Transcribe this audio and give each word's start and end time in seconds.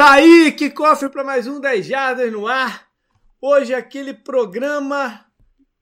Tá 0.00 0.12
aí, 0.12 0.50
que 0.52 0.70
cofre 0.70 1.10
para 1.10 1.22
mais 1.22 1.46
um 1.46 1.60
10 1.60 1.84
Jardas 1.84 2.32
no 2.32 2.46
ar. 2.46 2.88
Hoje 3.38 3.74
aquele 3.74 4.14
programa 4.14 5.26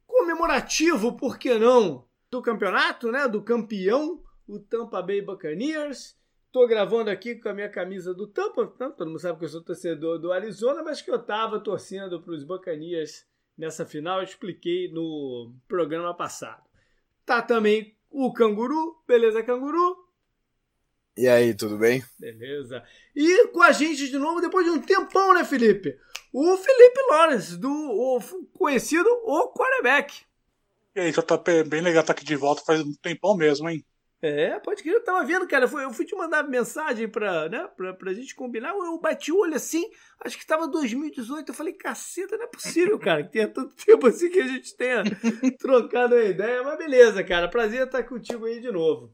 comemorativo, 0.09 1.17
por 1.17 1.39
que 1.39 1.57
não? 1.57 2.05
Do 2.29 2.43
campeonato, 2.43 3.13
né? 3.13 3.29
Do 3.29 3.41
campeão, 3.41 4.21
o 4.49 4.59
Tampa 4.59 5.01
Bay 5.01 5.23
Buccaneers. 5.23 6.19
Tô 6.51 6.67
gravando 6.67 7.11
aqui 7.11 7.37
com 7.37 7.49
a 7.49 7.55
minha 7.55 7.69
camisa 7.69 8.13
do 8.13 8.27
Tampa, 8.27 8.65
né? 8.81 8.93
todo 8.99 9.07
mundo 9.07 9.21
sabe 9.21 9.39
que 9.39 9.45
eu 9.45 9.51
sou 9.51 9.63
torcedor 9.63 10.19
do 10.19 10.33
Arizona, 10.33 10.83
mas 10.83 11.01
que 11.01 11.13
eu 11.13 11.25
tava 11.25 11.61
torcendo 11.61 12.21
para 12.21 12.35
os 12.35 12.43
Buccaneers 12.43 13.25
nessa 13.57 13.87
final, 13.87 14.19
eu 14.19 14.25
expliquei 14.25 14.91
no 14.91 15.55
programa 15.69 16.13
passado. 16.13 16.65
Tá 17.25 17.41
também 17.41 17.97
o 18.11 18.33
Canguru, 18.33 19.01
beleza, 19.07 19.45
Canguru? 19.45 20.08
E 21.19 21.27
aí, 21.27 21.53
tudo 21.53 21.77
bem? 21.77 22.05
Beleza. 22.17 22.81
E 23.13 23.49
com 23.49 23.61
a 23.61 23.73
gente 23.73 24.09
de 24.09 24.17
novo, 24.17 24.41
depois 24.41 24.65
de 24.65 24.71
um 24.71 24.81
tempão, 24.81 25.35
né, 25.35 25.45
Felipe? 25.45 25.99
O 26.33 26.57
Felipe 26.57 27.01
Lawrence, 27.11 27.57
do 27.57 27.69
o 27.69 28.21
conhecido 28.57 29.09
O 29.25 29.53
Quarterback. 29.53 30.23
E 30.95 31.01
aí, 31.01 31.11
JP, 31.11 31.65
bem 31.65 31.81
legal 31.81 32.03
estar 32.03 32.13
aqui 32.13 32.25
de 32.25 32.37
volta, 32.37 32.63
faz 32.65 32.83
um 32.83 32.95
tempão 33.03 33.37
mesmo, 33.37 33.69
hein? 33.69 33.85
É, 34.23 34.61
pode 34.61 34.81
crer, 34.81 34.95
eu 34.95 35.03
tava 35.03 35.25
vendo, 35.25 35.49
cara. 35.49 35.65
Eu 35.65 35.69
fui, 35.69 35.83
eu 35.83 35.93
fui 35.93 36.05
te 36.05 36.15
mandar 36.15 36.45
mensagem 36.45 37.09
pra, 37.09 37.49
né, 37.49 37.69
pra, 37.77 37.93
pra 37.95 38.15
gente 38.15 38.37
combinar. 38.37 38.71
Eu 38.71 38.97
bati 39.01 39.33
o 39.33 39.39
olho 39.39 39.57
assim, 39.57 39.91
acho 40.21 40.39
que 40.39 40.47
tava 40.47 40.69
2018. 40.69 41.49
Eu 41.49 41.55
falei, 41.55 41.73
caceta, 41.73 42.37
não 42.37 42.45
é 42.45 42.49
possível, 42.49 42.97
cara, 42.97 43.25
que 43.25 43.33
tenha 43.33 43.49
tanto 43.49 43.75
tempo 43.85 44.07
assim 44.07 44.31
que 44.31 44.39
a 44.39 44.47
gente 44.47 44.77
tenha 44.77 45.03
trocado 45.59 46.15
a 46.15 46.23
ideia. 46.23 46.63
Mas 46.63 46.79
beleza, 46.79 47.25
cara. 47.25 47.49
Prazer 47.49 47.83
estar 47.83 48.05
contigo 48.05 48.47
aí 48.47 48.61
de 48.61 48.71
novo. 48.71 49.13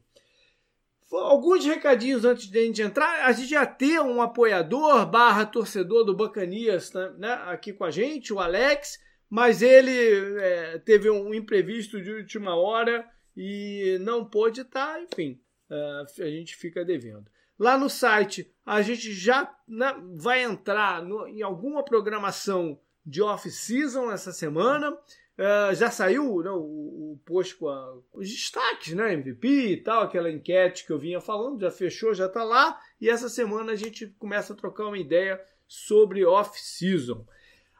Alguns 1.17 1.65
recadinhos 1.65 2.25
antes 2.25 2.49
de 2.49 2.59
a 2.59 2.63
gente 2.63 2.81
entrar. 2.81 3.25
A 3.25 3.31
gente 3.31 3.49
já 3.49 3.65
tem 3.65 3.99
um 3.99 4.21
apoiador 4.21 5.05
barra 5.05 5.45
torcedor 5.45 6.03
do 6.03 6.15
Bacanias 6.15 6.91
né, 7.17 7.33
aqui 7.45 7.73
com 7.73 7.83
a 7.83 7.91
gente, 7.91 8.33
o 8.33 8.39
Alex, 8.39 8.99
mas 9.29 9.61
ele 9.61 10.39
é, 10.39 10.77
teve 10.79 11.09
um 11.09 11.33
imprevisto 11.33 12.01
de 12.01 12.11
última 12.11 12.55
hora 12.55 13.05
e 13.35 13.97
não 14.01 14.23
pôde 14.23 14.61
estar, 14.61 15.01
enfim, 15.01 15.39
é, 15.69 16.03
a 16.23 16.29
gente 16.29 16.55
fica 16.55 16.85
devendo. 16.85 17.29
Lá 17.57 17.77
no 17.77 17.89
site, 17.89 18.51
a 18.65 18.81
gente 18.81 19.13
já 19.13 19.53
né, 19.67 19.95
vai 20.15 20.43
entrar 20.43 21.01
no, 21.01 21.27
em 21.27 21.41
alguma 21.41 21.83
programação 21.83 22.79
de 23.05 23.21
off-season 23.21 24.11
essa 24.11 24.33
semana. 24.33 24.97
Uh, 25.37 25.75
já 25.75 25.91
saiu 25.91 26.41
né, 26.41 26.49
o, 26.49 27.13
o 27.13 27.21
post 27.25 27.55
com 27.55 27.67
a, 27.67 27.97
os 28.13 28.29
destaques, 28.29 28.93
né? 28.93 29.13
MVP 29.13 29.47
e 29.47 29.83
tal, 29.83 30.03
aquela 30.03 30.31
enquete 30.31 30.85
que 30.85 30.93
eu 30.93 30.97
vinha 30.97 31.19
falando, 31.19 31.59
já 31.59 31.69
fechou, 31.69 32.13
já 32.13 32.27
está 32.27 32.43
lá. 32.43 32.79
E 33.01 33.09
essa 33.09 33.27
semana 33.27 33.73
a 33.73 33.75
gente 33.75 34.07
começa 34.17 34.53
a 34.53 34.55
trocar 34.55 34.85
uma 34.85 34.97
ideia 34.97 35.41
sobre 35.67 36.25
off-season. 36.25 37.25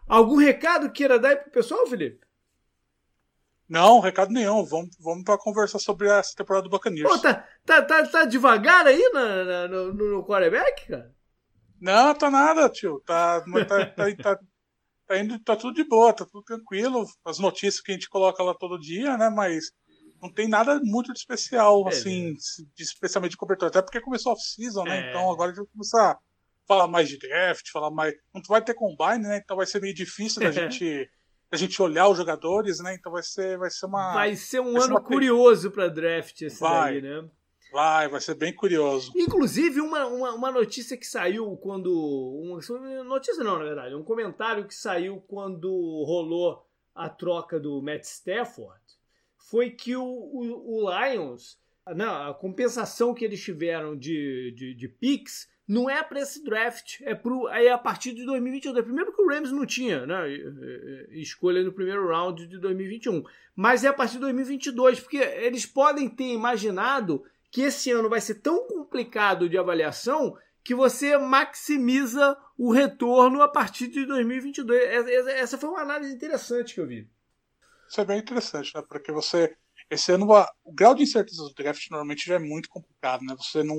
Algum 0.07 0.35
recado 0.35 0.91
queira 0.91 1.17
dar 1.17 1.37
para 1.37 1.47
o 1.47 1.51
pessoal, 1.51 1.87
Felipe? 1.87 2.25
Não, 3.67 3.99
recado 3.99 4.31
nenhum. 4.31 4.63
Vamos, 4.63 4.95
vamos 4.99 5.23
para 5.23 5.37
conversar 5.37 5.79
sobre 5.79 6.07
essa 6.07 6.35
temporada 6.35 6.63
do 6.63 6.69
Buccaneers. 6.69 7.09
Pô, 7.09 7.17
tá, 7.17 7.47
tá, 7.65 7.81
tá, 7.81 8.05
tá 8.05 8.25
devagar 8.25 8.85
aí 8.85 9.09
na, 9.13 9.43
na, 9.43 9.67
no, 9.67 9.93
no 9.93 10.25
quarterback, 10.25 10.87
cara? 10.87 11.15
Não, 11.81 12.13
tá 12.13 12.29
nada, 12.29 12.69
tio. 12.69 13.01
Tá, 13.05 13.41
tá, 13.41 13.85
tá, 13.85 14.15
tá, 14.15 14.39
tá 15.07 15.17
indo, 15.17 15.39
tá 15.39 15.55
tudo 15.55 15.73
de 15.73 15.83
boa, 15.83 16.13
tá 16.13 16.25
tudo 16.25 16.43
tranquilo. 16.43 17.05
As 17.25 17.39
notícias 17.39 17.81
que 17.81 17.91
a 17.91 17.95
gente 17.95 18.09
coloca 18.09 18.41
lá 18.43 18.53
todo 18.53 18.79
dia, 18.79 19.17
né? 19.17 19.29
Mas 19.29 19.71
não 20.21 20.31
tem 20.31 20.47
nada 20.47 20.79
muito 20.83 21.13
de 21.13 21.19
especial, 21.19 21.85
é, 21.85 21.89
assim, 21.89 22.31
né? 22.31 22.37
de, 22.75 22.83
especialmente 22.83 23.31
de 23.31 23.37
cobertura. 23.37 23.69
Até 23.69 23.81
porque 23.81 24.01
começou 24.01 24.33
off-season, 24.33 24.83
né? 24.83 25.07
É. 25.07 25.09
Então 25.09 25.31
agora 25.31 25.51
a 25.51 25.53
gente 25.53 25.63
vai 25.63 25.71
começar 25.71 26.11
a 26.11 26.19
falar 26.67 26.87
mais 26.87 27.09
de 27.09 27.17
draft, 27.17 27.69
falar 27.71 27.91
mais. 27.91 28.13
Não 28.33 28.41
vai 28.47 28.63
ter 28.63 28.73
combine, 28.73 29.27
né? 29.27 29.41
Então 29.43 29.57
vai 29.57 29.65
ser 29.65 29.81
meio 29.81 29.93
difícil 29.93 30.41
da 30.41 30.51
gente. 30.51 31.09
A 31.51 31.57
gente 31.57 31.79
olhar 31.79 32.09
os 32.09 32.17
jogadores, 32.17 32.79
né? 32.79 32.95
Então 32.95 33.11
vai 33.11 33.23
ser, 33.23 33.57
vai 33.57 33.69
ser 33.69 33.85
uma. 33.85 34.13
Vai 34.13 34.35
ser 34.35 34.59
um 34.59 34.81
ano 34.81 35.01
curioso 35.01 35.69
para 35.71 35.87
draft 35.87 36.41
esse 36.41 36.59
vai. 36.59 36.99
daí, 36.99 37.01
né? 37.01 37.29
Vai, 37.75 38.07
vai 38.07 38.21
ser 38.21 38.35
bem 38.35 38.53
curioso. 38.53 39.11
Inclusive, 39.13 39.81
uma, 39.81 40.05
uma, 40.05 40.33
uma 40.33 40.49
notícia 40.49 40.95
que 40.95 41.05
saiu 41.05 41.57
quando. 41.57 41.91
Uma, 41.91 43.03
notícia 43.03 43.43
não, 43.43 43.59
na 43.59 43.65
verdade, 43.65 43.93
um 43.93 44.01
comentário 44.01 44.65
que 44.65 44.73
saiu 44.73 45.19
quando 45.27 45.69
rolou 46.05 46.65
a 46.95 47.09
troca 47.09 47.59
do 47.59 47.81
Matt 47.81 48.05
Stafford 48.05 48.79
foi 49.35 49.71
que 49.71 49.93
o, 49.93 50.05
o, 50.05 50.85
o 50.85 50.89
Lions, 50.89 51.59
não, 51.93 52.29
a 52.29 52.33
compensação 52.33 53.13
que 53.13 53.25
eles 53.25 53.43
tiveram 53.43 53.93
de, 53.97 54.53
de, 54.55 54.73
de 54.73 54.87
picks 54.87 55.45
não 55.67 55.89
é 55.89 56.01
para 56.01 56.21
esse 56.21 56.41
draft, 56.45 57.01
é, 57.01 57.13
pro, 57.13 57.49
é 57.49 57.71
a 57.71 57.77
partir 57.77 58.13
de 58.13 58.25
2022. 58.25 58.85
Primeiro 58.85 59.13
que 59.13 59.21
o 59.21 59.27
Rams 59.27 59.51
não 59.51 59.65
tinha 59.65 60.05
né, 60.05 60.29
escolha 61.09 61.61
no 61.61 61.73
primeiro 61.73 62.07
round 62.07 62.47
de 62.47 62.57
2021, 62.57 63.21
mas 63.53 63.83
é 63.83 63.89
a 63.89 63.93
partir 63.93 64.13
de 64.13 64.19
2022, 64.19 65.01
porque 65.01 65.17
eles 65.17 65.65
podem 65.65 66.07
ter 66.07 66.31
imaginado 66.31 67.25
que 67.55 67.61
esse 67.61 67.89
ano 67.89 68.09
vai 68.09 68.19
ser 68.19 68.41
tão 68.41 68.67
complicado 68.67 69.47
de 69.47 69.57
avaliação 69.57 70.37
que 70.61 70.75
você 70.75 71.17
maximiza 71.17 72.37
o 72.57 72.69
retorno 72.69 73.41
a 73.41 73.47
partir 73.47 73.87
de 73.87 74.05
2022. 74.05 74.77
Essa 75.29 75.57
foi 75.57 75.69
uma 75.69 75.79
análise 75.79 76.13
interessante 76.13 76.73
que 76.73 76.81
eu 76.81 76.85
vi. 76.85 77.09
Isso 77.87 78.01
é 78.01 78.03
bem 78.03 78.19
interessante, 78.19 78.73
né? 78.75 78.83
Porque 78.85 79.09
você. 79.09 79.55
Esse 79.89 80.11
ano, 80.11 80.27
o 80.65 80.73
grau 80.73 80.93
de 80.93 81.03
incerteza 81.03 81.43
do 81.43 81.53
draft 81.53 81.89
normalmente 81.89 82.25
já 82.25 82.35
é 82.35 82.39
muito 82.39 82.67
complicado, 82.67 83.23
né? 83.23 83.33
Você 83.37 83.63
não. 83.63 83.77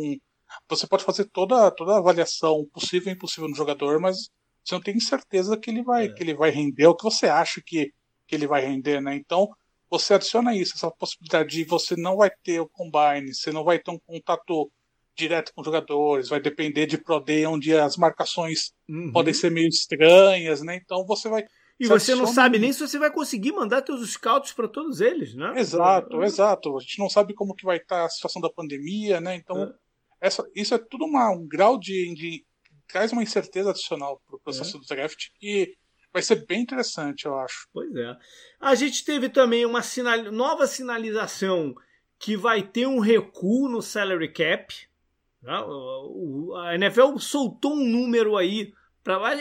Você 0.71 0.87
pode 0.87 1.05
fazer 1.05 1.27
toda, 1.27 1.71
toda 1.71 1.97
a 1.97 1.99
avaliação 1.99 2.67
possível 2.73 3.13
e 3.13 3.15
impossível 3.15 3.47
no 3.47 3.55
jogador, 3.55 4.01
mas 4.01 4.31
você 4.65 4.75
não 4.75 4.81
tem 4.81 4.99
certeza 5.01 5.55
que 5.55 5.69
ele 5.69 5.83
vai, 5.83 6.07
é. 6.07 6.09
que 6.15 6.23
ele 6.23 6.33
vai 6.33 6.49
render, 6.49 6.87
o 6.87 6.97
que 6.97 7.05
você 7.05 7.27
acha 7.27 7.61
que, 7.61 7.93
que 8.27 8.35
ele 8.35 8.47
vai 8.47 8.65
render, 8.65 9.03
né? 9.03 9.15
Então, 9.17 9.51
você 9.91 10.15
adiciona 10.15 10.55
isso, 10.55 10.75
essa 10.75 10.91
possibilidade 10.91 11.51
de 11.51 11.65
você 11.65 11.97
não 11.97 12.17
vai 12.17 12.31
ter 12.31 12.61
o 12.61 12.69
combine, 12.69 13.35
você 13.35 13.53
não 13.53 13.65
vai 13.65 13.79
ter 13.79 13.91
um 13.91 13.99
contato 13.99 14.71
direto 15.17 15.53
com 15.55 15.65
jogadores, 15.65 16.29
vai 16.29 16.41
depender 16.41 16.87
de 16.87 16.99
Pro 16.99 17.21
Day, 17.21 17.47
onde 17.47 17.75
as 17.75 17.97
marcações 17.97 18.73
uhum. 18.89 19.11
podem 19.13 19.33
ser 19.33 19.51
meio 19.51 19.69
estranhas, 19.69 20.61
né? 20.61 20.77
Então 20.77 21.05
você 21.07 21.29
vai. 21.29 21.45
E 21.79 21.87
você 21.87 22.15
não 22.15 22.27
sabe 22.27 22.59
nem 22.59 22.73
se 22.73 22.81
você 22.81 22.99
vai 22.99 23.11
conseguir 23.11 23.53
mandar 23.53 23.85
seus 23.85 24.13
scouts 24.13 24.53
para 24.53 24.69
todos 24.69 25.01
eles, 25.01 25.35
né? 25.35 25.55
Exato, 25.57 26.23
é. 26.23 26.27
exato. 26.27 26.77
A 26.77 26.81
gente 26.81 26.99
não 26.99 27.09
sabe 27.09 27.35
como 27.35 27.55
que 27.55 27.65
vai 27.65 27.79
estar 27.79 28.05
a 28.05 28.09
situação 28.09 28.41
da 28.41 28.51
pandemia, 28.51 29.21
né? 29.21 29.35
Então, 29.35 29.63
é. 29.63 29.75
essa, 30.21 30.47
isso 30.55 30.75
é 30.75 30.79
tudo 30.79 31.05
uma, 31.05 31.31
um 31.31 31.47
grau 31.47 31.79
de, 31.79 32.15
de. 32.15 32.45
traz 32.89 33.13
uma 33.13 33.23
incerteza 33.23 33.71
adicional 33.71 34.21
para 34.27 34.37
o 34.37 34.41
processo 34.41 34.77
é. 34.77 34.81
do 34.81 34.87
draft 34.87 35.29
que 35.39 35.75
vai 36.17 36.23
ser 36.23 36.47
bem 36.47 36.63
interessante, 36.63 37.27
eu 37.27 37.39
acho. 37.39 37.69
Pois 37.75 37.95
é. 37.95 38.17
A 38.59 38.75
gente 38.75 39.05
teve 39.05 39.29
também 39.29 39.67
uma 39.67 39.83
sinal... 39.83 40.33
nova 40.33 40.67
sinalização 40.67 41.75
que 42.19 42.35
vai 42.35 42.63
ter 42.63 42.87
um 42.87 43.01
recuo 43.01 43.69
no 43.69 43.83
salary 43.83 44.33
cap. 44.33 44.75
Né? 45.43 45.53
A 46.65 46.75
NFL 46.75 47.19
soltou 47.19 47.75
um 47.75 47.87
número 47.87 48.35
aí. 48.35 48.73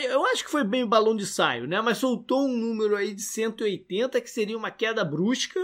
Eu 0.04 0.26
acho 0.26 0.44
que 0.44 0.50
foi 0.50 0.64
bem 0.64 0.86
balão 0.86 1.16
de 1.16 1.24
saio, 1.24 1.66
né? 1.66 1.80
Mas 1.80 1.96
soltou 1.96 2.46
um 2.46 2.56
número 2.56 2.94
aí 2.94 3.14
de 3.14 3.22
180, 3.22 4.20
que 4.20 4.30
seria 4.30 4.56
uma 4.56 4.70
queda 4.70 5.02
brusca 5.02 5.58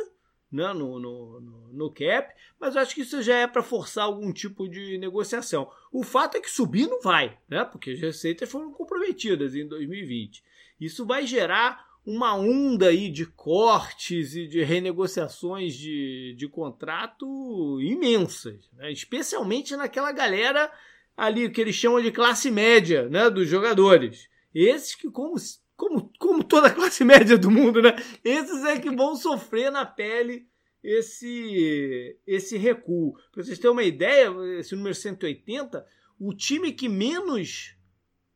né? 0.50 0.73
no, 0.73 0.99
no, 0.99 1.41
no, 1.41 1.73
no 1.75 1.91
cap. 1.93 2.34
Mas 2.59 2.75
eu 2.75 2.81
acho 2.81 2.94
que 2.94 3.03
isso 3.03 3.21
já 3.21 3.37
é 3.37 3.47
para 3.47 3.62
forçar 3.62 4.05
algum 4.05 4.33
tipo 4.33 4.67
de 4.67 4.97
negociação. 4.97 5.71
O 5.93 6.03
fato 6.03 6.39
é 6.39 6.41
que 6.41 6.50
subir 6.50 6.89
não 6.89 7.03
vai, 7.03 7.39
né? 7.49 7.67
Porque 7.67 7.91
as 7.91 8.00
receitas 8.00 8.50
foram 8.50 8.73
comprometidas 8.73 9.55
em 9.55 9.69
2020. 9.69 10.43
Isso 10.84 11.06
vai 11.06 11.26
gerar 11.26 11.87
uma 12.04 12.34
onda 12.34 12.88
aí 12.88 13.09
de 13.09 13.25
cortes 13.25 14.34
e 14.34 14.48
de 14.48 14.62
renegociações 14.65 15.75
de, 15.75 16.34
de 16.37 16.48
contrato 16.48 17.81
imensas, 17.81 18.69
né? 18.72 18.91
especialmente 18.91 19.76
naquela 19.76 20.10
galera 20.10 20.70
ali 21.16 21.48
que 21.48 21.60
eles 21.60 21.76
chamam 21.76 22.03
de 22.03 22.10
classe 22.10 22.50
média 22.50 23.09
né? 23.09 23.31
dos 23.31 23.48
jogadores. 23.48 24.28
Esses 24.52 24.96
que, 24.96 25.08
como, 25.11 25.37
como, 25.76 26.12
como 26.19 26.43
toda 26.43 26.69
classe 26.75 27.05
média 27.05 27.38
do 27.38 27.50
mundo, 27.50 27.81
né? 27.81 27.94
esses 28.25 28.64
é 28.64 28.81
que 28.81 28.90
vão 28.90 29.14
sofrer 29.14 29.70
na 29.70 29.87
pele 29.87 30.49
esse, 30.82 32.19
esse 32.26 32.58
recuo. 32.58 33.14
Para 33.32 33.44
vocês 33.44 33.58
terem 33.58 33.70
uma 33.70 33.84
ideia, 33.84 34.32
esse 34.58 34.75
número 34.75 34.94
180, 34.94 35.87
o 36.19 36.34
time 36.34 36.73
que 36.73 36.88
menos 36.88 37.76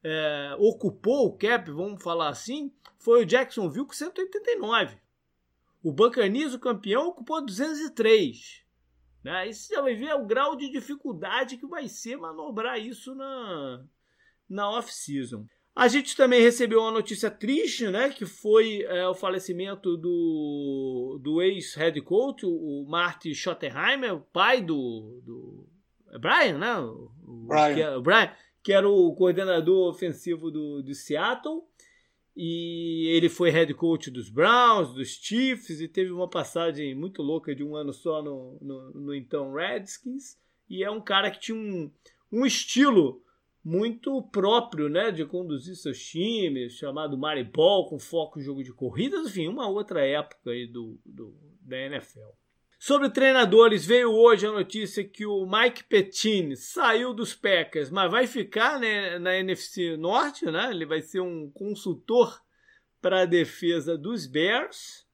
é, 0.08 0.54
ocupou 0.60 1.26
o 1.26 1.36
cap, 1.36 1.68
vamos 1.72 2.00
falar 2.00 2.28
assim, 2.28 2.72
foi 2.96 3.22
o 3.22 3.26
Jacksonville 3.26 3.86
com 3.86 3.92
189. 3.92 4.96
O 5.82 5.92
Buccaneers, 5.92 6.54
o 6.54 6.60
campeão, 6.60 7.08
ocupou 7.08 7.44
203. 7.44 8.62
Né? 9.24 9.32
Aí 9.32 9.52
você 9.52 9.74
já 9.74 9.82
vai 9.82 9.96
ver 9.96 10.14
o 10.14 10.24
grau 10.24 10.54
de 10.54 10.70
dificuldade 10.70 11.56
que 11.56 11.66
vai 11.66 11.88
ser 11.88 12.16
manobrar 12.16 12.78
isso 12.78 13.16
na, 13.16 13.84
na 14.48 14.70
off-season. 14.70 15.44
A 15.74 15.88
gente 15.88 16.16
também 16.16 16.40
recebeu 16.40 16.80
uma 16.80 16.92
notícia 16.92 17.30
triste, 17.30 17.88
né? 17.88 18.08
Que 18.08 18.24
foi 18.24 18.82
é, 18.82 19.06
o 19.08 19.14
falecimento 19.14 19.96
do, 19.96 21.20
do 21.20 21.42
ex-head 21.42 22.00
coach, 22.00 22.46
o 22.46 22.86
Marty 22.88 23.34
Schottenheimer, 23.34 24.20
pai 24.32 24.62
do, 24.62 25.20
do 25.22 25.68
Brian, 26.18 26.58
né? 26.58 26.78
O, 26.78 27.10
Brian. 27.46 27.74
Que, 27.74 27.84
o 27.96 28.00
Brian 28.00 28.30
que 28.66 28.72
era 28.72 28.88
o 28.88 29.14
coordenador 29.14 29.88
ofensivo 29.88 30.50
do, 30.50 30.82
do 30.82 30.92
Seattle. 30.92 31.62
E 32.36 33.06
ele 33.10 33.28
foi 33.28 33.48
head 33.48 33.72
coach 33.74 34.10
dos 34.10 34.28
Browns, 34.28 34.92
dos 34.92 35.10
Chiefs, 35.10 35.80
e 35.80 35.86
teve 35.86 36.10
uma 36.10 36.28
passagem 36.28 36.92
muito 36.92 37.22
louca 37.22 37.54
de 37.54 37.62
um 37.62 37.76
ano 37.76 37.92
só 37.92 38.20
no, 38.20 38.58
no, 38.60 38.90
no 38.90 39.14
então 39.14 39.54
Redskins. 39.54 40.36
E 40.68 40.82
é 40.82 40.90
um 40.90 41.00
cara 41.00 41.30
que 41.30 41.38
tinha 41.38 41.56
um, 41.56 41.88
um 42.32 42.44
estilo 42.44 43.22
muito 43.64 44.20
próprio 44.32 44.88
né, 44.88 45.12
de 45.12 45.24
conduzir 45.24 45.76
seus 45.76 46.04
times, 46.04 46.72
chamado 46.72 47.16
Maribol, 47.16 47.88
com 47.88 48.00
foco 48.00 48.40
em 48.40 48.42
jogo 48.42 48.64
de 48.64 48.72
corridas, 48.72 49.28
enfim, 49.28 49.46
uma 49.46 49.68
outra 49.68 50.04
época 50.04 50.50
aí 50.50 50.66
do, 50.66 50.98
do, 51.06 51.38
da 51.60 51.78
NFL. 51.78 52.32
Sobre 52.86 53.10
treinadores, 53.10 53.84
veio 53.84 54.12
hoje 54.12 54.46
a 54.46 54.52
notícia 54.52 55.02
que 55.02 55.26
o 55.26 55.44
Mike 55.44 55.82
Pettine 55.82 56.56
saiu 56.56 57.12
dos 57.12 57.34
Packers, 57.34 57.90
mas 57.90 58.08
vai 58.08 58.28
ficar 58.28 58.78
né, 58.78 59.18
na 59.18 59.36
NFC 59.36 59.96
Norte, 59.96 60.44
né? 60.44 60.70
Ele 60.70 60.86
vai 60.86 61.02
ser 61.02 61.18
um 61.18 61.50
consultor 61.50 62.40
para 63.02 63.22
a 63.22 63.26
defesa 63.26 63.98
dos 63.98 64.28
Bears. 64.28 65.04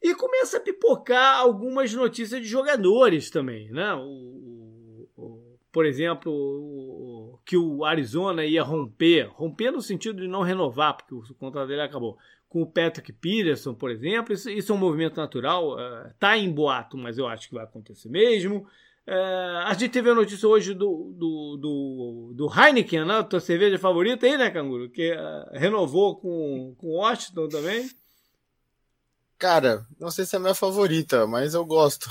E 0.00 0.14
começa 0.14 0.56
a 0.56 0.60
pipocar 0.60 1.40
algumas 1.40 1.92
notícias 1.92 2.40
de 2.40 2.48
jogadores 2.48 3.28
também, 3.28 3.70
né? 3.70 3.92
O, 3.92 4.00
o, 4.00 5.08
o 5.14 5.58
por 5.70 5.84
exemplo, 5.84 6.32
o, 6.32 7.13
que 7.44 7.56
o 7.56 7.84
Arizona 7.84 8.44
ia 8.44 8.62
romper, 8.62 9.28
romper 9.32 9.70
no 9.70 9.82
sentido 9.82 10.22
de 10.22 10.28
não 10.28 10.42
renovar, 10.42 10.96
porque 10.96 11.14
o 11.14 11.34
contrato 11.34 11.68
dele 11.68 11.82
acabou 11.82 12.16
com 12.48 12.62
o 12.62 12.66
Patrick 12.66 13.12
Peterson, 13.12 13.74
por 13.74 13.90
exemplo. 13.90 14.32
Isso, 14.32 14.48
isso 14.48 14.72
é 14.72 14.74
um 14.74 14.78
movimento 14.78 15.16
natural, 15.16 15.76
está 16.08 16.30
uh, 16.32 16.36
em 16.36 16.50
boato, 16.50 16.96
mas 16.96 17.18
eu 17.18 17.26
acho 17.26 17.48
que 17.48 17.54
vai 17.54 17.64
acontecer 17.64 18.08
mesmo. 18.08 18.66
Uh, 19.06 19.58
a 19.66 19.74
gente 19.74 19.90
teve 19.90 20.08
a 20.08 20.14
notícia 20.14 20.48
hoje 20.48 20.72
do, 20.72 21.12
do, 21.14 21.58
do, 21.60 22.32
do 22.34 22.48
Heineken, 22.48 23.04
né? 23.04 23.22
tua 23.24 23.40
cerveja 23.40 23.78
favorita 23.78 24.24
aí, 24.24 24.38
né, 24.38 24.50
Canguru? 24.50 24.88
Que 24.88 25.12
uh, 25.12 25.58
renovou 25.58 26.16
com, 26.16 26.74
com 26.78 26.96
Washington 26.96 27.48
também. 27.48 27.90
Cara, 29.36 29.84
não 30.00 30.10
sei 30.10 30.24
se 30.24 30.36
é 30.36 30.38
a 30.38 30.40
minha 30.40 30.54
favorita, 30.54 31.26
mas 31.26 31.52
eu 31.52 31.64
gosto. 31.66 32.08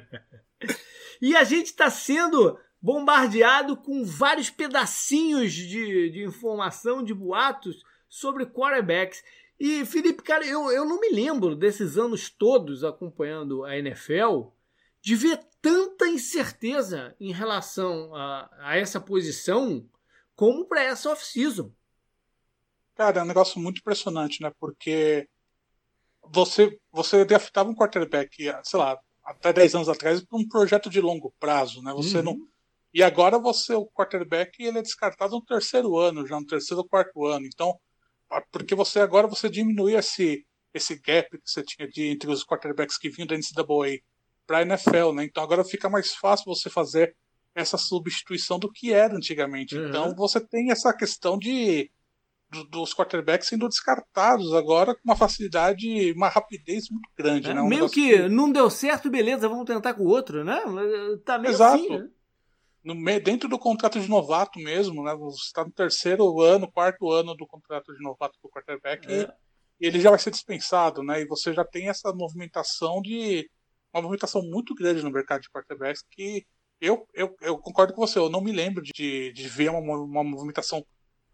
e 1.20 1.34
a 1.34 1.42
gente 1.42 1.66
está 1.66 1.90
sendo 1.90 2.56
bombardeado 2.84 3.78
com 3.78 4.04
vários 4.04 4.50
pedacinhos 4.50 5.54
de, 5.54 6.10
de 6.10 6.22
informação, 6.22 7.02
de 7.02 7.14
boatos 7.14 7.82
sobre 8.10 8.44
quarterbacks. 8.44 9.24
E, 9.58 9.86
Felipe, 9.86 10.22
cara, 10.22 10.44
eu, 10.44 10.70
eu 10.70 10.84
não 10.84 11.00
me 11.00 11.08
lembro 11.08 11.56
desses 11.56 11.96
anos 11.96 12.28
todos 12.28 12.84
acompanhando 12.84 13.64
a 13.64 13.74
NFL 13.78 14.48
de 15.00 15.16
ver 15.16 15.40
tanta 15.62 16.06
incerteza 16.08 17.16
em 17.18 17.32
relação 17.32 18.14
a, 18.14 18.50
a 18.58 18.76
essa 18.76 19.00
posição 19.00 19.88
como 20.36 20.66
para 20.66 20.82
essa 20.82 21.10
off-season. 21.10 21.72
Cara, 22.94 23.20
é 23.20 23.22
um 23.22 23.26
negócio 23.26 23.58
muito 23.58 23.78
impressionante, 23.78 24.42
né? 24.42 24.52
Porque 24.60 25.26
você, 26.22 26.78
você 26.92 27.24
draftava 27.24 27.70
um 27.70 27.74
quarterback, 27.74 28.52
sei 28.62 28.78
lá, 28.78 28.98
até 29.24 29.54
10 29.54 29.74
anos 29.74 29.88
atrás, 29.88 30.22
para 30.22 30.38
um 30.38 30.46
projeto 30.46 30.90
de 30.90 31.00
longo 31.00 31.32
prazo, 31.40 31.82
né? 31.82 31.90
Você 31.94 32.18
uhum. 32.18 32.24
não. 32.24 32.53
E 32.94 33.02
agora 33.02 33.40
você, 33.40 33.74
o 33.74 33.86
quarterback, 33.86 34.62
ele 34.62 34.78
é 34.78 34.82
descartado 34.82 35.34
no 35.34 35.44
terceiro 35.44 35.98
ano, 35.98 36.24
já 36.24 36.38
no 36.38 36.46
terceiro 36.46 36.80
ou 36.80 36.88
quarto 36.88 37.26
ano. 37.26 37.44
Então, 37.44 37.76
porque 38.52 38.74
você 38.76 39.00
agora 39.00 39.26
você 39.26 39.50
diminui 39.50 39.96
esse, 39.96 40.46
esse 40.72 40.94
gap 41.00 41.28
que 41.30 41.50
você 41.50 41.64
tinha 41.64 41.88
de, 41.88 42.06
entre 42.06 42.30
os 42.30 42.44
quarterbacks 42.44 42.96
que 42.96 43.10
vinham 43.10 43.26
da 43.26 43.36
NCAA 43.36 43.98
para 44.46 44.58
a 44.58 44.62
NFL, 44.62 45.12
né? 45.12 45.24
Então 45.24 45.42
agora 45.42 45.64
fica 45.64 45.90
mais 45.90 46.14
fácil 46.14 46.46
você 46.46 46.70
fazer 46.70 47.16
essa 47.52 47.76
substituição 47.76 48.60
do 48.60 48.70
que 48.70 48.92
era 48.92 49.16
antigamente. 49.16 49.76
Uhum. 49.76 49.88
Então 49.88 50.14
você 50.14 50.40
tem 50.40 50.70
essa 50.70 50.92
questão 50.92 51.36
de 51.36 51.90
dos 52.70 52.94
quarterbacks 52.94 53.48
sendo 53.48 53.68
descartados 53.68 54.54
agora 54.54 54.94
com 54.94 55.00
uma 55.04 55.16
facilidade, 55.16 56.12
uma 56.12 56.28
rapidez 56.28 56.88
muito 56.88 57.08
grande, 57.18 57.50
é, 57.50 57.54
né? 57.54 57.60
Um 57.60 57.66
meio 57.66 57.90
que, 57.90 58.10
que 58.10 58.28
não 58.28 58.52
deu 58.52 58.70
certo, 58.70 59.10
beleza, 59.10 59.48
vamos 59.48 59.64
tentar 59.64 59.94
com 59.94 60.04
o 60.04 60.08
outro, 60.08 60.44
né? 60.44 60.60
Tá 61.24 61.36
meio 61.36 61.52
Exato. 61.52 61.82
assim, 61.82 61.98
né? 61.98 62.08
No, 62.84 62.94
dentro 63.20 63.48
do 63.48 63.58
contrato 63.58 63.98
de 63.98 64.08
novato 64.08 64.58
mesmo, 64.58 65.02
né? 65.02 65.14
Você 65.14 65.42
está 65.46 65.64
no 65.64 65.72
terceiro 65.72 66.40
ano, 66.40 66.70
quarto 66.70 67.10
ano 67.10 67.34
do 67.34 67.46
contrato 67.46 67.92
de 67.92 68.02
novato 68.02 68.38
do 68.42 68.48
quarterback 68.50 69.10
é. 69.10 69.22
e 69.80 69.86
ele 69.86 70.00
já 70.00 70.10
vai 70.10 70.18
ser 70.18 70.30
dispensado, 70.30 71.02
né? 71.02 71.22
E 71.22 71.26
você 71.26 71.52
já 71.52 71.64
tem 71.64 71.88
essa 71.88 72.12
movimentação 72.12 73.00
de 73.00 73.48
uma 73.92 74.02
movimentação 74.02 74.42
muito 74.42 74.74
grande 74.74 75.02
no 75.02 75.10
mercado 75.10 75.40
de 75.40 75.50
quarterbacks 75.50 76.02
que 76.10 76.44
eu, 76.80 77.08
eu, 77.14 77.34
eu 77.40 77.58
concordo 77.58 77.94
com 77.94 78.06
você, 78.06 78.18
eu 78.18 78.28
não 78.28 78.42
me 78.42 78.52
lembro 78.52 78.82
de, 78.82 79.32
de 79.32 79.48
ver 79.48 79.70
uma, 79.70 79.80
uma 79.80 80.24
movimentação 80.24 80.84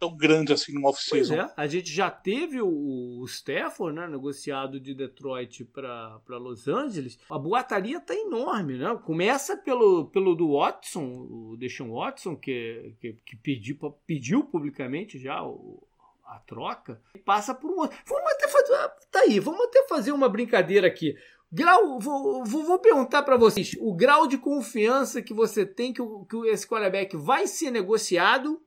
tão 0.00 0.16
grande 0.16 0.54
assim 0.54 0.72
no 0.72 0.86
off-season. 0.88 1.34
É, 1.34 1.52
a 1.54 1.66
gente 1.66 1.92
já 1.92 2.10
teve 2.10 2.62
o, 2.62 3.20
o 3.20 3.24
Stafford, 3.26 3.94
né, 3.94 4.08
negociado 4.08 4.80
de 4.80 4.94
Detroit 4.94 5.62
para 5.64 6.38
Los 6.38 6.66
Angeles. 6.66 7.18
A 7.30 7.38
boataria 7.38 8.00
tá 8.00 8.14
enorme, 8.14 8.78
né? 8.78 8.98
Começa 9.04 9.58
pelo, 9.58 10.06
pelo 10.06 10.34
do 10.34 10.54
Watson, 10.54 11.04
o 11.04 11.56
Deshaun 11.58 11.92
Watson, 11.92 12.34
que, 12.34 12.94
que, 12.98 13.12
que 13.24 13.36
pediu, 13.36 13.76
pediu 14.06 14.42
publicamente 14.44 15.18
já 15.18 15.44
o, 15.44 15.86
a 16.24 16.38
troca, 16.38 17.00
passa 17.24 17.54
por 17.54 17.70
um 17.70 17.76
Vamos 17.76 18.32
até 18.32 18.48
fazer. 18.48 18.92
Tá 19.10 19.20
aí, 19.20 19.38
vamos 19.38 19.66
até 19.66 19.86
fazer 19.86 20.12
uma 20.12 20.28
brincadeira 20.28 20.86
aqui. 20.86 21.14
Grau, 21.52 21.98
vou, 21.98 22.44
vou, 22.44 22.64
vou 22.64 22.78
perguntar 22.78 23.24
para 23.24 23.36
vocês 23.36 23.76
o 23.80 23.92
grau 23.92 24.28
de 24.28 24.38
confiança 24.38 25.20
que 25.20 25.34
você 25.34 25.66
tem 25.66 25.92
que, 25.92 26.00
que 26.28 26.48
esse 26.48 26.66
quarterback 26.66 27.16
vai 27.16 27.48
ser 27.48 27.72
negociado 27.72 28.62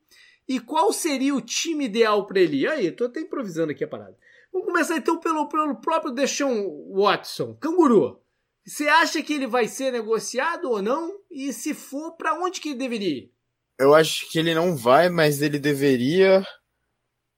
e 0.48 0.60
qual 0.60 0.92
seria 0.92 1.36
o 1.36 1.42
time 1.42 1.86
ideal 1.86 2.26
para 2.26 2.40
ele? 2.40 2.68
Aí, 2.68 2.92
tô 2.92 3.06
até 3.06 3.22
improvisando 3.22 3.72
aqui 3.72 3.84
a 3.84 3.88
parada. 3.88 4.18
Vamos 4.52 4.68
começar 4.68 4.98
então 4.98 5.20
pelo, 5.20 5.48
pelo 5.48 5.76
próprio 5.76 6.14
Deshaun 6.14 6.92
Watson. 6.94 7.56
Canguru, 7.56 8.22
você 8.66 8.88
acha 8.88 9.22
que 9.22 9.34
ele 9.34 9.48
vai 9.48 9.68
ser 9.68 9.92
negociado 9.92 10.70
ou 10.70 10.82
não? 10.82 11.12
E 11.32 11.52
se 11.52 11.74
for, 11.74 12.12
para 12.16 12.40
onde 12.40 12.62
que 12.62 12.70
ele 12.70 12.78
deveria 12.78 13.10
ir? 13.10 13.32
Eu 13.80 13.94
acho 13.94 14.30
que 14.30 14.38
ele 14.38 14.54
não 14.54 14.76
vai, 14.76 15.10
mas 15.10 15.42
ele 15.42 15.58
deveria. 15.58 16.46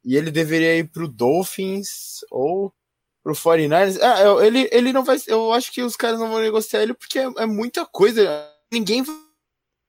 E 0.03 0.15
ele 0.15 0.29
deveria 0.29 0.77
ir 0.77 0.91
pro 0.91 1.07
Dolphins 1.07 2.19
ou 2.29 2.73
pro 3.23 3.33
49ers. 3.33 3.97
Ah, 4.01 4.45
ele, 4.45 4.69
ele 4.71 4.91
não 4.91 5.03
vai. 5.03 5.17
Eu 5.27 5.51
acho 5.53 5.71
que 5.71 5.81
os 5.81 5.95
caras 5.95 6.19
não 6.19 6.29
vão 6.29 6.41
negociar 6.41 6.83
ele 6.83 6.93
porque 6.93 7.17
é, 7.17 7.31
é 7.37 7.45
muita 7.45 7.85
coisa. 7.85 8.51
Ninguém 8.71 9.03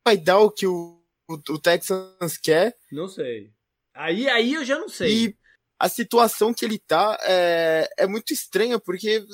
vai 0.07 0.17
dar 0.17 0.39
o 0.39 0.51
que 0.51 0.67
o 0.67 1.03
o, 1.29 1.35
o 1.35 1.59
Texans 1.59 2.39
quer. 2.43 2.77
Não 2.91 3.09
sei. 3.09 3.51
Aí, 3.95 4.29
aí 4.29 4.55
eu 4.55 4.65
já 4.65 4.79
não 4.79 4.89
sei. 4.89 5.27
E 5.27 5.37
a 5.79 5.89
situação 5.89 6.53
que 6.55 6.65
ele 6.65 6.79
tá 6.79 7.19
é, 7.23 7.89
é 7.99 8.07
muito 8.07 8.33
estranha, 8.33 8.79
porque 8.79 9.25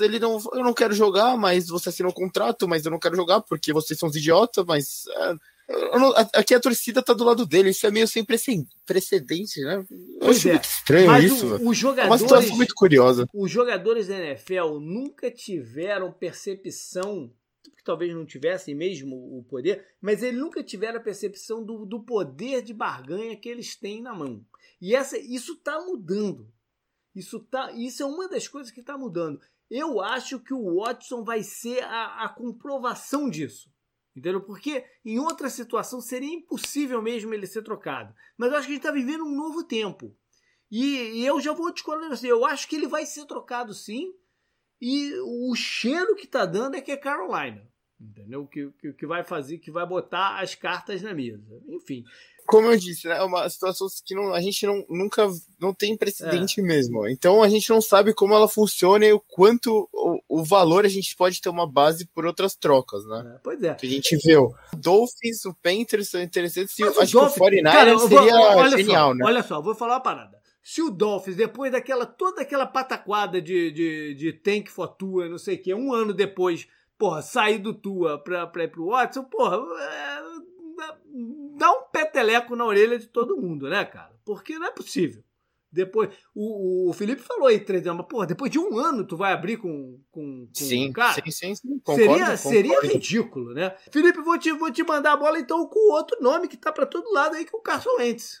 ele 0.00 0.18
não. 0.18 0.38
Eu 0.52 0.62
não 0.62 0.74
quero 0.74 0.94
jogar, 0.94 1.36
mas 1.36 1.68
você 1.68 1.88
assinou 1.88 2.10
um 2.10 2.14
contrato, 2.14 2.68
mas 2.68 2.84
eu 2.84 2.90
não 2.90 2.98
quero 2.98 3.16
jogar 3.16 3.40
porque 3.42 3.72
vocês 3.72 3.98
são 3.98 4.08
os 4.08 4.16
idiotas, 4.16 4.64
mas. 4.66 5.04
É, 5.08 5.34
não, 5.98 6.12
aqui 6.34 6.54
a 6.54 6.60
torcida 6.60 7.02
tá 7.02 7.12
do 7.12 7.24
lado 7.24 7.46
dele, 7.46 7.70
isso 7.70 7.86
é 7.86 7.90
meio 7.90 8.06
sem 8.06 8.24
precedente, 8.84 9.60
né? 9.62 9.84
Eu 9.90 10.18
pois 10.20 10.44
é. 10.44 10.56
estranho 10.56 11.06
mas 11.06 11.24
isso. 11.24 11.46
O, 11.56 11.70
os 11.70 11.82
é 11.82 12.04
uma 12.04 12.18
situação 12.18 12.56
muito 12.56 12.74
curiosa. 12.74 13.26
Os 13.32 13.50
jogadores 13.50 14.08
da 14.08 14.18
NFL 14.18 14.80
nunca 14.80 15.30
tiveram 15.30 16.12
percepção 16.12 17.32
que 17.82 17.86
talvez 17.86 18.14
não 18.14 18.24
tivessem 18.24 18.76
mesmo 18.76 19.16
o 19.36 19.42
poder, 19.42 19.84
mas 20.00 20.22
eles 20.22 20.40
nunca 20.40 20.62
tiveram 20.62 21.00
a 21.00 21.02
percepção 21.02 21.64
do, 21.64 21.84
do 21.84 22.00
poder 22.00 22.62
de 22.62 22.72
barganha 22.72 23.36
que 23.36 23.48
eles 23.48 23.74
têm 23.74 24.00
na 24.00 24.14
mão. 24.14 24.46
E 24.80 24.94
essa, 24.94 25.18
isso 25.18 25.54
está 25.54 25.80
mudando. 25.80 26.48
Isso, 27.14 27.40
tá, 27.40 27.72
isso 27.72 28.02
é 28.02 28.06
uma 28.06 28.28
das 28.28 28.46
coisas 28.46 28.72
que 28.72 28.80
está 28.80 28.96
mudando. 28.96 29.40
Eu 29.68 30.00
acho 30.00 30.38
que 30.38 30.54
o 30.54 30.76
Watson 30.76 31.24
vai 31.24 31.42
ser 31.42 31.82
a, 31.82 32.24
a 32.24 32.28
comprovação 32.28 33.28
disso. 33.28 33.68
Entendeu? 34.14 34.42
Porque 34.42 34.84
em 35.04 35.18
outra 35.18 35.50
situação 35.50 36.00
seria 36.00 36.32
impossível 36.32 37.02
mesmo 37.02 37.34
ele 37.34 37.46
ser 37.46 37.62
trocado. 37.62 38.14
Mas 38.36 38.50
eu 38.50 38.58
acho 38.58 38.66
que 38.66 38.72
a 38.72 38.76
gente 38.76 38.84
está 38.84 38.92
vivendo 38.92 39.24
um 39.24 39.34
novo 39.34 39.64
tempo. 39.64 40.16
E, 40.70 41.20
e 41.20 41.26
eu 41.26 41.40
já 41.40 41.52
vou 41.52 41.72
te 41.72 41.82
falar 41.82 42.12
assim, 42.12 42.28
eu 42.28 42.44
acho 42.44 42.68
que 42.68 42.76
ele 42.76 42.86
vai 42.86 43.04
ser 43.06 43.26
trocado 43.26 43.74
sim. 43.74 44.14
E 44.80 45.14
o 45.20 45.54
cheiro 45.54 46.14
que 46.14 46.26
está 46.26 46.46
dando 46.46 46.76
é 46.76 46.80
que 46.80 46.92
é 46.92 46.96
Carolina 46.96 47.71
entendeu? 48.02 48.46
Que, 48.46 48.70
que, 48.80 48.92
que 48.92 49.06
vai 49.06 49.22
fazer, 49.24 49.58
que 49.58 49.70
vai 49.70 49.86
botar 49.86 50.40
as 50.40 50.54
cartas 50.54 51.02
na 51.02 51.14
mesa. 51.14 51.60
Enfim. 51.68 52.04
Como 52.46 52.66
eu 52.66 52.76
disse, 52.76 53.06
né, 53.06 53.18
é 53.18 53.22
uma 53.22 53.48
situação 53.48 53.86
que 54.04 54.14
não, 54.14 54.34
a 54.34 54.40
gente 54.40 54.66
não, 54.66 54.84
nunca 54.88 55.28
não 55.60 55.72
tem 55.72 55.96
precedente 55.96 56.60
é. 56.60 56.64
mesmo. 56.64 57.06
Então 57.08 57.42
a 57.42 57.48
gente 57.48 57.70
não 57.70 57.80
sabe 57.80 58.12
como 58.12 58.34
ela 58.34 58.48
funciona 58.48 59.06
e 59.06 59.12
o 59.12 59.20
quanto 59.20 59.88
o, 59.92 60.20
o 60.28 60.44
valor 60.44 60.84
a 60.84 60.88
gente 60.88 61.14
pode 61.16 61.40
ter 61.40 61.48
uma 61.48 61.70
base 61.70 62.06
por 62.06 62.26
outras 62.26 62.54
trocas, 62.54 63.06
né? 63.06 63.34
É, 63.36 63.38
pois 63.42 63.62
é. 63.62 63.74
Que 63.74 63.86
a 63.86 63.90
gente 63.90 64.16
vê 64.16 64.36
o 64.36 64.52
Dolphins, 64.76 65.44
o 65.44 65.54
Panthers 65.54 66.08
são 66.08 66.20
interessantes 66.20 66.78
e 66.78 66.82
acho 66.82 67.12
Dolphins, 67.12 67.34
que 67.34 67.40
o 67.40 67.46
49ers 67.46 68.08
seria 68.08 68.36
olha 68.56 68.76
genial, 68.76 69.08
só, 69.08 69.14
né? 69.14 69.24
Olha 69.24 69.42
só, 69.42 69.62
vou 69.62 69.74
falar 69.74 69.94
uma 69.94 70.02
parada. 70.02 70.42
Se 70.62 70.80
o 70.80 70.90
Dolphins, 70.90 71.36
depois 71.36 71.72
daquela 71.72 72.06
toda 72.06 72.42
aquela 72.42 72.66
pataquada 72.66 73.40
de, 73.42 73.70
de, 73.72 74.14
de 74.14 74.32
tank 74.32 74.68
for 74.68 74.88
tua, 74.88 75.28
não 75.28 75.38
sei 75.38 75.56
o 75.56 75.62
que, 75.62 75.74
um 75.74 75.92
ano 75.92 76.12
depois 76.12 76.68
porra, 77.02 77.20
sair 77.20 77.58
do 77.58 77.74
Tua 77.74 78.16
pra, 78.16 78.46
pra 78.46 78.62
ir 78.62 78.68
pro 78.68 78.86
Watson, 78.86 79.24
porra, 79.24 79.56
é, 79.56 80.22
dá 81.58 81.68
um 81.72 81.82
peteleco 81.90 82.54
na 82.54 82.64
orelha 82.64 82.96
de 82.96 83.08
todo 83.08 83.36
mundo, 83.36 83.68
né, 83.68 83.84
cara? 83.84 84.14
Porque 84.24 84.56
não 84.56 84.68
é 84.68 84.70
possível. 84.70 85.20
Depois, 85.68 86.14
o, 86.32 86.88
o 86.88 86.92
Felipe 86.92 87.20
falou 87.20 87.48
aí, 87.48 87.58
três 87.58 87.84
mas, 87.84 88.06
porra, 88.06 88.26
depois 88.26 88.52
de 88.52 88.60
um 88.60 88.78
ano 88.78 89.04
tu 89.04 89.16
vai 89.16 89.32
abrir 89.32 89.56
com, 89.56 90.00
com, 90.12 90.46
com 90.46 90.54
sim, 90.54 90.90
um 90.90 90.92
cara? 90.92 91.14
Sim, 91.14 91.30
sim, 91.32 91.54
sim. 91.56 91.80
Concordo, 91.80 92.02
seria, 92.04 92.24
concordo. 92.24 92.38
seria 92.38 92.80
ridículo, 92.82 93.52
né? 93.52 93.76
Felipe, 93.90 94.20
vou 94.20 94.38
te, 94.38 94.52
vou 94.52 94.70
te 94.70 94.84
mandar 94.84 95.14
a 95.14 95.16
bola 95.16 95.40
então 95.40 95.66
com 95.66 95.92
outro 95.94 96.16
nome 96.22 96.46
que 96.46 96.56
tá 96.56 96.70
para 96.70 96.86
todo 96.86 97.12
lado 97.12 97.34
aí, 97.34 97.44
que 97.44 97.52
é 97.52 97.58
o 97.58 97.62
Carson 97.62 97.96
Wentz. 97.98 98.38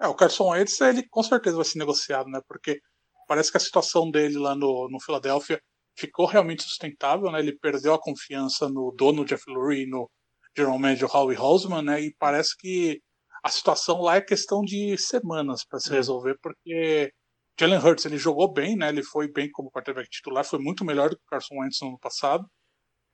É, 0.00 0.08
o 0.08 0.14
Carson 0.14 0.50
Wentz, 0.50 0.80
ele 0.80 1.06
com 1.08 1.22
certeza 1.22 1.54
vai 1.54 1.64
ser 1.64 1.78
negociado, 1.78 2.28
né? 2.28 2.40
Porque 2.48 2.82
parece 3.28 3.52
que 3.52 3.58
a 3.58 3.60
situação 3.60 4.10
dele 4.10 4.38
lá 4.38 4.56
no, 4.56 4.88
no 4.90 4.98
Philadelphia 4.98 5.62
ficou 5.96 6.26
realmente 6.26 6.62
sustentável, 6.62 7.30
né? 7.30 7.40
Ele 7.40 7.56
perdeu 7.58 7.94
a 7.94 8.00
confiança 8.00 8.68
no 8.68 8.92
dono 8.96 9.24
Jeff 9.24 9.42
Lurie 9.48 9.84
e 9.84 9.86
no 9.86 10.10
general 10.56 10.78
manager 10.78 11.14
Howie 11.14 11.36
Roseman, 11.36 11.82
né? 11.82 12.00
E 12.00 12.14
parece 12.18 12.56
que 12.56 13.00
a 13.42 13.48
situação 13.50 14.00
lá 14.00 14.16
é 14.16 14.20
questão 14.20 14.62
de 14.62 14.96
semanas 14.98 15.64
para 15.64 15.80
se 15.80 15.90
hum. 15.90 15.94
resolver, 15.94 16.36
porque 16.42 17.12
Jalen 17.58 17.78
Hurts 17.78 18.04
ele 18.06 18.18
jogou 18.18 18.52
bem, 18.52 18.76
né? 18.76 18.88
Ele 18.88 19.02
foi 19.02 19.30
bem 19.30 19.50
como 19.50 19.70
quarterback 19.70 20.08
titular, 20.08 20.44
foi 20.44 20.58
muito 20.58 20.84
melhor 20.84 21.10
do 21.10 21.16
que 21.16 21.22
o 21.22 21.30
Carson 21.30 21.56
Wentz 21.56 21.78
no 21.80 21.88
ano 21.88 21.98
passado. 21.98 22.46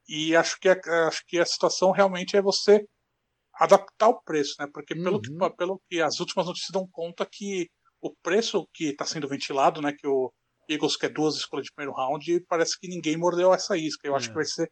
E 0.09 0.35
acho 0.37 0.59
que 0.61 0.69
a, 0.69 0.79
acho 1.07 1.23
que 1.27 1.39
a 1.39 1.47
situação 1.47 1.91
realmente 1.91 2.37
é 2.37 2.43
você 2.43 2.85
adaptar 3.55 4.09
o 4.09 4.23
preço, 4.23 4.55
né? 4.59 4.67
Porque 4.73 4.95
pelo, 4.95 5.17
uhum. 5.17 5.21
que, 5.21 5.57
pelo 5.57 5.81
que 5.89 6.01
as 6.01 6.21
últimas 6.21 6.47
notícias 6.47 6.71
dão 6.73 6.89
conta 6.91 7.27
que 7.31 7.69
o 8.01 8.15
preço 8.23 8.67
que 8.73 8.91
está 8.91 9.05
sendo 9.05 9.29
ventilado, 9.29 9.83
né? 9.83 9.93
Que 9.93 10.07
o 10.07 10.33
Eagles 10.69 10.97
quer 10.97 11.09
duas 11.09 11.37
escolhas 11.37 11.67
de 11.67 11.73
primeiro 11.73 11.97
round, 11.97 12.41
parece 12.49 12.79
que 12.79 12.89
ninguém 12.89 13.17
mordeu 13.17 13.53
essa 13.55 13.77
isca. 13.77 14.07
Eu 14.07 14.15
acho 14.15 14.29
que 14.29 14.35
vai 14.35 14.45
ser 14.45 14.71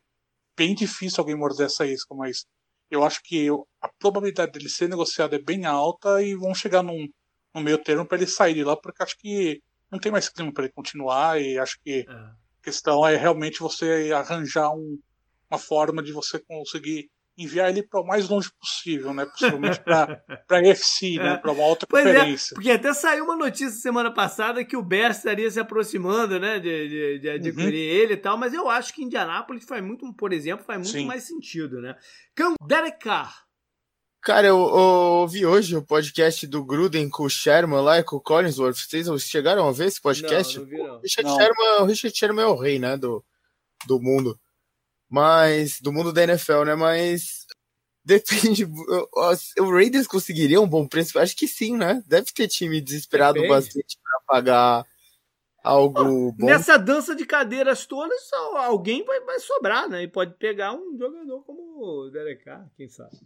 bem 0.57 0.75
difícil 0.75 1.21
alguém 1.21 1.37
morder 1.37 1.67
essa 1.67 1.87
isca, 1.87 2.15
mas 2.15 2.45
eu 2.91 3.05
acho 3.05 3.21
que 3.23 3.49
a 3.81 3.89
probabilidade 3.99 4.53
dele 4.53 4.69
ser 4.69 4.89
negociado 4.89 5.35
é 5.35 5.39
bem 5.39 5.65
alta 5.65 6.23
e 6.23 6.35
vão 6.35 6.55
chegar 6.55 6.83
num, 6.83 7.09
num 7.55 7.63
meio 7.63 7.79
termo 7.79 8.07
para 8.07 8.19
ele 8.19 8.27
sair 8.27 8.55
de 8.55 8.65
lá, 8.65 8.77
porque 8.77 9.03
acho 9.03 9.17
que 9.19 9.61
não 9.91 9.99
tem 9.99 10.11
mais 10.13 10.29
clima 10.29 10.53
para 10.53 10.65
ele 10.65 10.73
continuar 10.73 11.41
e 11.41 11.59
acho 11.59 11.79
que 11.83 12.07
é. 12.09 12.13
a 12.13 12.35
questão 12.63 13.07
é 13.07 13.17
realmente 13.17 13.61
você 13.61 14.13
arranjar 14.15 14.71
um, 14.71 14.99
uma 15.51 15.59
forma 15.59 16.03
de 16.03 16.13
você 16.13 16.39
conseguir 16.39 17.11
enviar 17.37 17.69
ele 17.69 17.83
para 17.83 18.01
o 18.01 18.07
mais 18.07 18.29
longe 18.29 18.51
possível, 18.59 19.13
né? 19.13 19.27
Possivelmente 19.27 19.81
para 19.81 20.23
a 20.51 20.55
UFC, 20.57 21.17
né? 21.17 21.37
Para 21.37 21.53
uma 21.53 21.65
outra 21.65 21.87
pois 21.89 22.07
é, 22.07 22.15
conferência. 22.15 22.53
É, 22.53 22.55
porque 22.55 22.71
até 22.71 22.95
saiu 22.95 23.25
uma 23.25 23.37
notícia 23.37 23.71
semana 23.71 24.13
passada 24.13 24.65
que 24.65 24.77
o 24.77 24.83
Bears 24.83 25.19
estaria 25.19 25.51
se 25.51 25.61
aproximando, 25.61 26.41
né? 26.41 26.59
De, 26.59 26.89
de, 26.89 27.19
de 27.19 27.29
adquirir 27.29 27.91
uhum. 27.91 28.03
ele 28.03 28.15
e 28.15 28.17
tal, 28.17 28.39
mas 28.39 28.55
eu 28.55 28.71
acho 28.71 28.95
que 28.95 29.05
Indianápolis 29.05 29.65
faz 29.65 29.85
muito, 29.85 30.11
por 30.15 30.33
exemplo, 30.33 30.65
faz 30.65 30.79
muito 30.79 30.93
Sim. 30.93 31.07
mais 31.07 31.25
sentido, 31.25 31.81
né? 31.81 31.97
Cão 32.35 32.55
Derek 32.67 32.99
Carr. 33.01 33.45
Cara, 34.23 34.49
eu, 34.49 34.57
eu, 34.57 34.75
ouvi 35.21 35.47
hoje 35.47 35.77
o 35.77 35.87
podcast 35.87 36.47
do 36.49 36.65
Gruden 36.65 37.09
com 37.09 37.25
o 37.25 37.31
Sherman 37.31 37.81
lá 37.81 38.01
e 38.01 38.03
com 38.03 38.17
o 38.17 38.21
Collinsworth. 38.21 38.75
Vocês 38.75 39.23
chegaram 39.23 39.69
a 39.69 39.73
ver 39.73 39.87
esse 39.87 40.01
podcast? 40.01 40.59
Não, 40.59 40.65
não 40.65 40.71
vi, 40.71 40.79
não. 40.79 40.97
O 40.97 41.01
Richard, 41.01 41.31
não. 41.31 41.37
Sherman, 41.37 41.83
o 41.83 41.85
Richard 41.85 42.19
Sherman 42.19 42.45
é 42.45 42.49
o 42.49 42.57
rei, 42.57 42.79
né? 42.81 42.97
Do, 42.97 43.25
do 43.87 44.01
mundo 44.01 44.37
mas 45.09 45.81
do 45.81 45.93
mundo 45.93 46.13
da 46.13 46.23
NFL, 46.23 46.65
né? 46.65 46.75
Mas 46.75 47.47
depende. 48.05 48.65
O 49.59 49.71
Raiders 49.71 50.07
conseguiria 50.07 50.61
um 50.61 50.69
bom 50.69 50.87
preço? 50.87 51.19
Acho 51.19 51.37
que 51.37 51.49
sim, 51.49 51.77
né? 51.77 52.03
Deve 52.07 52.27
ter 52.33 52.49
time 52.49 52.81
desesperado 52.81 53.35
depende. 53.35 53.55
bastante 53.55 53.99
para 54.03 54.21
pagar 54.27 54.87
algo 55.67 56.33
bom. 56.33 56.47
Nessa 56.47 56.79
dança 56.79 57.15
de 57.15 57.27
cadeiras 57.27 57.87
todas, 57.87 58.33
alguém 58.55 59.05
vai, 59.05 59.21
vai 59.21 59.41
sobrar, 59.41 59.89
né? 59.89 60.05
E 60.05 60.09
pode 60.09 60.35
pegar 60.35 60.73
um 60.73 60.97
jogador 60.97 61.43
como 61.43 61.61
o 61.79 62.11
Derek 62.11 62.45
Carr, 62.45 62.67
quem 62.77 62.89
sabe. 62.89 63.17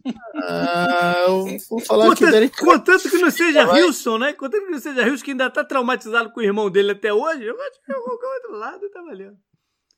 Ah, 0.42 1.24
eu 1.28 1.58
vou 1.68 1.80
falar 1.80 2.04
contanto, 2.04 2.18
que 2.18 2.24
o 2.24 2.30
Derek 2.30 2.56
Carr... 2.56 2.66
Contanto 2.66 3.10
que 3.10 3.18
não 3.18 3.30
seja 3.30 3.66
vai... 3.66 3.82
Wilson, 3.82 4.18
né? 4.18 4.32
Contanto 4.32 4.64
que 4.64 4.70
não 4.70 4.80
seja 4.80 5.04
Wilson, 5.04 5.24
que 5.24 5.30
ainda 5.32 5.50
tá 5.50 5.62
traumatizado 5.62 6.30
com 6.32 6.40
o 6.40 6.42
irmão 6.42 6.70
dele 6.70 6.92
até 6.92 7.12
hoje, 7.12 7.44
eu 7.44 7.60
acho 7.60 7.80
que 7.82 7.92
qualquer 7.92 8.26
outro 8.26 8.52
lado 8.52 8.88
tá 8.90 9.02
valendo. 9.02 9.36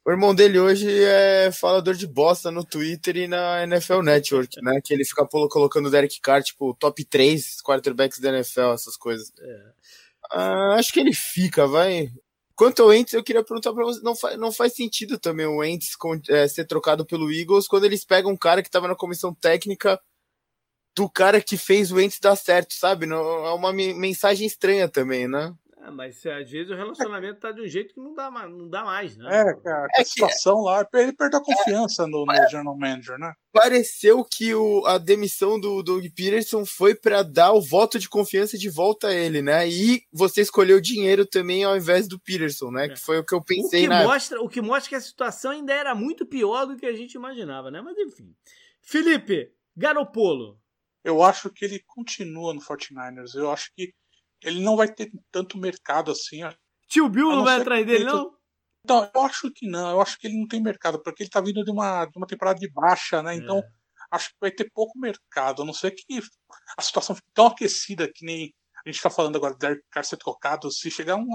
O 0.05 0.11
irmão 0.11 0.35
dele 0.35 0.59
hoje 0.59 0.89
é 1.05 1.53
falador 1.53 1.95
de 1.95 2.09
bosta 2.09 2.51
no 2.51 2.65
Twitter 2.65 3.17
e 3.17 3.29
na 3.29 3.63
NFL 3.63 4.03
Network, 4.03 4.61
né? 4.61 4.81
Que 4.83 4.93
ele 4.93 5.05
fica 5.05 5.25
colocando 5.27 5.87
o 5.87 5.91
Derek 5.91 6.21
Carr, 6.21 6.43
tipo, 6.43 6.75
top 6.75 7.05
3 7.05 7.63
quarterbacks 7.63 8.19
da 8.19 8.31
NFL, 8.31 8.73
essas 8.73 8.97
coisas. 8.97 9.33
É. 9.39 9.73
Ah, 10.33 10.75
acho 10.77 10.93
que 10.93 10.99
ele 10.99 11.15
fica, 11.15 11.69
vai. 11.69 12.11
Quanto 12.57 12.83
ao 12.83 12.93
Ents, 12.93 13.13
eu 13.15 13.23
queria 13.23 13.45
perguntar 13.45 13.73
pra 13.73 13.85
você, 13.85 14.01
não, 14.03 14.17
faz, 14.17 14.39
não 14.39 14.53
faz 14.53 14.75
sentido 14.75 15.19
também 15.19 15.47
o 15.47 15.63
Ents 15.63 15.97
é, 16.29 16.49
ser 16.49 16.65
trocado 16.67 17.07
pelo 17.07 17.33
Eagles 17.33 17.69
quando 17.69 17.85
eles 17.85 18.05
pegam 18.05 18.33
um 18.33 18.37
cara 18.37 18.63
que 18.63 18.71
tava 18.71 18.89
na 18.89 18.97
comissão 18.97 19.33
técnica 19.35 20.01
do 20.97 21.09
cara 21.09 21.41
que 21.41 21.57
fez 21.57 21.93
o 21.93 22.01
Ents 22.01 22.19
dar 22.21 22.37
certo, 22.37 22.75
sabe? 22.75 23.07
Não, 23.07 23.19
é 23.47 23.53
uma 23.55 23.73
mensagem 23.73 24.47
estranha 24.47 24.89
também, 24.89 25.29
né? 25.29 25.55
É, 25.85 25.91
mas 25.91 26.25
às 26.25 26.49
vezes 26.49 26.71
o 26.71 26.77
relacionamento 26.77 27.41
tá 27.41 27.51
de 27.51 27.61
um 27.61 27.67
jeito 27.67 27.93
que 27.93 28.01
não 28.01 28.15
dá, 28.15 28.31
não 28.31 28.69
dá 28.69 28.85
mais, 28.85 29.17
né? 29.17 29.27
É, 29.29 29.55
cara, 29.61 29.89
a 29.97 30.01
é 30.01 30.05
situação 30.05 30.59
que... 30.59 30.65
lá, 30.65 30.89
ele 30.95 31.13
perdeu 31.13 31.41
a 31.41 31.45
confiança 31.45 32.05
é, 32.05 32.07
no, 32.07 32.25
no 32.25 32.49
General 32.49 32.79
Manager, 32.79 33.19
né? 33.19 33.33
Pareceu 33.53 34.25
que 34.25 34.55
o, 34.55 34.87
a 34.87 34.97
demissão 34.97 35.59
do 35.59 35.83
Doug 35.83 36.05
Peterson 36.15 36.65
foi 36.65 36.95
para 36.95 37.25
dar 37.25 37.53
o 37.53 37.61
voto 37.61 37.99
de 37.99 38.09
confiança 38.09 38.57
de 38.57 38.71
volta 38.71 39.09
a 39.09 39.13
ele, 39.13 39.43
né? 39.43 39.69
E 39.69 40.03
você 40.13 40.43
escolheu 40.43 40.81
dinheiro 40.81 41.27
também 41.27 41.65
ao 41.65 41.77
invés 41.77 42.07
do 42.07 42.19
Peterson, 42.21 42.71
né? 42.71 42.85
É. 42.85 42.89
Que 42.91 43.01
foi 43.01 43.19
o 43.19 43.25
que 43.25 43.35
eu 43.35 43.43
pensei 43.43 43.81
o 43.81 43.83
que 43.83 43.89
na 43.89 44.05
mostra, 44.05 44.41
O 44.41 44.49
que 44.49 44.61
mostra 44.61 44.89
que 44.91 44.95
a 44.95 45.01
situação 45.01 45.51
ainda 45.51 45.73
era 45.75 45.97
muito 45.97 46.25
pior 46.25 46.65
do 46.65 46.77
que 46.77 46.87
a 46.87 46.95
gente 46.95 47.15
imaginava, 47.15 47.73
né? 47.73 47.83
Mas 47.83 47.99
enfim. 47.99 48.33
Felipe, 48.81 49.53
Garopolo. 49.77 50.61
Eu 51.03 51.25
acho 51.25 51.51
que 51.51 51.65
ele 51.65 51.81
continua 51.85 52.55
no 52.55 52.61
49ers. 52.61 53.35
Eu 53.35 53.51
acho 53.51 53.73
que 53.75 53.93
ele 54.43 54.61
não 54.61 54.77
vai 54.77 54.93
ter 54.93 55.11
tanto 55.31 55.59
mercado 55.59 56.11
assim. 56.11 56.41
Tio 56.89 57.09
Bill 57.09 57.29
não, 57.29 57.37
não 57.37 57.45
vai 57.45 57.61
atrás 57.61 57.87
dele, 57.87 58.05
não? 58.05 58.31
Então, 58.85 59.09
eu 59.15 59.21
acho 59.23 59.51
que 59.53 59.67
não. 59.67 59.91
Eu 59.91 60.01
acho 60.01 60.19
que 60.19 60.27
ele 60.27 60.39
não 60.39 60.47
tem 60.47 60.61
mercado, 60.61 61.01
porque 61.03 61.23
ele 61.23 61.31
tá 61.31 61.41
vindo 61.41 61.63
de 61.65 61.71
uma, 61.71 62.05
de 62.05 62.19
uma 62.19 62.27
temporada 62.27 62.59
de 62.59 62.71
baixa, 62.71 63.23
né? 63.23 63.35
Então, 63.35 63.59
é. 63.59 63.63
acho 64.11 64.31
que 64.31 64.37
vai 64.41 64.51
ter 64.51 64.69
pouco 64.75 64.99
mercado. 64.99 65.63
A 65.63 65.65
não 65.65 65.73
ser 65.73 65.93
que 65.93 66.21
a 66.77 66.83
situação 66.83 67.15
fique 67.15 67.29
tão 67.33 67.47
aquecida 67.47 68.11
que 68.13 68.25
nem 68.27 68.53
a 68.85 68.91
gente 68.91 69.01
tá 69.01 69.09
falando 69.09 69.37
agora, 69.37 69.57
Derek 69.57 69.83
Carr 69.91 70.05
ser 70.05 70.17
trocado. 70.17 70.71
Se 70.71 70.91
chegar 70.91 71.17
um 71.17 71.27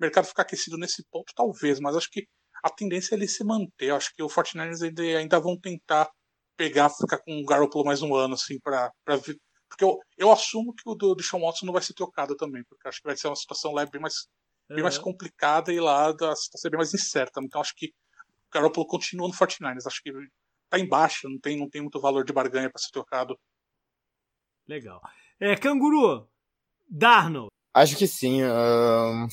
mercado 0.00 0.26
ficar 0.26 0.42
aquecido 0.42 0.78
nesse 0.78 1.04
ponto, 1.10 1.32
talvez. 1.36 1.78
Mas 1.78 1.96
acho 1.96 2.08
que 2.10 2.24
a 2.62 2.70
tendência 2.70 3.14
é 3.14 3.18
ele 3.18 3.28
se 3.28 3.44
manter. 3.44 3.90
Eu 3.90 3.96
acho 3.96 4.10
que 4.14 4.22
o 4.22 4.28
Fortnite 4.28 4.82
ainda, 4.82 5.02
ainda 5.02 5.38
vão 5.38 5.58
tentar 5.60 6.08
pegar, 6.56 6.88
ficar 6.88 7.18
com 7.18 7.38
o 7.40 7.44
Garoppolo 7.44 7.84
mais 7.84 8.00
um 8.00 8.14
ano, 8.14 8.34
assim, 8.34 8.58
para 8.60 8.90
porque 9.74 9.84
eu, 9.84 9.98
eu 10.16 10.30
assumo 10.30 10.72
que 10.72 10.88
o 10.88 10.94
do, 10.94 11.16
do 11.16 11.22
Sean 11.22 11.40
Watson 11.40 11.66
não 11.66 11.72
vai 11.72 11.82
ser 11.82 11.94
trocado 11.94 12.36
também, 12.36 12.62
porque 12.68 12.86
acho 12.86 13.00
que 13.00 13.08
vai 13.08 13.16
ser 13.16 13.26
uma 13.26 13.34
situação 13.34 13.72
lá 13.72 13.84
bem 13.84 14.00
mais, 14.00 14.28
bem 14.68 14.82
mais 14.82 14.96
complicada 14.96 15.72
e 15.72 15.80
lá 15.80 16.10
a 16.10 16.36
situação 16.36 16.68
é 16.68 16.70
bem 16.70 16.78
mais 16.78 16.94
incerta. 16.94 17.40
Então 17.42 17.60
acho 17.60 17.74
que 17.74 17.86
o 17.86 17.90
Garoppolo 18.52 18.86
continua 18.86 19.26
no 19.26 19.34
49ers. 19.34 19.86
Acho 19.86 20.00
que 20.00 20.12
tá 20.70 20.78
embaixo, 20.78 21.28
não 21.28 21.40
tem, 21.40 21.58
não 21.58 21.68
tem 21.68 21.82
muito 21.82 22.00
valor 22.00 22.24
de 22.24 22.32
barganha 22.32 22.70
para 22.70 22.80
ser 22.80 22.92
trocado. 22.92 23.36
Legal. 24.68 25.00
É, 25.40 25.56
Canguru, 25.56 26.28
Darnold. 26.88 27.48
Acho 27.74 27.96
que 27.96 28.06
sim. 28.06 28.42
Uh... 28.44 29.26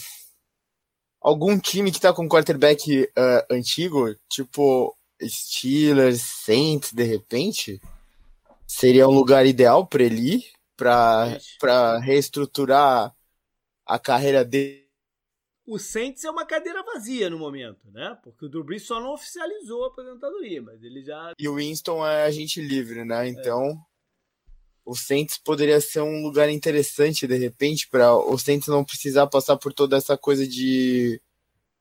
Algum 1.21 1.59
time 1.59 1.91
que 1.91 2.01
tá 2.01 2.11
com 2.11 2.27
quarterback 2.27 3.03
uh, 3.03 3.53
antigo, 3.53 4.07
tipo 4.27 4.97
Steelers, 5.21 6.23
Saints, 6.43 6.91
de 6.91 7.03
repente, 7.03 7.79
seria 8.71 9.07
um 9.07 9.11
lugar 9.11 9.45
ideal 9.45 9.85
para 9.85 10.03
ele 10.03 10.35
ir, 10.35 10.51
para 10.75 11.97
reestruturar 11.99 13.13
a 13.85 13.99
carreira 13.99 14.45
dele. 14.45 14.81
O 15.67 15.77
Saints 15.77 16.23
é 16.23 16.31
uma 16.31 16.45
cadeira 16.45 16.81
vazia 16.83 17.29
no 17.29 17.37
momento, 17.37 17.91
né? 17.91 18.17
Porque 18.23 18.45
o 18.45 18.49
Drew 18.49 18.63
Brees 18.63 18.85
só 18.85 18.99
não 18.99 19.13
oficializou 19.13 19.83
a 19.83 19.87
aposentadoria, 19.87 20.61
mas 20.61 20.81
ele 20.83 21.03
já. 21.03 21.33
E 21.37 21.47
o 21.47 21.55
Winston 21.55 22.05
é 22.05 22.25
agente 22.25 22.61
livre, 22.61 23.05
né? 23.05 23.27
Então, 23.27 23.69
é. 23.69 23.77
o 24.85 24.95
Saints 24.95 25.37
poderia 25.37 25.79
ser 25.79 26.01
um 26.01 26.23
lugar 26.23 26.49
interessante, 26.49 27.27
de 27.27 27.37
repente, 27.37 27.87
para 27.87 28.15
o 28.15 28.37
Saints 28.37 28.67
não 28.67 28.83
precisar 28.83 29.27
passar 29.27 29.57
por 29.57 29.73
toda 29.73 29.97
essa 29.97 30.17
coisa 30.17 30.47
de 30.47 31.21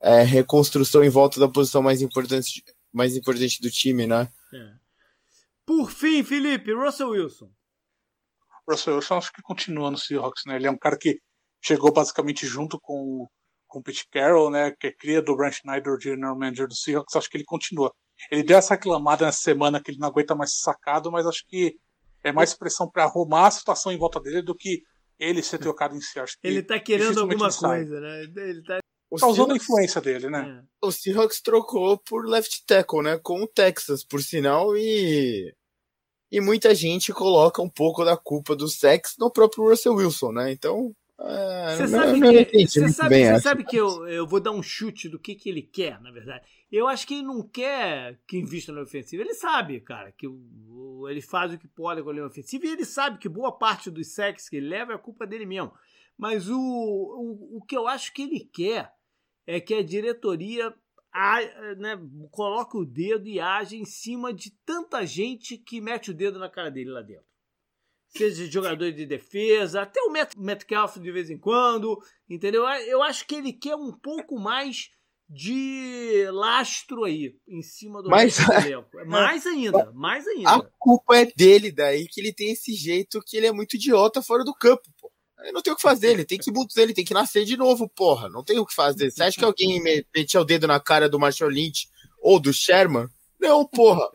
é, 0.00 0.22
reconstrução 0.22 1.02
em 1.02 1.08
volta 1.08 1.40
da 1.40 1.48
posição 1.48 1.82
mais 1.82 2.02
importante, 2.02 2.62
mais 2.92 3.16
importante 3.16 3.62
do 3.62 3.70
time, 3.70 4.06
né? 4.06 4.28
É. 4.52 4.79
Por 5.70 5.88
fim, 5.88 6.24
Felipe, 6.24 6.72
Russell 6.72 7.10
Wilson. 7.10 7.48
Russell 8.68 8.96
Wilson 8.96 9.18
acho 9.18 9.32
que 9.32 9.40
continua 9.40 9.88
no 9.88 9.96
Seahawks, 9.96 10.42
né? 10.44 10.56
Ele 10.56 10.66
é 10.66 10.70
um 10.70 10.76
cara 10.76 10.98
que 10.98 11.20
chegou 11.62 11.92
basicamente 11.92 12.44
junto 12.44 12.76
com, 12.80 13.28
com 13.68 13.78
o 13.78 13.82
Pete 13.82 14.04
Carroll, 14.10 14.50
né? 14.50 14.72
Que 14.72 14.88
é 14.88 14.92
cria 14.92 15.22
do 15.22 15.36
Branch 15.36 15.54
Snyder, 15.54 15.96
general 16.00 16.36
manager 16.36 16.66
do 16.66 16.74
Seahawks. 16.74 17.14
Acho 17.14 17.30
que 17.30 17.36
ele 17.36 17.44
continua. 17.44 17.92
Ele 18.32 18.42
deu 18.42 18.58
essa 18.58 18.74
reclamada 18.74 19.24
nessa 19.24 19.42
semana 19.42 19.80
que 19.80 19.92
ele 19.92 20.00
não 20.00 20.08
aguenta 20.08 20.34
mais 20.34 20.60
sacado, 20.60 21.08
mas 21.12 21.24
acho 21.24 21.46
que 21.46 21.76
é 22.24 22.32
mais 22.32 22.52
pressão 22.52 22.90
para 22.90 23.04
arrumar 23.04 23.46
a 23.46 23.52
situação 23.52 23.92
em 23.92 23.96
volta 23.96 24.18
dele 24.18 24.42
do 24.42 24.56
que 24.56 24.82
ele 25.20 25.40
ser 25.40 25.58
trocado 25.58 25.94
em 25.94 26.00
si. 26.00 26.18
Acho 26.18 26.36
que 26.40 26.48
ele 26.48 26.64
tá 26.64 26.80
querendo 26.80 27.20
alguma 27.20 27.48
coisa, 27.48 28.00
né? 28.00 28.22
Ele 28.24 28.62
tá 28.64 28.80
tá 29.18 29.26
usando 29.28 29.52
a 29.52 29.56
influência 29.56 30.00
dele, 30.00 30.28
né? 30.28 30.64
É. 30.82 30.86
O 30.86 30.90
Seahawks 30.90 31.40
trocou 31.40 31.96
por 31.98 32.26
left 32.26 32.64
tackle, 32.66 33.02
né? 33.02 33.20
Com 33.22 33.42
o 33.42 33.46
Texas, 33.46 34.04
por 34.04 34.20
sinal, 34.20 34.76
e 34.76 35.54
E 36.30 36.40
muita 36.40 36.74
gente 36.74 37.12
coloca 37.12 37.60
um 37.60 37.68
pouco 37.68 38.04
da 38.04 38.16
culpa 38.16 38.54
do 38.54 38.68
sexo 38.68 39.16
no 39.18 39.30
próprio 39.30 39.68
Russell 39.68 39.94
Wilson, 39.94 40.32
né? 40.32 40.52
Então, 40.52 40.94
você 41.76 41.86
sabe 41.88 42.46
que, 42.48 42.66
você 42.66 42.88
sabe, 42.88 43.08
bem, 43.10 43.26
você 43.26 43.40
sabe 43.40 43.64
que 43.64 43.76
eu, 43.76 44.08
eu 44.08 44.26
vou 44.26 44.40
dar 44.40 44.52
um 44.52 44.62
chute 44.62 45.06
do 45.06 45.18
que, 45.18 45.34
que 45.34 45.50
ele 45.50 45.60
quer, 45.60 46.00
na 46.00 46.10
verdade. 46.10 46.42
Eu 46.72 46.88
acho 46.88 47.06
que 47.06 47.14
ele 47.14 47.24
não 47.24 47.42
quer 47.42 48.18
que 48.26 48.38
invista 48.38 48.72
na 48.72 48.80
ofensiva. 48.80 49.22
Ele 49.22 49.34
sabe, 49.34 49.80
cara, 49.80 50.12
que 50.12 50.26
o, 50.26 51.06
ele 51.08 51.20
faz 51.20 51.52
o 51.52 51.58
que 51.58 51.68
pode 51.68 52.02
com 52.02 52.08
a 52.08 52.12
linha 52.12 52.24
ofensiva 52.24 52.64
e 52.64 52.70
ele 52.70 52.84
sabe 52.86 53.18
que 53.18 53.28
boa 53.28 53.52
parte 53.52 53.90
dos 53.90 54.14
sacks 54.14 54.48
que 54.48 54.56
ele 54.56 54.68
leva 54.68 54.94
é 54.94 54.98
culpa 54.98 55.26
dele 55.26 55.44
mesmo. 55.44 55.72
Mas 56.16 56.48
o, 56.48 56.58
o, 56.58 57.58
o 57.58 57.62
que 57.66 57.76
eu 57.76 57.86
acho 57.86 58.14
que 58.14 58.22
ele 58.22 58.40
quer 58.40 58.90
é 59.46 59.60
que 59.60 59.74
a 59.74 59.82
diretoria 59.82 60.72
a, 61.12 61.40
né, 61.76 61.98
coloque 62.30 62.76
o 62.76 62.84
dedo 62.84 63.28
e 63.28 63.40
age 63.40 63.76
em 63.76 63.84
cima 63.84 64.32
de 64.32 64.50
tanta 64.64 65.04
gente 65.04 65.58
que 65.58 65.80
mete 65.80 66.10
o 66.10 66.14
dedo 66.14 66.38
na 66.38 66.48
cara 66.48 66.70
dele 66.70 66.90
lá 66.90 67.02
dentro 67.02 67.30
seja 68.10 68.50
jogador 68.50 68.90
de 68.92 69.06
defesa, 69.06 69.82
até 69.82 70.00
o 70.02 70.10
Metcalf 70.36 70.96
de 70.96 71.12
vez 71.12 71.30
em 71.30 71.38
quando, 71.38 71.98
entendeu? 72.28 72.64
Eu 72.86 73.02
acho 73.02 73.26
que 73.26 73.36
ele 73.36 73.52
quer 73.52 73.76
um 73.76 73.92
pouco 73.92 74.38
mais 74.38 74.90
de 75.28 76.28
lastro 76.32 77.04
aí 77.04 77.36
em 77.48 77.62
cima 77.62 78.02
do 78.02 78.10
elenco. 78.12 78.88
Mais 79.06 79.46
ainda, 79.46 79.92
mais 79.92 80.26
ainda. 80.26 80.50
A 80.50 80.60
culpa 80.76 81.16
é 81.16 81.26
dele 81.36 81.70
daí 81.70 82.08
que 82.08 82.20
ele 82.20 82.32
tem 82.32 82.50
esse 82.50 82.74
jeito 82.74 83.22
que 83.24 83.36
ele 83.36 83.46
é 83.46 83.52
muito 83.52 83.74
idiota 83.74 84.20
fora 84.20 84.42
do 84.42 84.52
campo, 84.52 84.82
pô. 85.00 85.09
Não 85.52 85.62
tem 85.62 85.72
o 85.72 85.76
que 85.76 85.82
fazer, 85.82 86.08
ele 86.08 86.24
tem 86.24 86.38
que 86.38 86.50
mudar, 86.50 86.82
ele 86.82 86.94
tem 86.94 87.04
que 87.04 87.14
nascer 87.14 87.44
de 87.44 87.56
novo, 87.56 87.88
porra. 87.88 88.28
Não 88.28 88.44
tem 88.44 88.58
o 88.58 88.66
que 88.66 88.74
fazer. 88.74 89.10
Você 89.10 89.22
acha 89.22 89.38
que 89.38 89.44
alguém 89.44 89.82
metia 90.14 90.40
o 90.40 90.44
dedo 90.44 90.66
na 90.66 90.78
cara 90.80 91.08
do 91.08 91.18
Marshall 91.18 91.50
Lynch 91.50 91.88
ou 92.20 92.38
do 92.38 92.52
Sherman? 92.52 93.08
Não, 93.40 93.64
porra. 93.66 94.10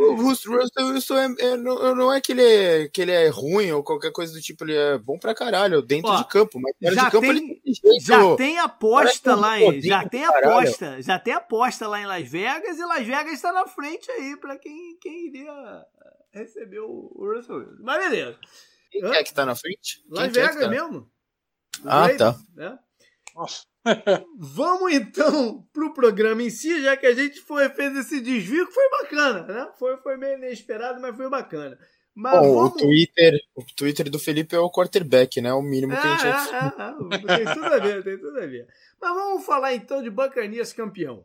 O 0.00 0.14
Russell 0.14 0.54
Wilson 0.78 1.16
é, 1.18 1.34
é, 1.40 1.56
não, 1.58 1.94
não 1.94 2.12
é 2.12 2.20
que 2.20 2.32
ele 2.32 2.42
é, 2.42 2.88
que 2.88 3.02
ele 3.02 3.12
é 3.12 3.28
ruim 3.28 3.70
ou 3.70 3.82
qualquer 3.82 4.10
coisa 4.10 4.32
do 4.32 4.40
tipo, 4.40 4.64
ele 4.64 4.74
é 4.74 4.96
bom 4.96 5.18
pra 5.18 5.34
caralho 5.34 5.82
dentro 5.82 6.10
Ó, 6.10 6.16
de 6.16 6.26
campo, 6.26 6.58
mas 6.58 6.74
fora 6.80 6.94
já 6.94 7.04
de 7.04 7.10
campo 7.10 7.26
tem, 7.26 7.36
ele 7.36 7.60
tem 7.82 8.00
Já 8.00 8.36
tem 8.36 8.58
aposta 8.58 9.34
lá 9.34 9.60
em. 9.60 9.82
Já 9.82 10.08
tem 10.08 10.24
aposta. 10.24 11.02
Já 11.02 11.18
tem 11.18 11.34
aposta 11.34 11.86
lá 11.86 12.00
em 12.00 12.06
Las 12.06 12.28
Vegas 12.28 12.78
e 12.78 12.84
Las 12.84 13.06
Vegas 13.06 13.32
está 13.34 13.52
na 13.52 13.66
frente 13.66 14.10
aí 14.10 14.36
pra 14.38 14.56
quem, 14.56 14.96
quem 15.02 15.26
iria 15.26 15.52
receber 16.32 16.80
o, 16.80 17.12
o 17.14 17.34
Russell 17.34 17.56
Wilson. 17.56 17.82
Mas 17.82 18.08
beleza. 18.08 18.38
Quem 18.90 19.04
é 19.04 19.24
que 19.24 19.32
tá 19.32 19.46
na 19.46 19.54
frente? 19.54 20.02
Las 20.08 20.24
quem 20.24 20.32
Vegas 20.32 20.56
é 20.56 20.60
tá? 20.60 20.68
mesmo. 20.68 21.10
Ah, 21.84 22.08
tá. 22.16 22.38
Né? 22.54 22.78
Nossa. 23.34 23.62
Vamos 24.36 24.92
então 24.92 25.66
pro 25.72 25.94
programa 25.94 26.42
em 26.42 26.50
si, 26.50 26.82
já 26.82 26.96
que 26.96 27.06
a 27.06 27.14
gente 27.14 27.40
foi, 27.40 27.68
fez 27.70 27.96
esse 27.96 28.20
desvio 28.20 28.66
que 28.66 28.74
foi 28.74 28.90
bacana, 28.90 29.42
né? 29.42 29.72
Foi, 29.78 29.96
foi 29.98 30.16
meio 30.16 30.36
inesperado, 30.36 31.00
mas 31.00 31.16
foi 31.16 31.30
bacana. 31.30 31.78
Mas 32.14 32.38
Bom, 32.38 32.54
vamos... 32.54 32.72
o, 32.72 32.76
Twitter, 32.76 33.40
o 33.54 33.64
Twitter 33.74 34.10
do 34.10 34.18
Felipe 34.18 34.54
é 34.54 34.58
o 34.58 34.70
quarterback, 34.70 35.40
né? 35.40 35.52
O 35.52 35.62
mínimo 35.62 35.92
que 35.92 36.06
a 36.06 36.16
gente. 36.16 36.54
É, 36.54 36.58
é, 36.58 37.34
é, 37.34 37.36
tem 37.36 37.54
tudo 37.54 37.66
a 37.66 37.78
ver, 37.78 38.04
tem 38.04 38.18
tudo 38.18 38.38
a 38.38 38.46
ver. 38.46 38.66
Mas 39.00 39.14
vamos 39.14 39.46
falar 39.46 39.74
então 39.74 40.02
de 40.02 40.10
Bacanias 40.10 40.72
campeão. 40.72 41.24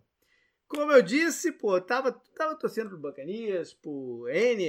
Como 0.68 0.92
eu 0.92 1.02
disse, 1.02 1.52
pô, 1.52 1.80
tava, 1.82 2.12
tava 2.36 2.56
torcendo 2.56 2.90
pro 2.90 2.98
Bacanias 2.98 3.74
por 3.74 4.30
N, 4.30 4.64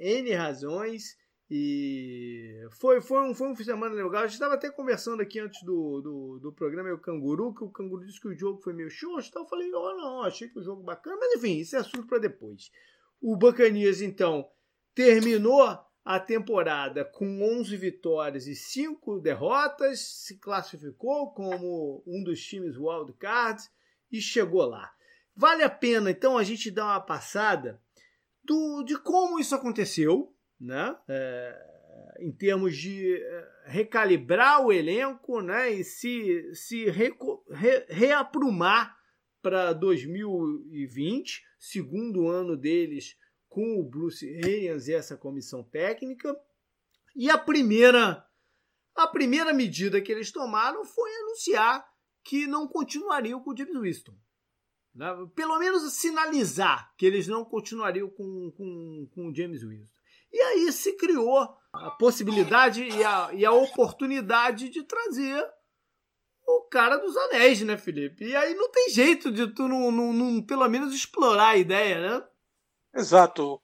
N 0.00 0.34
razões. 0.34 1.16
E 1.50 2.66
foi, 2.72 3.00
foi, 3.00 3.22
um, 3.22 3.34
foi 3.34 3.48
um 3.48 3.52
de 3.54 3.64
semana 3.64 3.94
legal. 3.94 4.22
A 4.22 4.26
gente 4.26 4.34
estava 4.34 4.54
até 4.54 4.70
conversando 4.70 5.22
aqui 5.22 5.40
antes 5.40 5.62
do, 5.62 6.00
do, 6.02 6.38
do 6.40 6.52
programa, 6.52 6.92
o 6.92 6.98
Canguru, 6.98 7.54
que 7.54 7.64
o 7.64 7.70
Canguru 7.70 8.04
disse 8.04 8.20
que 8.20 8.28
o 8.28 8.36
jogo 8.36 8.60
foi 8.60 8.74
meio 8.74 8.90
xoxo. 8.90 9.28
Então 9.30 9.42
eu 9.42 9.48
falei, 9.48 9.72
oh, 9.72 9.96
não, 9.96 10.22
achei 10.22 10.48
que 10.48 10.58
o 10.58 10.62
jogo 10.62 10.82
bacana. 10.82 11.16
Mas 11.18 11.36
enfim, 11.36 11.56
isso 11.58 11.74
é 11.74 11.78
assunto 11.78 12.06
para 12.06 12.18
depois. 12.18 12.70
O 13.20 13.34
Bacanias, 13.34 14.02
então, 14.02 14.46
terminou 14.94 15.62
a 16.04 16.20
temporada 16.20 17.04
com 17.04 17.42
11 17.60 17.76
vitórias 17.76 18.46
e 18.46 18.54
5 18.54 19.18
derrotas, 19.20 20.00
se 20.00 20.38
classificou 20.38 21.32
como 21.32 22.02
um 22.06 22.22
dos 22.22 22.42
times 22.42 22.76
wild 22.76 23.12
cards 23.14 23.70
e 24.10 24.20
chegou 24.20 24.66
lá. 24.66 24.92
Vale 25.34 25.62
a 25.62 25.70
pena, 25.70 26.10
então, 26.10 26.36
a 26.36 26.44
gente 26.44 26.70
dar 26.70 26.84
uma 26.86 27.00
passada 27.00 27.80
do, 28.44 28.82
de 28.82 28.98
como 28.98 29.38
isso 29.38 29.54
aconteceu, 29.54 30.34
né? 30.60 30.96
É, 31.08 31.78
em 32.20 32.32
termos 32.32 32.76
de 32.76 33.16
é, 33.16 33.48
recalibrar 33.66 34.64
o 34.64 34.72
elenco 34.72 35.40
né? 35.40 35.70
e 35.70 35.84
se, 35.84 36.54
se 36.54 36.90
re, 36.90 37.14
re, 37.50 37.86
reaprumar 37.88 38.96
para 39.40 39.72
2020, 39.72 41.42
segundo 41.58 42.28
ano 42.28 42.56
deles 42.56 43.16
com 43.48 43.78
o 43.78 43.84
Bruce 43.84 44.28
Arians 44.44 44.88
e 44.88 44.94
essa 44.94 45.16
comissão 45.16 45.62
técnica. 45.62 46.36
E 47.16 47.30
a 47.30 47.38
primeira, 47.38 48.24
a 48.94 49.06
primeira 49.06 49.52
medida 49.52 50.00
que 50.00 50.12
eles 50.12 50.30
tomaram 50.30 50.84
foi 50.84 51.10
anunciar 51.22 51.86
que 52.24 52.46
não 52.46 52.68
continuariam 52.68 53.40
com 53.42 53.52
o 53.52 53.56
James 53.56 53.80
Winston. 53.80 54.14
Né? 54.94 55.06
Pelo 55.34 55.58
menos 55.58 55.92
sinalizar 55.94 56.94
que 56.96 57.06
eles 57.06 57.26
não 57.26 57.44
continuariam 57.44 58.10
com, 58.10 58.50
com, 58.50 59.08
com 59.14 59.28
o 59.28 59.34
James 59.34 59.62
Winston. 59.62 59.97
E 60.32 60.40
aí 60.40 60.72
se 60.72 60.96
criou 60.96 61.56
a 61.72 61.90
possibilidade 61.92 62.82
e 62.82 63.04
a, 63.04 63.30
e 63.32 63.44
a 63.44 63.52
oportunidade 63.52 64.68
de 64.68 64.82
trazer 64.84 65.46
o 66.46 66.62
cara 66.70 66.96
dos 66.96 67.16
anéis, 67.16 67.60
né, 67.62 67.76
Felipe? 67.76 68.24
E 68.24 68.34
aí 68.34 68.54
não 68.54 68.70
tem 68.70 68.90
jeito 68.90 69.30
de 69.30 69.52
tu 69.52 69.68
não, 69.68 69.90
não, 69.90 70.12
não 70.12 70.42
pelo 70.42 70.68
menos 70.68 70.94
explorar 70.94 71.50
a 71.50 71.56
ideia, 71.56 72.00
né? 72.00 72.26
Exato. 72.94 73.60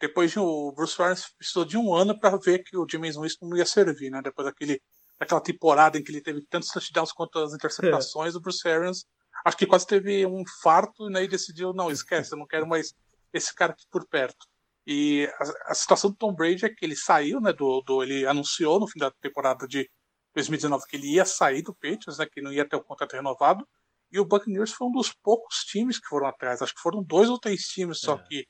Depois 0.00 0.30
de, 0.30 0.38
o 0.38 0.72
Bruce 0.72 1.00
Willis 1.00 1.34
precisou 1.36 1.64
de 1.64 1.76
um 1.76 1.92
ano 1.94 2.18
para 2.18 2.36
ver 2.36 2.62
que 2.62 2.76
o 2.76 2.86
James 2.88 3.16
Winston 3.16 3.48
não 3.48 3.56
ia 3.56 3.66
servir, 3.66 4.10
né? 4.10 4.20
Depois 4.22 4.46
daquele, 4.46 4.80
daquela 5.18 5.40
temporada 5.40 5.98
em 5.98 6.04
que 6.04 6.12
ele 6.12 6.22
teve 6.22 6.42
tantos 6.48 6.68
touchdowns 6.68 7.12
quanto 7.12 7.38
as 7.38 7.52
interceptações, 7.52 8.34
é. 8.34 8.38
o 8.38 8.40
Bruce 8.40 8.68
Arians 8.68 9.04
acho 9.44 9.56
que 9.56 9.66
quase 9.66 9.86
teve 9.86 10.26
um 10.26 10.40
infarto 10.40 11.08
né, 11.08 11.24
e 11.24 11.28
decidiu, 11.28 11.72
não, 11.72 11.90
esquece, 11.90 12.32
eu 12.32 12.38
não 12.38 12.46
quero 12.46 12.66
mais 12.66 12.92
esse 13.32 13.54
cara 13.54 13.72
aqui 13.72 13.84
por 13.90 14.06
perto. 14.06 14.46
E 14.90 15.30
a, 15.38 15.72
a, 15.72 15.74
situação 15.74 16.08
do 16.08 16.16
Tom 16.16 16.32
Brady 16.34 16.64
é 16.64 16.70
que 16.70 16.82
ele 16.82 16.96
saiu, 16.96 17.42
né? 17.42 17.52
Do, 17.52 17.82
do, 17.82 18.02
ele 18.02 18.26
anunciou 18.26 18.80
no 18.80 18.88
fim 18.88 18.98
da 18.98 19.10
temporada 19.20 19.68
de 19.68 19.86
2019 20.34 20.86
que 20.88 20.96
ele 20.96 21.12
ia 21.12 21.26
sair 21.26 21.60
do 21.60 21.74
Patriots, 21.74 22.16
né? 22.16 22.24
Que 22.24 22.40
não 22.40 22.50
ia 22.50 22.66
ter 22.66 22.76
o 22.76 22.82
contrato 22.82 23.12
renovado. 23.12 23.68
E 24.10 24.18
o 24.18 24.24
Buccaneers 24.24 24.72
foi 24.72 24.86
um 24.86 24.92
dos 24.92 25.12
poucos 25.12 25.56
times 25.66 26.00
que 26.00 26.08
foram 26.08 26.26
atrás. 26.26 26.62
Acho 26.62 26.74
que 26.74 26.80
foram 26.80 27.02
dois 27.02 27.28
ou 27.28 27.38
três 27.38 27.64
times 27.64 28.00
só 28.00 28.14
é. 28.14 28.22
que 28.22 28.46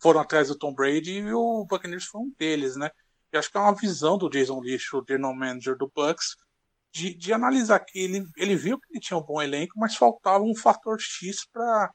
foram 0.00 0.18
atrás 0.18 0.48
do 0.48 0.56
Tom 0.56 0.72
Brady 0.72 1.18
e 1.18 1.34
o 1.34 1.66
Buccaneers 1.68 2.06
foi 2.06 2.22
um 2.22 2.32
deles, 2.38 2.74
né? 2.74 2.90
E 3.30 3.36
acho 3.36 3.50
que 3.50 3.58
é 3.58 3.60
uma 3.60 3.74
visão 3.74 4.16
do 4.16 4.30
Jason 4.30 4.62
Lish, 4.62 4.94
o 4.94 5.04
general 5.06 5.34
manager 5.34 5.76
do 5.76 5.92
Bucks, 5.94 6.36
de, 6.90 7.14
de 7.14 7.34
analisar 7.34 7.80
que 7.80 7.98
ele, 7.98 8.24
ele 8.38 8.56
viu 8.56 8.80
que 8.80 8.86
ele 8.90 9.00
tinha 9.00 9.18
um 9.18 9.22
bom 9.22 9.42
elenco, 9.42 9.74
mas 9.76 9.94
faltava 9.94 10.42
um 10.42 10.56
fator 10.56 10.98
X 10.98 11.46
para 11.52 11.90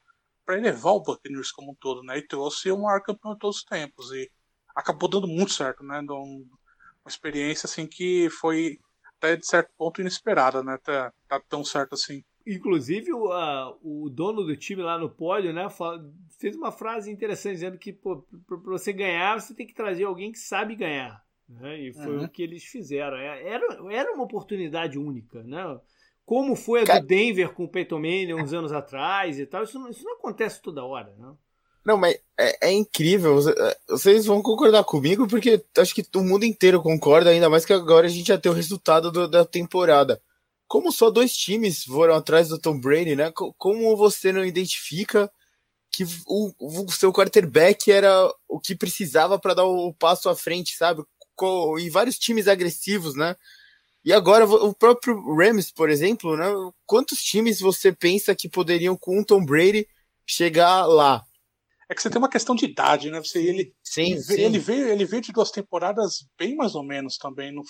para 0.48 0.56
elevar 0.56 0.94
o 0.94 1.02
Buccaneers 1.02 1.52
como 1.52 1.72
um 1.72 1.74
todo, 1.74 2.02
né? 2.02 2.16
E 2.16 2.26
trouxe 2.26 2.70
o 2.72 2.78
maior 2.78 3.02
campeão 3.02 3.34
de 3.34 3.38
todos 3.38 3.58
os 3.58 3.64
tempos 3.64 4.10
e 4.12 4.30
acabou 4.74 5.06
dando 5.06 5.28
muito 5.28 5.52
certo, 5.52 5.84
né? 5.84 6.00
Uma 6.00 6.46
experiência 7.06 7.66
assim 7.66 7.86
que 7.86 8.30
foi 8.30 8.78
até 9.18 9.36
de 9.36 9.46
certo 9.46 9.70
ponto 9.76 10.00
inesperada, 10.00 10.62
né? 10.62 10.78
Tá, 10.82 11.12
tá 11.28 11.38
tão 11.50 11.62
certo 11.62 11.92
assim. 11.92 12.24
Inclusive 12.46 13.12
o, 13.12 13.28
o 13.82 14.08
dono 14.08 14.42
do 14.42 14.56
time 14.56 14.80
lá 14.80 14.96
no 14.96 15.10
pódio, 15.10 15.52
né, 15.52 15.68
fez 16.38 16.56
uma 16.56 16.72
frase 16.72 17.10
interessante 17.10 17.56
dizendo 17.56 17.76
que 17.76 17.92
para 17.92 18.56
você 18.64 18.90
ganhar 18.90 19.38
você 19.38 19.52
tem 19.52 19.66
que 19.66 19.74
trazer 19.74 20.04
alguém 20.04 20.32
que 20.32 20.38
sabe 20.38 20.74
ganhar, 20.74 21.22
né? 21.46 21.78
E 21.78 21.92
foi 21.92 22.16
uhum. 22.16 22.24
o 22.24 22.28
que 22.28 22.42
eles 22.42 22.64
fizeram. 22.64 23.18
É, 23.18 23.46
era, 23.46 23.66
era 23.92 24.14
uma 24.14 24.24
oportunidade 24.24 24.98
única, 24.98 25.42
né? 25.42 25.78
Como 26.28 26.54
foi 26.54 26.82
a 26.82 26.84
Cara... 26.84 27.00
do 27.00 27.06
Denver 27.06 27.54
com 27.54 27.64
o 27.64 27.68
Peyton 27.68 27.96
Manning 27.96 28.34
uns 28.34 28.52
anos 28.52 28.70
atrás 28.70 29.38
e 29.38 29.46
tal. 29.46 29.64
Isso 29.64 29.78
não, 29.78 29.88
isso 29.88 30.04
não 30.04 30.12
acontece 30.12 30.60
toda 30.60 30.84
hora, 30.84 31.10
não. 31.18 31.38
Não, 31.82 31.96
mas 31.96 32.18
é, 32.38 32.68
é, 32.68 32.70
incrível. 32.70 33.38
É, 33.48 33.78
vocês 33.88 34.26
vão 34.26 34.42
concordar 34.42 34.84
comigo, 34.84 35.26
porque 35.26 35.64
acho 35.78 35.94
que 35.94 36.04
o 36.14 36.22
mundo 36.22 36.44
inteiro 36.44 36.82
concorda, 36.82 37.30
ainda 37.30 37.48
mais 37.48 37.64
que 37.64 37.72
agora 37.72 38.06
a 38.06 38.10
gente 38.10 38.28
já 38.28 38.36
tem 38.36 38.52
o 38.52 38.54
resultado 38.54 39.10
do, 39.10 39.26
da 39.26 39.42
temporada. 39.42 40.20
Como 40.66 40.92
só 40.92 41.08
dois 41.08 41.34
times 41.34 41.84
foram 41.84 42.14
atrás 42.14 42.48
do 42.48 42.58
Tom 42.58 42.78
Brady, 42.78 43.16
né? 43.16 43.32
Como 43.56 43.96
você 43.96 44.30
não 44.30 44.44
identifica 44.44 45.32
que 45.90 46.04
o, 46.26 46.52
o 46.60 46.92
seu 46.92 47.10
quarterback 47.10 47.90
era 47.90 48.30
o 48.46 48.60
que 48.60 48.76
precisava 48.76 49.38
para 49.38 49.54
dar 49.54 49.64
o 49.64 49.94
passo 49.94 50.28
à 50.28 50.36
frente, 50.36 50.76
sabe? 50.76 51.02
E 51.80 51.88
vários 51.88 52.18
times 52.18 52.48
agressivos, 52.48 53.14
né? 53.14 53.34
E 54.08 54.12
agora 54.14 54.46
o 54.46 54.72
próprio 54.72 55.20
Rams, 55.36 55.70
por 55.70 55.90
exemplo, 55.90 56.34
né? 56.34 56.46
Quantos 56.86 57.22
times 57.22 57.60
você 57.60 57.92
pensa 57.92 58.34
que 58.34 58.48
poderiam 58.48 58.96
com 58.96 59.20
o 59.20 59.24
Tom 59.24 59.44
Brady 59.44 59.86
chegar 60.26 60.86
lá? 60.86 61.22
É 61.90 61.94
que 61.94 62.00
você 62.00 62.08
tem 62.08 62.16
uma 62.16 62.30
questão 62.30 62.54
de 62.54 62.64
idade, 62.64 63.10
né? 63.10 63.18
Você, 63.18 63.38
ele, 63.38 63.70
sim, 63.84 64.12
ele, 64.12 64.22
sim. 64.22 64.40
ele 64.40 64.58
veio, 64.58 64.88
ele 64.88 65.04
veio 65.04 65.20
de 65.20 65.30
duas 65.30 65.50
temporadas 65.50 66.26
bem 66.38 66.56
mais 66.56 66.74
ou 66.74 66.82
menos 66.82 67.18
também. 67.18 67.52
No... 67.52 67.62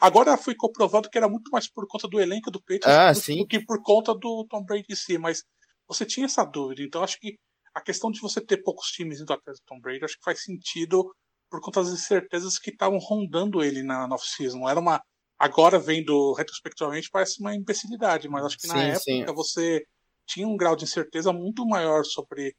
Agora 0.00 0.36
foi 0.36 0.56
comprovado 0.56 1.08
que 1.08 1.16
era 1.16 1.28
muito 1.28 1.48
mais 1.52 1.70
por 1.70 1.86
conta 1.86 2.08
do 2.08 2.20
elenco 2.20 2.50
do 2.50 2.58
Patriots 2.58 2.88
ah, 2.88 3.12
do, 3.12 3.36
do, 3.36 3.46
que 3.46 3.64
por 3.64 3.80
conta 3.80 4.12
do 4.12 4.44
Tom 4.50 4.64
Brady 4.64 4.86
em 4.90 4.96
si. 4.96 5.16
Mas 5.16 5.44
você 5.86 6.04
tinha 6.04 6.26
essa 6.26 6.44
dúvida. 6.44 6.82
Então 6.82 7.04
acho 7.04 7.20
que 7.20 7.36
a 7.72 7.80
questão 7.80 8.10
de 8.10 8.20
você 8.20 8.40
ter 8.40 8.64
poucos 8.64 8.88
times 8.88 9.20
indo 9.20 9.32
atrás 9.32 9.60
do 9.60 9.64
Tom 9.64 9.78
Brady, 9.78 10.04
acho 10.04 10.18
que 10.18 10.24
faz 10.24 10.42
sentido 10.42 11.08
por 11.48 11.60
conta 11.60 11.84
das 11.84 11.92
incertezas 11.92 12.58
que 12.58 12.70
estavam 12.70 12.98
rondando 12.98 13.62
ele 13.62 13.84
na, 13.84 14.08
na 14.08 14.16
off-season. 14.16 14.68
Era 14.68 14.80
uma. 14.80 15.00
Agora, 15.44 15.78
vendo 15.78 16.32
retrospectivamente, 16.32 17.10
parece 17.10 17.38
uma 17.38 17.54
imbecilidade, 17.54 18.30
mas 18.30 18.46
acho 18.46 18.58
que 18.58 18.66
na 18.66 18.98
sim, 18.98 19.20
época 19.20 19.32
sim. 19.32 19.34
você 19.34 19.86
tinha 20.26 20.48
um 20.48 20.56
grau 20.56 20.74
de 20.74 20.84
incerteza 20.84 21.34
muito 21.34 21.66
maior 21.66 22.02
sobre 22.02 22.56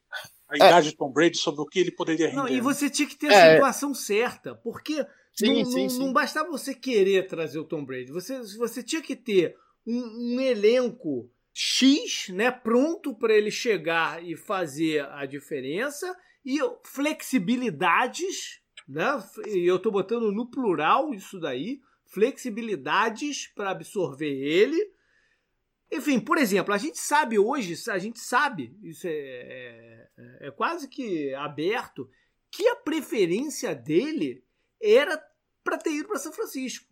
a 0.47 0.53
é. 0.53 0.57
idade 0.57 0.91
de 0.91 0.95
Tom 0.95 1.11
Brady, 1.11 1.35
sobre 1.35 1.61
o 1.61 1.65
que 1.65 1.79
ele 1.79 1.89
poderia 1.89 2.27
render. 2.27 2.39
Não, 2.39 2.47
e 2.47 2.61
você 2.61 2.87
tinha 2.87 3.07
que 3.07 3.17
ter 3.17 3.31
a 3.31 3.33
é. 3.33 3.53
situação 3.55 3.91
certa, 3.95 4.53
porque 4.53 5.03
sim, 5.33 5.63
não, 5.63 5.71
sim, 5.71 5.87
não, 5.87 6.05
não, 6.05 6.13
bastava 6.13 6.47
você 6.47 6.75
querer 6.75 7.25
trazer 7.25 7.57
o 7.57 7.65
Tom 7.65 7.83
Brady, 7.83 8.11
você, 8.11 8.39
você 8.55 8.83
tinha 8.83 9.01
que 9.01 9.15
ter 9.15 9.55
um, 9.83 10.35
um 10.35 10.39
elenco 10.39 11.27
X, 11.51 12.29
né, 12.29 12.51
pronto 12.51 13.15
para 13.15 13.33
ele 13.33 13.49
chegar 13.49 14.23
e 14.23 14.37
fazer 14.37 15.03
a 15.05 15.25
diferença 15.25 16.15
e 16.45 16.59
flexibilidades, 16.83 18.61
né? 18.87 19.23
E 19.47 19.65
eu 19.65 19.77
estou 19.77 19.91
botando 19.91 20.31
no 20.31 20.47
plural 20.51 21.15
isso 21.15 21.39
daí, 21.39 21.79
flexibilidades 22.15 23.45
para 23.47 23.69
absorver 23.69 24.33
ele 24.33 24.95
enfim, 25.91 26.19
por 26.19 26.37
exemplo, 26.37 26.73
a 26.73 26.77
gente 26.77 26.97
sabe 26.97 27.37
hoje, 27.37 27.75
a 27.89 27.97
gente 27.97 28.19
sabe, 28.19 28.77
isso 28.81 29.07
é, 29.07 29.11
é, 29.11 30.47
é 30.47 30.51
quase 30.51 30.87
que 30.87 31.33
aberto, 31.35 32.09
que 32.51 32.67
a 32.67 32.75
preferência 32.75 33.75
dele 33.75 34.43
era 34.81 35.21
para 35.63 35.77
ter 35.77 35.91
ido 35.91 36.07
para 36.07 36.17
São 36.17 36.33
Francisco. 36.33 36.91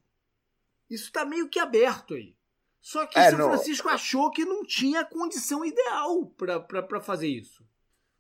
Isso 0.90 1.06
está 1.06 1.26
meio 1.26 1.50
que 1.50 1.60
aberto 1.60 2.14
aí. 2.14 2.36
Só 2.80 3.06
que 3.06 3.18
é, 3.18 3.30
São 3.30 3.40
não... 3.40 3.50
Francisco 3.50 3.90
achou 3.90 4.30
que 4.30 4.46
não 4.46 4.64
tinha 4.64 5.06
condição 5.06 5.66
ideal 5.66 6.28
para 6.28 7.02
fazer 7.02 7.28
isso. 7.28 7.66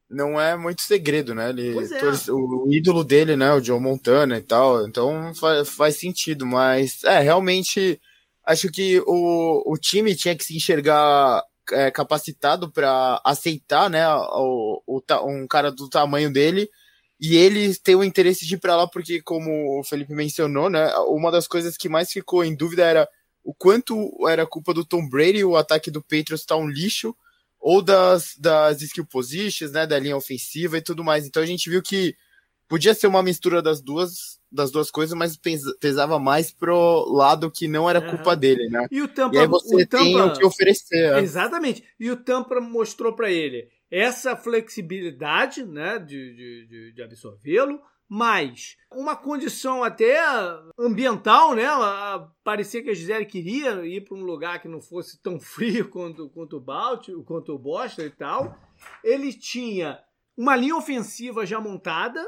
Não 0.09 0.39
é 0.39 0.55
muito 0.55 0.81
segredo, 0.81 1.33
né? 1.33 1.49
Ele, 1.49 1.75
é. 1.77 2.31
o, 2.31 2.65
o, 2.65 2.73
ídolo 2.73 3.03
dele, 3.03 3.35
né? 3.35 3.51
O 3.53 3.63
Joe 3.63 3.79
Montana 3.79 4.37
e 4.37 4.41
tal. 4.41 4.87
Então 4.87 5.33
faz, 5.35 5.69
faz 5.69 5.97
sentido, 5.97 6.45
mas 6.45 7.03
é 7.03 7.19
realmente 7.19 7.99
acho 8.45 8.69
que 8.69 9.01
o, 9.07 9.63
o 9.65 9.77
time 9.77 10.15
tinha 10.15 10.35
que 10.35 10.43
se 10.43 10.55
enxergar 10.55 11.43
é, 11.71 11.89
capacitado 11.91 12.71
para 12.71 13.21
aceitar, 13.23 13.89
né, 13.89 14.05
o, 14.09 14.81
o, 14.85 15.01
um 15.25 15.47
cara 15.47 15.71
do 15.71 15.89
tamanho 15.89 16.31
dele 16.31 16.69
e 17.19 17.37
ele 17.37 17.73
tem 17.77 17.95
o 17.95 18.03
interesse 18.03 18.45
de 18.45 18.55
ir 18.55 18.57
para 18.57 18.75
lá 18.75 18.87
porque, 18.87 19.21
como 19.21 19.79
o 19.79 19.83
Felipe 19.83 20.13
mencionou, 20.13 20.69
né, 20.69 20.93
uma 21.07 21.31
das 21.31 21.47
coisas 21.47 21.77
que 21.77 21.87
mais 21.87 22.11
ficou 22.11 22.43
em 22.43 22.55
dúvida 22.55 22.83
era 22.83 23.07
o 23.43 23.53
quanto 23.53 23.95
era 24.27 24.45
culpa 24.45 24.73
do 24.73 24.85
Tom 24.85 25.07
Brady 25.07 25.43
o 25.43 25.55
ataque 25.55 25.91
do 25.91 26.01
Patriots 26.01 26.41
está 26.41 26.55
um 26.55 26.67
lixo 26.67 27.15
ou 27.63 27.82
das, 27.82 28.36
das 28.38 28.82
skill 28.82 29.06
positions, 29.06 29.71
né, 29.71 29.88
da 29.88 29.97
linha 29.97 30.17
ofensiva 30.17 30.78
e 30.78 30.82
tudo 30.82 31.02
mais. 31.02 31.26
Então 31.26 31.41
a 31.41 31.45
gente 31.45 31.69
viu 31.69 31.82
que 31.82 32.13
podia 32.67 32.93
ser 32.93 33.08
uma 33.08 33.23
mistura 33.23 33.62
das 33.62 33.82
duas 33.82 34.34
das 34.52 34.69
duas 34.69 34.91
coisas, 34.91 35.17
mas 35.17 35.36
pesava 35.80 36.19
mais 36.19 36.52
pro 36.52 37.12
lado 37.12 37.49
que 37.49 37.67
não 37.67 37.89
era 37.89 37.99
culpa 37.99 38.36
dele, 38.36 38.69
né? 38.69 38.86
E 38.91 39.02
o 39.02 39.08
Tampa, 39.08 39.36
e 39.36 39.39
aí 39.39 39.47
você 39.47 39.82
o 39.82 39.88
tem 39.88 40.21
o 40.21 40.32
que 40.32 40.45
oferecer. 40.45 41.12
Né? 41.12 41.21
Exatamente. 41.21 41.84
E 41.99 42.12
o 42.12 42.17
Tampa 42.17 42.62
mostrou 42.62 43.15
para 43.15 43.32
ele 43.32 43.67
essa 43.89 44.36
flexibilidade, 44.36 45.65
né, 45.65 45.97
de, 45.97 46.67
de, 46.67 46.93
de 46.93 47.02
absorvê-lo, 47.02 47.82
mas 48.07 48.75
uma 48.91 49.15
condição 49.15 49.83
até 49.83 50.21
ambiental, 50.77 51.55
né? 51.55 51.63
Parecia 52.43 52.83
que 52.83 52.89
a 52.89 52.93
Gisele 52.93 53.25
queria 53.25 53.85
ir 53.85 54.01
para 54.01 54.15
um 54.15 54.23
lugar 54.23 54.61
que 54.61 54.67
não 54.67 54.81
fosse 54.81 55.21
tão 55.21 55.39
frio 55.41 55.89
quanto, 55.89 56.29
quanto 56.29 56.57
o 56.57 56.61
Baltimore, 56.61 57.23
quanto 57.23 57.53
o 57.53 57.59
Boston 57.59 58.03
e 58.03 58.09
tal. 58.11 58.57
Ele 59.03 59.33
tinha 59.33 59.99
uma 60.37 60.55
linha 60.55 60.75
ofensiva 60.75 61.45
já 61.45 61.59
montada, 61.59 62.23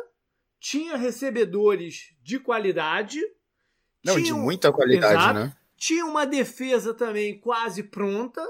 tinha 0.59 0.95
recebedores 0.95 2.15
de 2.21 2.39
qualidade. 2.39 3.19
Não, 4.03 4.15
tinha, 4.15 4.25
de 4.25 4.33
muita 4.33 4.71
qualidade, 4.71 5.13
exato, 5.13 5.39
né? 5.39 5.57
Tinha 5.77 6.05
uma 6.05 6.25
defesa 6.25 6.93
também 6.93 7.39
quase 7.39 7.83
pronta. 7.83 8.41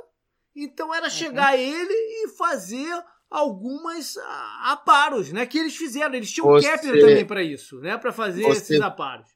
Então 0.55 0.93
era 0.93 1.09
chegar 1.09 1.53
uhum. 1.53 1.59
ele 1.59 1.93
e 1.93 2.29
fazer 2.29 3.03
algumas 3.35 4.15
aparos, 4.63 5.31
né? 5.31 5.45
Que 5.45 5.59
eles 5.59 5.75
fizeram. 5.75 6.15
Eles 6.15 6.31
tinham 6.31 6.47
você, 6.47 6.67
capper 6.67 6.99
também 6.99 7.25
para 7.25 7.43
isso, 7.43 7.79
né? 7.79 7.97
Para 7.97 8.13
fazer 8.13 8.43
você, 8.43 8.73
esses 8.73 8.81
aparos. 8.81 9.27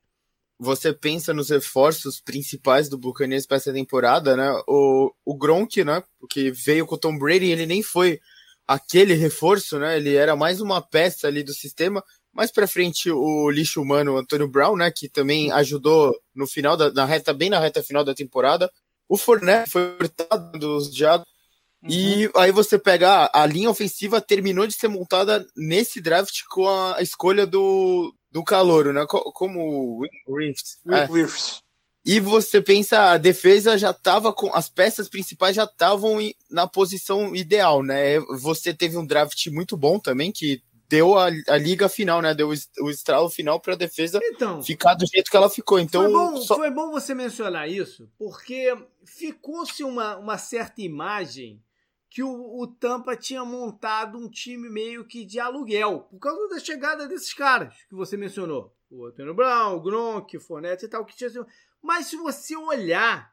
Você 0.58 0.94
pensa 0.94 1.34
nos 1.34 1.50
reforços 1.50 2.22
principais 2.22 2.88
do 2.88 2.98
Buccaneers 2.98 3.46
para 3.46 3.58
essa 3.58 3.74
temporada, 3.74 4.38
né? 4.38 4.50
O, 4.68 5.12
o 5.26 5.38
Gronk, 5.38 5.84
né? 5.84 6.02
Que 6.30 6.50
veio 6.52 6.86
com 6.86 6.96
o 6.96 6.98
Tom 6.98 7.18
Brady, 7.18 7.52
ele 7.52 7.66
nem 7.66 7.84
foi 7.84 8.20
aquele 8.66 9.16
reforço, 9.16 9.78
né? 9.78 9.98
Ele 9.98 10.16
era 10.16 10.36
mais 10.36 10.62
uma 10.62 10.82
peça 10.82 11.28
ali 11.28 11.44
do 11.44 11.54
sistema. 11.54 12.04
Mais 12.32 12.52
para 12.52 12.68
frente, 12.68 13.12
o 13.12 13.50
lixo 13.50 13.82
humano 13.82 14.16
Antônio 14.16 14.48
Brown, 14.48 14.78
né, 14.78 14.92
que 14.96 15.10
também 15.10 15.52
ajudou 15.52 16.16
no 16.34 16.46
final 16.48 16.78
da 16.78 16.92
na 16.94 17.04
reta, 17.04 17.34
bem 17.34 17.50
na 17.50 17.60
reta 17.60 17.84
final 17.84 18.04
da 18.04 18.14
temporada. 18.14 18.72
O 19.10 19.18
Fournette 19.18 19.72
foi 19.72 19.98
cortado 19.98 20.58
dos 20.60 20.94
Diabos. 20.94 21.28
Uhum. 21.84 21.90
E 21.90 22.30
aí 22.36 22.52
você 22.52 22.78
pega 22.78 23.30
a, 23.34 23.46
linha 23.46 23.70
ofensiva 23.70 24.20
terminou 24.20 24.68
de 24.68 24.74
ser 24.74 24.90
montada 24.90 25.46
nesse 25.56 26.02
draft 26.02 26.42
com 26.50 26.68
a 26.68 27.02
escolha 27.02 27.48
do, 27.48 28.14
do 28.32 28.44
Calouro, 28.44 28.92
né? 28.92 29.06
Como 29.08 30.02
Rift. 30.28 30.64
É. 30.90 31.08
E 32.06 32.20
você 32.20 32.62
pensa, 32.62 33.12
a 33.12 33.18
defesa 33.18 33.78
já 33.78 33.92
estava 33.92 34.34
com. 34.34 34.54
As 34.54 34.70
peças 34.70 35.08
principais 35.08 35.56
já 35.56 35.66
estavam 35.66 36.18
na 36.50 36.68
posição 36.68 37.36
ideal, 37.36 37.84
né? 37.84 38.20
Você 38.42 38.74
teve 38.74 38.98
um 38.98 39.06
draft 39.06 39.48
muito 39.48 39.78
bom 39.78 40.00
também, 40.00 40.32
que 40.32 40.62
deu 40.90 41.18
a, 41.18 41.28
a 41.48 41.58
liga 41.58 41.88
final, 41.88 42.22
né? 42.22 42.34
Deu 42.34 42.50
o 42.82 42.90
estralo 42.90 43.30
final 43.30 43.60
para 43.60 43.74
a 43.74 43.78
defesa 43.78 44.20
então, 44.24 44.64
ficar 44.64 44.96
do 44.96 45.06
jeito 45.06 45.30
que 45.30 45.38
ela 45.38 45.50
ficou. 45.50 45.80
Então 45.80 46.04
foi 46.04 46.12
bom, 46.12 46.38
só... 46.38 46.56
foi 46.56 46.72
bom 46.72 46.90
você 46.90 47.14
mencionar 47.14 47.70
isso, 47.70 48.10
porque 48.18 48.76
ficou-se 49.06 49.84
uma, 49.84 50.18
uma 50.18 50.38
certa 50.38 50.82
imagem 50.82 51.62
que 52.10 52.24
o, 52.24 52.60
o, 52.60 52.68
Tampa 52.68 53.16
tinha 53.16 53.46
montado 53.46 54.18
um 54.18 54.30
time 54.30 54.70
meio 54.70 55.06
que 55.06 55.24
de 55.24 55.40
aluguel, 55.40 56.08
por 56.10 56.20
causa 56.20 56.50
da 56.50 56.60
chegada 56.60 57.08
desses 57.08 57.34
caras 57.34 57.76
que 57.88 57.96
você 57.96 58.18
mencionou. 58.18 58.76
O 58.90 59.06
Antônio 59.06 59.36
Brown, 59.36 59.76
o 59.76 59.82
Gronk, 59.82 60.36
o 60.36 60.42
Fournette 60.42 60.86
e 60.86 60.90
tal, 60.90 61.06
que 61.06 61.16
tinha 61.16 61.30
Mas 61.82 62.08
se 62.08 62.18
você 62.18 62.56
olhar 62.56 63.32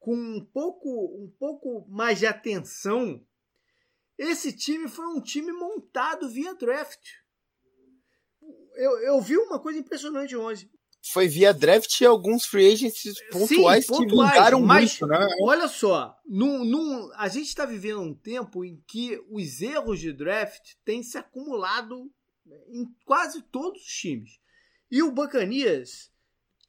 com 0.00 0.14
um 0.16 0.44
pouco, 0.44 0.88
um 0.88 1.32
pouco 1.38 1.86
mais 1.88 2.18
de 2.18 2.26
atenção 2.26 3.24
esse 4.18 4.52
time 4.52 4.88
foi 4.88 5.06
um 5.06 5.20
time 5.20 5.52
montado 5.52 6.28
via 6.28 6.54
draft. 6.54 7.06
Eu, 8.74 8.98
eu 9.00 9.20
vi 9.20 9.36
uma 9.36 9.60
coisa 9.60 9.78
impressionante 9.78 10.34
hoje. 10.34 10.70
Foi 11.12 11.28
via 11.28 11.54
draft 11.54 12.00
e 12.00 12.06
alguns 12.06 12.46
free 12.46 12.72
agents 12.72 13.02
pontuais, 13.30 13.84
Sim, 13.84 13.92
pontuais 13.92 14.06
que 14.06 14.16
mudaram 14.16 14.60
mas, 14.60 14.98
muito, 15.00 15.06
né? 15.06 15.26
Olha 15.42 15.68
só, 15.68 16.16
num, 16.26 16.64
num, 16.64 17.10
a 17.14 17.28
gente 17.28 17.46
está 17.46 17.64
vivendo 17.64 18.00
um 18.00 18.14
tempo 18.14 18.64
em 18.64 18.82
que 18.86 19.18
os 19.30 19.60
erros 19.60 20.00
de 20.00 20.12
draft 20.12 20.74
têm 20.84 21.02
se 21.02 21.16
acumulado 21.16 22.10
em 22.68 22.86
quase 23.04 23.42
todos 23.42 23.80
os 23.80 23.88
times. 23.88 24.38
E 24.90 25.02
o 25.02 25.12
Bacanias 25.12 26.10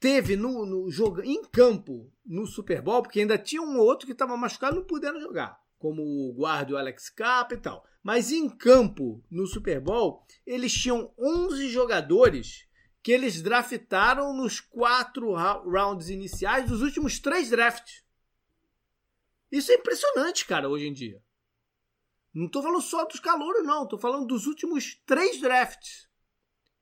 teve 0.00 0.36
no, 0.36 0.64
no 0.64 0.90
jogo 0.90 1.22
em 1.22 1.42
campo 1.44 2.12
no 2.24 2.46
Super 2.46 2.80
Bowl, 2.80 3.02
porque 3.02 3.20
ainda 3.20 3.38
tinha 3.38 3.62
um 3.62 3.78
ou 3.78 3.86
outro 3.86 4.06
que 4.06 4.12
estava 4.12 4.36
machucado 4.36 4.76
e 4.76 4.78
não 4.80 4.86
puderam 4.86 5.20
jogar 5.20 5.58
como 5.78 6.02
o 6.02 6.32
guarda 6.34 6.74
o 6.74 6.76
Alex 6.76 7.08
Capa 7.08 7.54
e 7.54 7.58
tal. 7.58 7.84
Mas 8.02 8.32
em 8.32 8.48
campo, 8.48 9.22
no 9.30 9.46
Super 9.46 9.80
Bowl, 9.80 10.24
eles 10.46 10.72
tinham 10.72 11.12
11 11.18 11.68
jogadores 11.68 12.66
que 13.08 13.12
eles 13.12 13.40
draftaram 13.40 14.34
nos 14.34 14.60
quatro 14.60 15.32
rounds 15.32 16.10
iniciais 16.10 16.68
dos 16.68 16.82
últimos 16.82 17.18
três 17.18 17.48
drafts. 17.48 18.04
Isso 19.50 19.72
é 19.72 19.76
impressionante, 19.76 20.44
cara, 20.44 20.68
hoje 20.68 20.88
em 20.88 20.92
dia. 20.92 21.18
Não 22.34 22.44
estou 22.44 22.62
falando 22.62 22.82
só 22.82 23.06
dos 23.06 23.18
calouros, 23.18 23.64
não. 23.64 23.84
Estou 23.84 23.98
falando 23.98 24.26
dos 24.26 24.46
últimos 24.46 25.00
três 25.06 25.40
drafts. 25.40 26.06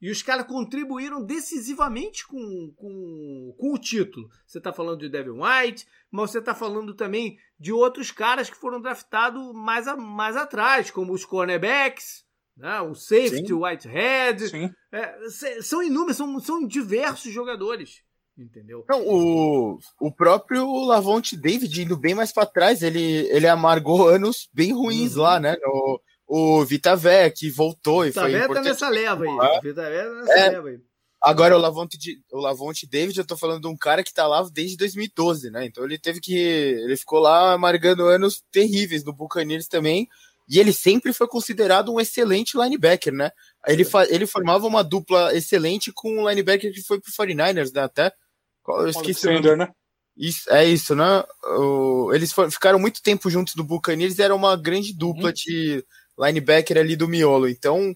E 0.01 0.11
os 0.11 0.21
caras 0.21 0.49
contribuíram 0.49 1.25
decisivamente 1.25 2.27
com, 2.27 2.75
com, 2.75 3.55
com 3.57 3.73
o 3.73 3.79
título. 3.79 4.29
Você 4.45 4.59
está 4.59 4.73
falando 4.73 4.99
de 4.99 5.09
Devin 5.09 5.41
White, 5.41 5.87
mas 6.11 6.33
você 6.33 6.41
está 6.41 6.57
falando 6.57 6.93
também 6.93 7.39
de 7.57 7.73
outros 7.73 8.11
caras 8.11 8.51
que 8.51 8.57
foram 8.57 8.81
draftados 8.81 9.55
mais, 9.55 9.87
a, 9.87 9.97
mais 9.97 10.37
atrás, 10.37 10.91
como 10.91 11.13
os 11.13 11.25
cornerbacks, 11.25 12.26
né? 12.57 12.81
o 12.81 12.95
safety, 12.95 13.53
o 13.53 13.65
Whitehead. 13.65 14.75
É, 14.93 15.15
são 15.61 15.83
inúmeros, 15.83 16.17
são, 16.17 16.41
são 16.41 16.67
diversos 16.67 17.33
jogadores. 17.33 18.03
Entendeu? 18.39 18.85
Não, 18.87 19.03
o, 19.07 19.79
o 19.99 20.13
próprio 20.13 20.85
Lavonte 20.85 21.37
David 21.37 21.83
indo 21.83 21.97
bem 21.97 22.15
mais 22.15 22.33
para 22.33 22.45
trás, 22.45 22.83
ele, 22.83 23.27
ele 23.31 23.49
amargou 23.49 24.09
anos 24.09 24.49
bem 24.53 24.75
ruins 24.75 25.17
uhum. 25.17 25.23
lá, 25.23 25.41
né? 25.41 25.57
No, 25.63 26.01
o 26.27 26.65
Vitavé, 26.65 27.31
que 27.31 27.49
voltou 27.51 28.05
e 28.05 28.13
foi 28.13 28.33
importante. 28.33 28.55
tá 28.55 28.63
nessa 28.63 28.89
leva 28.91 29.25
aí. 29.25 29.31
O 29.31 29.63
Vitavé 29.63 30.05
tá 30.05 30.15
nessa 30.15 30.33
é, 30.33 30.49
leva 30.51 30.69
aí. 30.69 30.81
Agora, 31.23 31.57
o 31.57 31.61
Lavonte, 31.61 31.97
o 32.31 32.39
Lavonte 32.39 32.87
David, 32.87 33.19
eu 33.19 33.27
tô 33.27 33.37
falando 33.37 33.63
de 33.63 33.69
um 33.69 33.77
cara 33.77 34.05
que 34.05 34.13
tá 34.13 34.27
lá 34.27 34.47
desde 34.53 34.77
2012, 34.77 35.51
né? 35.51 35.65
Então 35.65 35.85
ele 35.85 35.99
teve 35.99 36.21
que. 36.21 36.37
Ele 36.37 36.97
ficou 36.97 37.21
lá 37.21 37.55
amargando 37.55 38.05
anos 38.05 38.43
terríveis 38.53 39.03
no 39.03 39.15
Buccaneers 39.15 39.67
também. 39.67 40.07
E 40.49 40.61
ele 40.61 40.73
sempre 40.73 41.13
foi 41.13 41.27
considerado 41.27 41.93
um 41.93 42.01
excelente 42.01 42.57
linebacker, 42.57 43.13
né? 43.13 43.31
Ele, 43.67 43.85
ele 44.09 44.27
formava 44.27 44.67
uma 44.67 44.85
dupla 44.85 45.35
excelente 45.35 45.93
com 45.93 46.23
um 46.23 46.29
linebacker 46.29 46.73
que 46.73 46.83
foi 46.83 47.01
pro 47.01 47.11
49ers, 47.11 47.73
né? 47.75 47.83
Até. 47.83 48.13
Eu 48.69 48.89
esqueci 48.89 49.27
o 49.29 49.33
nome. 49.33 49.57
né? 49.57 49.69
Isso, 50.17 50.51
é 50.51 50.65
isso, 50.65 50.95
né? 50.95 51.25
O, 51.59 52.13
eles 52.15 52.33
for, 52.33 52.51
ficaram 52.51 52.79
muito 52.79 53.03
tempo 53.03 53.29
juntos 53.29 53.55
do 53.55 53.65
Buccaneers 53.65 54.19
e 54.19 54.23
era 54.23 54.35
uma 54.35 54.57
grande 54.57 54.97
dupla 54.97 55.29
uhum. 55.29 55.33
de 55.33 55.85
linebacker 56.19 56.79
ali 56.79 56.97
do 56.97 57.09
miolo. 57.09 57.49
Então, 57.49 57.95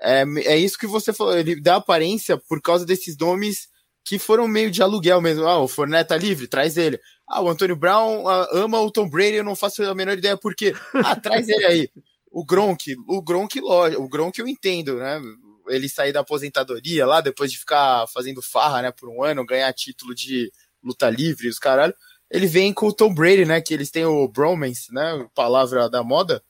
é, 0.00 0.24
é 0.44 0.58
isso 0.58 0.78
que 0.78 0.86
você 0.86 1.12
falou. 1.12 1.36
Ele 1.38 1.60
dá 1.60 1.76
aparência 1.76 2.36
por 2.48 2.60
causa 2.60 2.84
desses 2.84 3.16
nomes 3.16 3.68
que 4.06 4.20
foram 4.20 4.46
meio 4.46 4.70
de 4.70 4.80
aluguel 4.80 5.20
mesmo. 5.20 5.44
Ah, 5.48 5.58
o 5.58 5.66
Forneta 5.66 6.14
tá 6.14 6.16
livre, 6.16 6.46
traz 6.46 6.76
ele. 6.76 7.00
Ah, 7.28 7.42
o 7.42 7.48
Antônio 7.48 7.74
Brown 7.74 8.26
ah, 8.28 8.48
ama 8.52 8.80
o 8.80 8.90
Tom 8.90 9.10
Brady, 9.10 9.34
eu 9.34 9.44
não 9.44 9.56
faço 9.56 9.82
a 9.82 9.94
menor 9.96 10.16
ideia 10.16 10.36
por 10.36 10.54
quê. 10.54 10.72
Ah, 10.94 11.16
traz 11.16 11.48
ele 11.48 11.66
aí. 11.66 11.90
O 12.30 12.44
Gronk, 12.44 12.94
o 13.08 13.20
Gronk, 13.20 13.60
lógico, 13.60 14.02
o 14.02 14.08
Gronk 14.08 14.38
eu 14.38 14.46
entendo, 14.46 14.98
né? 14.98 15.20
Ele 15.68 15.88
sair 15.88 16.12
da 16.12 16.20
aposentadoria 16.20 17.04
lá, 17.04 17.20
depois 17.20 17.50
de 17.50 17.58
ficar 17.58 18.06
fazendo 18.06 18.40
farra, 18.40 18.82
né, 18.82 18.92
por 18.92 19.08
um 19.08 19.24
ano, 19.24 19.44
ganhar 19.44 19.72
título 19.72 20.14
de 20.14 20.52
luta 20.80 21.10
livre, 21.10 21.48
os 21.48 21.58
caralho. 21.58 21.94
Ele 22.30 22.46
vem 22.46 22.72
com 22.72 22.86
o 22.86 22.92
Tom 22.92 23.12
Brady, 23.12 23.44
né, 23.44 23.60
que 23.60 23.74
eles 23.74 23.90
têm 23.90 24.04
o 24.04 24.28
bromance, 24.28 24.94
né, 24.94 25.26
palavra 25.34 25.90
da 25.90 26.04
moda. 26.04 26.40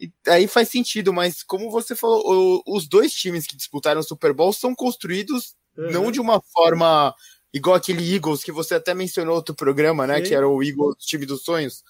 E 0.00 0.10
aí 0.26 0.48
faz 0.48 0.68
sentido, 0.68 1.12
mas 1.12 1.44
como 1.44 1.70
você 1.70 1.94
falou, 1.94 2.22
o, 2.66 2.76
os 2.76 2.88
dois 2.88 3.12
times 3.12 3.46
que 3.46 3.56
disputaram 3.56 4.00
o 4.00 4.04
Super 4.04 4.32
Bowl 4.32 4.52
são 4.52 4.74
construídos 4.74 5.54
uhum. 5.76 5.90
não 5.90 6.12
de 6.12 6.20
uma 6.20 6.40
forma 6.52 7.14
igual 7.52 7.76
aquele 7.76 8.14
Eagles 8.14 8.42
que 8.42 8.52
você 8.52 8.74
até 8.74 8.94
mencionou 8.94 9.34
outro 9.34 9.54
programa, 9.54 10.06
né? 10.06 10.18
Sim. 10.18 10.22
Que 10.24 10.34
era 10.34 10.48
o 10.48 10.62
Eagles 10.62 10.96
time 10.98 11.26
dos 11.26 11.42
sonhos. 11.42 11.82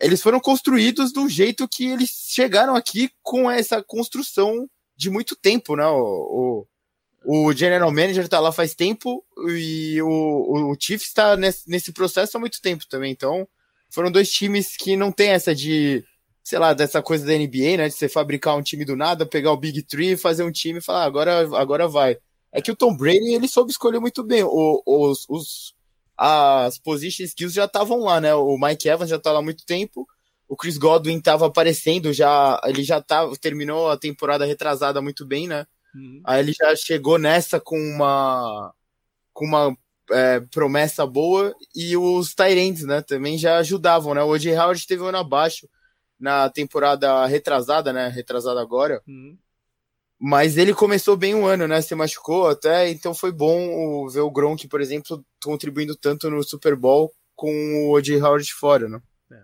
Eles 0.00 0.22
foram 0.22 0.40
construídos 0.40 1.12
do 1.12 1.28
jeito 1.28 1.68
que 1.68 1.86
eles 1.86 2.10
chegaram 2.28 2.74
aqui 2.74 3.10
com 3.22 3.50
essa 3.50 3.82
construção 3.82 4.68
de 4.96 5.10
muito 5.10 5.36
tempo, 5.36 5.76
né? 5.76 5.86
O, 5.86 6.66
o, 7.24 7.48
o 7.48 7.52
General 7.52 7.90
Manager 7.90 8.28
tá 8.28 8.40
lá 8.40 8.50
faz 8.52 8.74
tempo 8.74 9.24
e 9.48 10.00
o, 10.02 10.72
o 10.72 10.76
Chiefs 10.78 11.08
está 11.08 11.36
nesse, 11.36 11.68
nesse 11.68 11.92
processo 11.92 12.36
há 12.36 12.40
muito 12.40 12.60
tempo 12.60 12.84
também. 12.88 13.12
Então, 13.12 13.46
foram 13.90 14.10
dois 14.10 14.30
times 14.30 14.76
que 14.76 14.96
não 14.96 15.12
tem 15.12 15.30
essa 15.30 15.54
de, 15.54 16.04
sei 16.42 16.58
lá, 16.58 16.74
dessa 16.74 17.02
coisa 17.02 17.24
da 17.24 17.32
NBA, 17.32 17.76
né? 17.76 17.88
De 17.88 17.94
você 17.94 18.08
fabricar 18.08 18.56
um 18.56 18.62
time 18.62 18.84
do 18.84 18.96
nada, 18.96 19.26
pegar 19.26 19.52
o 19.52 19.56
Big 19.56 19.82
Three, 19.82 20.16
fazer 20.16 20.42
um 20.42 20.52
time 20.52 20.78
e 20.78 20.82
falar, 20.82 21.02
ah, 21.02 21.06
agora, 21.06 21.40
agora 21.56 21.88
vai 21.88 22.18
é 22.52 22.60
que 22.60 22.70
o 22.70 22.76
Tom 22.76 22.94
Brady 22.94 23.34
ele 23.34 23.48
soube 23.48 23.70
escolher 23.70 23.98
muito 23.98 24.22
bem. 24.22 24.42
O, 24.44 24.82
os, 24.84 25.26
os, 25.28 25.74
as 26.16 26.78
position 26.78 27.24
skills 27.24 27.54
já 27.54 27.64
estavam 27.64 28.00
lá, 28.00 28.20
né? 28.20 28.34
O 28.34 28.58
Mike 28.58 28.88
Evans 28.88 29.08
já 29.08 29.18
tá 29.18 29.32
lá 29.32 29.38
há 29.38 29.42
muito 29.42 29.64
tempo. 29.64 30.06
O 30.46 30.56
Chris 30.56 30.76
Godwin 30.76 31.16
estava 31.16 31.46
aparecendo 31.46 32.12
já, 32.12 32.60
ele 32.64 32.84
já 32.84 33.00
tá, 33.00 33.26
terminou 33.40 33.90
a 33.90 33.96
temporada 33.96 34.44
retrasada 34.44 35.00
muito 35.00 35.24
bem, 35.24 35.48
né? 35.48 35.66
Uhum. 35.94 36.20
Aí 36.24 36.40
ele 36.40 36.52
já 36.52 36.76
chegou 36.76 37.18
nessa 37.18 37.58
com 37.58 37.78
uma 37.78 38.74
com 39.32 39.46
uma 39.46 39.74
é, 40.10 40.40
promessa 40.40 41.06
boa 41.06 41.54
e 41.74 41.96
os 41.96 42.34
Tyrants, 42.34 42.84
né? 42.84 43.00
Também 43.00 43.38
já 43.38 43.56
ajudavam, 43.58 44.14
né? 44.14 44.22
O 44.22 44.28
O.J. 44.28 44.54
Howard 44.58 44.86
teve 44.86 45.02
um 45.02 45.06
ano 45.06 45.18
abaixo 45.18 45.66
na 46.20 46.50
temporada 46.50 47.24
retrasada, 47.26 47.92
né? 47.92 48.08
Retrasada 48.08 48.60
agora. 48.60 49.02
Uhum. 49.08 49.38
Mas 50.24 50.56
ele 50.56 50.72
começou 50.72 51.16
bem 51.16 51.34
o 51.34 51.44
ano, 51.44 51.66
né? 51.66 51.82
Se 51.82 51.96
machucou 51.96 52.46
até, 52.46 52.88
então 52.88 53.12
foi 53.12 53.32
bom 53.32 54.06
ver 54.06 54.20
o 54.20 54.30
Gronk, 54.30 54.68
por 54.68 54.80
exemplo, 54.80 55.26
contribuindo 55.42 55.96
tanto 55.96 56.30
no 56.30 56.40
Super 56.44 56.76
Bowl 56.76 57.12
com 57.34 57.50
o 57.50 57.90
O.J. 57.92 58.22
Howard 58.22 58.54
fora, 58.54 58.88
né? 58.88 59.02
É. 59.32 59.42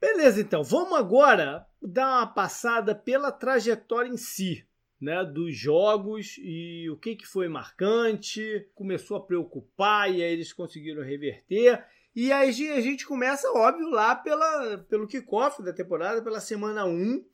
Beleza, 0.00 0.40
então. 0.40 0.62
Vamos 0.62 0.96
agora 0.96 1.66
dar 1.82 2.18
uma 2.18 2.26
passada 2.28 2.94
pela 2.94 3.32
trajetória 3.32 4.08
em 4.08 4.16
si, 4.16 4.64
né? 5.00 5.24
Dos 5.24 5.56
jogos 5.56 6.36
e 6.38 6.88
o 6.88 6.96
que, 6.96 7.16
que 7.16 7.26
foi 7.26 7.48
marcante, 7.48 8.68
começou 8.72 9.16
a 9.16 9.26
preocupar 9.26 10.08
e 10.08 10.22
aí 10.22 10.32
eles 10.32 10.52
conseguiram 10.52 11.02
reverter. 11.02 11.84
E 12.14 12.30
aí 12.30 12.50
a 12.70 12.80
gente 12.80 13.04
começa, 13.04 13.50
óbvio, 13.50 13.90
lá 13.90 14.14
pela, 14.14 14.78
pelo 14.88 15.08
kickoff 15.08 15.60
da 15.60 15.72
temporada, 15.72 16.22
pela 16.22 16.38
semana 16.38 16.84
1 16.84 17.24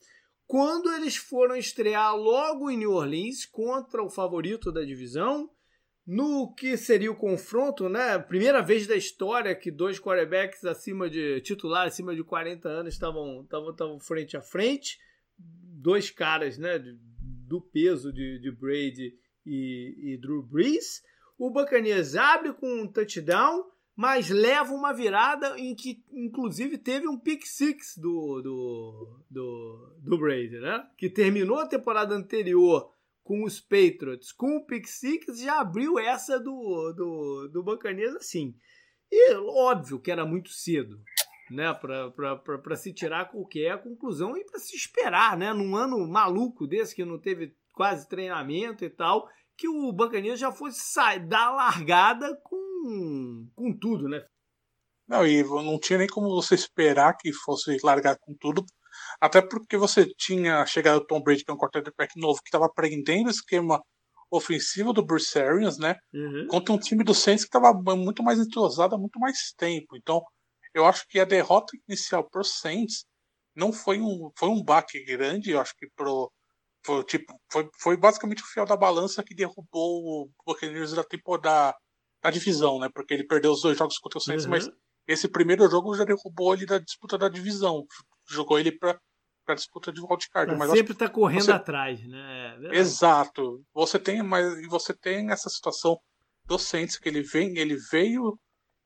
quando 0.53 0.93
eles 0.93 1.17
foram 1.17 1.57
estrear 1.57 2.15
logo 2.15 2.71
em 2.71 2.77
New 2.77 2.93
Orleans 2.93 3.47
contra 3.47 4.03
o 4.03 4.11
favorito 4.11 4.71
da 4.71 4.83
divisão, 4.83 5.49
no 6.07 6.53
que 6.55 6.77
seria 6.77 7.11
o 7.11 7.17
confronto, 7.17 7.89
né? 7.89 8.19
Primeira 8.19 8.61
vez 8.61 8.87
da 8.87 8.95
história 8.95 9.55
que 9.55 9.71
dois 9.71 9.99
quarterbacks 9.99 10.63
acima 10.67 11.09
de 11.09 11.41
titular, 11.41 11.87
acima 11.87 12.15
de 12.15 12.23
40 12.23 12.69
anos 12.69 12.93
estavam 12.93 13.45
estavam 13.45 13.99
frente 13.99 14.37
a 14.37 14.43
frente, 14.43 14.99
dois 15.39 16.11
caras, 16.11 16.59
né, 16.59 16.79
do 16.79 17.59
peso 17.59 18.13
de, 18.13 18.39
de 18.39 18.53
Brady 18.53 19.15
e, 19.47 20.13
e 20.13 20.19
Drew 20.19 20.43
Brees. 20.43 21.03
O 21.39 21.51
Buccaneers 21.51 22.15
abre 22.15 22.53
com 22.53 22.83
um 22.83 22.87
touchdown 22.87 23.65
mas 23.97 24.31
leva 24.31 24.73
uma 24.73 24.93
virada 24.93 25.59
em 25.59 25.75
que, 25.75 26.03
inclusive, 26.11 26.79
teve 26.79 27.07
um 27.07 27.19
pick 27.19 27.45
six 27.45 27.97
do, 27.97 28.41
do, 28.43 29.25
do, 29.31 29.97
do 29.99 30.19
Brady, 30.19 30.59
né? 30.59 30.87
Que 30.97 31.11
terminou 31.11 31.59
a 31.59 31.67
temporada 31.67 32.15
anterior 32.15 32.93
com 33.23 33.45
os 33.45 33.61
Patriots 33.61 34.33
com 34.33 34.57
o 34.57 34.67
pick 34.67 34.87
six 34.87 35.41
já 35.41 35.61
abriu 35.61 35.99
essa 35.99 36.39
do, 36.39 36.93
do, 36.93 37.49
do 37.53 37.63
Buccaneers 37.63 38.17
assim. 38.17 38.55
E 39.11 39.35
óbvio 39.35 40.01
que 40.01 40.11
era 40.11 40.25
muito 40.25 40.51
cedo, 40.51 40.99
né? 41.51 41.73
Para 41.75 42.77
se 42.77 42.93
tirar 42.93 43.31
qualquer 43.31 43.83
conclusão 43.83 44.37
e 44.37 44.45
para 44.45 44.59
se 44.59 44.75
esperar, 44.75 45.37
né? 45.37 45.53
Num 45.53 45.77
ano 45.77 46.07
maluco 46.09 46.67
desse 46.67 46.95
que 46.95 47.05
não 47.05 47.19
teve 47.19 47.55
quase 47.73 48.09
treinamento 48.09 48.85
e 48.85 48.91
tal, 48.91 49.29
que 49.57 49.69
o 49.69 49.93
Buccaneers 49.93 50.41
já 50.41 50.51
fosse 50.51 50.81
sair, 50.81 51.27
dar 51.27 51.51
largada 51.51 52.37
com 52.43 52.63
com, 53.55 53.77
tudo, 53.79 54.09
né? 54.09 54.25
Não, 55.07 55.27
e 55.27 55.43
não 55.43 55.79
tinha 55.79 55.99
nem 55.99 56.09
como 56.09 56.29
você 56.29 56.55
esperar 56.55 57.17
que 57.17 57.33
fosse 57.33 57.77
largar 57.83 58.17
com 58.21 58.35
tudo, 58.39 58.65
até 59.21 59.43
porque 59.43 59.77
você 59.77 60.07
tinha 60.17 60.65
chegado 60.67 60.99
o 60.99 61.07
Tom 61.07 61.23
Brady, 61.23 61.45
que 61.45 61.51
é 61.51 61.55
um 61.55 61.59
quarterback 61.59 62.19
novo, 62.19 62.41
que 62.41 62.49
estava 62.49 62.67
aprendendo 62.67 63.27
o 63.27 63.31
esquema 63.31 63.83
ofensivo 64.31 64.93
do 64.93 65.05
Bruce 65.05 65.39
Arians, 65.39 65.79
né? 65.79 65.97
Uhum. 66.15 66.47
Contra 66.49 66.73
um 66.73 66.79
time 66.79 67.05
do 67.05 67.15
Saints 67.15 67.45
que 67.45 67.57
estava 67.57 67.75
muito 67.95 68.23
mais 68.23 68.39
entrosado 68.39 68.95
há 68.95 68.99
muito 68.99 69.19
mais 69.19 69.53
tempo. 69.57 69.97
Então, 69.97 70.23
eu 70.73 70.87
acho 70.87 71.07
que 71.07 71.21
a 71.21 71.25
derrota 71.25 71.77
inicial 71.87 72.27
pro 72.31 72.43
Saints 72.43 73.05
não 73.55 73.73
foi 73.73 74.01
um, 74.01 74.31
foi 74.39 74.49
um 74.49 74.63
baque 74.63 75.05
grande, 75.05 75.51
eu 75.51 75.61
acho 75.61 75.75
que 75.77 75.87
pro 75.95 76.33
foi, 76.85 77.05
tipo, 77.05 77.41
foi, 77.51 77.69
foi 77.81 77.97
basicamente 77.97 78.43
o 78.43 78.47
fiel 78.47 78.67
da 78.67 78.77
balança 78.77 79.23
que 79.23 79.35
derrubou 79.35 80.03
o 80.05 80.31
Buccaneers 80.47 80.93
da 80.93 81.05
temporada 81.05 81.75
da 82.23 82.31
divisão, 82.31 82.79
né? 82.79 82.89
Porque 82.93 83.15
ele 83.15 83.27
perdeu 83.27 83.53
os 83.53 83.63
dois 83.63 83.77
jogos 83.77 83.99
contra 83.99 84.19
o 84.19 84.23
Saints, 84.23 84.45
uhum. 84.45 84.51
mas 84.51 84.71
esse 85.07 85.29
primeiro 85.29 85.69
jogo 85.71 85.95
já 85.95 86.05
derrubou 86.05 86.55
ele 86.55 86.67
da 86.67 86.79
disputa 86.79 87.19
da 87.19 87.29
divisão. 87.29 87.85
Jogou 88.29 88.59
ele 88.59 88.73
para 88.73 88.99
para 89.45 89.57
disputa 89.57 89.93
de 89.93 90.01
wildcard. 90.01 90.55
Mas 90.57 90.71
sempre 90.71 90.93
está 90.93 91.09
correndo 91.09 91.45
você... 91.45 91.53
atrás, 91.53 92.07
né? 92.07 92.57
É 92.71 92.79
Exato. 92.79 93.63
Você 93.75 93.99
tem, 93.99 94.23
mas 94.23 94.67
você 94.69 94.95
tem 94.95 95.31
essa 95.31 95.51
situação 95.51 95.99
do 96.45 96.59
Saints 96.59 96.99
que 96.99 97.09
ele 97.09 97.23
vem, 97.23 97.59
ele 97.59 97.77
veio 97.91 98.39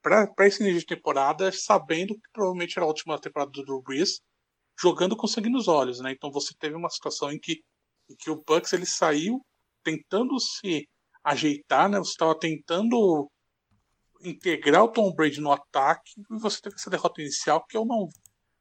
para 0.03 0.47
esse 0.47 0.63
início 0.63 0.81
de 0.81 0.87
temporada 0.87 1.51
sabendo 1.51 2.15
que 2.15 2.31
provavelmente 2.33 2.79
era 2.79 2.85
a 2.85 2.89
última 2.89 3.21
temporada 3.21 3.51
do 3.51 3.65
Drew 3.65 3.83
Brees, 3.83 4.21
jogando 4.79 5.17
com 5.17 5.27
sangue 5.27 5.51
nos 5.51 5.67
olhos, 5.69 6.01
né? 6.01 6.13
Então 6.13 6.31
você 6.31 6.55
teve 6.59 6.77
uma 6.77 6.91
situação 6.91 7.33
em 7.33 7.39
que, 7.39 7.61
em 8.09 8.17
que 8.17 8.31
o 8.31 8.43
Bucks 8.47 8.73
ele 8.73 8.87
saiu 8.87 9.41
tentando 9.83 10.39
se 10.41 10.89
ajeitar, 11.25 11.89
né? 11.89 11.99
Você 11.99 12.11
estava 12.11 12.39
tentando 12.39 13.31
integrar 14.23 14.85
o 14.85 14.89
Tom 14.89 15.13
Brady 15.13 15.41
no 15.41 15.53
ataque 15.53 16.13
e 16.31 16.39
você 16.39 16.61
teve 16.61 16.77
essa 16.77 16.91
derrota 16.91 17.21
inicial 17.21 17.65
que 17.65 17.77
eu 17.77 17.85
não 17.85 18.09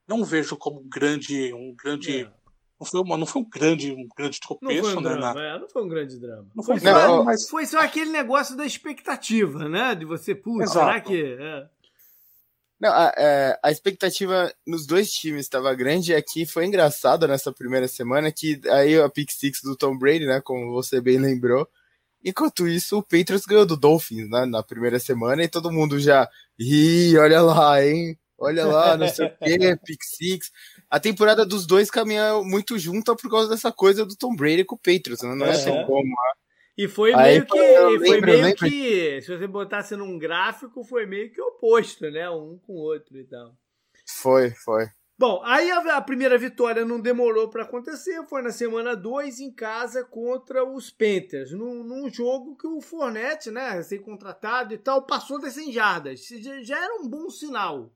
não 0.08 0.24
vejo 0.24 0.56
como 0.58 0.82
um 0.82 0.88
grande 0.88 1.54
um 1.54 1.74
grande 1.76 2.22
é. 2.22 2.32
não 2.80 2.86
foi 2.86 3.02
uma, 3.02 3.18
não 3.18 3.26
foi 3.26 3.42
um 3.42 3.50
grande 3.50 3.92
um 3.92 4.08
grande 4.16 4.40
tropeço, 4.40 4.96
não 4.96 5.02
né? 5.02 5.16
Drama, 5.16 5.44
é, 5.44 5.60
não 5.60 5.70
foi 5.70 5.84
um 5.84 5.88
grande 5.88 6.20
drama. 6.20 6.48
Não 6.54 6.64
foi, 6.64 6.80
foi, 6.80 6.92
só, 6.92 7.24
mas... 7.24 7.50
foi 7.50 7.66
só 7.66 7.80
aquele 7.80 8.12
negócio 8.12 8.56
da 8.56 8.66
expectativa, 8.66 9.68
né? 9.70 9.96
De 9.96 10.06
você, 10.06 10.36
putz, 10.36 10.72
será 10.72 11.00
que 11.00 11.24
é. 11.40 11.70
Não, 12.86 12.94
a, 12.94 13.14
é, 13.18 13.60
a, 13.64 13.72
expectativa 13.72 14.54
nos 14.66 14.86
dois 14.86 15.10
times 15.12 15.42
estava 15.42 15.74
grande 15.74 16.12
e 16.12 16.16
aqui 16.16 16.46
foi 16.46 16.66
engraçado 16.66 17.28
nessa 17.28 17.52
primeira 17.52 17.88
semana 17.88 18.32
que 18.32 18.62
aí 18.70 19.00
a 19.00 19.10
pick 19.10 19.32
six 19.32 19.62
do 19.64 19.76
Tom 19.76 19.98
Brady, 19.98 20.26
né, 20.26 20.40
como 20.44 20.72
você 20.72 21.02
bem 21.02 21.18
lembrou, 21.18 21.68
Enquanto 22.26 22.68
isso, 22.68 22.98
o 22.98 23.04
Patriots 23.04 23.46
ganhou 23.46 23.68
do 23.68 23.78
Dolphins 23.78 24.28
né, 24.28 24.48
na 24.48 24.64
primeira 24.64 24.98
semana 24.98 25.44
e 25.44 25.48
todo 25.48 25.72
mundo 25.72 26.00
já. 26.00 26.28
Ih, 26.58 27.16
olha 27.20 27.40
lá, 27.40 27.86
hein? 27.86 28.18
Olha 28.36 28.66
lá, 28.66 28.98
não 28.98 29.08
sei 29.08 29.28
o 29.28 29.38
quê, 29.38 29.78
Pick 29.86 30.04
Six. 30.04 30.52
A 30.90 31.00
temporada 31.00 31.46
dos 31.46 31.68
dois 31.68 31.92
caminha 31.92 32.42
muito 32.42 32.80
junta 32.80 33.16
por 33.16 33.30
causa 33.30 33.48
dessa 33.48 33.72
coisa 33.72 34.04
do 34.08 34.16
Tom 34.16 34.36
Brady 34.36 34.66
com 34.66 34.74
o 34.74 34.80
Patriots, 34.80 35.22
né? 35.22 35.36
Não 35.36 35.46
é, 35.46 35.52
assim 35.52 35.70
como. 35.86 36.02
Né? 36.02 36.45
E 36.78 36.88
foi 36.88 37.14
Aí, 37.14 37.34
meio 37.34 37.46
que. 37.46 37.58
Lembro, 37.58 38.06
foi 38.06 38.22
meio 38.22 38.44
lembro. 38.44 38.58
que. 38.58 39.22
Se 39.22 39.38
você 39.38 39.48
botasse 39.48 39.96
num 39.96 40.18
gráfico, 40.18 40.84
foi 40.84 41.06
meio 41.06 41.32
que 41.32 41.42
oposto, 41.42 42.10
né? 42.10 42.30
Um 42.30 42.60
com 42.60 42.74
o 42.74 42.82
outro 42.82 43.18
e 43.18 43.24
tal. 43.24 43.56
Foi, 44.06 44.52
foi. 44.52 44.86
Bom, 45.18 45.42
aí 45.46 45.72
a, 45.72 45.96
a 45.96 46.02
primeira 46.02 46.38
vitória 46.38 46.84
não 46.84 47.00
demorou 47.00 47.50
para 47.50 47.64
acontecer, 47.64 48.22
foi 48.26 48.42
na 48.42 48.52
semana 48.52 48.98
2 48.98 49.40
em 49.40 49.50
casa 49.50 50.04
contra 50.04 50.66
os 50.66 50.92
Panthers, 50.92 51.54
num, 51.54 51.86
num, 51.86 52.10
jogo 52.10 52.58
que 52.58 52.68
o 52.68 52.82
Fornette, 52.82 53.50
né, 53.50 53.70
recém-contratado 53.70 54.74
e 54.74 54.78
tal, 54.78 55.06
passou 55.06 55.40
das 55.40 55.54
100 55.54 55.72
jardas. 55.72 56.28
Já, 56.28 56.62
já, 56.62 56.84
era 56.84 56.96
um 56.96 57.08
bom 57.08 57.30
sinal. 57.30 57.94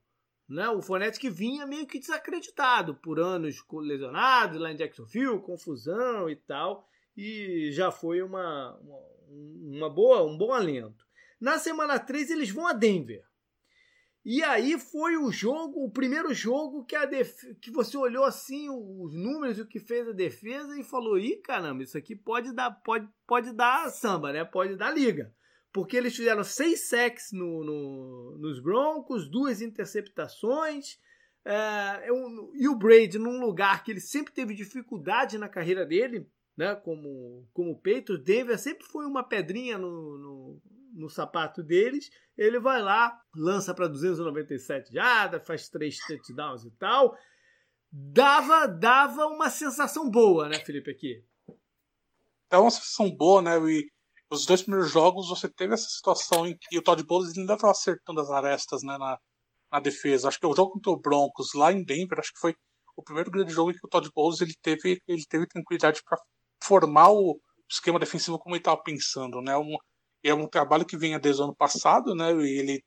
Né? 0.48 0.70
O 0.70 0.82
Fornette 0.82 1.20
que 1.20 1.30
vinha 1.30 1.68
meio 1.68 1.86
que 1.86 2.00
desacreditado 2.00 2.96
por 2.96 3.20
anos 3.20 3.62
lesionado 3.70 4.58
lá 4.58 4.72
em 4.72 4.78
Jacksonville, 4.78 5.42
confusão 5.42 6.30
e 6.30 6.38
tal, 6.38 6.89
e 7.20 7.72
já 7.74 7.92
foi 7.92 8.22
uma, 8.22 8.78
uma, 8.78 9.00
uma 9.78 9.90
boa, 9.90 10.24
um 10.24 10.38
bom 10.38 10.54
alento. 10.54 11.06
Na 11.40 11.60
semana 11.60 12.00
3 12.00 12.32
eles 12.32 12.50
vão 12.50 12.66
a 12.66 12.72
Denver. 12.72 13.22
E 14.24 14.42
aí 14.42 14.80
foi 14.80 15.18
o 15.18 15.30
jogo, 15.32 15.84
o 15.84 15.92
primeiro 15.92 16.34
jogo 16.34 16.86
que, 16.86 16.96
a 16.96 17.06
def... 17.06 17.44
que 17.62 17.72
você 17.72 17.98
olhou 17.98 18.24
assim 18.24 18.70
os 18.70 19.14
números 19.14 19.58
e 19.58 19.62
o 19.62 19.68
que 19.68 19.80
fez 19.80 20.08
a 20.08 20.14
defesa 20.14 20.80
e 20.80 20.84
falou: 20.84 21.18
ih, 21.18 21.38
caramba, 21.38 21.84
isso 21.84 21.98
aqui 21.98 22.16
pode 22.16 22.54
dar, 22.54 22.72
pode, 22.72 23.08
pode 23.28 23.52
dar 23.52 23.90
samba, 23.90 24.32
né? 24.32 24.46
Pode 24.46 24.78
dar 24.78 24.92
liga. 24.92 25.34
Porque 25.74 25.98
eles 25.98 26.16
fizeram 26.16 26.44
seis 26.44 26.88
sacks 26.88 27.32
no, 27.34 27.64
no, 27.66 28.38
nos 28.40 28.62
Broncos, 28.62 29.30
duas 29.30 29.62
interceptações. 29.62 30.98
É, 31.44 32.10
eu, 32.10 32.52
e 32.54 32.68
o 32.68 32.76
Brady, 32.76 33.18
num 33.18 33.40
lugar 33.42 33.84
que 33.84 33.92
ele 33.92 34.02
sempre 34.02 34.34
teve 34.34 34.54
dificuldade 34.54 35.38
na 35.38 35.50
carreira 35.50 35.86
dele, 35.86 36.28
né, 36.60 36.76
como, 36.76 37.48
como 37.54 37.80
peito, 37.80 38.18
Denver 38.18 38.60
sempre 38.60 38.86
foi 38.86 39.06
uma 39.06 39.24
pedrinha 39.24 39.78
no, 39.78 40.18
no 40.18 40.62
no 40.94 41.10
sapato 41.10 41.64
deles, 41.64 42.10
ele 42.38 42.60
vai 42.60 42.82
lá, 42.82 43.18
lança 43.36 43.74
para 43.74 43.88
297 43.88 44.92
jardas, 44.92 45.46
faz 45.46 45.70
três 45.70 45.98
touchdowns 46.00 46.66
e 46.66 46.72
tal. 46.72 47.16
Dava, 47.92 48.68
dava 48.68 49.28
uma 49.28 49.50
sensação 49.50 50.10
boa, 50.10 50.50
né, 50.50 50.60
Felipe, 50.60 50.92
aqui? 50.92 51.24
Dava 52.50 52.64
uma 52.64 52.72
sensação 52.72 53.10
boa, 53.10 53.42
né? 53.42 53.58
E 53.72 53.90
os 54.30 54.46
dois 54.46 54.62
primeiros 54.62 54.92
jogos 54.92 55.30
você 55.30 55.48
teve 55.48 55.74
essa 55.74 55.88
situação 55.88 56.46
em 56.46 56.58
que 56.58 56.78
o 56.78 56.82
Todd 56.82 57.02
Bowles 57.04 57.38
ainda 57.38 57.54
estava 57.54 57.72
acertando 57.72 58.20
as 58.20 58.30
arestas 58.30 58.84
né, 58.84 58.98
na, 58.98 59.18
na 59.72 59.80
defesa. 59.80 60.28
Acho 60.28 60.40
que 60.40 60.46
o 60.48 60.56
jogo 60.56 60.74
contra 60.74 60.92
o 60.92 61.00
Broncos 61.00 61.54
lá 61.54 61.72
em 61.72 61.84
Denver, 61.84 62.20
acho 62.20 62.34
que 62.34 62.40
foi 62.40 62.56
o 62.96 63.04
primeiro 63.04 63.32
grande 63.32 63.54
jogo 63.54 63.72
em 63.72 63.74
que 63.74 63.86
o 63.86 63.90
Todd 63.90 64.10
Bowles 64.14 64.42
ele 64.42 64.54
teve, 64.62 65.02
ele 65.08 65.24
teve 65.28 65.48
tranquilidade 65.48 66.02
para 66.04 66.20
formar 66.70 67.10
o 67.10 67.40
esquema 67.68 68.00
defensivo 68.00 68.38
como 68.38 68.54
ele 68.54 68.62
estava 68.62 68.82
pensando, 68.82 69.42
né? 69.42 69.58
Um, 69.58 69.76
é 70.24 70.34
um 70.34 70.48
trabalho 70.48 70.86
que 70.86 70.98
vinha 70.98 71.20
desde 71.20 71.42
o 71.42 71.46
ano 71.46 71.56
passado, 71.56 72.14
né? 72.14 72.32
E 72.34 72.60
ele 72.60 72.84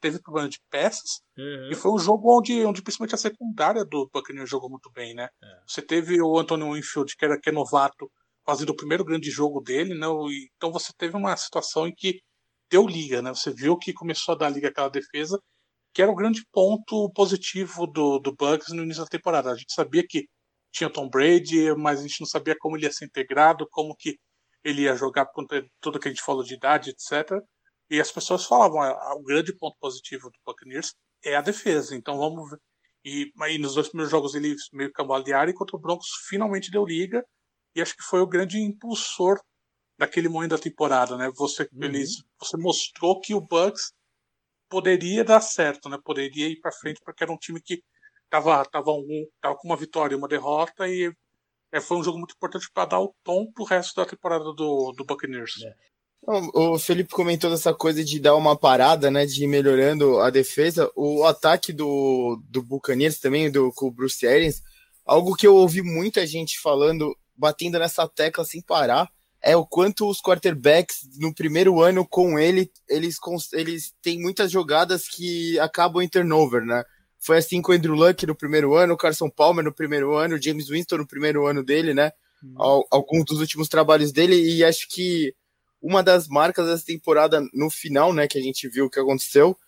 teve 0.00 0.22
problema 0.22 0.48
de 0.48 0.60
peças. 0.70 1.20
Uhum. 1.36 1.70
E 1.72 1.74
foi 1.74 1.90
um 1.90 1.98
jogo 1.98 2.38
onde, 2.38 2.64
onde 2.64 2.82
principalmente 2.82 3.14
a 3.14 3.18
secundária 3.18 3.84
do 3.84 4.08
Buccaneers 4.12 4.48
jogou 4.48 4.70
muito 4.70 4.90
bem, 4.92 5.14
né? 5.14 5.28
É. 5.42 5.60
Você 5.66 5.82
teve 5.82 6.20
o 6.22 6.38
Antonio 6.38 6.72
Winfield, 6.72 7.16
que 7.16 7.24
era 7.24 7.40
que 7.40 7.48
é 7.48 7.52
novato, 7.52 8.10
fazendo 8.44 8.70
o 8.70 8.76
primeiro 8.76 9.04
grande 9.04 9.30
jogo 9.30 9.60
dele, 9.60 9.94
né? 9.94 10.06
Então 10.56 10.70
você 10.70 10.92
teve 10.96 11.16
uma 11.16 11.36
situação 11.36 11.88
em 11.88 11.94
que 11.94 12.20
deu 12.70 12.86
liga, 12.86 13.20
né? 13.22 13.34
Você 13.34 13.52
viu 13.52 13.76
que 13.76 13.92
começou 13.92 14.34
a 14.34 14.38
dar 14.38 14.50
liga 14.50 14.68
aquela 14.68 14.88
defesa, 14.88 15.40
que 15.94 16.02
era 16.02 16.10
o 16.10 16.14
grande 16.14 16.44
ponto 16.52 17.10
positivo 17.14 17.86
do, 17.86 18.18
do 18.18 18.34
Bucks 18.34 18.68
no 18.68 18.82
início 18.82 19.02
da 19.02 19.08
temporada. 19.08 19.50
A 19.50 19.56
gente 19.56 19.72
sabia 19.72 20.04
que 20.06 20.28
tinha 20.72 20.90
Tom 20.90 21.08
Brady, 21.08 21.74
mas 21.76 22.00
a 22.00 22.02
gente 22.02 22.20
não 22.20 22.26
sabia 22.26 22.56
como 22.58 22.76
ele 22.76 22.84
ia 22.84 22.92
ser 22.92 23.06
integrado, 23.06 23.66
como 23.70 23.96
que 23.96 24.18
ele 24.64 24.82
ia 24.82 24.96
jogar 24.96 25.26
contra 25.26 25.64
tudo 25.80 25.98
que 25.98 26.08
a 26.08 26.10
gente 26.10 26.22
falou 26.22 26.42
de 26.42 26.54
idade, 26.54 26.90
etc. 26.90 27.40
E 27.88 28.00
as 28.00 28.10
pessoas 28.10 28.44
falavam, 28.44 28.82
ah, 28.82 29.14
o 29.14 29.22
grande 29.22 29.56
ponto 29.56 29.76
positivo 29.78 30.28
do 30.28 30.38
Buccaneers 30.44 30.92
é 31.24 31.36
a 31.36 31.40
defesa. 31.40 31.94
Então 31.94 32.18
vamos 32.18 32.50
ver. 32.50 32.58
E 33.04 33.32
aí 33.40 33.58
nos 33.58 33.74
dois 33.74 33.88
primeiros 33.88 34.10
jogos 34.10 34.34
ele 34.34 34.54
meio 34.72 34.92
cambalear 34.92 35.48
e 35.48 35.54
contra 35.54 35.76
o 35.76 35.80
Broncos 35.80 36.08
finalmente 36.28 36.70
deu 36.70 36.84
liga. 36.84 37.24
E 37.74 37.80
acho 37.80 37.96
que 37.96 38.02
foi 38.02 38.20
o 38.20 38.26
grande 38.26 38.58
impulsor 38.58 39.38
daquele 39.98 40.28
momento 40.28 40.50
da 40.50 40.58
temporada, 40.58 41.16
né? 41.16 41.30
Você, 41.36 41.68
uhum. 41.72 42.04
você 42.38 42.56
mostrou 42.56 43.20
que 43.20 43.34
o 43.34 43.40
Bucks 43.40 43.92
poderia 44.68 45.24
dar 45.24 45.40
certo, 45.40 45.88
né? 45.88 45.98
Poderia 46.04 46.48
ir 46.48 46.60
para 46.60 46.72
frente 46.72 47.00
porque 47.04 47.22
era 47.22 47.32
um 47.32 47.38
time 47.38 47.60
que 47.62 47.82
tava, 48.30 48.64
tava, 48.64 48.90
um, 48.90 49.26
tava 49.40 49.56
com 49.56 49.68
uma 49.68 49.76
vitória 49.76 50.14
e 50.14 50.18
uma 50.18 50.28
derrota 50.28 50.88
e 50.88 51.12
é, 51.72 51.80
foi 51.80 51.96
um 51.98 52.04
jogo 52.04 52.18
muito 52.18 52.34
importante 52.34 52.70
para 52.72 52.86
dar 52.86 53.00
o 53.00 53.14
tom 53.22 53.50
pro 53.52 53.64
resto 53.64 53.94
da 53.96 54.06
temporada 54.06 54.44
do, 54.44 54.92
do 54.96 55.04
Buccaneers. 55.04 55.62
É. 55.62 55.74
O 56.54 56.78
Felipe 56.78 57.10
comentou 57.10 57.48
dessa 57.50 57.72
coisa 57.72 58.02
de 58.02 58.18
dar 58.18 58.34
uma 58.34 58.56
parada, 58.56 59.10
né, 59.10 59.24
de 59.24 59.44
ir 59.44 59.46
melhorando 59.46 60.18
a 60.18 60.28
defesa. 60.28 60.90
O 60.96 61.24
ataque 61.24 61.72
do, 61.72 62.42
do 62.48 62.62
Buccaneers 62.62 63.20
também, 63.20 63.50
do, 63.50 63.72
com 63.72 63.86
o 63.86 63.92
Bruce 63.92 64.26
Arians, 64.26 64.60
algo 65.04 65.36
que 65.36 65.46
eu 65.46 65.54
ouvi 65.54 65.82
muita 65.82 66.26
gente 66.26 66.58
falando, 66.58 67.16
batendo 67.36 67.78
nessa 67.78 68.08
tecla 68.08 68.44
sem 68.44 68.60
parar, 68.60 69.08
é 69.40 69.56
o 69.56 69.64
quanto 69.64 70.08
os 70.08 70.20
quarterbacks 70.20 71.08
no 71.18 71.32
primeiro 71.32 71.80
ano 71.80 72.04
com 72.04 72.36
ele, 72.36 72.72
eles, 72.88 73.16
eles 73.52 73.94
têm 74.02 74.20
muitas 74.20 74.50
jogadas 74.50 75.08
que 75.08 75.56
acabam 75.60 76.02
em 76.02 76.08
turnover, 76.08 76.64
né? 76.64 76.82
Foi 77.26 77.38
assim 77.38 77.60
com 77.60 77.72
o 77.72 77.74
Andrew 77.74 77.96
Luck 77.96 78.24
no 78.24 78.36
primeiro 78.36 78.76
ano, 78.76 78.94
o 78.94 78.96
Carson 78.96 79.28
Palmer 79.28 79.64
no 79.64 79.72
primeiro 79.72 80.14
ano, 80.14 80.36
o 80.36 80.40
James 80.40 80.68
Winston 80.68 80.98
no 80.98 81.06
primeiro 81.06 81.44
ano 81.44 81.60
dele, 81.60 81.92
né? 81.92 82.12
Hum. 82.40 82.54
Alguns 82.88 83.24
dos 83.24 83.40
últimos 83.40 83.68
trabalhos 83.68 84.12
dele, 84.12 84.36
e 84.36 84.62
acho 84.62 84.86
que 84.88 85.34
uma 85.82 86.04
das 86.04 86.28
marcas 86.28 86.68
dessa 86.68 86.86
temporada 86.86 87.44
no 87.52 87.68
final, 87.68 88.12
né, 88.12 88.28
que 88.28 88.38
a 88.38 88.40
gente 88.40 88.68
viu 88.68 88.86
o 88.86 88.90
que 88.90 89.00
aconteceu, 89.00 89.58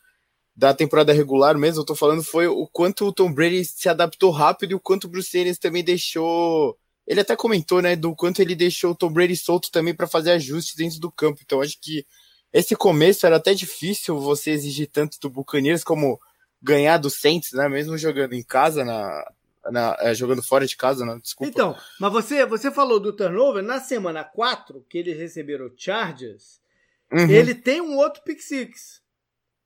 da 0.55 0.73
temporada 0.73 1.13
regular 1.13 1.59
mesmo, 1.59 1.81
eu 1.81 1.85
tô 1.85 1.97
falando, 1.97 2.23
foi 2.23 2.47
o 2.47 2.65
quanto 2.69 3.07
o 3.07 3.13
Tom 3.13 3.33
Brady 3.33 3.65
se 3.65 3.89
adaptou 3.89 4.31
rápido 4.31 4.71
e 4.71 4.75
o 4.77 4.81
quanto 4.81 5.05
o 5.05 5.09
Bruce 5.09 5.37
Arians 5.37 5.59
também 5.59 5.83
deixou. 5.83 6.79
Ele 7.09 7.21
até 7.21 7.35
comentou, 7.35 7.83
né, 7.83 7.97
do 7.97 8.15
quanto 8.15 8.41
ele 8.41 8.55
deixou 8.55 8.93
o 8.93 8.95
Tom 8.95 9.11
Brady 9.11 9.35
solto 9.35 9.69
também 9.73 9.95
para 9.95 10.07
fazer 10.07 10.31
ajustes 10.31 10.77
dentro 10.77 11.01
do 11.01 11.11
campo. 11.11 11.41
Então 11.45 11.61
acho 11.61 11.77
que 11.81 12.07
esse 12.53 12.77
começo 12.77 13.27
era 13.27 13.35
até 13.35 13.53
difícil 13.53 14.17
você 14.21 14.53
exigir 14.53 14.89
tanto 14.93 15.19
do 15.21 15.29
Buccaneers 15.29 15.83
como 15.83 16.21
ganhar 16.63 16.99
do 16.99 17.11
Saints, 17.11 17.53
né? 17.53 17.69
Mesmo 17.69 17.97
jogando 17.97 18.35
em 18.35 18.43
casa, 18.43 18.85
na, 18.85 19.33
na 19.71 19.97
é, 20.01 20.15
jogando 20.15 20.43
fora 20.43 20.67
de 20.67 20.77
casa, 20.77 21.05
não, 21.05 21.19
desculpa. 21.19 21.51
Então, 21.51 21.77
mas 22.01 22.13
você, 22.13 22.45
você 22.47 22.71
falou 22.71 23.01
do 23.01 23.13
turnover, 23.13 23.63
na 23.63 23.81
semana 23.81 24.25
4, 24.25 24.85
que 24.89 24.99
eles 24.99 25.19
receberam 25.19 25.67
o 25.67 25.75
Chargers, 25.77 26.61
uhum. 27.13 27.29
ele 27.31 27.55
tem 27.55 27.81
um 27.81 27.97
outro 27.97 28.23
pick 28.23 28.41
six. 28.41 29.03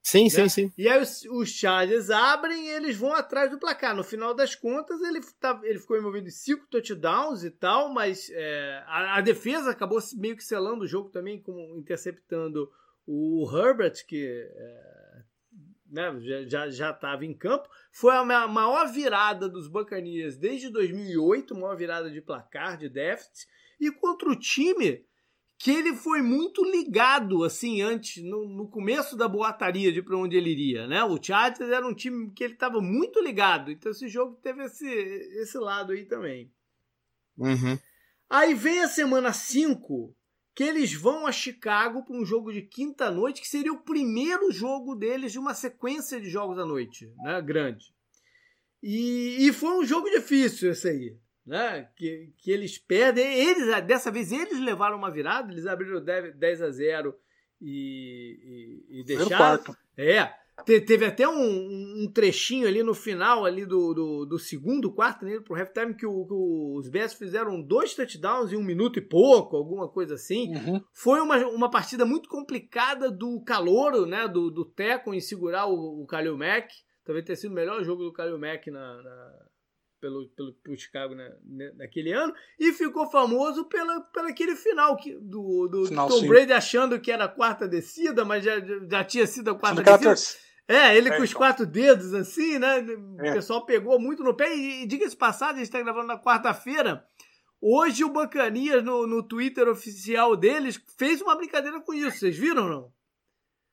Sim, 0.02 0.24
né? 0.24 0.31
sim, 0.31 0.48
sim. 0.48 0.72
E 0.76 0.88
aí 0.88 1.00
os, 1.00 1.24
os, 1.26 1.48
Chargers 1.48 2.11
abrem 2.11 2.66
e 2.66 2.70
eles 2.70 2.96
vão 2.96 3.14
atrás 3.14 3.50
do 3.50 3.59
placar. 3.59 3.94
No 3.94 4.02
final 4.02 4.35
das 4.35 4.55
contas, 4.55 5.00
ele, 5.00 5.20
tá, 5.38 5.61
ele 5.62 5.78
ficou 5.78 5.96
envolvido 5.96 6.26
em 6.26 6.33
cinco 6.33 6.66
touchdowns 6.66 7.44
e 7.44 7.50
tal, 7.50 7.88
mas 7.88 8.28
é, 8.33 8.83
a, 8.87 9.18
a, 9.18 9.20
defesa 9.20 9.70
acabou 9.70 10.00
meio 10.16 10.37
que 10.37 10.42
selando 10.42 10.83
o 10.83 10.88
jogo 10.88 11.09
também, 11.09 11.40
como 11.40 11.78
interceptando 11.78 12.68
o 13.07 13.48
Herbert, 13.48 14.05
que 14.07 14.26
é, 14.26 15.02
né, 15.92 16.18
já 16.46 16.70
já 16.70 16.90
estava 16.90 17.24
em 17.24 17.35
campo. 17.35 17.68
Foi 17.92 18.16
a 18.16 18.24
maior 18.24 18.90
virada 18.90 19.48
dos 19.48 19.68
Buccaneers 19.68 20.37
desde 20.37 20.70
2008, 20.70 21.55
maior 21.55 21.76
virada 21.76 22.11
de 22.11 22.20
placar, 22.22 22.78
de 22.78 22.88
déficit. 22.88 23.46
E 23.78 23.90
contra 23.92 24.31
o 24.31 24.37
time 24.37 25.05
que 25.59 25.70
ele 25.70 25.94
foi 25.94 26.22
muito 26.22 26.64
ligado, 26.64 27.44
assim, 27.44 27.83
antes, 27.83 28.20
no, 28.24 28.48
no 28.48 28.68
começo 28.68 29.16
da 29.16 29.28
boataria 29.28 29.92
de 29.92 30.02
para 30.02 30.16
onde 30.16 30.37
ele 30.37 30.50
iria, 30.50 30.88
né? 30.88 31.05
O 31.05 31.22
Chargers 31.22 31.70
era 31.70 31.87
um 31.87 31.94
time 31.94 32.33
que 32.33 32.42
ele 32.42 32.55
estava 32.55 32.81
muito 32.81 33.22
ligado, 33.22 33.70
então 33.70 33.92
esse 33.92 34.09
jogo 34.09 34.35
teve 34.42 34.64
esse, 34.64 34.88
esse 34.88 35.57
lado 35.59 35.92
aí 35.92 36.05
também. 36.05 36.50
Uhum. 37.38 37.78
Aí 38.28 38.55
vem 38.55 38.81
a 38.81 38.88
semana 38.88 39.33
5, 39.33 40.12
que 40.55 40.62
eles 40.62 40.93
vão 40.93 41.27
a 41.27 41.33
Chicago 41.33 42.05
para 42.05 42.17
um 42.17 42.25
jogo 42.25 42.53
de 42.53 42.62
quinta 42.62 43.11
noite, 43.11 43.41
que 43.41 43.49
seria 43.49 43.73
o 43.73 43.83
primeiro 43.83 44.51
jogo 44.51 44.95
deles 44.95 45.33
de 45.33 45.38
uma 45.38 45.55
sequência 45.55 46.21
de 46.21 46.29
jogos 46.29 46.59
à 46.59 46.65
noite, 46.65 47.12
né, 47.19 47.41
grande. 47.41 47.95
E, 48.83 49.47
e 49.47 49.53
foi 49.53 49.79
um 49.79 49.85
jogo 49.85 50.11
difícil 50.11 50.71
esse 50.71 50.88
aí, 50.88 51.17
né, 51.47 51.88
que, 51.97 52.33
que 52.37 52.51
eles 52.51 52.77
perdem. 52.79 53.25
Eles, 53.25 53.85
dessa 53.85 54.11
vez 54.11 54.31
eles 54.31 54.61
levaram 54.61 54.98
uma 54.98 55.11
virada, 55.11 55.50
eles 55.50 55.67
abriram 55.67 56.05
10 56.05 56.63
a 56.63 56.71
0 56.71 57.19
e, 57.61 58.85
e, 58.90 59.00
e 59.00 59.05
deixaram. 59.05 59.63
É, 59.96 60.35
Teve 60.65 61.07
até 61.07 61.27
um, 61.27 62.05
um, 62.05 62.13
trechinho 62.13 62.69
ali 62.69 62.83
no 62.83 62.94
final 62.94 63.44
ali 63.44 63.67
do, 63.67 63.94
do, 63.94 64.27
do 64.27 64.38
segundo 64.38 64.92
quarto, 64.92 65.25
né, 65.25 65.40
pro 65.40 65.57
halftime, 65.57 65.94
que, 65.94 66.07
o, 66.07 66.25
que 66.27 66.35
os 66.79 66.88
Bears 66.88 67.15
fizeram 67.15 67.61
dois 67.61 67.94
touchdowns 67.94 68.53
em 68.53 68.57
um 68.57 68.63
minuto 68.63 68.98
e 68.98 69.03
pouco, 69.03 69.57
alguma 69.57 69.88
coisa 69.88 70.15
assim. 70.15 70.55
Uhum. 70.55 70.81
Foi 70.92 71.21
uma, 71.21 71.38
uma 71.48 71.71
partida 71.71 72.05
muito 72.05 72.29
complicada 72.29 73.11
do 73.11 73.42
calouro, 73.44 74.07
né, 74.07 74.29
do, 74.29 74.50
do 74.50 74.65
Teco 74.65 75.13
em 75.13 75.21
segurar 75.21 75.67
o, 75.67 76.03
o 76.03 76.07
Kalil 76.07 76.37
Mack. 76.37 76.71
Talvez 77.05 77.25
tenha 77.25 77.37
sido 77.37 77.50
o 77.50 77.55
melhor 77.55 77.83
jogo 77.83 78.05
do 78.05 78.13
Kalil 78.13 78.38
Mack 78.38 78.71
na, 78.71 79.03
na, 79.03 79.46
pelo, 80.03 80.29
pelo, 80.31 80.53
pelo 80.55 80.77
Chicago 80.77 81.15
né, 81.15 81.33
naquele 81.77 82.13
ano. 82.13 82.35
E 82.59 82.73
ficou 82.73 83.09
famoso 83.09 83.65
pela, 83.67 84.00
pela 84.00 84.31
aquele 84.31 84.57
final 84.57 84.96
que, 84.96 85.15
do, 85.15 85.69
do 85.69 85.87
final, 85.87 86.09
Tom 86.09 86.19
sim. 86.19 86.27
Brady 86.27 86.53
achando 86.53 87.00
que 87.00 87.13
era 87.13 87.27
a 87.27 87.29
quarta 87.29 87.69
descida, 87.69 88.25
mas 88.25 88.44
já, 88.44 88.55
já 88.90 89.05
tinha 89.05 89.27
sido 89.29 89.53
a 89.53 89.55
quarta 89.55 89.81
descida. 89.81 90.42
É, 90.67 90.96
ele 90.96 91.09
é, 91.09 91.17
com 91.17 91.23
os 91.23 91.31
então. 91.31 91.40
quatro 91.40 91.65
dedos, 91.65 92.13
assim, 92.15 92.59
né? 92.59 92.81
O 92.81 93.25
é. 93.25 93.33
pessoal 93.33 93.65
pegou 93.65 93.98
muito 94.00 94.25
no 94.25 94.35
pé. 94.35 94.55
E, 94.57 94.83
e 94.83 94.87
diga-se 94.87 95.17
passagem, 95.17 95.55
a 95.55 95.59
gente 95.59 95.67
está 95.67 95.81
gravando 95.81 96.09
na 96.09 96.19
quarta-feira. 96.19 97.05
Hoje 97.61 98.03
o 98.03 98.13
Bacanias, 98.13 98.83
no, 98.83 99.07
no 99.07 99.23
Twitter 99.23 99.69
oficial 99.69 100.37
deles, 100.37 100.83
fez 100.98 101.23
uma 101.23 101.37
brincadeira 101.37 101.81
com 101.81 101.94
isso. 101.94 102.19
Vocês 102.19 102.37
viram 102.37 102.69
não? 102.69 102.92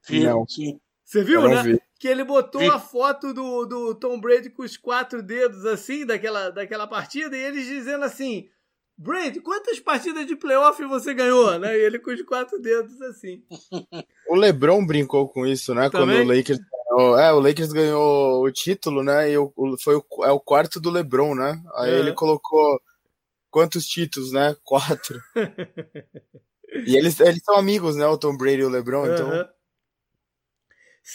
Não. 0.10 0.48
Sim. 0.48 0.80
Você 1.04 1.24
viu, 1.24 1.48
né? 1.48 1.64
Vi. 1.64 1.82
Que 2.00 2.08
ele 2.08 2.24
botou 2.24 2.62
vi. 2.62 2.70
a 2.70 2.80
foto 2.80 3.34
do, 3.34 3.66
do 3.66 3.94
Tom 3.94 4.20
Brady 4.20 4.50
com 4.50 4.64
os 4.64 4.78
quatro 4.78 5.22
dedos, 5.22 5.66
assim, 5.66 6.06
daquela, 6.06 6.50
daquela 6.50 6.88
partida, 6.88 7.36
e 7.36 7.44
eles 7.44 7.66
dizendo 7.66 8.06
assim: 8.06 8.50
Brady, 8.98 9.40
quantas 9.40 9.80
partidas 9.80 10.28
de 10.28 10.36
playoff 10.36 10.84
você 10.84 11.14
ganhou? 11.14 11.58
Né? 11.58 11.74
E 11.74 11.82
ele 11.82 12.00
com 12.00 12.12
os 12.12 12.22
quatro 12.24 12.60
dedos, 12.62 13.02
assim. 13.02 13.42
O 14.28 14.36
LeBron 14.36 14.86
brincou 14.86 15.30
com 15.30 15.46
isso, 15.46 15.74
né? 15.74 15.90
Também? 15.90 16.18
Quando 16.18 16.30
o 16.30 16.36
Lakers 16.36 16.60
ganhou. 16.60 17.18
É, 17.18 17.32
o 17.32 17.40
Lakers 17.40 17.72
ganhou 17.72 18.44
o 18.44 18.52
título, 18.52 19.02
né? 19.02 19.32
E 19.32 19.38
o, 19.38 19.54
foi 19.82 19.96
o, 19.96 20.04
é 20.26 20.32
o 20.32 20.40
quarto 20.40 20.82
do 20.82 20.90
LeBron, 20.90 21.34
né? 21.34 21.62
Aí 21.76 21.92
é. 21.92 22.00
ele 22.00 22.12
colocou 22.12 22.82
quantos 23.50 23.86
títulos, 23.86 24.34
né? 24.34 24.54
Quatro. 24.66 25.18
e 26.86 26.98
eles, 26.98 27.18
eles 27.22 27.42
são 27.42 27.56
amigos, 27.56 27.96
né? 27.96 28.06
O 28.06 28.18
Tom 28.18 28.36
Brady 28.36 28.64
e 28.64 28.66
o 28.66 28.70
LeBron, 28.70 29.06
uhum. 29.06 29.14
então. 29.14 29.50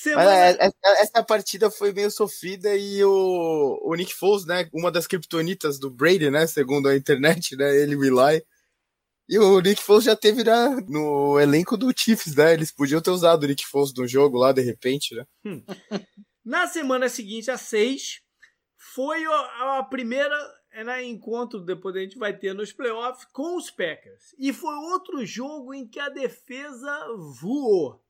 Semana... 0.02 0.24
Mas, 0.24 0.56
é, 0.56 0.66
é, 0.66 1.02
essa 1.02 1.22
partida 1.22 1.70
foi 1.70 1.92
meio 1.92 2.10
sofrida 2.10 2.74
e 2.76 3.04
o, 3.04 3.80
o 3.82 3.94
Nick 3.94 4.12
Foles, 4.12 4.44
né? 4.44 4.68
Uma 4.72 4.90
das 4.90 5.06
criptonitas 5.06 5.78
do 5.78 5.88
Brady, 5.88 6.30
né? 6.30 6.46
Segundo 6.48 6.88
a 6.88 6.96
internet, 6.96 7.56
né? 7.56 7.76
Ele 7.76 7.96
Rely. 7.96 8.44
E 9.28 9.38
o 9.38 9.60
Nick 9.60 9.80
Foles 9.80 10.04
já 10.04 10.16
teve 10.16 10.42
né, 10.42 10.84
no 10.88 11.38
elenco 11.38 11.76
do 11.76 11.92
Chiefs, 11.96 12.34
né? 12.34 12.52
Eles 12.52 12.72
podiam 12.72 13.00
ter 13.00 13.10
usado 13.10 13.44
o 13.44 13.46
Nick 13.46 13.64
Foles 13.64 13.94
no 13.96 14.06
jogo 14.06 14.36
lá, 14.36 14.52
de 14.52 14.62
repente, 14.62 15.14
né? 15.14 15.24
Hum. 15.44 15.62
Na 16.44 16.66
semana 16.66 17.08
seguinte, 17.08 17.50
a 17.50 17.56
6, 17.56 18.20
foi 18.76 19.24
a, 19.24 19.78
a 19.78 19.84
primeira 19.84 20.36
né, 20.84 21.04
encontro 21.04 21.60
depois 21.60 21.94
a 21.96 22.00
gente 22.00 22.18
vai 22.18 22.36
ter 22.36 22.52
nos 22.52 22.72
playoffs 22.72 23.24
com 23.32 23.56
os 23.56 23.70
Packers. 23.70 24.34
E 24.38 24.52
foi 24.52 24.74
outro 24.74 25.24
jogo 25.24 25.72
em 25.72 25.86
que 25.86 26.00
a 26.00 26.08
defesa 26.08 27.06
voou. 27.40 28.03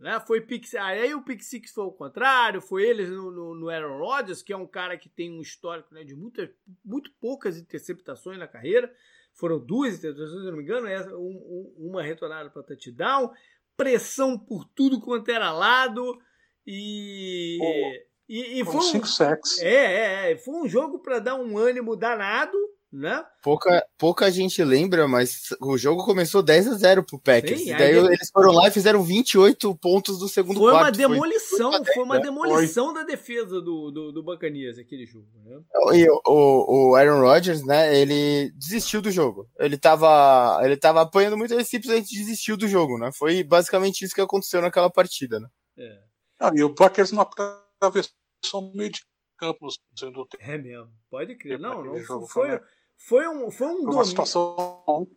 Né? 0.00 0.18
Foi 0.26 0.40
pick, 0.40 0.64
aí 0.76 1.14
o 1.14 1.22
pick 1.22 1.42
six 1.42 1.72
foi 1.72 1.84
o 1.84 1.92
contrário, 1.92 2.62
foi 2.62 2.84
eles 2.84 3.10
no, 3.10 3.30
no, 3.30 3.54
no, 3.54 3.68
Aaron 3.68 3.98
Rodgers, 3.98 4.42
que 4.42 4.50
é 4.50 4.56
um 4.56 4.66
cara 4.66 4.96
que 4.96 5.10
tem 5.10 5.30
um 5.30 5.42
histórico 5.42 5.92
né, 5.94 6.02
de 6.02 6.16
muitas, 6.16 6.48
muito 6.82 7.12
poucas 7.20 7.58
interceptações 7.58 8.38
na 8.38 8.48
carreira. 8.48 8.90
Foram 9.34 9.58
duas 9.58 9.98
interceptações, 9.98 10.40
se 10.40 10.50
não 10.50 10.56
me 10.56 10.62
engano, 10.62 10.86
essa, 10.86 11.14
um, 11.14 11.74
um, 11.78 11.88
uma 11.90 12.02
retornada 12.02 12.48
para 12.48 12.62
touchdown, 12.62 13.30
pressão 13.76 14.38
por 14.38 14.64
tudo 14.74 15.00
quanto 15.02 15.30
era 15.30 15.52
lado 15.52 16.18
e 16.66 17.58
oh, 17.60 18.10
e, 18.26 18.60
e 18.60 18.64
foi 18.64 18.76
um, 18.76 18.80
cinco 18.80 19.06
sacks. 19.06 19.60
É, 19.60 20.28
é, 20.28 20.32
é, 20.32 20.38
foi 20.38 20.54
um 20.54 20.68
jogo 20.68 21.00
para 21.00 21.18
dar 21.18 21.34
um 21.34 21.58
ânimo 21.58 21.94
danado 21.94 22.56
né? 22.92 23.24
Pouca, 23.42 23.86
pouca 23.96 24.30
gente 24.30 24.62
lembra, 24.64 25.06
mas 25.06 25.50
o 25.60 25.78
jogo 25.78 26.04
começou 26.04 26.42
10 26.42 26.68
a 26.68 26.74
0 26.74 27.04
pro 27.04 27.20
Packers. 27.20 27.60
Sim, 27.60 27.70
daí 27.70 27.96
eles 27.96 28.30
foram 28.32 28.50
lá 28.52 28.66
e 28.66 28.72
fizeram 28.72 29.02
28 29.02 29.76
pontos 29.76 30.18
do 30.18 30.28
segundo 30.28 30.58
foi 30.58 30.72
quarto. 30.72 30.86
Uma 30.86 31.08
demolição, 31.08 31.72
foi, 31.72 31.94
foi 31.94 32.02
uma 32.02 32.16
né? 32.16 32.22
demolição 32.22 32.86
foi. 32.86 32.94
da 32.94 33.02
defesa 33.04 33.60
do, 33.60 33.90
do, 33.92 34.12
do 34.12 34.22
Bacanias, 34.22 34.76
aquele 34.76 35.06
jogo. 35.06 35.28
Né? 35.44 35.60
E 35.94 36.08
o, 36.26 36.90
o 36.90 36.96
Aaron 36.96 37.20
Rodgers, 37.20 37.64
né, 37.64 37.96
ele 37.96 38.50
desistiu 38.56 39.00
do 39.00 39.10
jogo. 39.10 39.48
Ele 39.58 39.78
tava, 39.78 40.60
ele 40.64 40.76
tava 40.76 41.02
apanhando 41.02 41.36
muito, 41.36 41.54
ele 41.54 41.64
simplesmente 41.64 42.12
desistiu 42.12 42.56
do 42.56 42.66
jogo, 42.66 42.98
né? 42.98 43.10
Foi 43.16 43.44
basicamente 43.44 44.04
isso 44.04 44.14
que 44.14 44.20
aconteceu 44.20 44.60
naquela 44.60 44.90
partida, 44.90 45.38
né? 45.38 45.48
É. 45.78 45.98
Ah, 46.40 46.50
e 46.54 46.62
o 46.64 46.74
Packers 46.74 47.12
não 47.12 47.22
atravessou 47.22 48.72
meio 48.74 48.90
de 48.90 49.00
campo 49.38 49.66
no 49.66 49.72
segundo 49.96 50.26
tempo. 50.26 50.44
É 50.44 50.58
mesmo, 50.58 50.92
pode 51.08 51.36
crer. 51.36 51.58
Não, 51.58 51.82
não 51.82 52.26
foi, 52.26 52.60
foi 53.00 53.26
um, 53.26 53.50
foi 53.50 53.66
um 53.66 53.84
domínio. 53.84 54.04
situação 54.04 55.08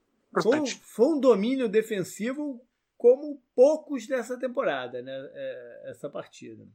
foi, 0.42 0.66
foi, 0.68 1.06
um 1.06 1.20
domínio 1.20 1.68
defensivo 1.70 2.60
como 2.98 3.42
poucos 3.54 4.08
dessa 4.08 4.40
temporada, 4.40 5.02
né? 5.02 5.12
É, 5.34 5.92
essa 5.92 6.10
partida. 6.10 6.66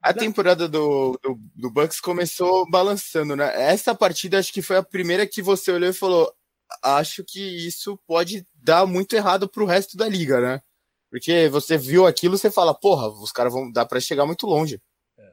A 0.00 0.14
temporada 0.14 0.68
do, 0.68 1.18
do, 1.22 1.38
do, 1.54 1.70
Bucks 1.70 2.00
começou 2.00 2.68
balançando, 2.70 3.34
né? 3.34 3.50
Essa 3.60 3.94
partida 3.94 4.38
acho 4.38 4.52
que 4.52 4.62
foi 4.62 4.76
a 4.76 4.82
primeira 4.82 5.26
que 5.26 5.42
você 5.42 5.72
olhou 5.72 5.90
e 5.90 5.94
falou: 5.94 6.32
acho 6.82 7.24
que 7.24 7.40
isso 7.66 7.98
pode 8.06 8.46
dar 8.54 8.86
muito 8.86 9.14
errado 9.14 9.48
pro 9.48 9.66
resto 9.66 9.96
da 9.96 10.08
liga, 10.08 10.40
né? 10.40 10.62
Porque 11.10 11.48
você 11.48 11.76
viu 11.76 12.06
aquilo 12.06 12.38
você 12.38 12.50
fala, 12.50 12.74
porra, 12.74 13.08
os 13.08 13.32
caras 13.32 13.52
vão 13.52 13.72
dar 13.72 13.86
para 13.86 13.98
chegar 13.98 14.24
muito 14.24 14.46
longe. 14.46 14.80
É. 15.18 15.32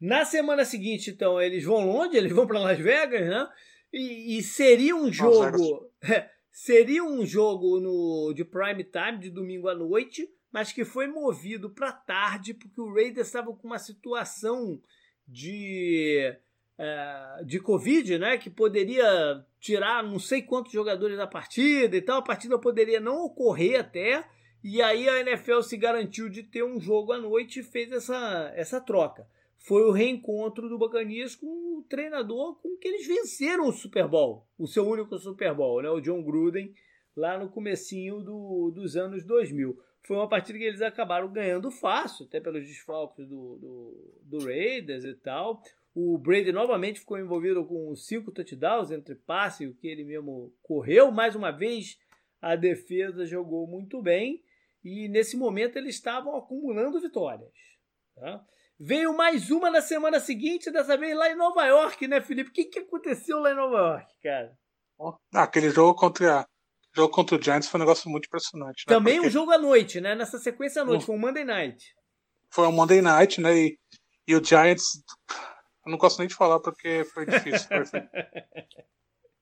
Na 0.00 0.24
semana 0.24 0.64
seguinte, 0.64 1.10
então, 1.10 1.40
eles 1.40 1.64
vão 1.64 1.86
longe, 1.86 2.16
eles 2.16 2.32
vão 2.32 2.46
para 2.46 2.60
Las 2.60 2.78
Vegas, 2.78 3.26
né? 3.26 3.48
E, 3.92 4.38
e 4.38 4.42
seria 4.42 4.94
um 4.94 5.12
jogo. 5.12 5.90
seria 6.50 7.04
um 7.04 7.24
jogo 7.24 7.80
no, 7.80 8.32
de 8.34 8.44
prime 8.44 8.84
time, 8.84 9.18
de 9.18 9.30
domingo 9.30 9.68
à 9.68 9.74
noite, 9.74 10.28
mas 10.52 10.72
que 10.72 10.84
foi 10.84 11.06
movido 11.06 11.70
para 11.70 11.92
tarde, 11.92 12.54
porque 12.54 12.80
o 12.80 12.92
Raiders 12.92 13.26
estava 13.26 13.52
com 13.52 13.66
uma 13.66 13.78
situação 13.78 14.80
de. 15.26 16.34
Uh, 16.78 17.44
de 17.46 17.58
Covid, 17.58 18.18
né? 18.18 18.36
Que 18.36 18.50
poderia 18.50 19.42
tirar 19.58 20.02
não 20.02 20.18
sei 20.18 20.42
quantos 20.42 20.72
jogadores 20.72 21.16
da 21.16 21.26
partida 21.26 21.96
e 21.96 22.02
tal. 22.02 22.18
A 22.18 22.22
partida 22.22 22.58
poderia 22.58 23.00
não 23.00 23.24
ocorrer 23.24 23.80
até. 23.80 24.28
E 24.62 24.82
aí 24.82 25.08
a 25.08 25.20
NFL 25.20 25.62
se 25.62 25.76
garantiu 25.76 26.28
de 26.28 26.42
ter 26.42 26.62
um 26.62 26.78
jogo 26.78 27.12
à 27.12 27.18
noite 27.18 27.60
e 27.60 27.62
fez 27.62 27.90
essa, 27.92 28.52
essa 28.54 28.80
troca 28.80 29.26
foi 29.58 29.82
o 29.82 29.90
reencontro 29.90 30.68
do 30.68 30.78
Bacanias 30.78 31.34
com 31.34 31.46
o 31.46 31.84
treinador 31.88 32.56
com 32.60 32.76
que 32.76 32.88
eles 32.88 33.06
venceram 33.06 33.68
o 33.68 33.72
Super 33.72 34.06
Bowl, 34.06 34.46
o 34.58 34.66
seu 34.66 34.86
único 34.86 35.18
Super 35.18 35.54
Bowl, 35.54 35.82
né? 35.82 35.90
o 35.90 36.00
John 36.00 36.22
Gruden, 36.22 36.72
lá 37.16 37.38
no 37.38 37.48
comecinho 37.48 38.20
do, 38.20 38.70
dos 38.74 38.96
anos 38.96 39.24
2000. 39.24 39.76
Foi 40.06 40.16
uma 40.16 40.28
partida 40.28 40.58
que 40.58 40.64
eles 40.64 40.82
acabaram 40.82 41.32
ganhando 41.32 41.70
fácil, 41.70 42.26
até 42.26 42.40
pelos 42.40 42.64
desfalques 42.64 43.26
do, 43.26 43.58
do, 43.58 44.20
do 44.22 44.44
Raiders 44.44 45.04
e 45.04 45.14
tal. 45.14 45.60
O 45.92 46.16
Brady 46.18 46.52
novamente 46.52 47.00
ficou 47.00 47.18
envolvido 47.18 47.64
com 47.64 47.94
cinco 47.96 48.30
touchdowns 48.30 48.90
entre 48.90 49.14
passe 49.14 49.64
e 49.64 49.66
o 49.66 49.74
que 49.74 49.88
ele 49.88 50.04
mesmo 50.04 50.54
correu. 50.62 51.10
Mais 51.10 51.34
uma 51.34 51.50
vez, 51.50 51.98
a 52.40 52.54
defesa 52.54 53.24
jogou 53.24 53.66
muito 53.66 54.00
bem 54.00 54.44
e 54.84 55.08
nesse 55.08 55.36
momento 55.36 55.76
eles 55.76 55.96
estavam 55.96 56.36
acumulando 56.36 57.00
vitórias. 57.00 57.50
Tá? 58.14 58.46
Veio 58.78 59.16
mais 59.16 59.50
uma 59.50 59.70
na 59.70 59.80
semana 59.80 60.20
seguinte, 60.20 60.70
dessa 60.70 60.96
vez 60.98 61.16
lá 61.16 61.30
em 61.30 61.36
Nova 61.36 61.64
York, 61.64 62.06
né, 62.06 62.20
Felipe? 62.20 62.50
O 62.50 62.52
que, 62.52 62.64
que 62.66 62.78
aconteceu 62.80 63.38
lá 63.38 63.52
em 63.52 63.56
Nova 63.56 63.76
York, 63.76 64.14
cara? 64.22 64.56
Ah, 65.34 65.42
aquele 65.44 65.70
jogo 65.70 65.94
contra, 65.98 66.46
jogo 66.94 67.12
contra 67.12 67.36
o 67.36 67.42
Giants 67.42 67.68
foi 67.68 67.80
um 67.80 67.84
negócio 67.84 68.10
muito 68.10 68.26
impressionante. 68.26 68.84
Né? 68.86 68.94
Também 68.94 69.14
Porque... 69.14 69.28
um 69.28 69.30
jogo 69.30 69.50
à 69.50 69.58
noite, 69.58 70.00
né? 70.00 70.14
Nessa 70.14 70.38
sequência 70.38 70.82
à 70.82 70.84
noite, 70.84 71.06
foi 71.06 71.14
um 71.14 71.18
Monday 71.18 71.44
Night. 71.44 71.94
Foi 72.50 72.66
um 72.66 72.72
Monday 72.72 73.00
Night, 73.00 73.40
né? 73.40 73.56
E, 73.56 73.78
e 74.28 74.36
o 74.36 74.44
Giants. 74.44 75.02
Eu 75.84 75.92
não 75.92 75.98
gosto 75.98 76.18
nem 76.18 76.28
de 76.28 76.34
falar 76.34 76.60
porque 76.60 77.04
foi 77.12 77.26
difícil. 77.26 77.68
Foi, 77.68 77.84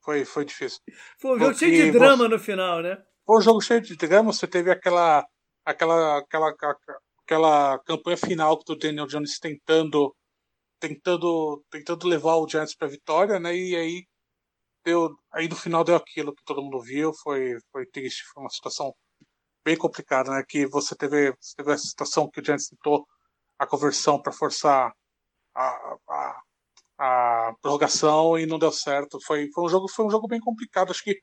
foi, 0.02 0.24
foi 0.24 0.44
difícil. 0.44 0.80
Foi 1.18 1.36
um 1.36 1.38
jogo 1.38 1.54
cheio 1.54 1.84
de 1.86 1.90
drama 1.90 2.24
você... 2.24 2.28
no 2.28 2.38
final, 2.38 2.82
né? 2.82 3.02
Foi 3.26 3.38
um 3.38 3.42
jogo 3.42 3.60
cheio 3.60 3.80
de 3.80 3.96
drama. 3.96 4.32
Você 4.32 4.46
teve 4.46 4.70
aquela, 4.70 5.26
aquela, 5.64 6.18
aquela, 6.18 6.54
aquela 7.24 7.78
campanha 7.80 8.16
final 8.16 8.56
do 8.64 8.76
Daniel 8.76 9.06
Jones 9.06 9.38
tentando 9.38 10.14
tentando 10.80 11.64
tentando 11.70 12.06
levar 12.08 12.36
o 12.36 12.48
Giants 12.48 12.74
para 12.74 12.88
vitória, 12.88 13.40
né? 13.40 13.56
E 13.56 13.76
aí 13.76 14.06
deu 14.84 15.16
aí 15.32 15.48
no 15.48 15.56
final 15.56 15.84
deu 15.84 15.96
aquilo 15.96 16.34
que 16.34 16.44
todo 16.44 16.62
mundo 16.62 16.80
viu, 16.80 17.12
foi 17.14 17.58
foi 17.72 17.86
triste, 17.86 18.24
foi 18.32 18.42
uma 18.42 18.50
situação 18.50 18.94
bem 19.64 19.76
complicada, 19.76 20.30
né? 20.30 20.44
Que 20.48 20.66
você 20.66 20.94
teve 20.96 21.32
você 21.40 21.56
teve 21.56 21.72
a 21.72 21.78
situação 21.78 22.30
que 22.30 22.40
o 22.40 22.44
Giants 22.44 22.68
tentou 22.68 23.06
a 23.58 23.66
conversão 23.66 24.20
para 24.20 24.32
forçar 24.32 24.92
a, 25.54 25.96
a, 26.08 26.42
a, 26.98 27.54
prorrogação 27.62 28.38
e 28.38 28.46
não 28.46 28.58
deu 28.58 28.72
certo. 28.72 29.18
Foi, 29.26 29.50
foi 29.52 29.64
um 29.64 29.68
jogo 29.68 29.88
foi 29.88 30.04
um 30.06 30.10
jogo 30.10 30.28
bem 30.28 30.40
complicado, 30.40 30.90
acho 30.90 31.04
que 31.04 31.20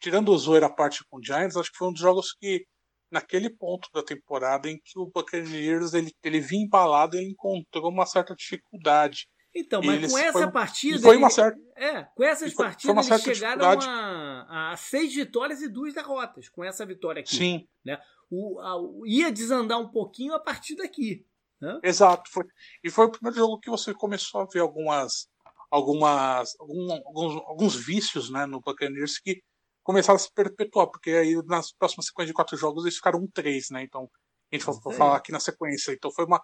tirando 0.00 0.30
o 0.32 0.38
zoeira 0.38 0.66
a 0.66 0.70
parte 0.72 1.04
com 1.08 1.18
o 1.18 1.24
Giants, 1.24 1.56
acho 1.56 1.70
que 1.70 1.78
foi 1.78 1.88
um 1.88 1.92
dos 1.92 2.00
jogos 2.00 2.32
que 2.32 2.66
naquele 3.10 3.50
ponto 3.50 3.88
da 3.92 4.02
temporada 4.02 4.68
em 4.68 4.78
que 4.78 4.98
o 4.98 5.06
Buccaneers 5.06 5.94
ele, 5.94 6.14
ele 6.22 6.40
vinha 6.40 6.64
embalado 6.64 7.16
e 7.16 7.28
encontrou 7.28 7.90
uma 7.90 8.06
certa 8.06 8.34
dificuldade. 8.34 9.28
Então, 9.54 9.82
mas 9.82 10.12
com 10.12 10.18
essa 10.18 10.32
foi, 10.32 10.50
partida. 10.52 11.00
Foi 11.00 11.16
uma 11.16 11.30
certa. 11.30 11.58
É, 11.76 12.04
com 12.04 12.22
essas 12.22 12.52
foi, 12.52 12.64
partidas 12.64 13.08
foi 13.08 13.16
eles 13.16 13.38
chegaram 13.38 13.64
a, 13.66 14.72
a, 14.72 14.76
seis 14.76 15.12
vitórias 15.12 15.60
e 15.60 15.68
duas 15.68 15.92
derrotas 15.92 16.48
com 16.48 16.62
essa 16.62 16.86
vitória 16.86 17.20
aqui. 17.20 17.36
Sim. 17.36 17.68
Né? 17.84 17.98
O, 18.30 18.60
a, 18.60 18.76
ia 19.06 19.32
desandar 19.32 19.80
um 19.80 19.88
pouquinho 19.88 20.34
a 20.34 20.40
partir 20.40 20.76
daqui. 20.76 21.26
Né? 21.60 21.80
Exato. 21.82 22.30
Foi, 22.30 22.44
e 22.84 22.90
foi 22.90 23.06
o 23.06 23.10
primeiro 23.10 23.36
jogo 23.36 23.58
que 23.58 23.70
você 23.70 23.92
começou 23.92 24.40
a 24.40 24.46
ver 24.46 24.60
algumas. 24.60 25.28
algumas 25.68 26.54
algum, 26.60 26.92
alguns, 26.92 27.42
alguns 27.44 27.74
vícios 27.74 28.30
né, 28.30 28.46
no 28.46 28.60
Buccaneers 28.60 29.18
que 29.18 29.42
começaram 29.82 30.16
a 30.16 30.18
se 30.18 30.32
perpetuar, 30.32 30.88
porque 30.88 31.10
aí 31.10 31.34
nas 31.46 31.72
próximas 31.72 32.06
sequências 32.06 32.28
de 32.28 32.34
quatro 32.34 32.56
jogos 32.56 32.84
eles 32.84 32.96
ficaram 32.96 33.20
um 33.20 33.28
três, 33.32 33.66
né? 33.70 33.82
Então, 33.82 34.08
a 34.52 34.56
gente 34.56 34.66
vai 34.66 34.94
falar 34.94 35.16
aqui 35.16 35.32
na 35.32 35.40
sequência. 35.40 35.92
Então 35.92 36.10
foi 36.12 36.24
uma, 36.24 36.40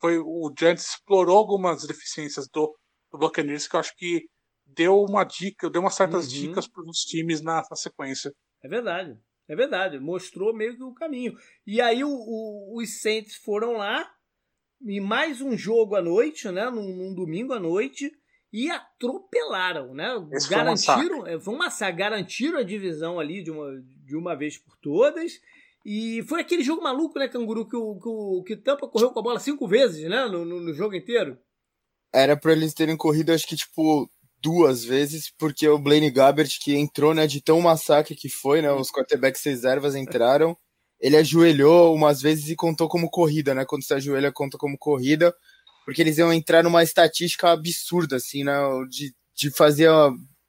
foi 0.00 0.18
o 0.18 0.52
Giants 0.56 0.90
explorou 0.90 1.36
algumas 1.36 1.86
deficiências 1.86 2.46
do, 2.52 2.74
do 3.10 3.18
Buccaneers 3.18 3.66
que 3.66 3.76
eu 3.76 3.80
acho 3.80 3.94
que 3.96 4.26
deu 4.64 5.00
uma 5.02 5.24
dica, 5.24 5.68
deu 5.70 5.80
umas 5.80 5.94
certas 5.94 6.26
uhum. 6.26 6.40
dicas 6.40 6.68
para 6.68 6.82
os 6.82 6.98
times 6.98 7.42
na, 7.42 7.62
na, 7.68 7.76
sequência. 7.76 8.32
É 8.62 8.68
verdade, 8.68 9.18
é 9.48 9.56
verdade. 9.56 9.98
Mostrou 9.98 10.54
meio 10.54 10.76
que 10.76 10.82
o 10.82 10.94
caminho. 10.94 11.34
E 11.66 11.80
aí 11.80 12.04
o, 12.04 12.10
o, 12.10 12.80
os 12.80 13.00
Saints 13.00 13.34
foram 13.36 13.72
lá 13.72 14.08
e 14.82 15.00
mais 15.00 15.40
um 15.40 15.56
jogo 15.56 15.96
à 15.96 16.02
noite, 16.02 16.48
né? 16.50 16.70
Num, 16.70 16.94
num 16.94 17.14
domingo 17.14 17.52
à 17.52 17.58
noite 17.58 18.10
e 18.52 18.70
atropelaram, 18.70 19.94
né? 19.94 20.14
Esse 20.32 20.48
garantiram, 20.48 21.22
foi 21.22 21.36
um, 21.36 21.40
foi 21.40 21.54
um 21.54 21.58
massacre, 21.58 21.98
garantiram 21.98 22.58
a 22.58 22.62
divisão 22.62 23.20
ali 23.20 23.42
de 23.42 23.50
uma, 23.50 23.82
de 24.04 24.16
uma 24.16 24.34
vez 24.34 24.56
por 24.56 24.76
todas. 24.78 25.32
E 25.84 26.22
foi 26.28 26.40
aquele 26.40 26.62
jogo 26.62 26.82
maluco, 26.82 27.18
né, 27.18 27.28
Canguru, 27.28 27.66
que 27.66 27.76
o, 27.76 27.98
que 27.98 28.08
o 28.08 28.42
que 28.42 28.56
Tampa 28.56 28.88
correu 28.88 29.10
com 29.10 29.20
a 29.20 29.22
bola 29.22 29.40
cinco 29.40 29.66
vezes, 29.66 30.08
né, 30.08 30.26
no, 30.26 30.44
no, 30.44 30.60
no 30.60 30.74
jogo 30.74 30.94
inteiro. 30.94 31.38
Era 32.12 32.36
para 32.36 32.52
eles 32.52 32.74
terem 32.74 32.96
corrido, 32.96 33.32
acho 33.32 33.46
que, 33.46 33.56
tipo, 33.56 34.10
duas 34.42 34.84
vezes, 34.84 35.32
porque 35.38 35.68
o 35.68 35.78
Blaine 35.78 36.10
Gabbert, 36.10 36.58
que 36.60 36.74
entrou, 36.74 37.14
né, 37.14 37.26
de 37.26 37.40
tão 37.40 37.60
massacre 37.60 38.14
que 38.14 38.28
foi, 38.28 38.62
né, 38.62 38.70
os 38.72 38.90
quarterbacks 38.90 39.42
reservas 39.44 39.94
entraram, 39.94 40.56
ele 41.00 41.16
ajoelhou 41.16 41.94
umas 41.94 42.20
vezes 42.20 42.48
e 42.48 42.56
contou 42.56 42.88
como 42.88 43.10
corrida, 43.10 43.54
né, 43.54 43.64
quando 43.64 43.84
você 43.84 43.94
ajoelha, 43.94 44.32
conta 44.32 44.58
como 44.58 44.76
corrida, 44.76 45.34
porque 45.88 46.02
eles 46.02 46.18
iam 46.18 46.30
entrar 46.30 46.62
numa 46.62 46.82
estatística 46.82 47.50
absurda, 47.50 48.16
assim, 48.16 48.44
né, 48.44 48.52
de, 48.90 49.14
de 49.34 49.50
fazer 49.50 49.88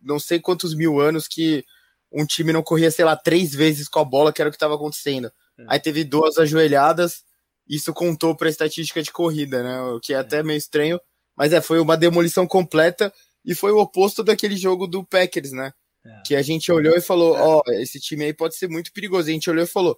não 0.01 0.19
sei 0.19 0.37
quantos 0.37 0.75
mil 0.75 0.99
anos 0.99 1.29
que 1.29 1.63
um 2.11 2.25
time 2.25 2.51
não 2.51 2.61
corria, 2.61 2.91
sei 2.91 3.05
lá, 3.05 3.15
três 3.15 3.53
vezes 3.53 3.87
com 3.87 3.99
a 3.99 4.03
bola, 4.03 4.33
que 4.33 4.41
era 4.41 4.49
o 4.49 4.51
que 4.51 4.57
estava 4.57 4.75
acontecendo. 4.75 5.31
É. 5.57 5.63
Aí 5.69 5.79
teve 5.79 6.03
duas 6.03 6.37
ajoelhadas, 6.37 7.23
isso 7.65 7.93
contou 7.93 8.35
para 8.35 8.47
a 8.47 8.49
estatística 8.49 9.01
de 9.01 9.13
corrida, 9.13 9.63
né? 9.63 9.81
O 9.83 10.01
que 10.01 10.13
é, 10.13 10.17
é, 10.17 10.19
até 10.19 10.43
meio 10.43 10.57
estranho, 10.57 10.99
mas 11.37 11.53
é, 11.53 11.61
foi 11.61 11.79
uma 11.79 11.95
demolição 11.95 12.45
completa 12.45 13.09
e 13.45 13.55
foi 13.55 13.71
o 13.71 13.79
oposto 13.79 14.21
daquele 14.21 14.57
jogo 14.57 14.87
do 14.87 15.05
Packers, 15.05 15.53
né? 15.53 15.71
É. 16.05 16.21
Que 16.25 16.35
a 16.35 16.41
gente 16.41 16.69
olhou 16.69 16.97
e 16.97 17.01
falou: 17.01 17.37
é. 17.37 17.41
Ó, 17.41 17.61
oh, 17.65 17.71
esse 17.75 17.97
time 18.01 18.25
aí 18.25 18.33
pode 18.33 18.57
ser 18.57 18.67
muito 18.67 18.91
perigoso. 18.91 19.29
E 19.29 19.31
a 19.31 19.33
gente 19.35 19.49
olhou 19.49 19.63
e 19.63 19.67
falou: 19.67 19.97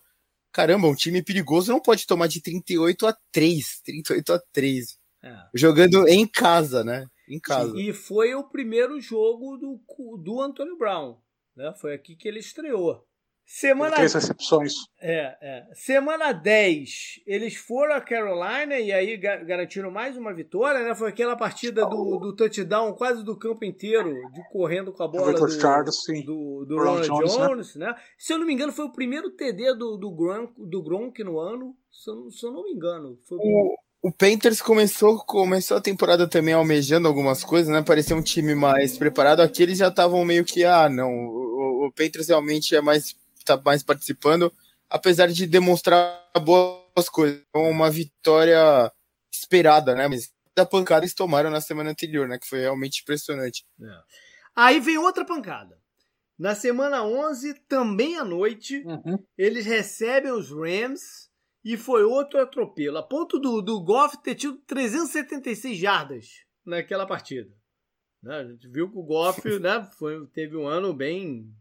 caramba, 0.52 0.88
um 0.88 0.94
time 0.94 1.24
perigoso 1.24 1.72
não 1.72 1.82
pode 1.82 2.06
tomar 2.06 2.28
de 2.28 2.42
38 2.42 3.08
a 3.08 3.18
3. 3.32 3.82
38 3.84 4.34
a 4.34 4.40
3. 4.54 5.01
É. 5.24 5.36
Jogando 5.54 6.08
em 6.08 6.28
casa, 6.28 6.84
né? 6.84 7.06
Em 7.30 7.40
casa. 7.40 7.74
E 7.78 7.94
foi 7.94 8.34
o 8.36 8.44
primeiro 8.44 9.00
jogo 9.00 9.58
do, 9.58 9.80
do 10.18 10.42
Antônio 10.42 10.78
Brown. 10.78 11.18
Né? 11.56 11.74
Foi 11.80 11.94
aqui 11.94 12.16
que 12.16 12.28
ele 12.28 12.40
estreou. 12.40 13.06
Semana... 13.54 13.96
Três 13.98 14.14
recepções. 14.14 14.74
É, 15.00 15.36
é. 15.42 15.68
Semana 15.74 16.32
10, 16.32 17.22
eles 17.28 17.58
foram 17.58 17.96
a 17.96 18.02
Carolina 18.02 18.80
e 18.80 18.94
aí 18.94 19.18
garantiram 19.18 19.92
mais 19.92 20.16
uma 20.16 20.34
vitória, 20.34 20.82
né? 20.84 20.96
Foi 20.96 21.10
aquela 21.10 21.36
partida 21.36 21.86
do, 21.86 22.18
do 22.18 22.34
touchdown 22.34 22.94
quase 22.94 23.26
do 23.26 23.38
campo 23.38 23.66
inteiro, 23.66 24.14
de 24.32 24.42
correndo 24.50 24.94
com 24.94 25.04
a 25.04 25.08
bola 25.08 25.34
do, 25.34 25.50
Charles, 25.50 25.98
do, 26.26 26.64
do 26.66 26.78
Ronald 26.78 27.06
Jones, 27.06 27.38
né? 27.38 27.48
Jones 27.48 27.76
né? 27.76 27.86
né? 27.88 27.96
Se 28.18 28.32
eu 28.32 28.40
não 28.40 28.46
me 28.46 28.54
engano, 28.54 28.72
foi 28.72 28.86
o 28.86 28.94
primeiro 28.94 29.30
TD 29.32 29.76
do, 29.76 29.98
do, 29.98 30.12
Gronk, 30.12 30.54
do 30.58 30.82
Gronk 30.82 31.22
no 31.22 31.38
ano, 31.38 31.76
se 31.92 32.10
eu, 32.10 32.32
se 32.32 32.46
eu 32.46 32.54
não 32.54 32.64
me 32.64 32.72
engano. 32.72 33.20
Foi 33.28 33.38
o, 33.38 33.76
o 34.02 34.12
Panthers 34.12 34.62
começou, 34.62 35.20
começou 35.20 35.78
a 35.78 35.82
temporada 35.82 36.28
também 36.28 36.56
almejando 36.56 37.08
algumas 37.08 37.44
coisas, 37.44 37.72
né? 37.72 37.84
Parecia 37.84 38.16
um 38.16 38.22
time 38.22 38.56
mais 38.56 38.98
preparado. 38.98 39.42
Aqui 39.42 39.62
eles 39.62 39.78
já 39.78 39.90
estavam 39.90 40.26
meio 40.26 40.44
que, 40.44 40.66
ah, 40.66 40.90
não, 40.90 41.12
o, 41.12 41.86
o 41.86 41.92
Panthers 41.92 42.30
realmente 42.30 42.76
é 42.76 42.82
mais, 42.82 43.16
tá 43.46 43.62
mais 43.64 43.84
participando, 43.84 44.52
apesar 44.90 45.28
de 45.28 45.46
demonstrar 45.46 46.20
boas 46.44 47.08
coisas. 47.10 47.44
Então, 47.50 47.70
uma 47.70 47.92
vitória 47.92 48.92
esperada, 49.32 49.94
né? 49.94 50.08
Mas 50.08 50.32
da 50.56 50.66
pancada 50.66 51.06
eles 51.06 51.14
tomaram 51.14 51.52
na 51.52 51.62
semana 51.62 51.92
anterior, 51.92 52.28
né? 52.28 52.40
Que 52.40 52.48
foi 52.48 52.62
realmente 52.62 53.02
impressionante. 53.02 53.64
É. 53.80 54.00
Aí 54.56 54.80
vem 54.80 54.98
outra 54.98 55.24
pancada. 55.24 55.80
Na 56.40 56.56
semana 56.56 57.04
11, 57.04 57.54
também 57.68 58.18
à 58.18 58.26
noite, 58.26 58.84
uhum. 58.84 59.24
eles 59.38 59.64
recebem 59.64 60.32
os 60.32 60.50
Rams 60.50 61.31
e 61.64 61.78
foi 61.78 62.04
outro 62.04 62.40
atropelo, 62.40 62.98
a 62.98 63.04
ponto 63.04 63.40
do, 63.40 63.62
do 63.62 63.82
Goff 63.82 64.18
ter 64.22 64.36
tido 64.36 64.58
376 64.66 65.78
jardas 65.78 66.44
naquela 66.66 67.06
partida. 67.06 67.52
Né? 68.22 68.36
A 68.36 68.44
gente 68.46 68.68
viu 68.68 68.90
que 68.90 68.98
o 68.98 69.04
Goff 69.04 69.60
né, 69.60 69.88
foi, 69.98 70.26
teve 70.28 70.56
um 70.56 70.68
ano 70.68 70.94
bem, 70.94 71.54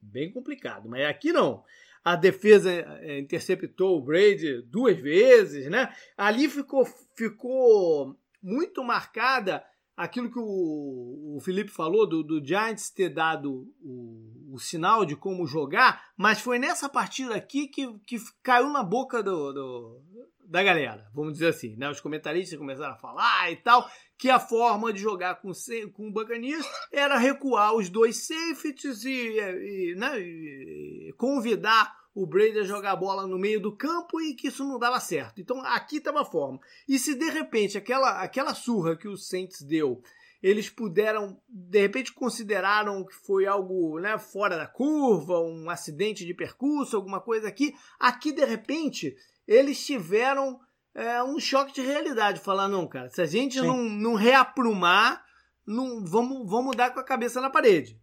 bem 0.00 0.30
complicado, 0.30 0.88
mas 0.88 1.04
aqui 1.06 1.32
não. 1.32 1.64
A 2.04 2.16
defesa 2.16 2.70
é, 2.70 3.18
interceptou 3.18 3.98
o 3.98 4.02
Brady 4.02 4.62
duas 4.62 4.98
vezes, 4.98 5.68
né? 5.68 5.92
Ali 6.16 6.48
ficou, 6.48 6.86
ficou 7.14 8.16
muito 8.42 8.82
marcada 8.82 9.62
aquilo 9.98 10.30
que 10.30 10.38
o, 10.38 11.36
o 11.36 11.40
Felipe 11.40 11.70
falou 11.70 12.08
do, 12.08 12.22
do 12.22 12.44
Giants 12.44 12.88
ter 12.88 13.08
dado 13.08 13.68
o, 13.82 14.52
o, 14.54 14.58
sinal 14.58 15.04
de 15.04 15.16
como 15.16 15.44
jogar, 15.44 16.12
mas 16.16 16.40
foi 16.40 16.56
nessa 16.56 16.88
partida 16.88 17.34
aqui 17.34 17.66
que, 17.66 17.92
que 18.06 18.16
caiu 18.40 18.70
na 18.70 18.84
boca 18.84 19.20
do, 19.24 19.52
do, 19.52 20.00
da 20.46 20.62
galera, 20.62 21.10
vamos 21.12 21.32
dizer 21.32 21.48
assim, 21.48 21.74
né? 21.76 21.90
Os 21.90 22.00
comentaristas 22.00 22.56
começaram 22.56 22.94
a 22.94 22.98
falar 22.98 23.50
e 23.50 23.56
tal, 23.56 23.90
que 24.16 24.30
a 24.30 24.38
forma 24.38 24.92
de 24.92 25.00
jogar 25.00 25.34
com, 25.42 25.50
com 25.92 26.08
o 26.08 26.12
Buccaneers 26.12 26.64
era 26.92 27.18
recuar 27.18 27.74
os 27.74 27.90
dois 27.90 28.24
safeties 28.24 29.04
e, 29.04 29.10
e, 29.10 29.94
né, 29.96 30.16
e 30.20 31.12
convidar 31.18 31.92
o 32.18 32.26
Brady 32.26 32.58
a 32.58 32.64
jogar 32.64 32.92
a 32.92 32.96
bola 32.96 33.28
no 33.28 33.38
meio 33.38 33.60
do 33.60 33.76
campo 33.76 34.20
e 34.20 34.34
que 34.34 34.48
isso 34.48 34.64
não 34.64 34.78
dava 34.78 34.98
certo. 34.98 35.40
Então 35.40 35.60
aqui 35.64 35.98
estava 35.98 36.22
a 36.22 36.24
forma. 36.24 36.58
E 36.88 36.98
se 36.98 37.14
de 37.14 37.30
repente 37.30 37.78
aquela, 37.78 38.20
aquela 38.20 38.54
surra 38.54 38.96
que 38.96 39.06
o 39.06 39.16
Saints 39.16 39.62
deu, 39.62 40.02
eles 40.42 40.68
puderam, 40.68 41.40
de 41.48 41.80
repente 41.80 42.12
consideraram 42.12 43.04
que 43.04 43.14
foi 43.14 43.46
algo 43.46 44.00
né, 44.00 44.18
fora 44.18 44.56
da 44.56 44.66
curva, 44.66 45.38
um 45.38 45.70
acidente 45.70 46.26
de 46.26 46.34
percurso, 46.34 46.96
alguma 46.96 47.20
coisa 47.20 47.46
aqui, 47.46 47.72
aqui 48.00 48.32
de 48.32 48.44
repente 48.44 49.16
eles 49.46 49.84
tiveram 49.86 50.58
é, 50.94 51.22
um 51.22 51.38
choque 51.38 51.72
de 51.72 51.82
realidade. 51.82 52.40
Falar, 52.40 52.66
não, 52.66 52.86
cara, 52.88 53.10
se 53.10 53.22
a 53.22 53.26
gente 53.26 53.60
não, 53.60 53.84
não 53.84 54.14
reaprumar, 54.14 55.24
não, 55.64 56.04
vamos, 56.04 56.50
vamos 56.50 56.76
dar 56.76 56.92
com 56.92 56.98
a 56.98 57.04
cabeça 57.04 57.40
na 57.40 57.48
parede. 57.48 57.96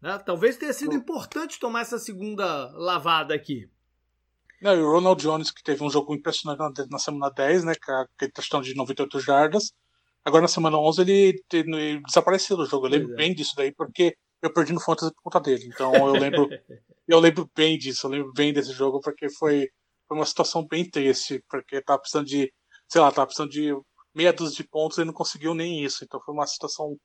Né? 0.00 0.18
Talvez 0.24 0.56
tenha 0.56 0.72
sido 0.72 0.94
importante 0.94 1.58
tomar 1.58 1.80
essa 1.80 1.98
segunda 1.98 2.70
lavada 2.72 3.34
aqui. 3.34 3.68
Não, 4.60 4.74
e 4.74 4.82
o 4.82 4.90
Ronald 4.90 5.22
Jones, 5.22 5.50
que 5.50 5.62
teve 5.62 5.84
um 5.84 5.90
jogo 5.90 6.14
impressionante 6.14 6.84
na, 6.90 6.98
semana 6.98 7.30
10, 7.30 7.64
né? 7.64 7.74
Com 7.74 7.92
aquele 7.92 8.32
questão 8.32 8.60
de 8.60 8.74
98 8.74 9.20
jardas. 9.20 9.72
Agora 10.24 10.42
na 10.42 10.48
semana 10.48 10.78
11 10.78 11.00
ele, 11.00 11.44
ele 11.52 12.00
desapareceu 12.02 12.56
do 12.56 12.66
jogo. 12.66 12.86
Eu 12.86 12.90
lembro 12.90 13.12
é. 13.12 13.16
bem 13.16 13.34
disso 13.34 13.54
daí, 13.56 13.72
porque 13.72 14.16
eu 14.42 14.52
perdi 14.52 14.72
no 14.72 14.80
Fantasy 14.80 15.12
por 15.14 15.22
conta 15.22 15.40
dele. 15.40 15.64
Então 15.72 15.94
eu 15.94 16.12
lembro, 16.12 16.48
eu 17.06 17.20
lembro 17.20 17.50
bem 17.54 17.78
disso, 17.78 18.06
eu 18.06 18.10
lembro 18.10 18.32
bem 18.32 18.52
desse 18.52 18.72
jogo, 18.72 19.00
porque 19.00 19.30
foi, 19.30 19.68
foi 20.06 20.16
uma 20.16 20.26
situação 20.26 20.66
bem 20.66 20.88
triste, 20.88 21.42
porque 21.48 21.80
tava 21.82 22.00
precisando 22.00 22.26
de, 22.26 22.52
sei 22.88 23.00
lá, 23.00 23.12
tava 23.12 23.26
precisando 23.26 23.50
de 23.50 23.72
meia 24.14 24.32
dúzia 24.32 24.56
de 24.56 24.68
pontos 24.68 24.98
e 24.98 25.04
não 25.04 25.12
conseguiu 25.12 25.54
nem 25.54 25.84
isso. 25.84 26.04
Então 26.04 26.20
foi 26.20 26.34
uma 26.34 26.46
situação 26.46 26.96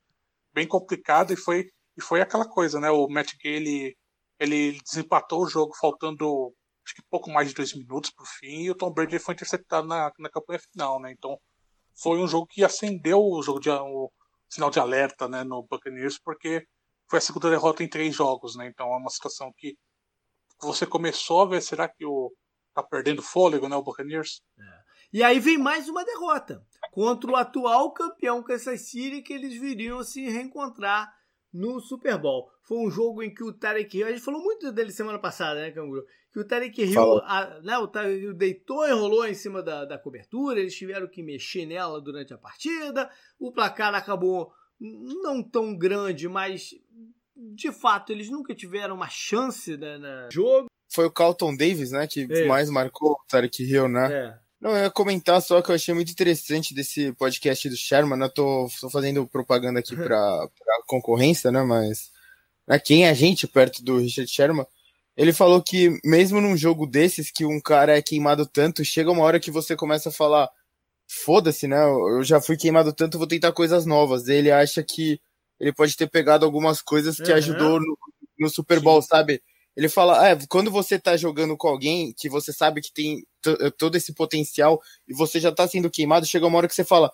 bem 0.54 0.68
complicada 0.68 1.32
e 1.34 1.38
foi 1.38 1.70
e 1.98 2.02
foi 2.02 2.22
aquela 2.22 2.48
coisa, 2.48 2.80
né? 2.80 2.90
O 2.90 3.08
Matt 3.08 3.34
Gay, 3.42 3.56
ele, 3.56 3.98
ele 4.40 4.80
desempatou 4.84 5.44
o 5.44 5.48
jogo 5.48 5.74
faltando 5.76 6.54
acho 6.86 6.96
que 6.96 7.02
pouco 7.10 7.30
mais 7.32 7.48
de 7.48 7.54
dois 7.54 7.74
minutos 7.74 8.12
pro 8.12 8.26
fim 8.26 8.64
e 8.64 8.72
o 8.72 8.76
Tom 8.76 8.92
Brady 8.92 9.18
foi 9.18 9.34
interceptado 9.34 9.88
na, 9.88 10.12
na 10.20 10.30
campanha 10.30 10.60
final, 10.60 11.00
né? 11.00 11.12
Então 11.12 11.40
foi 11.96 12.20
um 12.20 12.28
jogo 12.28 12.48
que 12.48 12.64
acendeu 12.64 13.20
o 13.20 13.42
jogo 13.42 13.60
de 13.60 13.70
o 13.70 14.12
sinal 14.50 14.70
de 14.70 14.80
alerta, 14.80 15.28
né, 15.28 15.44
no 15.44 15.64
Buccaneers, 15.64 16.20
porque 16.20 16.66
foi 17.10 17.20
a 17.20 17.22
segunda 17.22 17.50
derrota 17.50 17.84
em 17.84 17.90
três 17.90 18.14
jogos, 18.14 18.56
né? 18.56 18.68
Então 18.68 18.94
é 18.94 18.98
uma 18.98 19.10
situação 19.10 19.52
que 19.58 19.76
você 20.62 20.86
começou 20.86 21.42
a 21.42 21.46
ver, 21.48 21.62
será 21.62 21.88
que 21.88 22.06
o 22.06 22.32
tá 22.74 22.84
perdendo 22.84 23.22
fôlego, 23.22 23.68
né, 23.70 23.76
o 23.76 23.84
Buccaneers? 23.84 24.42
É. 24.60 24.84
E 25.14 25.24
aí 25.24 25.40
vem 25.40 25.58
mais 25.58 25.88
uma 25.88 26.04
derrota 26.04 26.66
contra 26.92 27.32
o 27.32 27.36
atual 27.36 27.94
campeão 27.94 28.42
Kansas 28.42 28.90
City 28.90 29.22
que 29.22 29.34
eles 29.34 29.54
viriam 29.60 30.04
se 30.04 30.28
reencontrar 30.28 31.14
no 31.54 31.80
Super 31.80 32.18
Bowl. 32.18 32.50
Foi 32.64 32.78
um 32.80 32.90
jogo 32.90 33.22
em 33.22 33.34
que 33.34 33.44
o 33.44 33.54
Tarek 33.54 33.98
Hill, 33.98 34.08
a 34.08 34.12
gente 34.12 34.24
falou 34.24 34.42
muito 34.42 34.72
dele 34.72 34.92
semana 34.92 35.20
passada, 35.20 35.62
né, 35.62 35.72
Canguru? 35.72 36.04
Que 36.32 36.40
o 36.40 36.48
Tarek 36.48 36.82
Hill, 36.82 37.20
a, 37.24 37.60
né, 37.62 37.78
o 37.78 37.88
Tarek 37.88 38.24
Hill 38.24 38.34
deitou 38.34 38.88
e 38.88 38.92
rolou 38.92 39.28
em 39.28 39.36
cima 39.36 39.62
da, 39.62 39.86
da 39.86 40.00
cobertura, 40.00 40.60
eles 40.60 40.76
tiveram 40.76 41.08
que 41.08 41.22
mexer 41.22 41.66
nela 41.66 42.02
durante 42.02 42.34
a 42.34 42.38
partida, 42.38 43.10
o 43.40 43.52
placar 43.52 43.94
acabou 43.94 44.52
não 44.80 45.44
tão 45.44 45.78
grande, 45.78 46.28
mas 46.28 46.72
de 47.36 47.72
fato 47.72 48.12
eles 48.12 48.30
nunca 48.30 48.56
tiveram 48.56 48.96
uma 48.96 49.10
chance 49.10 49.78
né, 49.78 49.98
no 49.98 50.32
jogo. 50.32 50.68
Foi 50.92 51.06
o 51.06 51.12
Carlton 51.12 51.56
Davis, 51.56 51.92
né, 51.92 52.08
que 52.08 52.28
é. 52.30 52.46
mais 52.48 52.70
marcou 52.70 53.12
o 53.12 53.26
Tarek 53.28 53.64
Hill, 53.64 53.88
né? 53.88 54.12
É. 54.12 54.44
Não, 54.64 54.72
eu 54.72 54.84
ia 54.84 54.90
comentar 54.90 55.42
só 55.42 55.62
que 55.62 55.70
eu 55.70 55.76
achei 55.76 55.94
muito 55.94 56.14
interessante 56.14 56.74
desse 56.74 57.12
podcast 57.14 57.68
do 57.68 57.76
Sherman. 57.76 58.18
Eu 58.22 58.30
tô, 58.30 58.70
tô 58.80 58.90
fazendo 58.90 59.28
propaganda 59.28 59.80
aqui 59.80 59.94
para 59.94 60.08
pra 60.58 60.63
concorrência, 60.94 61.52
né? 61.52 61.64
Mas 61.64 62.12
né, 62.68 62.80
quem 62.80 63.06
é 63.06 63.10
a 63.10 63.14
gente 63.14 63.48
perto 63.48 63.84
do 63.84 63.98
Richard 63.98 64.30
Sherman? 64.32 64.66
Ele 65.16 65.34
falou 65.34 65.62
que 65.62 66.00
mesmo 66.04 66.42
num 66.42 66.58
jogo 66.58 66.88
desses, 66.88 67.32
que 67.32 67.46
um 67.46 67.62
cara 67.62 67.98
é 67.98 68.02
queimado 68.02 68.46
tanto, 68.46 68.84
chega 68.84 69.12
uma 69.12 69.24
hora 69.24 69.40
que 69.40 69.52
você 69.52 69.76
começa 69.76 70.10
a 70.10 70.12
falar: 70.12 70.50
foda-se, 71.08 71.68
né? 71.68 71.84
Eu 71.84 72.24
já 72.24 72.42
fui 72.42 72.58
queimado 72.58 72.94
tanto, 72.94 73.18
vou 73.18 73.28
tentar 73.28 73.52
coisas 73.52 73.86
novas. 73.86 74.28
Ele 74.28 74.52
acha 74.52 74.84
que 74.84 75.20
ele 75.60 75.74
pode 75.74 75.96
ter 75.96 76.10
pegado 76.10 76.46
algumas 76.46 76.82
coisas 76.82 77.18
que 77.18 77.32
uhum. 77.32 77.38
ajudou 77.38 77.80
no, 77.80 77.98
no 78.40 78.50
Super 78.50 78.80
Bowl, 78.80 79.02
Sim. 79.02 79.08
sabe? 79.10 79.42
Ele 79.76 79.90
fala, 79.90 80.30
é, 80.30 80.38
quando 80.48 80.70
você 80.70 81.00
tá 81.00 81.18
jogando 81.18 81.58
com 81.58 81.68
alguém 81.68 82.14
que 82.14 82.30
você 82.30 82.54
sabe 82.54 82.82
que 82.82 82.94
tem 82.94 83.26
todo 83.78 83.96
esse 83.96 84.14
potencial 84.14 84.80
e 85.08 85.14
você 85.14 85.40
já 85.40 85.52
tá 85.52 85.68
sendo 85.68 85.90
queimado, 85.90 86.28
chega 86.28 86.46
uma 86.46 86.58
hora 86.58 86.68
que 86.68 86.76
você 86.76 86.84
fala, 86.84 87.12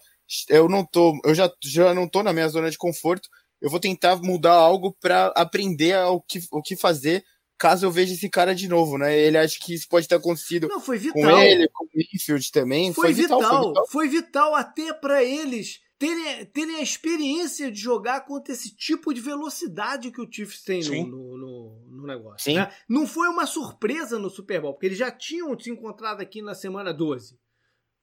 eu 0.49 0.67
não 0.67 0.85
tô, 0.85 1.19
eu 1.23 1.33
já, 1.33 1.51
já 1.63 1.93
não 1.93 2.07
tô 2.07 2.21
na 2.21 2.33
minha 2.33 2.47
zona 2.49 2.69
de 2.69 2.77
conforto, 2.77 3.29
eu 3.61 3.69
vou 3.69 3.79
tentar 3.79 4.15
mudar 4.17 4.53
algo 4.53 4.95
para 4.99 5.27
aprender 5.35 5.95
o 6.07 6.21
que, 6.21 6.39
o 6.51 6.61
que 6.61 6.75
fazer 6.75 7.23
caso 7.57 7.85
eu 7.85 7.91
veja 7.91 8.13
esse 8.13 8.29
cara 8.29 8.55
de 8.55 8.69
novo, 8.69 8.97
né? 8.97 9.19
Ele 9.19 9.37
acha 9.37 9.59
que 9.59 9.73
isso 9.73 9.87
pode 9.89 10.07
ter 10.07 10.15
acontecido 10.15 10.69
não, 10.69 10.79
foi 10.79 10.97
vital. 10.97 11.21
com 11.21 11.39
ele, 11.39 11.67
com 11.67 11.83
o 11.83 11.89
Infield 11.93 12.51
também. 12.53 12.93
Foi, 12.93 13.07
foi 13.07 13.13
vital, 13.13 13.39
vital, 13.39 13.51
foi 13.51 13.67
vital, 13.67 13.87
foi 13.87 14.07
vital 14.07 14.55
até 14.55 14.93
para 14.93 15.21
eles 15.21 15.81
terem, 15.99 16.45
terem 16.45 16.77
a 16.77 16.81
experiência 16.81 17.69
de 17.69 17.79
jogar 17.79 18.21
contra 18.21 18.53
esse 18.53 18.73
tipo 18.73 19.13
de 19.13 19.19
velocidade 19.19 20.09
que 20.09 20.21
o 20.21 20.31
Chiefs 20.31 20.63
tem 20.63 20.81
no, 20.81 21.05
no, 21.05 21.37
no, 21.37 21.85
no, 21.89 22.07
negócio. 22.07 22.53
Né? 22.53 22.71
Não 22.87 23.05
foi 23.05 23.27
uma 23.27 23.45
surpresa 23.45 24.17
no 24.17 24.29
Super 24.29 24.61
Bowl, 24.61 24.73
porque 24.73 24.85
eles 24.87 24.97
já 24.97 25.11
tinham 25.11 25.59
se 25.59 25.69
encontrado 25.69 26.21
aqui 26.21 26.41
na 26.41 26.55
semana 26.55 26.93
12. 26.93 27.37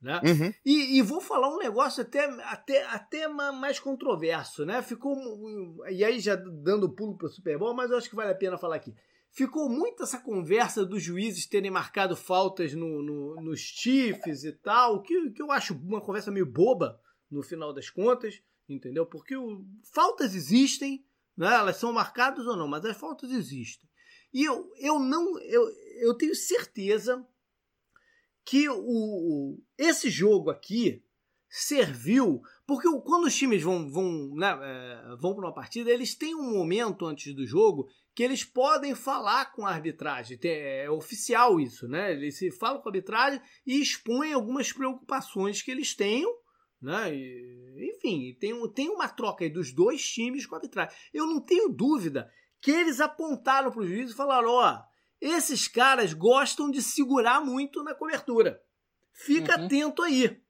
Né? 0.01 0.21
Uhum. 0.25 0.53
E, 0.65 0.99
e, 0.99 1.03
vou 1.03 1.21
falar 1.21 1.49
um 1.49 1.59
negócio 1.59 2.03
até, 2.03 2.27
até, 2.43 2.85
até 2.85 3.29
mais 3.29 3.81
controverso, 3.81 4.65
né? 4.67 4.83
Ficou. 4.83 5.17
E 5.89 6.05
aí, 6.05 6.21
já 6.21 6.37
dando 6.37 6.95
pulo 6.95 7.17
para 7.17 7.27
o 7.27 7.31
Super 7.31 7.59
Bowl, 7.59 7.75
mas 7.75 7.91
eu 7.91 7.97
acho 7.97 8.09
que 8.09 8.17
vale 8.17 8.31
a 8.31 8.37
pena 8.37 8.59
falar 8.59 8.77
aqui. 8.77 8.95
Ficou 9.31 9.69
muito 9.69 10.03
essa 10.03 10.21
conversa 10.21 10.85
dos 10.85 11.03
juízes 11.03 11.47
terem 11.47 11.71
marcado 11.71 12.15
faltas 12.15 12.75
no, 12.75 13.03
no, 13.03 13.43
nos 13.43 13.61
Chiefs 13.61 14.45
e 14.45 14.53
tal, 14.53 15.03
que, 15.03 15.31
que 15.31 15.43
eu 15.43 15.51
acho 15.51 15.75
uma 15.75 16.01
conversa 16.01 16.31
meio 16.31 16.47
boba, 16.47 17.01
no 17.31 17.43
final 17.43 17.73
das 17.73 17.91
contas, 17.91 18.41
entendeu? 18.69 19.07
Porque 19.07 19.37
o, 19.37 19.65
faltas 19.93 20.35
existem, 20.35 21.05
né? 21.37 21.53
elas 21.55 21.77
são 21.77 21.93
marcadas 21.93 22.47
ou 22.47 22.57
não, 22.57 22.69
mas 22.69 22.85
as 22.85 22.97
faltas 22.97 23.31
existem. 23.31 23.89
E 24.33 24.45
eu, 24.45 24.71
eu 24.79 24.99
não. 24.99 25.39
Eu, 25.41 25.69
eu 26.01 26.15
tenho 26.15 26.35
certeza 26.35 27.27
que 28.47 28.69
o, 28.69 29.59
esse 29.77 30.09
jogo 30.09 30.51
aqui 30.51 31.03
serviu. 31.49 32.41
Porque 32.67 32.89
quando 33.01 33.25
os 33.25 33.37
times 33.37 33.63
vão, 33.63 33.91
vão, 33.91 34.35
né, 34.35 34.59
é, 34.63 35.17
vão 35.21 35.35
para 35.35 35.47
uma 35.47 35.55
partida, 35.55 35.91
eles 35.91 36.15
têm 36.15 36.35
um 36.35 36.57
momento 36.57 37.05
antes 37.05 37.35
do 37.35 37.47
jogo 37.47 37.89
que 38.15 38.23
eles 38.23 38.45
podem 38.45 38.95
falar 38.95 39.53
com 39.53 39.67
a 39.67 39.71
arbitragem. 39.71 40.39
É 40.43 40.89
oficial 40.89 41.61
isso, 41.61 41.87
né? 41.87 42.13
Eles 42.13 42.39
se 42.39 42.51
falam 42.51 42.81
com 42.81 42.89
a 42.89 42.93
arbitragem 42.93 43.41
e 43.67 43.81
expõem 43.81 44.33
algumas 44.33 44.73
preocupações 44.73 45.61
que 45.61 45.71
eles 45.71 45.95
tenham 45.95 46.33
né? 46.81 47.15
E, 47.15 47.95
enfim, 47.97 48.37
tem, 48.39 48.73
tem 48.73 48.91
uma 48.91 49.09
troca 49.09 49.45
aí 49.45 49.51
dos 49.51 49.73
dois 49.73 50.03
times 50.03 50.47
com 50.47 50.55
a 50.55 50.59
arbitragem. 50.59 50.95
Eu 51.13 51.27
não 51.27 51.41
tenho 51.41 51.69
dúvida 51.69 52.31
que 52.61 52.71
eles 52.71 53.01
apontaram 53.01 53.71
para 53.71 53.81
o 53.81 53.87
juiz 53.87 54.11
e 54.11 54.17
falaram: 54.17 54.51
ó, 54.51 54.83
esses 55.21 55.69
caras 55.69 56.13
gostam 56.13 56.71
de 56.71 56.83
segurar 56.83 57.41
muito 57.41 57.83
na 57.83 57.95
cobertura. 57.95 58.61
Fica 59.13 59.59
uhum. 59.59 59.65
atento 59.65 60.03
aí. 60.03 60.41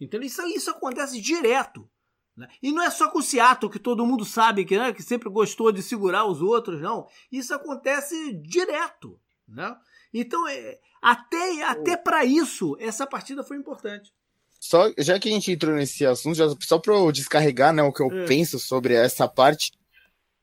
Então 0.00 0.20
isso, 0.20 0.42
isso 0.48 0.70
acontece 0.70 1.20
direto. 1.20 1.88
Né? 2.36 2.48
E 2.62 2.72
não 2.72 2.82
é 2.82 2.90
só 2.90 3.10
com 3.10 3.18
o 3.18 3.22
Seattle, 3.22 3.70
que 3.70 3.78
todo 3.78 4.06
mundo 4.06 4.24
sabe 4.24 4.64
que, 4.64 4.76
né, 4.76 4.92
que 4.92 5.02
sempre 5.02 5.28
gostou 5.28 5.70
de 5.70 5.82
segurar 5.82 6.24
os 6.24 6.40
outros, 6.40 6.80
não. 6.80 7.06
Isso 7.30 7.54
acontece 7.54 8.34
direto. 8.42 9.20
Né? 9.46 9.74
Então, 10.12 10.46
é, 10.48 10.78
até, 11.00 11.62
até 11.62 11.96
para 11.96 12.24
isso, 12.24 12.76
essa 12.80 13.06
partida 13.06 13.42
foi 13.42 13.56
importante. 13.56 14.12
Só, 14.58 14.92
já 14.96 15.18
que 15.18 15.28
a 15.28 15.32
gente 15.32 15.50
entrou 15.50 15.74
nesse 15.74 16.06
assunto, 16.06 16.36
já, 16.36 16.44
só 16.60 16.78
para 16.78 16.94
eu 16.94 17.10
descarregar 17.10 17.72
né, 17.72 17.82
o 17.82 17.92
que 17.92 18.02
eu 18.02 18.10
é. 18.12 18.26
penso 18.26 18.58
sobre 18.58 18.94
essa 18.94 19.26
parte, 19.26 19.72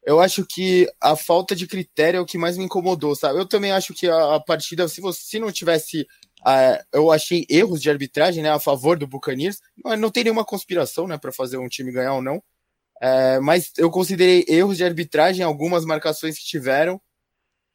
eu 0.05 0.19
acho 0.19 0.45
que 0.45 0.87
a 1.01 1.15
falta 1.15 1.55
de 1.55 1.67
critério 1.67 2.17
é 2.17 2.21
o 2.21 2.25
que 2.25 2.37
mais 2.37 2.57
me 2.57 2.63
incomodou, 2.63 3.15
sabe? 3.15 3.39
Eu 3.39 3.45
também 3.45 3.71
acho 3.71 3.93
que 3.93 4.07
a, 4.07 4.35
a 4.35 4.39
partida, 4.39 4.87
se 4.87 5.01
você 5.01 5.21
se 5.21 5.39
não 5.39 5.51
tivesse. 5.51 6.07
Uh, 6.41 6.79
eu 6.93 7.11
achei 7.11 7.45
erros 7.49 7.81
de 7.81 7.89
arbitragem 7.89 8.41
né, 8.41 8.49
a 8.49 8.59
favor 8.59 8.97
do 8.97 9.05
Buccaneers. 9.05 9.59
Não, 9.83 9.95
não 9.97 10.09
tem 10.09 10.23
nenhuma 10.23 10.45
conspiração 10.45 11.05
né, 11.05 11.17
para 11.17 11.33
fazer 11.33 11.57
um 11.57 11.67
time 11.67 11.91
ganhar 11.91 12.13
ou 12.13 12.21
não. 12.21 12.37
Uh, 12.37 13.41
mas 13.43 13.71
eu 13.77 13.89
considerei 13.91 14.45
erros 14.47 14.77
de 14.77 14.83
arbitragem 14.85 15.43
algumas 15.43 15.85
marcações 15.85 16.37
que 16.37 16.45
tiveram. 16.45 17.01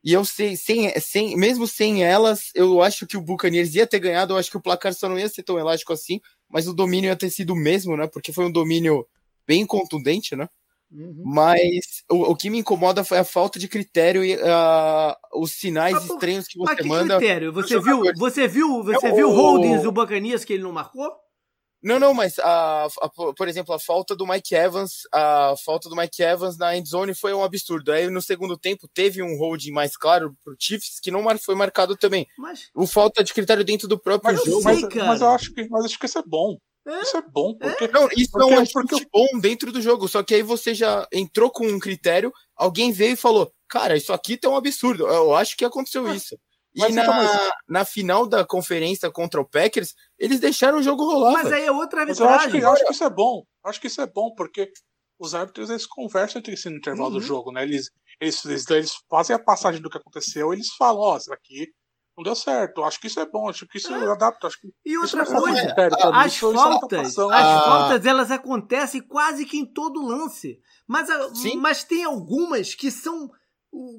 E 0.02 0.12
eu 0.12 0.24
sei, 0.24 0.56
sem, 0.56 0.90
sem, 1.00 1.36
mesmo 1.36 1.66
sem 1.66 2.04
elas, 2.04 2.50
eu 2.54 2.82
acho 2.82 3.06
que 3.06 3.16
o 3.16 3.22
Buccaneers 3.22 3.74
ia 3.74 3.86
ter 3.86 4.00
ganhado. 4.00 4.34
Eu 4.34 4.38
acho 4.38 4.50
que 4.50 4.56
o 4.56 4.62
placar 4.62 4.94
só 4.94 5.08
não 5.08 5.18
ia 5.18 5.28
ser 5.28 5.42
tão 5.42 5.58
elástico 5.58 5.92
assim, 5.92 6.20
mas 6.48 6.66
o 6.66 6.74
domínio 6.74 7.08
ia 7.08 7.16
ter 7.16 7.30
sido 7.30 7.54
o 7.54 7.56
mesmo, 7.56 7.96
né? 7.96 8.06
Porque 8.06 8.32
foi 8.32 8.44
um 8.46 8.52
domínio 8.52 9.06
bem 9.46 9.66
contundente, 9.66 10.36
né? 10.36 10.48
Uhum. 10.90 11.22
Mas 11.24 12.04
o, 12.10 12.30
o, 12.30 12.36
que 12.36 12.48
me 12.48 12.58
incomoda 12.58 13.02
foi 13.02 13.18
a 13.18 13.24
falta 13.24 13.58
de 13.58 13.66
critério 13.66 14.24
e 14.24 14.36
uh, 14.36 15.14
os 15.34 15.52
sinais 15.52 15.94
mas, 15.94 16.04
estranhos 16.04 16.46
que 16.46 16.56
você 16.56 16.72
mas 16.72 16.80
que 16.80 16.88
manda. 16.88 17.16
critério? 17.16 17.52
Você 17.52 17.80
viu, 17.80 18.02
você 18.16 18.46
viu, 18.46 18.82
você 18.84 19.06
é 19.06 19.12
viu 19.12 19.28
o 19.28 19.34
holdings 19.34 19.82
do 19.82 19.90
Buccaneers 19.90 20.44
que 20.44 20.52
ele 20.52 20.62
não 20.62 20.72
marcou? 20.72 21.10
Não, 21.84 21.98
não, 21.98 22.14
mas 22.14 22.38
a, 22.38 22.86
a, 22.86 23.10
por 23.36 23.46
exemplo, 23.46 23.74
a 23.74 23.78
falta 23.78 24.16
do 24.16 24.26
Mike 24.26 24.54
Evans, 24.54 25.02
a 25.12 25.54
falta 25.62 25.86
do 25.86 25.94
Mike 25.94 26.22
Evans 26.22 26.56
na 26.56 26.74
endzone 26.74 27.12
foi 27.12 27.34
um 27.34 27.44
absurdo. 27.44 27.92
Aí 27.92 28.08
no 28.08 28.22
segundo 28.22 28.56
tempo 28.56 28.88
teve 28.88 29.22
um 29.22 29.36
holding 29.36 29.70
mais 29.70 29.94
claro 29.94 30.34
pro 30.42 30.56
Chiefs 30.58 30.98
que 30.98 31.10
não 31.10 31.22
foi 31.38 31.54
marcado 31.54 31.94
também. 31.94 32.26
Mas... 32.38 32.70
O 32.74 32.86
falta 32.86 33.22
de 33.22 33.34
critério 33.34 33.62
dentro 33.62 33.86
do 33.86 33.98
próprio 33.98 34.32
mas 34.32 34.42
jogo. 34.42 34.62
Sei, 34.62 34.80
mas, 34.80 34.94
mas, 34.94 35.20
eu 35.20 35.28
acho 35.28 35.52
que, 35.52 35.68
mas 35.68 35.84
acho 35.84 35.98
que 35.98 36.06
isso 36.06 36.18
é 36.18 36.22
bom. 36.26 36.56
É? 36.86 37.00
Isso 37.00 37.16
é 37.16 37.22
bom, 37.22 37.54
porque. 37.56 37.88
Não, 37.88 38.08
isso 38.16 38.30
porque, 38.30 38.50
não 38.50 38.60
é 38.60 38.64
porque... 38.72 39.06
bom 39.12 39.26
dentro 39.40 39.72
do 39.72 39.80
jogo. 39.80 40.06
Só 40.06 40.22
que 40.22 40.34
aí 40.34 40.42
você 40.42 40.74
já 40.74 41.06
entrou 41.12 41.50
com 41.50 41.66
um 41.66 41.78
critério, 41.78 42.32
alguém 42.54 42.92
veio 42.92 43.12
e 43.12 43.16
falou: 43.16 43.50
Cara, 43.68 43.96
isso 43.96 44.12
aqui 44.12 44.36
tá 44.36 44.48
um 44.48 44.56
absurdo. 44.56 45.06
Eu 45.06 45.34
acho 45.34 45.56
que 45.56 45.64
aconteceu 45.64 46.06
ah. 46.06 46.14
isso. 46.14 46.38
Mas 46.76 46.92
e 46.92 46.96
na, 46.96 47.02
então, 47.02 47.50
na 47.68 47.84
final 47.84 48.26
da 48.26 48.44
conferência 48.44 49.10
contra 49.10 49.40
o 49.40 49.48
Packers, 49.48 49.94
eles 50.18 50.40
deixaram 50.40 50.78
o 50.78 50.82
jogo 50.82 51.04
rolar. 51.04 51.32
Mas 51.32 51.52
aí 51.52 51.64
é 51.64 51.72
outra 51.72 52.00
arbitragem. 52.00 52.26
eu 52.26 52.34
acho, 52.34 52.50
que, 52.50 52.58
eu 52.58 52.70
acho 52.70 52.84
que 52.84 52.92
isso 52.92 53.04
é 53.04 53.10
bom. 53.10 53.44
Eu 53.64 53.70
acho 53.70 53.80
que 53.80 53.86
isso 53.86 54.00
é 54.00 54.06
bom, 54.06 54.34
porque 54.34 54.70
os 55.18 55.34
árbitros 55.34 55.70
eles 55.70 55.86
conversam 55.86 56.40
entre 56.40 56.56
si 56.56 56.68
no 56.68 56.76
intervalo 56.76 57.14
uhum. 57.14 57.20
do 57.20 57.20
jogo, 57.20 57.52
né? 57.52 57.62
Eles, 57.62 57.90
eles, 58.20 58.44
eles, 58.44 58.68
eles, 58.70 58.92
fazem 59.08 59.36
a 59.36 59.38
passagem 59.38 59.80
do 59.80 59.88
que 59.88 59.96
aconteceu 59.96 60.52
eles 60.52 60.68
falam, 60.76 61.00
ó, 61.00 61.14
oh, 61.14 61.16
isso 61.16 61.32
aqui 61.32 61.68
não 62.16 62.24
deu 62.24 62.34
certo. 62.34 62.82
Acho 62.82 63.00
que 63.00 63.06
isso 63.06 63.20
é 63.20 63.26
bom, 63.26 63.48
acho 63.48 63.66
que 63.66 63.78
isso 63.78 63.92
é. 63.92 64.10
adapta. 64.10 64.46
Acho 64.46 64.60
que 64.60 64.72
e 64.84 64.96
outra 64.96 65.26
coisa, 65.26 65.74
as 66.12 66.36
faltas, 66.36 67.18
as 67.18 67.18
ah. 67.18 67.62
faltas 67.64 68.06
elas 68.06 68.30
acontecem 68.30 69.00
quase 69.00 69.44
que 69.44 69.58
em 69.58 69.66
todo 69.66 70.06
lance. 70.06 70.60
Mas, 70.86 71.08
mas 71.56 71.82
tem 71.84 72.04
algumas 72.04 72.74
que 72.74 72.90
são 72.90 73.30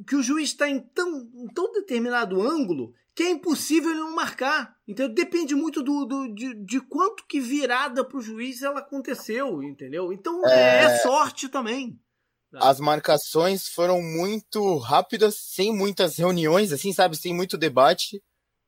que 0.08 0.16
o 0.16 0.24
juiz 0.24 0.50
está 0.50 0.70
em 0.70 0.80
tão, 0.80 1.30
em 1.36 1.48
tão 1.54 1.72
determinado 1.74 2.42
ângulo 2.42 2.94
que 3.14 3.24
é 3.24 3.30
impossível 3.30 3.92
ele 3.92 4.00
não 4.00 4.16
marcar. 4.16 4.76
Então 4.88 5.08
depende 5.08 5.56
muito 5.56 5.82
do, 5.82 6.06
do 6.06 6.34
de, 6.34 6.54
de, 6.66 6.82
quanto 6.82 7.26
que 7.26 7.40
virada 7.40 8.04
para 8.04 8.18
o 8.18 8.22
juiz 8.22 8.62
ela 8.62 8.80
aconteceu, 8.80 9.64
entendeu? 9.64 10.12
Então 10.12 10.46
é, 10.46 10.84
é 10.84 10.98
sorte 11.00 11.48
também. 11.48 12.00
As 12.62 12.80
marcações 12.80 13.68
foram 13.68 14.02
muito 14.02 14.78
rápidas, 14.78 15.36
sem 15.36 15.74
muitas 15.74 16.18
reuniões, 16.18 16.72
assim, 16.72 16.94
sabe, 16.94 17.16
sem 17.18 17.34
muito 17.34 17.58
debate, 17.58 18.22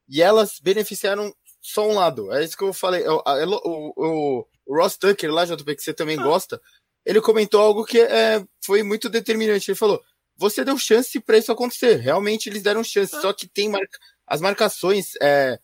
e 0.07 0.21
elas 0.21 0.59
beneficiaram 0.61 1.33
só 1.61 1.87
um 1.87 1.95
lado. 1.95 2.31
É 2.33 2.43
isso 2.43 2.57
que 2.57 2.63
eu 2.63 2.73
falei. 2.73 3.05
O, 3.07 3.21
o, 3.25 3.93
o, 3.97 4.47
o 4.65 4.77
Ross 4.77 4.97
Tucker, 4.97 5.31
lá, 5.31 5.45
JP, 5.45 5.75
que 5.75 5.81
você 5.81 5.93
também 5.93 6.17
ah. 6.19 6.23
gosta, 6.23 6.61
ele 7.05 7.21
comentou 7.21 7.61
algo 7.61 7.85
que 7.85 7.99
é, 7.99 8.43
foi 8.63 8.83
muito 8.83 9.09
determinante. 9.09 9.71
Ele 9.71 9.77
falou: 9.77 10.01
você 10.37 10.63
deu 10.63 10.77
chance 10.77 11.19
para 11.19 11.37
isso 11.37 11.51
acontecer. 11.51 11.95
Realmente 11.95 12.49
eles 12.49 12.63
deram 12.63 12.83
chance, 12.83 13.15
ah. 13.15 13.21
só 13.21 13.33
que 13.33 13.47
tem 13.47 13.69
marca... 13.69 13.97
as 14.25 14.41
marcações 14.41 15.13
é, 15.21 15.59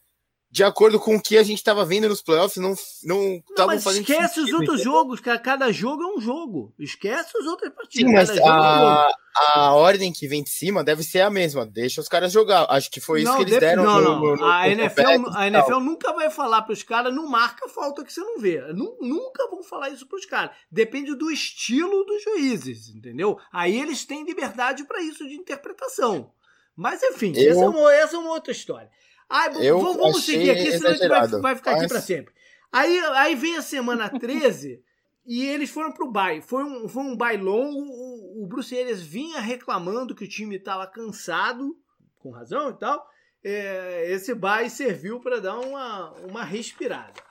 de 0.54 0.64
acordo 0.64 0.99
com 0.99 1.16
o 1.16 1.20
que 1.20 1.36
a 1.36 1.41
gente 1.41 1.58
estava 1.58 1.84
vendo 1.84 2.08
nos 2.08 2.22
playoffs, 2.22 2.62
não 2.62 2.74
estavam 2.74 3.80
fazendo 3.82 4.08
Esquece 4.08 4.36
sentido, 4.36 4.43
os 4.45 4.54
outros 4.54 4.82
entendeu? 4.82 4.93
jogos, 4.93 5.20
cara. 5.20 5.39
Cada 5.39 5.72
jogo 5.72 6.04
é 6.04 6.16
um 6.16 6.22
jogo. 6.22 6.72
Esquece 6.78 7.36
os 7.39 7.47
outros 7.47 7.72
partidas. 7.74 8.08
Sim, 8.08 8.14
mas 8.14 8.30
a, 8.30 8.36
é 8.36 8.43
um 8.43 9.24
a 9.36 9.74
ordem 9.74 10.14
que 10.14 10.28
vem 10.28 10.43
de 10.43 10.51
cima 10.51 10.84
deve 10.84 11.01
ser 11.01 11.22
a 11.22 11.30
mesma. 11.32 11.66
Deixa 11.66 12.01
os 12.01 12.08
caras 12.08 12.32
jogar. 12.32 12.68
Acho 12.70 12.91
que 12.91 13.01
foi 13.01 13.24
isso 13.24 13.32
não, 13.32 13.38
que 13.38 13.45
eles 13.45 13.60
deram. 13.60 13.84
Não, 13.84 13.99
no, 13.99 14.20
no, 14.20 14.36
no, 14.36 14.45
a, 14.45 14.70
NFL, 14.70 15.28
a 15.34 15.47
NFL 15.47 15.80
nunca 15.80 16.14
vai 16.14 16.30
falar 16.30 16.62
para 16.62 16.74
os 16.74 16.84
caras, 16.84 17.12
não 17.12 17.28
marca 17.28 17.68
falta 17.68 18.04
que 18.04 18.14
você 18.14 18.22
não 18.22 18.38
vê. 18.38 18.62
Nunca 19.01 19.49
vão 19.49 19.64
falar 19.64 19.89
isso 19.89 20.06
para 20.06 20.20
os 20.20 20.26
caras. 20.28 20.56
Depende 20.70 21.16
do 21.16 21.32
estilo 21.32 22.04
dos 22.04 22.24
juízes, 22.24 22.89
entendeu? 22.89 23.39
Aí 23.51 23.82
eles 23.82 24.06
têm 24.06 24.24
liberdade 24.24 24.84
para 24.84 25.01
isso 25.01 25.28
de 25.28 25.34
interpretação. 25.34 26.32
Mas 26.76 27.01
enfim, 27.01 27.34
Eu... 27.36 27.51
essa, 27.51 27.64
é 27.64 27.70
uma, 27.70 27.93
essa 27.93 28.16
é 28.16 28.20
uma 28.20 28.34
outra 28.34 28.51
história. 28.51 28.91
Vamos, 29.30 29.97
vamos 29.97 30.26
seguir 30.26 30.51
aqui, 30.51 30.71
senão 30.71 30.91
a 30.91 30.93
gente 30.93 31.07
vai, 31.07 31.28
vai 31.28 31.55
ficar 31.55 31.71
Mas... 31.71 31.82
aqui 31.82 31.89
para 31.89 32.01
sempre. 32.01 32.34
Aí, 32.71 32.99
aí 32.99 33.36
vem 33.36 33.55
a 33.57 33.61
semana 33.61 34.09
13 34.19 34.84
e 35.26 35.45
eles 35.45 35.69
foram 35.69 35.91
pro 35.91 36.11
bye. 36.11 36.41
Foi 36.41 36.63
um, 36.63 36.88
foi 36.88 37.03
um 37.03 37.15
bye 37.15 37.38
longo. 37.38 37.80
O, 37.80 38.43
o 38.43 38.47
Bruce 38.47 38.78
Arias 38.78 39.01
vinha 39.01 39.39
reclamando 39.39 40.15
que 40.15 40.26
o 40.26 40.28
time 40.28 40.57
estava 40.57 40.88
cansado, 40.88 41.78
com 42.19 42.32
razão 42.32 42.69
e 42.69 42.74
tal. 42.74 43.07
É, 43.43 44.11
esse 44.11 44.34
bye 44.34 44.69
serviu 44.69 45.19
para 45.19 45.39
dar 45.39 45.59
uma, 45.59 46.11
uma 46.21 46.43
respirada. 46.43 47.21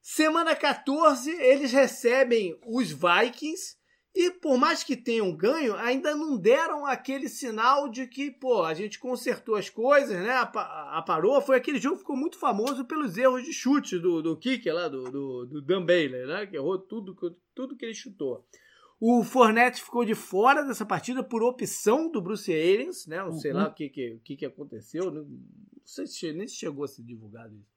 Semana 0.00 0.56
14, 0.56 1.30
eles 1.30 1.72
recebem 1.72 2.58
os 2.66 2.90
Vikings 2.90 3.76
e 4.14 4.30
por 4.30 4.58
mais 4.58 4.84
que 4.84 4.94
tenham 4.94 5.34
ganho, 5.34 5.74
ainda 5.74 6.14
não 6.14 6.36
deram 6.36 6.84
aquele 6.84 7.30
sinal 7.30 7.88
de 7.88 8.06
que, 8.06 8.30
pô, 8.30 8.62
a 8.62 8.74
gente 8.74 8.98
consertou 8.98 9.54
as 9.54 9.70
coisas, 9.70 10.22
né? 10.22 10.32
Aparou. 10.34 11.40
Foi 11.40 11.56
aquele 11.56 11.78
jogo 11.78 11.96
que 11.96 12.02
ficou 12.02 12.16
muito 12.16 12.38
famoso 12.38 12.84
pelos 12.84 13.16
erros 13.16 13.42
de 13.42 13.54
chute 13.54 13.98
do, 13.98 14.22
do 14.22 14.36
kicker 14.36 14.74
lá, 14.74 14.86
do, 14.86 15.04
do, 15.04 15.46
do 15.46 15.62
Dan 15.62 15.86
Baylor, 15.86 16.26
né? 16.26 16.46
Que 16.46 16.56
errou 16.56 16.78
tudo, 16.78 17.16
tudo 17.54 17.74
que 17.74 17.86
ele 17.86 17.94
chutou. 17.94 18.44
O 19.00 19.24
Fornette 19.24 19.82
ficou 19.82 20.04
de 20.04 20.14
fora 20.14 20.62
dessa 20.62 20.84
partida 20.84 21.24
por 21.24 21.42
opção 21.42 22.10
do 22.10 22.20
Bruce 22.20 22.52
Arians, 22.52 23.06
né? 23.06 23.16
Não 23.16 23.30
uhum. 23.30 23.38
sei 23.38 23.52
lá 23.54 23.66
o 23.66 23.74
que, 23.74 23.88
que, 23.88 24.20
que, 24.22 24.36
que 24.36 24.46
aconteceu. 24.46 25.10
Não 25.10 25.26
sei 25.86 26.06
se 26.06 26.32
nem 26.34 26.46
chegou 26.46 26.84
a 26.84 26.88
ser 26.88 27.02
divulgado 27.02 27.56
isso. 27.56 27.72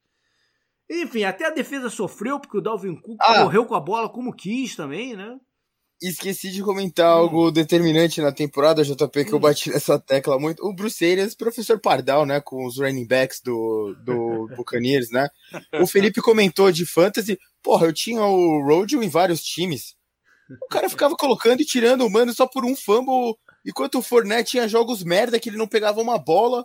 Enfim, 0.88 1.24
até 1.24 1.46
a 1.46 1.50
defesa 1.50 1.90
sofreu, 1.90 2.40
porque 2.40 2.58
o 2.58 2.62
Dalvin 2.62 2.96
Cook 2.96 3.18
ah. 3.22 3.42
correu 3.42 3.66
com 3.66 3.74
a 3.74 3.80
bola 3.80 4.10
como 4.10 4.36
quis 4.36 4.76
também, 4.76 5.16
né? 5.16 5.40
Esqueci 6.08 6.52
de 6.52 6.62
comentar 6.62 7.16
hum. 7.16 7.20
algo 7.20 7.52
determinante 7.52 8.22
na 8.22 8.32
temporada, 8.32 8.84
JP, 8.84 9.26
que 9.26 9.32
hum. 9.32 9.36
eu 9.36 9.40
bati 9.40 9.70
nessa 9.70 10.00
tecla 10.00 10.38
muito. 10.40 10.64
O 10.64 10.74
Bruce 10.74 11.04
Arians, 11.04 11.34
professor 11.34 11.80
Pardal, 11.80 12.26
né, 12.26 12.40
com 12.40 12.66
os 12.66 12.78
running 12.78 13.08
backs 13.08 13.42
do, 13.42 13.96
do 14.04 14.48
Buccaneers, 14.56 15.10
né? 15.10 15.28
O 15.82 15.88
Felipe 15.88 16.22
comentou 16.22 16.72
de 16.72 16.86
fantasy. 16.86 17.40
Porra, 17.64 17.88
eu 17.88 17.94
tinha 17.94 18.24
o 18.24 18.64
Rodeo 18.64 19.02
em 19.02 19.10
vários 19.10 19.42
times. 19.42 19.96
O 20.64 20.68
cara 20.68 20.88
ficava 20.90 21.16
colocando 21.16 21.62
e 21.62 21.66
tirando 21.66 22.06
o 22.06 22.10
mano 22.10 22.32
só 22.34 22.46
por 22.46 22.64
um 22.64 22.76
fumble, 22.76 23.36
enquanto 23.66 23.98
o 23.98 24.02
Fournette 24.02 24.52
tinha 24.52 24.68
jogos 24.68 25.04
merda 25.04 25.40
que 25.40 25.50
ele 25.50 25.58
não 25.58 25.68
pegava 25.68 26.00
uma 26.02 26.20
bola. 26.20 26.64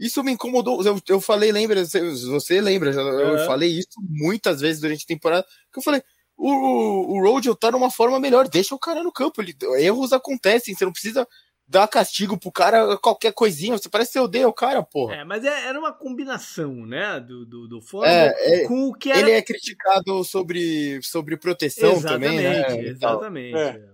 Isso 0.00 0.24
me 0.24 0.32
incomodou. 0.32 0.82
Eu, 0.82 1.00
eu 1.08 1.20
falei, 1.20 1.52
lembra, 1.52 1.84
você 1.84 2.60
lembra, 2.60 2.90
eu 2.90 3.46
falei 3.46 3.70
isso 3.70 4.00
muitas 4.00 4.60
vezes 4.60 4.80
durante 4.80 5.04
a 5.04 5.06
temporada, 5.06 5.46
que 5.72 5.78
eu 5.78 5.82
falei, 5.82 6.02
o, 6.40 7.16
o 7.16 7.22
Rodgers 7.22 7.56
tá 7.58 7.70
numa 7.70 7.90
forma 7.90 8.18
melhor, 8.18 8.48
deixa 8.48 8.74
o 8.74 8.78
cara 8.78 9.02
no 9.02 9.12
campo, 9.12 9.42
ele, 9.42 9.54
erros 9.78 10.12
acontecem, 10.12 10.74
você 10.74 10.84
não 10.84 10.92
precisa 10.92 11.26
dar 11.68 11.86
castigo 11.86 12.36
pro 12.38 12.50
cara, 12.50 12.96
qualquer 12.96 13.32
coisinha, 13.32 13.78
você 13.78 13.88
parece 13.88 14.10
que 14.10 14.12
você 14.14 14.24
odeia 14.24 14.48
o 14.48 14.52
cara, 14.52 14.82
porra. 14.82 15.16
É, 15.16 15.24
mas 15.24 15.44
é, 15.44 15.68
era 15.68 15.78
uma 15.78 15.92
combinação, 15.92 16.74
né, 16.86 17.20
do, 17.20 17.44
do, 17.44 17.68
do 17.68 18.04
é, 18.04 18.62
é, 18.62 18.66
com 18.66 18.88
o 18.88 18.94
que 18.94 19.10
era... 19.10 19.20
Ele 19.20 19.32
é 19.32 19.42
criticado 19.42 20.24
sobre, 20.24 21.00
sobre 21.02 21.36
proteção 21.36 21.92
exatamente, 21.92 22.42
também, 22.42 22.82
né? 22.82 22.88
Exatamente, 22.88 23.56
é. 23.56 23.90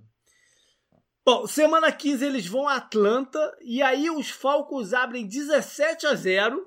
Bom, 1.24 1.44
semana 1.44 1.90
15 1.90 2.24
eles 2.24 2.46
vão 2.46 2.68
a 2.68 2.76
Atlanta 2.76 3.40
e 3.60 3.82
aí 3.82 4.08
os 4.08 4.30
Falcons 4.30 4.92
abrem 4.92 5.26
17 5.26 6.06
a 6.06 6.14
0 6.14 6.64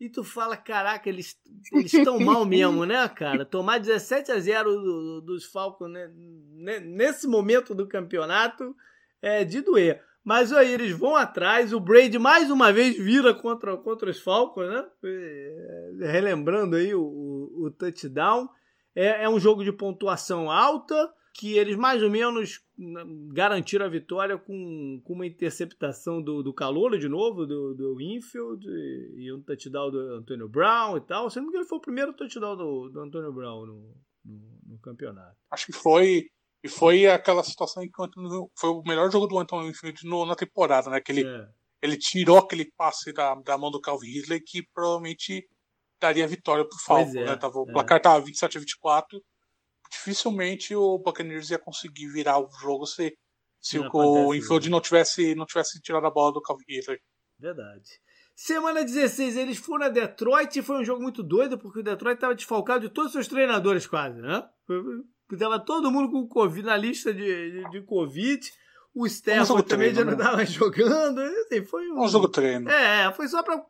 e 0.00 0.08
tu 0.08 0.24
fala, 0.24 0.56
caraca, 0.56 1.08
eles 1.08 1.38
estão 1.72 2.18
mal 2.18 2.44
mesmo, 2.44 2.84
né, 2.84 3.08
cara? 3.08 3.44
Tomar 3.46 3.78
17 3.78 4.32
a 4.32 4.38
0 4.38 4.70
do, 4.70 5.20
dos 5.20 5.44
Falcons 5.44 5.90
né? 5.90 6.10
nesse 6.80 7.26
momento 7.26 7.74
do 7.74 7.86
campeonato 7.86 8.74
é 9.22 9.44
de 9.44 9.60
doer. 9.60 10.02
Mas 10.24 10.52
aí 10.52 10.72
eles 10.72 10.92
vão 10.92 11.14
atrás, 11.14 11.72
o 11.72 11.78
Brady 11.78 12.18
mais 12.18 12.50
uma 12.50 12.72
vez 12.72 12.96
vira 12.96 13.34
contra, 13.34 13.76
contra 13.76 14.10
os 14.10 14.20
Falcons, 14.20 14.68
né? 14.68 14.86
É, 15.04 15.92
relembrando 16.10 16.76
aí 16.76 16.94
o, 16.94 17.02
o, 17.02 17.66
o 17.66 17.70
touchdown. 17.70 18.48
É, 18.96 19.24
é 19.24 19.28
um 19.28 19.38
jogo 19.38 19.62
de 19.62 19.72
pontuação 19.72 20.50
alta 20.50 21.12
que 21.34 21.58
eles 21.58 21.76
mais 21.76 22.00
ou 22.00 22.08
menos 22.08 22.62
garantiram 23.32 23.84
a 23.84 23.88
vitória 23.88 24.38
com, 24.38 25.02
com 25.04 25.12
uma 25.12 25.26
interceptação 25.26 26.22
do, 26.22 26.44
do 26.44 26.54
Calouro 26.54 26.96
de 26.96 27.08
novo, 27.08 27.44
do, 27.44 27.74
do 27.74 28.00
Infield, 28.00 28.64
e, 29.16 29.32
um 29.32 29.42
touchdown 29.42 29.90
do 29.90 29.98
Antônio 30.14 30.48
Brown 30.48 30.96
e 30.96 31.00
tal. 31.00 31.28
Sendo 31.28 31.50
que 31.50 31.56
ele 31.56 31.66
foi 31.66 31.78
o 31.78 31.80
primeiro 31.80 32.12
touchdown 32.14 32.56
do, 32.56 32.88
do 32.88 33.00
Antônio 33.00 33.32
Brown 33.32 33.66
no, 33.66 33.96
no, 34.24 34.60
no, 34.64 34.78
campeonato. 34.78 35.36
Acho 35.50 35.66
que 35.66 35.72
foi. 35.72 36.28
E 36.62 36.68
foi 36.68 37.06
aquela 37.06 37.42
situação 37.42 37.82
em 37.82 37.90
que 37.90 37.96
foi 38.56 38.70
o 38.70 38.82
melhor 38.86 39.10
jogo 39.10 39.26
do 39.26 39.38
Antônio 39.38 39.68
Infield 39.68 40.06
no, 40.06 40.24
na 40.24 40.36
temporada, 40.36 40.88
né? 40.88 41.00
Que 41.00 41.12
ele, 41.12 41.26
é. 41.26 41.48
ele 41.82 41.98
tirou 41.98 42.38
aquele 42.38 42.72
passe 42.76 43.12
da, 43.12 43.34
da 43.34 43.58
mão 43.58 43.72
do 43.72 43.80
Calvin 43.80 44.06
Ridley 44.06 44.40
que 44.40 44.62
provavelmente 44.72 45.46
daria 46.00 46.28
vitória 46.28 46.64
pro 46.64 46.78
Falcons, 46.78 47.16
é, 47.16 47.24
né? 47.24 47.36
Tava, 47.36 47.58
o 47.58 47.68
é. 47.68 47.72
placar 47.72 48.00
tava 48.00 48.24
27 48.24 48.56
a 48.56 48.60
24 48.60 49.20
dificilmente 49.94 50.74
o 50.74 50.98
Buccaneers 50.98 51.50
ia 51.50 51.58
conseguir 51.58 52.08
virar 52.08 52.38
o 52.38 52.50
jogo 52.60 52.86
se, 52.86 53.16
se 53.60 53.78
o, 53.78 53.88
o 53.92 54.34
Infield 54.34 54.68
não 54.68 54.80
tivesse, 54.80 55.34
não 55.34 55.46
tivesse 55.46 55.80
tirado 55.80 56.06
a 56.06 56.10
bola 56.10 56.32
do 56.32 56.42
Calvin 56.42 56.64
Ridley. 56.68 57.00
Verdade. 57.38 57.88
Semana 58.36 58.84
16, 58.84 59.36
eles 59.36 59.58
foram 59.58 59.86
a 59.86 59.88
Detroit 59.88 60.58
e 60.58 60.62
foi 60.62 60.80
um 60.80 60.84
jogo 60.84 61.00
muito 61.02 61.22
doido, 61.22 61.56
porque 61.56 61.80
o 61.80 61.82
Detroit 61.84 62.16
estava 62.16 62.34
desfalcado 62.34 62.88
de 62.88 62.92
todos 62.92 63.08
os 63.08 63.12
seus 63.12 63.28
treinadores, 63.28 63.86
quase, 63.86 64.20
né? 64.20 64.42
Tava 65.38 65.60
todo 65.60 65.90
mundo 65.90 66.10
com 66.10 66.26
Covid, 66.26 66.66
na 66.66 66.76
lista 66.76 67.14
de, 67.14 67.22
de, 67.52 67.70
de 67.70 67.82
Covid. 67.82 68.40
O 68.94 69.06
Stafford 69.06 69.66
também 69.68 69.92
treino, 69.92 69.96
já 69.96 70.04
não 70.04 70.12
estava 70.12 70.36
né? 70.36 70.46
jogando. 70.46 71.18
Assim, 71.18 71.64
foi 71.64 71.90
um, 71.90 72.04
um 72.04 72.08
jogo 72.08 72.28
treino. 72.28 72.70
É, 72.70 73.12
foi 73.12 73.26
só 73.26 73.42
para 73.42 73.60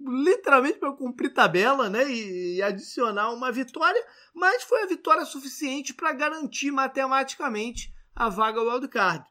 literalmente 0.00 0.78
para 0.78 0.92
cumprir 0.92 1.34
tabela, 1.34 1.90
né? 1.90 2.08
E, 2.08 2.56
e, 2.56 2.62
adicionar 2.62 3.32
uma 3.32 3.50
vitória, 3.50 4.00
mas 4.32 4.62
foi 4.62 4.82
a 4.82 4.86
vitória 4.86 5.24
suficiente 5.24 5.92
para 5.92 6.12
garantir 6.12 6.70
matematicamente 6.70 7.92
a 8.14 8.28
vaga 8.28 8.62
wildcard. 8.62 9.24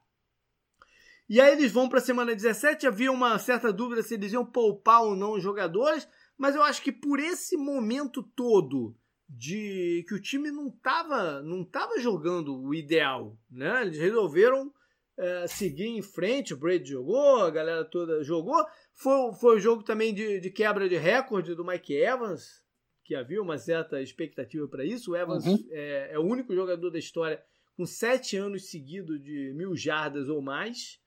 E 1.29 1.39
aí 1.39 1.53
eles 1.53 1.71
vão 1.71 1.87
para 1.87 1.99
a 1.99 2.01
semana 2.01 2.35
17. 2.35 2.85
Havia 2.85 3.11
uma 3.11 3.39
certa 3.39 3.71
dúvida 3.71 4.03
se 4.03 4.15
eles 4.15 4.33
iam 4.33 4.45
poupar 4.45 5.03
ou 5.03 5.15
não 5.15 5.33
os 5.33 5.43
jogadores, 5.43 6.05
mas 6.37 6.53
eu 6.53 6.63
acho 6.63 6.81
que 6.81 6.91
por 6.91 7.17
esse 7.17 7.55
momento 7.55 8.21
todo 8.21 8.93
de 9.29 10.03
que 10.07 10.15
o 10.15 10.21
time 10.21 10.49
não 10.51 10.67
estava 10.67 11.41
não 11.43 11.63
tava 11.63 11.99
jogando 11.99 12.59
o 12.59 12.73
ideal, 12.73 13.37
né? 13.49 13.83
Eles 13.83 13.99
resolveram 13.99 14.73
é, 15.19 15.47
seguir 15.47 15.87
em 15.87 16.01
frente. 16.01 16.53
O 16.53 16.57
Brady 16.57 16.91
jogou, 16.91 17.41
a 17.41 17.51
galera 17.51 17.83
toda 17.83 18.23
jogou. 18.23 18.65
Foi, 18.93 19.33
foi 19.33 19.57
o 19.57 19.59
jogo 19.59 19.83
também 19.83 20.13
de, 20.13 20.39
de 20.39 20.49
quebra 20.49 20.87
de 20.87 20.95
recorde 20.95 21.53
do 21.53 21.65
Mike 21.65 21.93
Evans, 21.93 22.61
que 23.03 23.13
havia 23.13 23.41
uma 23.41 23.57
certa 23.57 24.01
expectativa 24.01 24.67
para 24.67 24.85
isso. 24.85 25.11
O 25.11 25.15
Evans 25.17 25.45
uhum. 25.45 25.59
é, 25.71 26.11
é, 26.13 26.19
o 26.19 26.23
único 26.23 26.55
jogador 26.55 26.89
da 26.89 26.97
história 26.97 27.41
com 27.75 27.85
sete 27.85 28.37
anos 28.37 28.69
seguidos 28.69 29.21
de 29.21 29.53
mil 29.55 29.75
jardas 29.75 30.29
ou 30.29 30.41
mais. 30.41 30.99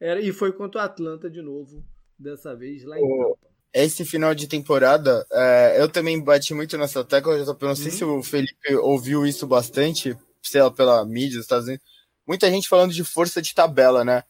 Era, 0.00 0.20
e 0.20 0.32
foi 0.32 0.52
contra 0.52 0.80
o 0.80 0.84
Atlanta 0.84 1.28
de 1.28 1.42
novo, 1.42 1.84
dessa 2.18 2.54
vez 2.54 2.84
lá 2.84 2.98
em 2.98 3.02
Tampa. 3.02 3.46
Esse 3.72 4.04
final 4.04 4.34
de 4.34 4.48
temporada, 4.48 5.26
é, 5.30 5.82
eu 5.82 5.88
também 5.88 6.22
bati 6.22 6.54
muito 6.54 6.78
nessa 6.78 7.04
tecla. 7.04 7.34
Eu 7.34 7.44
não 7.44 7.74
sei 7.74 7.86
uhum. 7.86 7.90
se 7.90 8.04
o 8.04 8.22
Felipe 8.22 8.74
ouviu 8.76 9.26
isso 9.26 9.46
bastante, 9.46 10.16
sei 10.42 10.62
lá, 10.62 10.70
pela 10.70 11.04
mídia 11.04 11.36
dos 11.36 11.44
Estados 11.44 11.66
Unidos 11.66 11.95
muita 12.26 12.50
gente 12.50 12.68
falando 12.68 12.92
de 12.92 13.04
força 13.04 13.40
de 13.40 13.54
tabela, 13.54 14.04
né? 14.04 14.22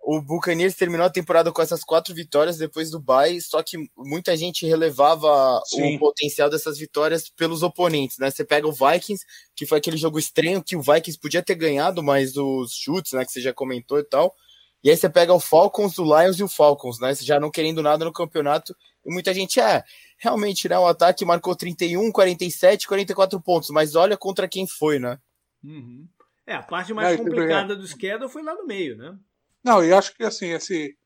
O 0.00 0.22
Buccaneers 0.22 0.74
terminou 0.74 1.04
a 1.04 1.10
temporada 1.10 1.52
com 1.52 1.60
essas 1.60 1.84
quatro 1.84 2.14
vitórias 2.14 2.56
depois 2.56 2.90
do 2.90 2.98
bye, 2.98 3.40
só 3.42 3.62
que 3.62 3.76
muita 3.96 4.34
gente 4.36 4.66
relevava 4.66 5.60
Sim. 5.66 5.96
o 5.96 5.98
potencial 5.98 6.48
dessas 6.48 6.78
vitórias 6.78 7.28
pelos 7.28 7.62
oponentes, 7.62 8.16
né? 8.18 8.30
Você 8.30 8.44
pega 8.44 8.66
o 8.66 8.72
Vikings, 8.72 9.24
que 9.54 9.66
foi 9.66 9.78
aquele 9.78 9.98
jogo 9.98 10.18
estranho 10.18 10.62
que 10.62 10.76
o 10.76 10.80
Vikings 10.80 11.18
podia 11.20 11.42
ter 11.42 11.56
ganhado, 11.56 12.02
mas 12.02 12.36
os 12.36 12.72
chutes, 12.72 13.12
né, 13.12 13.24
que 13.24 13.32
você 13.32 13.40
já 13.40 13.52
comentou 13.52 13.98
e 13.98 14.04
tal. 14.04 14.34
E 14.82 14.88
aí 14.88 14.96
você 14.96 15.10
pega 15.10 15.34
o 15.34 15.40
Falcons, 15.40 15.98
o 15.98 16.04
Lions 16.04 16.38
e 16.38 16.44
o 16.44 16.48
Falcons, 16.48 17.00
né? 17.00 17.12
Já 17.14 17.40
não 17.40 17.50
querendo 17.50 17.82
nada 17.82 18.04
no 18.04 18.12
campeonato. 18.12 18.74
E 19.04 19.12
muita 19.12 19.34
gente, 19.34 19.60
é, 19.60 19.82
realmente, 20.16 20.68
né? 20.68 20.78
O 20.78 20.86
ataque 20.86 21.24
marcou 21.24 21.54
31, 21.56 22.12
47, 22.12 22.86
44 22.86 23.40
pontos, 23.42 23.70
mas 23.70 23.94
olha 23.94 24.16
contra 24.16 24.48
quem 24.48 24.66
foi, 24.66 24.98
né? 24.98 25.18
Uhum. 25.62 26.06
É, 26.48 26.54
a 26.54 26.62
parte 26.62 26.94
mais 26.94 27.18
não, 27.18 27.26
complicada 27.26 27.76
do 27.76 27.86
schedule 27.86 28.30
foi 28.30 28.42
lá 28.42 28.54
no 28.54 28.64
meio, 28.64 28.96
né? 28.96 29.18
Não, 29.62 29.84
e 29.84 29.92
acho 29.92 30.14
que 30.14 30.24
assim, 30.24 30.46
esse 30.46 30.96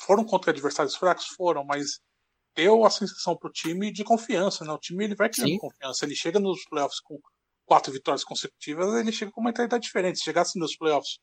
foram 0.00 0.24
contra 0.24 0.52
adversários 0.52 0.94
fracos, 0.94 1.26
foram, 1.26 1.64
mas 1.64 1.98
deu 2.54 2.84
a 2.84 2.90
sensação 2.90 3.36
pro 3.36 3.50
time 3.50 3.92
de 3.92 4.04
confiança, 4.04 4.64
né? 4.64 4.70
O 4.70 4.78
time 4.78 5.02
ele 5.02 5.16
vai 5.16 5.28
criando 5.28 5.58
confiança, 5.58 6.04
ele 6.04 6.14
chega 6.14 6.38
nos 6.38 6.64
playoffs 6.66 7.00
com 7.00 7.18
quatro 7.66 7.92
vitórias 7.92 8.22
consecutivas, 8.22 8.94
ele 8.94 9.10
chega 9.10 9.32
com 9.32 9.40
uma 9.40 9.48
mentalidade 9.48 9.82
diferente. 9.82 10.18
Se 10.18 10.24
chegasse 10.24 10.56
nos 10.56 10.76
playoffs 10.76 11.18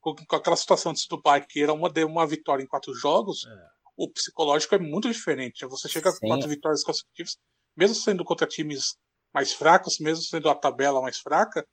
com, 0.00 0.14
com 0.14 0.36
aquela 0.36 0.54
situação 0.54 0.92
antes 0.92 1.08
do 1.08 1.20
bye, 1.20 1.44
que 1.44 1.60
era 1.60 1.72
uma, 1.72 1.90
uma 2.06 2.26
vitória 2.28 2.62
em 2.62 2.68
quatro 2.68 2.94
jogos, 2.94 3.44
é. 3.46 3.66
o 3.96 4.08
psicológico 4.12 4.76
é 4.76 4.78
muito 4.78 5.10
diferente. 5.10 5.66
Você 5.66 5.88
chega 5.88 6.12
Sim. 6.12 6.18
com 6.20 6.28
quatro 6.28 6.48
vitórias 6.48 6.84
consecutivas, 6.84 7.36
mesmo 7.76 7.96
sendo 7.96 8.24
contra 8.24 8.46
times 8.46 8.94
mais 9.32 9.52
fracos, 9.52 9.98
mesmo 9.98 10.22
sendo 10.22 10.48
a 10.48 10.54
tabela 10.54 11.02
mais 11.02 11.18
fraca, 11.18 11.66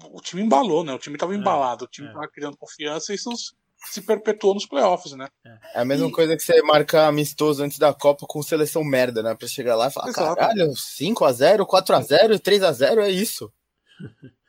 o 0.00 0.20
time 0.20 0.42
embalou, 0.42 0.84
né? 0.84 0.92
O 0.92 0.98
time 0.98 1.16
estava 1.16 1.34
é, 1.34 1.36
embalado, 1.36 1.84
o 1.84 1.88
time 1.88 2.08
estava 2.08 2.24
é. 2.24 2.28
criando 2.28 2.56
confiança 2.56 3.12
e 3.12 3.16
isso 3.16 3.30
se 3.90 4.00
perpetuou 4.00 4.54
nos 4.54 4.66
playoffs, 4.66 5.12
né? 5.12 5.28
É 5.74 5.80
a 5.80 5.84
mesma 5.84 6.08
e... 6.08 6.12
coisa 6.12 6.36
que 6.36 6.42
você 6.42 6.62
marcar 6.62 7.08
amistoso 7.08 7.62
antes 7.62 7.78
da 7.78 7.92
Copa 7.92 8.26
com 8.28 8.42
seleção 8.42 8.84
merda, 8.84 9.22
né? 9.22 9.34
Pra 9.34 9.48
chegar 9.48 9.74
lá 9.74 9.88
e 9.88 9.92
falar, 9.92 10.08
Exato. 10.08 10.36
caralho, 10.36 10.70
5x0, 10.70 11.66
4x0, 11.66 12.38
3x0, 12.38 12.98
é 12.98 13.10
isso. 13.10 13.52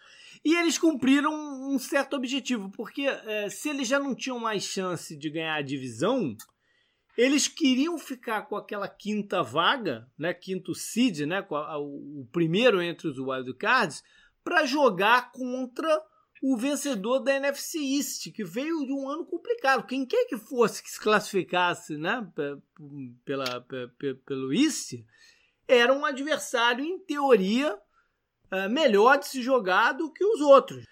E 0.46 0.56
eles 0.56 0.78
cumpriram 0.78 1.32
um 1.34 1.80
certo 1.80 2.18
objetivo, 2.18 2.70
porque 2.72 3.04
é, 3.04 3.50
se 3.50 3.70
eles 3.70 3.88
já 3.88 3.98
não 3.98 4.14
tinham 4.14 4.38
mais 4.38 4.64
chance 4.64 5.16
de 5.16 5.30
ganhar 5.30 5.56
a 5.56 5.62
divisão, 5.62 6.36
Eles 7.16 7.48
queriam 7.48 7.98
ficar 8.00 8.42
com 8.44 8.56
aquela 8.56 8.88
quinta 8.88 9.44
vaga, 9.44 10.08
né, 10.18 10.34
quinto 10.34 10.74
seed, 10.74 11.22
né, 11.22 11.46
o 11.50 12.28
primeiro 12.32 12.82
entre 12.82 13.08
os 13.08 13.20
wildcards, 13.20 14.04
para 14.44 14.66
jogar 14.66 15.32
contra 15.32 16.04
o 16.42 16.58
vencedor 16.58 17.20
da 17.20 17.36
NFC 17.36 17.80
East, 17.80 18.32
que 18.34 18.44
veio 18.44 18.86
de 18.86 18.92
um 18.92 19.08
ano 19.08 19.26
complicado. 19.26 19.88
Quem 19.88 20.06
quer 20.06 20.26
que 20.26 20.38
fosse 20.38 20.84
que 20.84 20.92
se 20.92 21.00
classificasse 21.00 21.96
né, 21.98 22.28
pela, 23.24 23.62
pela, 23.62 23.86
pelo 24.26 24.54
East, 24.54 24.96
era 25.66 25.94
um 25.94 26.04
adversário, 26.04 26.84
em 26.84 27.00
teoria, 27.00 27.80
é, 28.52 28.68
melhor 28.68 29.18
de 29.20 29.28
se 29.28 29.42
jogar 29.42 29.94
do 29.94 30.12
que 30.12 30.26
os 30.26 30.42
outros. 30.42 30.84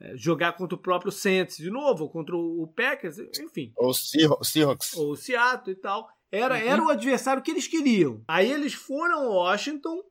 É, 0.00 0.16
jogar 0.16 0.54
contra 0.54 0.74
o 0.74 0.80
próprio 0.80 1.12
Saints 1.12 1.58
de 1.58 1.70
novo, 1.70 2.04
ou 2.04 2.10
contra 2.10 2.34
o 2.34 2.66
Packers, 2.74 3.18
enfim. 3.38 3.74
Ou 3.76 3.92
Seahawks. 3.92 4.94
Ou 4.94 5.12
o 5.12 5.16
Seattle 5.16 5.76
e 5.76 5.78
tal. 5.78 6.08
Era, 6.32 6.54
uhum. 6.54 6.60
era 6.62 6.82
o 6.82 6.88
adversário 6.88 7.42
que 7.42 7.50
eles 7.50 7.68
queriam. 7.68 8.24
Aí 8.26 8.50
eles 8.50 8.72
foram 8.72 9.18
a 9.18 9.28
Washington 9.28 10.02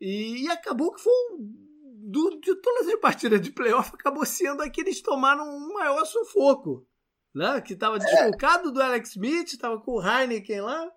e, 0.00 0.44
e 0.44 0.48
acabou 0.48 0.94
que 0.94 1.02
foi 1.02 1.12
um 1.12 1.67
do, 2.08 2.40
de 2.40 2.54
todas 2.56 2.88
as 2.88 3.00
partidas 3.00 3.40
de 3.40 3.50
playoff, 3.52 3.90
acabou 3.92 4.24
sendo 4.24 4.62
a 4.62 4.70
que 4.70 4.80
eles 4.80 5.02
tomaram 5.02 5.44
um 5.44 5.74
maior 5.74 6.04
sufoco. 6.06 6.86
Né? 7.34 7.60
Que 7.60 7.74
estava 7.74 7.98
desfocado 7.98 8.70
é. 8.70 8.72
do 8.72 8.82
Alex 8.82 9.10
Smith, 9.10 9.52
estava 9.52 9.78
com 9.78 9.92
o 9.92 10.02
Heineken 10.02 10.62
lá. 10.62 10.90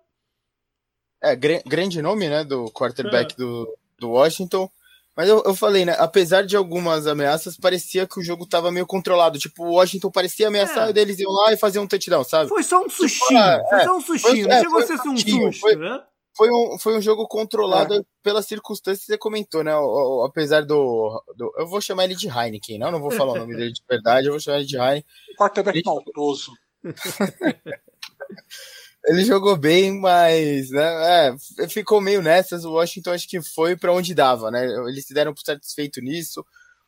É, 1.22 1.36
grande 1.36 2.02
nome, 2.02 2.28
né, 2.28 2.42
do 2.42 2.64
quarterback 2.72 3.34
é. 3.34 3.36
do, 3.36 3.78
do 3.96 4.10
Washington. 4.10 4.68
Mas 5.14 5.28
eu, 5.28 5.42
eu 5.44 5.54
falei, 5.54 5.84
né, 5.84 5.94
apesar 5.98 6.44
de 6.44 6.56
algumas 6.56 7.06
ameaças, 7.06 7.56
parecia 7.56 8.08
que 8.08 8.18
o 8.18 8.24
jogo 8.24 8.44
estava 8.44 8.72
meio 8.72 8.86
controlado. 8.86 9.38
Tipo, 9.38 9.64
o 9.64 9.74
Washington 9.74 10.10
parecia 10.10 10.48
ameaçar, 10.48 10.88
é. 10.88 10.92
e 10.92 10.98
eles 10.98 11.18
iam 11.18 11.30
lá 11.30 11.52
e 11.52 11.56
faziam 11.56 11.84
um 11.84 11.86
touchdown, 11.86 12.24
sabe? 12.24 12.48
Foi 12.48 12.62
só 12.62 12.78
um 12.78 12.88
tipo, 12.88 12.94
sustinho, 12.94 13.40
tipo, 13.40 13.68
foi 13.68 13.84
só 13.84 13.96
um 13.96 14.00
sustinho, 14.00 14.44
foi, 14.44 14.54
não 14.54 14.60
chegou 14.62 14.78
a 14.78 14.86
ser 14.86 14.94
um 14.94 15.16
susto, 15.16 15.60
foi, 15.60 15.76
né? 15.76 16.02
Foi 16.34 16.50
um, 16.50 16.78
foi 16.78 16.96
um 16.96 17.00
jogo 17.00 17.26
controlado 17.28 17.94
é. 17.94 18.02
pelas 18.22 18.46
circunstâncias 18.46 19.04
que 19.04 19.12
você 19.12 19.18
comentou, 19.18 19.62
né? 19.62 19.74
O, 19.76 20.20
o, 20.20 20.24
apesar 20.24 20.62
do, 20.62 21.22
do, 21.36 21.52
Eu 21.58 21.66
vou 21.66 21.80
chamar 21.80 22.04
ele 22.04 22.14
de 22.14 22.28
Heineken, 22.28 22.78
não? 22.78 22.90
Não 22.90 23.00
vou 23.00 23.10
falar 23.10 23.32
o 23.32 23.38
nome 23.38 23.54
dele 23.54 23.72
de 23.72 23.82
verdade, 23.88 24.26
eu 24.26 24.32
vou 24.32 24.40
chamar 24.40 24.58
ele 24.58 24.66
de 24.66 24.76
Heineken. 24.76 25.04
Quarterback 25.36 25.78
ele... 25.78 25.84
maldoso. 25.84 26.52
ele 29.04 29.24
jogou 29.24 29.56
bem, 29.56 29.98
mas 30.00 30.70
né, 30.70 31.36
é, 31.58 31.68
ficou 31.68 32.00
meio 32.00 32.22
nessas. 32.22 32.64
O 32.64 32.72
Washington 32.72 33.10
acho 33.10 33.28
que 33.28 33.42
foi 33.42 33.76
para 33.76 33.92
onde 33.92 34.14
dava, 34.14 34.50
né? 34.50 34.64
Eles 34.88 35.04
se 35.06 35.12
deram 35.12 35.34
por 35.34 35.42
satisfeito 35.42 36.00
nisso. 36.00 36.44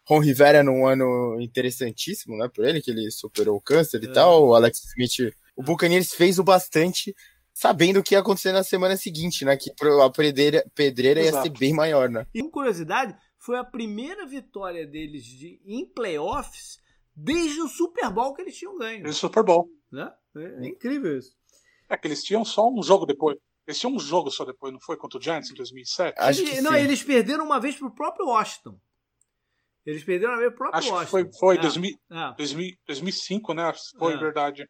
Ron 0.07 0.21
Rivera 0.21 0.63
num 0.63 0.87
ano 0.87 1.41
interessantíssimo, 1.41 2.37
né? 2.37 2.49
Por 2.49 2.65
ele, 2.65 2.81
que 2.81 2.91
ele 2.91 3.11
superou 3.11 3.57
o 3.57 3.61
câncer 3.61 4.03
e 4.03 4.07
é. 4.07 4.13
tal. 4.13 4.47
O 4.47 4.55
Alex 4.55 4.85
Smith. 4.85 5.35
O 5.57 5.63
Buccaneers 5.63 6.13
fez 6.13 6.39
o 6.39 6.45
bastante 6.45 7.15
sabendo 7.55 8.01
o 8.01 8.03
que 8.03 8.15
ia 8.15 8.19
acontecer 8.19 8.51
na 8.51 8.65
semana 8.65 8.97
seguinte, 8.97 9.45
né? 9.45 9.57
Que 9.57 9.71
a 10.03 10.11
pedreira, 10.11 10.65
pedreira 10.75 11.23
ia 11.23 11.41
ser 11.41 11.51
bem 11.51 11.73
maior, 11.73 12.11
né? 12.11 12.27
E 12.35 12.43
uma 12.43 12.51
curiosidade, 12.51 13.17
foi 13.39 13.57
a 13.57 13.65
primeira 13.65 14.27
vitória 14.27 14.85
deles 14.85 15.25
de, 15.25 15.61
em 15.65 15.87
playoffs 15.87 16.79
desde 17.15 17.61
o 17.63 17.69
Super 17.69 18.11
Bowl 18.11 18.35
que 18.35 18.43
eles 18.43 18.57
tinham 18.57 18.77
ganho. 18.77 19.05
Desde 19.05 19.19
o 19.19 19.29
Super 19.29 19.45
Bowl. 19.45 19.71
Né? 19.91 20.13
É, 20.37 20.65
é 20.65 20.69
incrível 20.69 21.17
isso. 21.17 21.33
É 21.89 21.97
que 21.97 22.09
eles 22.09 22.25
tinham 22.25 22.45
só 22.45 22.69
um 22.69 22.83
jogo 22.83 23.07
depois. 23.07 23.39
Eles 23.67 23.79
tinham 23.79 23.95
um 23.95 24.01
jogo 24.01 24.31
só 24.31 24.45
depois, 24.45 24.73
não 24.73 24.81
foi? 24.81 24.97
Contra 24.97 25.19
o 25.19 25.23
Giants 25.23 25.51
em 25.51 25.55
2007? 25.55 26.17
Acho 26.19 26.45
que 26.45 26.61
não, 26.61 26.73
sim. 26.73 26.79
eles 26.79 27.03
perderam 27.03 27.45
uma 27.45 27.61
vez 27.61 27.77
pro 27.77 27.95
próprio 27.95 28.27
Washington. 28.27 28.79
Eles 29.87 30.03
perderam 30.03 30.33
uma 30.33 30.41
vez 30.41 30.51
pro 30.51 30.59
próprio 30.59 30.79
Acho 30.79 30.93
Washington. 30.93 31.05
Que 31.05 31.39
foi, 31.39 31.39
foi 31.39 31.57
é. 31.57 31.61
2000, 31.61 31.99
é. 32.11 32.35
2000, 32.37 32.77
2005, 32.87 33.55
né? 33.55 33.73
Foi 33.99 34.15
é. 34.15 34.17
verdade. 34.17 34.69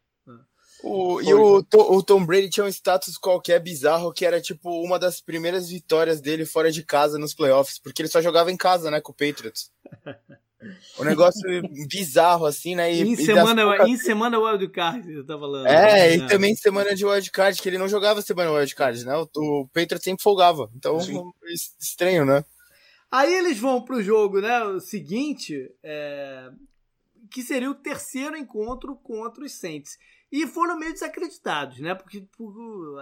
O, 0.83 1.21
e 1.21 1.33
o, 1.33 1.65
o, 1.73 2.03
Tom 2.03 2.25
Brady 2.25 2.49
tinha 2.49 2.65
um 2.65 2.69
status 2.69 3.17
qualquer 3.17 3.59
bizarro 3.59 4.13
que 4.13 4.25
era 4.25 4.39
tipo 4.39 4.69
uma 4.83 4.99
das 4.99 5.19
primeiras 5.19 5.69
vitórias 5.69 6.21
dele 6.21 6.45
fora 6.45 6.71
de 6.71 6.83
casa 6.83 7.17
nos 7.17 7.33
playoffs, 7.33 7.79
porque 7.79 8.01
ele 8.01 8.09
só 8.09 8.21
jogava 8.21 8.51
em 8.51 8.57
casa, 8.57 8.91
né, 8.91 9.01
com 9.01 9.11
o 9.11 9.15
Patriots. 9.15 9.71
Um 10.99 11.03
negócio 11.03 11.43
bizarro, 11.87 12.45
assim, 12.45 12.75
né? 12.75 12.91
E, 12.91 13.01
em, 13.01 13.13
e 13.13 13.17
semana, 13.17 13.63
poucas... 13.63 13.87
em 13.87 13.97
semana 13.97 14.39
wildcard, 14.39 15.11
eu 15.11 15.25
tava 15.25 15.41
falando. 15.41 15.67
É, 15.67 16.15
e 16.15 16.27
também 16.27 16.53
em 16.53 16.55
semana 16.55 16.95
de 16.95 17.05
wildcard, 17.05 17.61
que 17.61 17.69
ele 17.69 17.77
não 17.77 17.87
jogava 17.87 18.21
semana 18.21 18.51
wildcard, 18.51 19.05
né? 19.05 19.15
O, 19.15 19.29
o 19.35 19.67
Patriots 19.67 20.03
sempre 20.03 20.23
folgava. 20.23 20.71
Então, 20.75 20.99
Sim. 20.99 21.21
estranho, 21.79 22.25
né? 22.25 22.43
Aí 23.11 23.33
eles 23.33 23.59
vão 23.59 23.81
pro 23.81 24.01
jogo, 24.01 24.41
né? 24.41 24.63
O 24.63 24.79
seguinte, 24.79 25.71
é... 25.83 26.49
que 27.29 27.43
seria 27.43 27.69
o 27.69 27.75
terceiro 27.75 28.35
encontro 28.35 28.95
contra 28.95 29.43
os 29.43 29.51
Saints 29.51 29.97
e 30.31 30.47
foram 30.47 30.77
meio 30.77 30.93
desacreditados, 30.93 31.79
né? 31.79 31.95
Porque 31.95 32.21
por, 32.37 32.53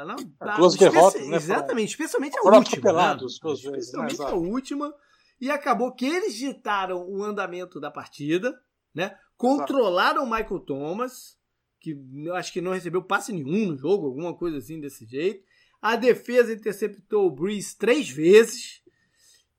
não, 0.06 0.16
duas 0.58 0.76
derrotas, 0.76 1.28
né? 1.28 1.38
Exatamente, 1.38 1.90
especialmente 1.90 2.38
a 2.38 2.42
foram 2.42 2.58
última. 2.60 2.94
Né? 2.94 3.16
Duas 3.16 3.62
vezes, 3.62 3.64
né? 3.64 3.78
especialmente 3.80 4.20
né? 4.20 4.26
a 4.26 4.34
última. 4.34 4.96
E 5.40 5.50
acabou 5.50 5.94
que 5.94 6.06
eles 6.06 6.36
ditaram 6.36 7.06
o 7.10 7.24
andamento 7.24 7.80
da 7.80 7.90
partida, 7.90 8.54
né? 8.94 9.18
Controlaram 9.36 10.24
o 10.24 10.30
Michael 10.30 10.60
Thomas, 10.60 11.38
que 11.80 11.98
acho 12.34 12.54
que 12.54 12.62
não 12.62 12.72
recebeu 12.72 13.04
passe 13.04 13.34
nenhum 13.34 13.72
no 13.72 13.78
jogo, 13.78 14.06
alguma 14.06 14.36
coisa 14.36 14.58
assim 14.58 14.80
desse 14.80 15.06
jeito. 15.06 15.44
A 15.82 15.96
defesa 15.98 16.54
interceptou 16.54 17.28
o 17.28 17.32
Breeze 17.32 17.76
três 17.76 18.10
vezes. 18.10 18.82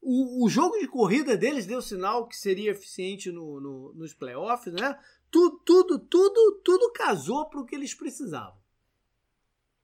O, 0.00 0.46
o 0.46 0.48
jogo 0.48 0.78
de 0.78 0.86
corrida 0.86 1.36
deles 1.36 1.66
deu 1.66 1.82
sinal 1.82 2.26
que 2.26 2.36
seria 2.36 2.70
eficiente 2.70 3.30
no, 3.30 3.60
no, 3.60 3.94
nos 3.94 4.14
playoffs, 4.14 4.72
né? 4.72 4.98
Tudo, 5.34 5.58
tudo, 5.64 5.98
tudo, 5.98 6.60
tudo 6.62 6.92
casou 6.92 7.48
para 7.48 7.58
o 7.58 7.66
que 7.66 7.74
eles 7.74 7.92
precisavam. 7.92 8.56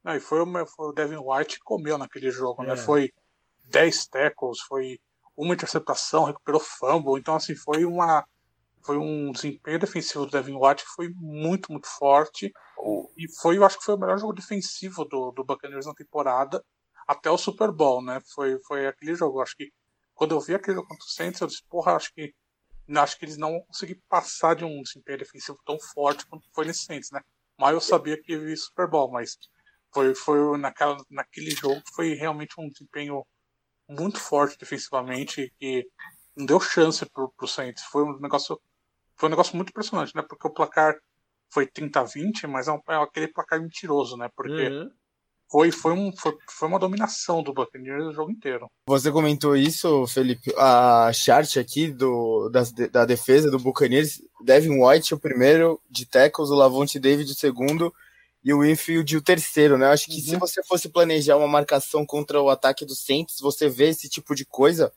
Não, 0.05 0.15
e 0.15 0.21
foi, 0.21 0.41
uma, 0.41 0.65
foi 0.65 0.87
o 0.87 0.93
Devin 0.93 1.19
White 1.19 1.59
que 1.59 1.65
comeu 1.65 1.99
naquele 1.99 2.31
jogo, 2.31 2.63
né? 2.63 2.75
é. 2.75 2.77
né? 2.77 2.81
Foi 2.81 3.11
10 3.65 4.07
tackles, 4.07 4.61
foi 4.61 5.01
uma 5.37 5.53
interceptação, 5.53 6.23
recuperou 6.23 6.61
fumble, 6.61 7.19
então 7.19 7.35
assim, 7.35 7.57
foi 7.57 7.85
uma 7.85 8.25
foi 8.83 8.97
um 8.97 9.33
desempenho 9.33 9.79
defensivo 9.81 10.25
do 10.25 10.31
Devin 10.31 10.55
White 10.55 10.85
que 10.85 10.91
foi 10.95 11.11
muito, 11.17 11.71
muito 11.71 11.87
forte. 11.87 12.51
E 13.17 13.31
foi, 13.43 13.59
eu 13.59 13.65
acho 13.65 13.77
que 13.77 13.85
foi 13.85 13.95
o 13.95 13.99
melhor 13.99 14.19
jogo 14.19 14.33
defensivo 14.33 15.05
do, 15.05 15.33
do 15.33 15.45
Buccaneers 15.45 15.85
na 15.85 15.93
temporada 15.93 16.65
até 17.07 17.31
o 17.31 17.37
Super 17.37 17.73
Bowl, 17.73 18.03
né? 18.03 18.21
Foi, 18.35 18.59
foi 18.67 18.87
aquele 18.87 19.15
jogo. 19.15 19.39
Eu 19.39 19.43
acho 19.43 19.55
que 19.55 19.71
quando 20.15 20.35
eu 20.35 20.41
vi 20.41 20.55
aquele 20.55 20.77
jogo 20.77 20.89
contra 20.89 21.05
o 21.05 21.11
Saints, 21.11 21.41
eu 21.41 21.47
disse, 21.47 21.63
porra, 21.69 21.97
acho 21.97 22.15
que 22.15 22.33
acho 22.99 23.19
que 23.19 23.25
eles 23.25 23.37
não 23.37 23.53
vão 23.53 23.63
conseguir 23.63 24.03
passar 24.09 24.55
de 24.57 24.65
um 24.65 24.83
desempenho 24.83 25.19
defensivo 25.19 25.59
tão 25.65 25.79
forte 25.79 26.27
quanto 26.27 26.49
foi 26.53 26.67
nesse 26.67 26.85
Saints, 26.85 27.11
né? 27.11 27.21
Mas 27.59 27.75
eu 27.75 27.81
sabia 27.81 28.21
que 28.21 28.33
ia 28.33 28.57
Super 28.57 28.89
Bowl, 28.89 29.11
mas 29.11 29.37
foi, 29.93 30.15
foi 30.15 30.59
naquela, 30.59 30.97
naquele 31.11 31.51
jogo 31.51 31.81
foi 31.95 32.15
realmente 32.15 32.55
um 32.59 32.69
desempenho 32.69 33.27
muito 33.89 34.19
forte 34.19 34.59
defensivamente 34.59 35.53
e 35.61 35.87
não 36.37 36.47
deu 36.47 36.61
chance 36.61 37.05
pro, 37.11 37.31
pro 37.37 37.47
Saints. 37.47 37.83
Foi 37.85 38.05
um 38.05 38.19
negócio 38.19 38.61
foi 39.17 39.29
um 39.29 39.31
negócio 39.31 39.55
muito 39.55 39.69
impressionante, 39.69 40.17
né? 40.17 40.23
Porque 40.23 40.49
o 40.49 40.53
placar 40.53 40.95
foi 41.53 41.67
30 41.67 42.01
a 42.01 42.05
20, 42.05 42.47
mas 42.47 42.69
é, 42.69 42.73
um, 42.73 42.81
é 42.89 42.95
aquele 42.97 43.29
placar 43.29 43.61
mentiroso, 43.61 44.17
né? 44.17 44.31
Porque 44.35 44.69
uhum 44.69 44.91
foi, 45.51 45.73
foi, 45.73 45.93
um, 45.93 46.13
foi, 46.17 46.33
foi 46.49 46.69
uma 46.69 46.79
dominação 46.79 47.43
do 47.43 47.53
Buccaneers 47.53 48.05
o 48.07 48.13
jogo 48.13 48.31
inteiro. 48.31 48.69
Você 48.87 49.11
comentou 49.11 49.57
isso, 49.57 50.07
Felipe. 50.07 50.55
A 50.57 51.13
chart 51.13 51.57
aqui 51.57 51.89
do, 51.89 52.49
da, 52.51 52.63
da 52.93 53.05
defesa 53.05 53.51
do 53.51 53.59
Buccaneers, 53.59 54.23
Devin 54.45 54.81
White 54.81 55.13
o 55.13 55.19
primeiro 55.19 55.81
de 55.91 56.07
tackles, 56.07 56.51
o 56.51 56.55
Lavonte 56.55 57.01
David 57.01 57.33
o 57.33 57.35
segundo 57.35 57.93
e 58.45 58.55
o 58.55 58.61
Winfield 58.61 59.17
o 59.17 59.23
terceiro, 59.23 59.77
né? 59.77 59.89
Acho 59.89 60.07
que 60.07 60.17
uhum. 60.17 60.21
se 60.21 60.37
você 60.37 60.63
fosse 60.63 60.89
planejar 60.89 61.37
uma 61.37 61.49
marcação 61.49 62.07
contra 62.07 62.41
o 62.41 62.49
ataque 62.49 62.87
do 62.87 62.95
Saints, 62.95 63.41
você 63.41 63.69
vê 63.69 63.89
esse 63.89 64.09
tipo 64.09 64.35
de 64.37 64.45
coisa, 64.45 64.93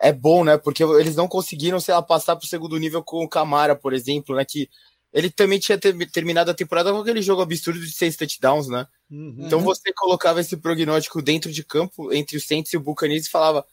é 0.00 0.12
bom, 0.12 0.44
né? 0.44 0.58
Porque 0.58 0.82
eles 0.82 1.14
não 1.14 1.28
conseguiram, 1.28 1.78
sei 1.78 1.94
lá, 1.94 2.02
passar 2.02 2.34
para 2.34 2.44
o 2.44 2.48
segundo 2.48 2.76
nível 2.76 3.04
com 3.04 3.24
o 3.24 3.28
Camara, 3.28 3.76
por 3.76 3.92
exemplo, 3.92 4.34
né? 4.34 4.44
Que 4.44 4.68
ele 5.12 5.30
também 5.30 5.58
tinha 5.58 5.76
ter, 5.76 5.94
terminado 6.10 6.50
a 6.50 6.54
temporada 6.54 6.90
com 6.90 6.98
aquele 6.98 7.20
jogo 7.20 7.42
absurdo 7.42 7.80
de 7.80 7.92
seis 7.92 8.16
touchdowns, 8.16 8.68
né? 8.68 8.86
Uhum. 9.10 9.36
Então 9.40 9.60
você 9.60 9.92
colocava 9.92 10.40
esse 10.40 10.56
prognóstico 10.56 11.20
dentro 11.20 11.52
de 11.52 11.62
campo, 11.62 12.12
entre 12.12 12.36
o 12.36 12.40
Saints 12.40 12.72
e 12.72 12.76
o 12.76 12.80
Buccaneers, 12.80 13.26
e 13.26 13.30
falava, 13.30 13.66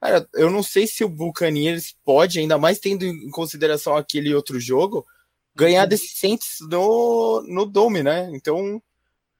cara, 0.00 0.28
eu 0.34 0.50
não 0.50 0.62
sei 0.62 0.86
se 0.86 1.04
o 1.04 1.08
Buccaneers 1.08 1.94
pode, 2.04 2.40
ainda 2.40 2.58
mais 2.58 2.80
tendo 2.80 3.04
em 3.04 3.30
consideração 3.30 3.96
aquele 3.96 4.34
outro 4.34 4.58
jogo, 4.58 5.06
ganhar 5.54 5.84
uhum. 5.84 5.88
desse 5.88 6.08
Saints 6.08 6.56
no, 6.68 7.42
no 7.46 7.64
Dome, 7.64 8.02
né? 8.02 8.28
Então 8.32 8.82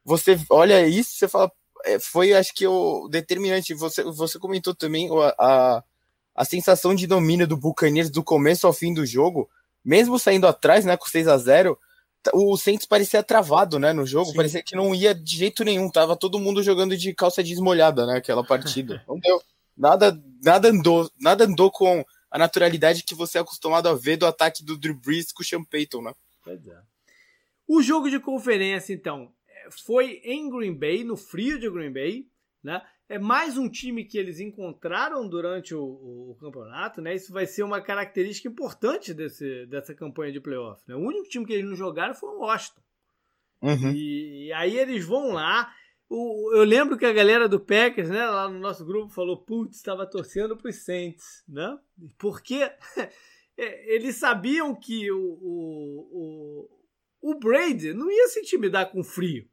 você 0.05 0.39
olha 0.49 0.87
isso, 0.87 1.11
você 1.17 1.27
fala, 1.27 1.51
é, 1.85 1.99
foi 1.99 2.33
acho 2.33 2.55
que 2.55 2.67
o 2.67 3.09
determinante, 3.09 3.75
você, 3.75 4.05
você 4.05 4.39
comentou 4.39 4.75
também 4.75 5.09
a, 5.11 5.35
a, 5.39 5.85
a 6.37 6.45
sensação 6.45 6.95
de 6.95 7.09
domínio 7.09 7.47
do 7.47 7.57
Buccaneers 7.57 8.09
do 8.09 8.23
começo 8.23 8.67
ao 8.69 8.73
fim 8.73 8.95
do 8.95 9.05
jogo, 9.05 9.49
mesmo 9.85 10.19
saindo 10.19 10.47
atrás, 10.47 10.85
né, 10.85 10.97
com 10.97 11.07
6 11.07 11.29
a 11.29 11.37
0 11.37 11.79
o 12.35 12.57
Saints 12.57 12.85
parecia 12.85 13.23
travado, 13.23 13.79
né, 13.79 13.93
no 13.93 14.05
jogo, 14.05 14.31
Sim. 14.31 14.37
parecia 14.37 14.63
que 14.63 14.77
não 14.77 14.95
ia 14.95 15.15
de 15.15 15.37
jeito 15.37 15.65
nenhum, 15.65 15.91
tava 15.91 16.15
todo 16.15 16.39
mundo 16.39 16.63
jogando 16.63 16.97
de 16.97 17.15
calça 17.15 17.43
desmolhada, 17.43 18.07
né, 18.07 18.19
aquela 18.19 18.45
partida. 18.45 19.03
Não 19.09 19.19
deu. 19.19 19.43
Nada, 19.77 20.23
nada 20.45 20.69
andou, 20.69 21.11
nada 21.19 21.45
andou 21.45 21.71
com 21.71 22.05
a 22.31 22.39
naturalidade 22.39 23.03
que 23.03 23.15
você 23.15 23.39
é 23.39 23.41
acostumado 23.41 23.89
a 23.89 23.95
ver 23.95 24.19
do 24.19 24.27
ataque 24.27 24.63
do 24.63 24.77
Drew 24.77 24.95
Brees 24.95 25.33
com 25.33 25.43
o 25.43 25.47
Sean 25.47 25.65
Payton, 25.65 26.03
né? 26.03 26.15
Pois 26.45 26.67
é. 26.67 26.79
O 27.67 27.81
jogo 27.81 28.11
de 28.11 28.21
conferência, 28.21 28.93
então, 28.93 29.33
foi 29.87 30.21
em 30.23 30.51
Green 30.51 30.75
Bay, 30.75 31.03
no 31.03 31.17
frio 31.17 31.59
de 31.59 31.71
Green 31.71 31.93
Bay, 31.93 32.27
né? 32.63 32.83
É 33.11 33.19
mais 33.19 33.59
um 33.59 33.69
time 33.69 34.05
que 34.05 34.17
eles 34.17 34.39
encontraram 34.39 35.29
durante 35.29 35.75
o, 35.75 35.83
o, 35.83 36.37
campeonato, 36.39 37.03
né? 37.03 37.13
Isso 37.13 37.33
vai 37.33 37.45
ser 37.45 37.65
uma 37.65 37.81
característica 37.81 38.49
importante 38.49 39.13
desse, 39.13 39.67
dessa 39.67 39.93
campanha 39.93 40.31
de 40.31 40.41
playoff. 40.41 40.81
Né? 40.87 40.95
O 40.95 41.01
único 41.01 41.29
time 41.29 41.45
que 41.45 41.53
eles 41.53 41.69
não 41.69 41.75
jogaram 41.75 42.15
foi 42.15 42.29
o 42.29 42.39
Washington. 42.39 42.81
Uhum. 43.63 43.91
E, 43.91 44.47
e, 44.47 44.53
aí 44.53 44.79
eles 44.79 45.05
vão 45.05 45.33
lá. 45.33 45.75
O, 46.09 46.55
eu 46.55 46.63
lembro 46.63 46.97
que 46.97 47.05
a 47.05 47.13
galera 47.13 47.49
do 47.49 47.59
Packers, 47.59 48.09
né, 48.09 48.25
lá 48.31 48.49
no 48.49 48.61
nosso 48.61 48.87
grupo, 48.87 49.13
falou: 49.13 49.39
putz, 49.39 49.79
estava 49.79 50.07
torcendo 50.07 50.57
para 50.57 50.71
os 50.71 50.77
Saints, 50.77 51.43
né? 51.49 51.77
Porque 52.17 52.63
é, 53.59 53.93
eles 53.93 54.15
sabiam 54.19 54.73
que 54.73 55.11
o, 55.11 55.19
o, 55.19 56.69
o, 57.23 57.33
o 57.33 57.39
Brady 57.41 57.93
não 57.93 58.09
ia 58.09 58.29
se 58.29 58.39
intimidar 58.39 58.89
com 58.93 59.03
frio. 59.03 59.50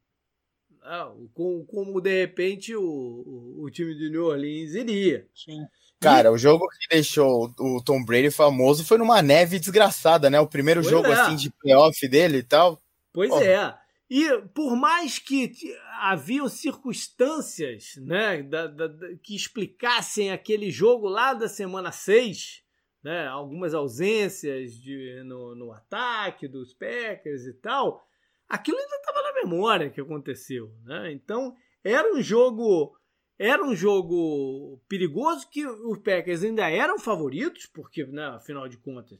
Não, 0.87 1.27
com, 1.33 1.65
como 1.65 1.99
de 1.99 2.21
repente 2.21 2.73
o, 2.73 2.81
o, 2.81 3.63
o, 3.63 3.69
time 3.69 3.93
de 3.93 4.09
New 4.09 4.23
Orleans 4.23 4.73
iria. 4.73 5.27
Sim. 5.35 5.65
Cara, 5.99 6.29
e... 6.29 6.31
o 6.31 6.37
jogo 6.37 6.65
que 6.69 6.87
deixou 6.95 7.53
o 7.59 7.83
Tom 7.83 8.05
Brady 8.05 8.31
famoso 8.31 8.85
foi 8.85 8.97
numa 8.97 9.21
neve 9.21 9.59
desgraçada, 9.59 10.29
né? 10.29 10.39
O 10.39 10.47
primeiro 10.47 10.79
pois 10.79 10.89
jogo 10.89 11.07
é. 11.07 11.13
assim 11.13 11.35
de 11.35 11.49
playoff 11.49 12.07
dele 12.07 12.37
e 12.37 12.43
tal. 12.43 12.81
Pois 13.11 13.33
é. 13.41 13.75
E 14.09 14.41
por 14.53 14.77
mais 14.77 15.19
que 15.19 15.51
haviam 15.99 16.47
circunstâncias 16.47 17.95
né, 17.97 18.41
da, 18.41 18.67
da, 18.67 18.87
da, 18.87 19.07
que 19.21 19.35
explicassem 19.35 20.31
aquele 20.31 20.71
jogo 20.71 21.09
lá 21.09 21.33
da 21.33 21.49
semana 21.49 21.91
6, 21.91 22.63
né, 23.03 23.27
algumas 23.27 23.73
ausências 23.73 24.71
de, 24.71 25.21
no, 25.25 25.53
no 25.53 25.73
ataque 25.73 26.47
dos 26.47 26.73
Packers 26.73 27.45
e 27.45 27.53
tal, 27.55 28.07
aquilo 28.47 28.77
ainda 28.77 28.95
estava 28.95 29.16
memória 29.43 29.89
que 29.89 30.01
aconteceu. 30.01 30.71
Né? 30.83 31.11
Então 31.13 31.55
era 31.83 32.13
um 32.13 32.21
jogo. 32.21 32.95
Era 33.39 33.63
um 33.63 33.75
jogo 33.75 34.81
perigoso 34.89 35.47
que 35.51 35.63
os 35.63 35.99
Packers 35.99 36.43
ainda 36.43 36.67
eram 36.67 36.97
favoritos, 36.97 37.67
porque, 37.67 38.03
né, 38.03 38.25
afinal 38.29 38.67
de 38.67 38.77
contas, 38.77 39.19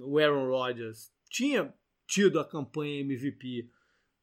o 0.00 0.18
Aaron 0.18 0.48
Rodgers 0.48 1.12
tinha 1.28 1.74
tido 2.06 2.40
a 2.40 2.48
campanha 2.48 3.02
MVP 3.02 3.68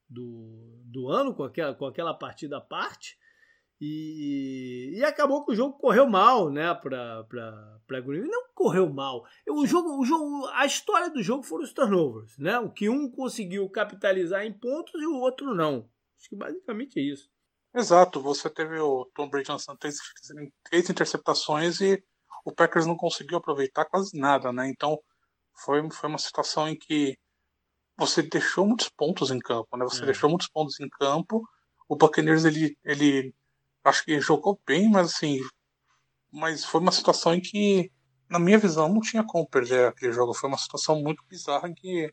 do, 0.08 0.82
do 0.86 1.08
ano 1.08 1.34
com 1.34 1.44
aquela, 1.44 1.72
com 1.72 1.86
aquela 1.86 2.12
partida 2.12 2.58
à 2.58 2.60
parte. 2.60 3.16
E, 3.84 4.92
e 4.94 5.04
acabou 5.04 5.44
que 5.44 5.50
o 5.50 5.56
jogo 5.56 5.76
correu 5.76 6.08
mal, 6.08 6.48
né, 6.48 6.72
para 6.72 7.24
para 7.84 8.00
Green 8.00 8.28
Não 8.28 8.44
correu 8.54 8.88
mal. 8.88 9.26
O 9.48 9.66
jogo, 9.66 10.00
o 10.00 10.04
jogo, 10.04 10.46
a 10.52 10.64
história 10.64 11.10
do 11.10 11.20
jogo 11.20 11.42
foram 11.42 11.64
os 11.64 11.72
turnovers, 11.72 12.38
né? 12.38 12.60
O 12.60 12.70
que 12.70 12.88
um 12.88 13.10
conseguiu 13.10 13.68
capitalizar 13.68 14.44
em 14.44 14.52
pontos 14.52 14.94
e 15.02 15.04
o 15.04 15.16
outro 15.16 15.52
não. 15.52 15.90
Acho 16.16 16.28
que 16.28 16.36
basicamente 16.36 17.00
é 17.00 17.02
isso. 17.02 17.28
Exato. 17.74 18.22
Você 18.22 18.48
teve 18.48 18.78
o 18.78 19.04
Tom 19.16 19.28
Brady 19.28 19.50
lançando 19.50 19.78
três, 19.78 19.96
três 20.62 20.88
interceptações 20.88 21.80
e 21.80 22.00
o 22.44 22.52
Packers 22.52 22.86
não 22.86 22.96
conseguiu 22.96 23.38
aproveitar 23.38 23.84
quase 23.86 24.16
nada, 24.16 24.52
né? 24.52 24.68
Então 24.68 24.96
foi, 25.64 25.82
foi 25.90 26.08
uma 26.08 26.18
situação 26.18 26.68
em 26.68 26.78
que 26.78 27.18
você 27.98 28.22
deixou 28.22 28.64
muitos 28.64 28.88
pontos 28.90 29.32
em 29.32 29.40
campo, 29.40 29.76
né? 29.76 29.84
Você 29.86 30.04
é. 30.04 30.06
deixou 30.06 30.30
muitos 30.30 30.48
pontos 30.48 30.78
em 30.78 30.88
campo. 30.88 31.42
O 31.88 31.96
Buccaneers 31.96 32.44
ele, 32.44 32.78
ele 32.84 33.34
acho 33.84 34.04
que 34.04 34.20
jogou 34.20 34.60
bem, 34.66 34.90
mas 34.90 35.08
assim, 35.14 35.38
mas 36.32 36.64
foi 36.64 36.80
uma 36.80 36.92
situação 36.92 37.34
em 37.34 37.40
que, 37.40 37.90
na 38.28 38.38
minha 38.38 38.58
visão, 38.58 38.88
não 38.88 39.00
tinha 39.00 39.22
como 39.22 39.46
perder 39.46 39.88
aquele 39.88 40.12
jogo. 40.12 40.32
Foi 40.32 40.48
uma 40.48 40.58
situação 40.58 41.00
muito 41.00 41.22
bizarra 41.28 41.68
em 41.68 41.74
que 41.74 42.12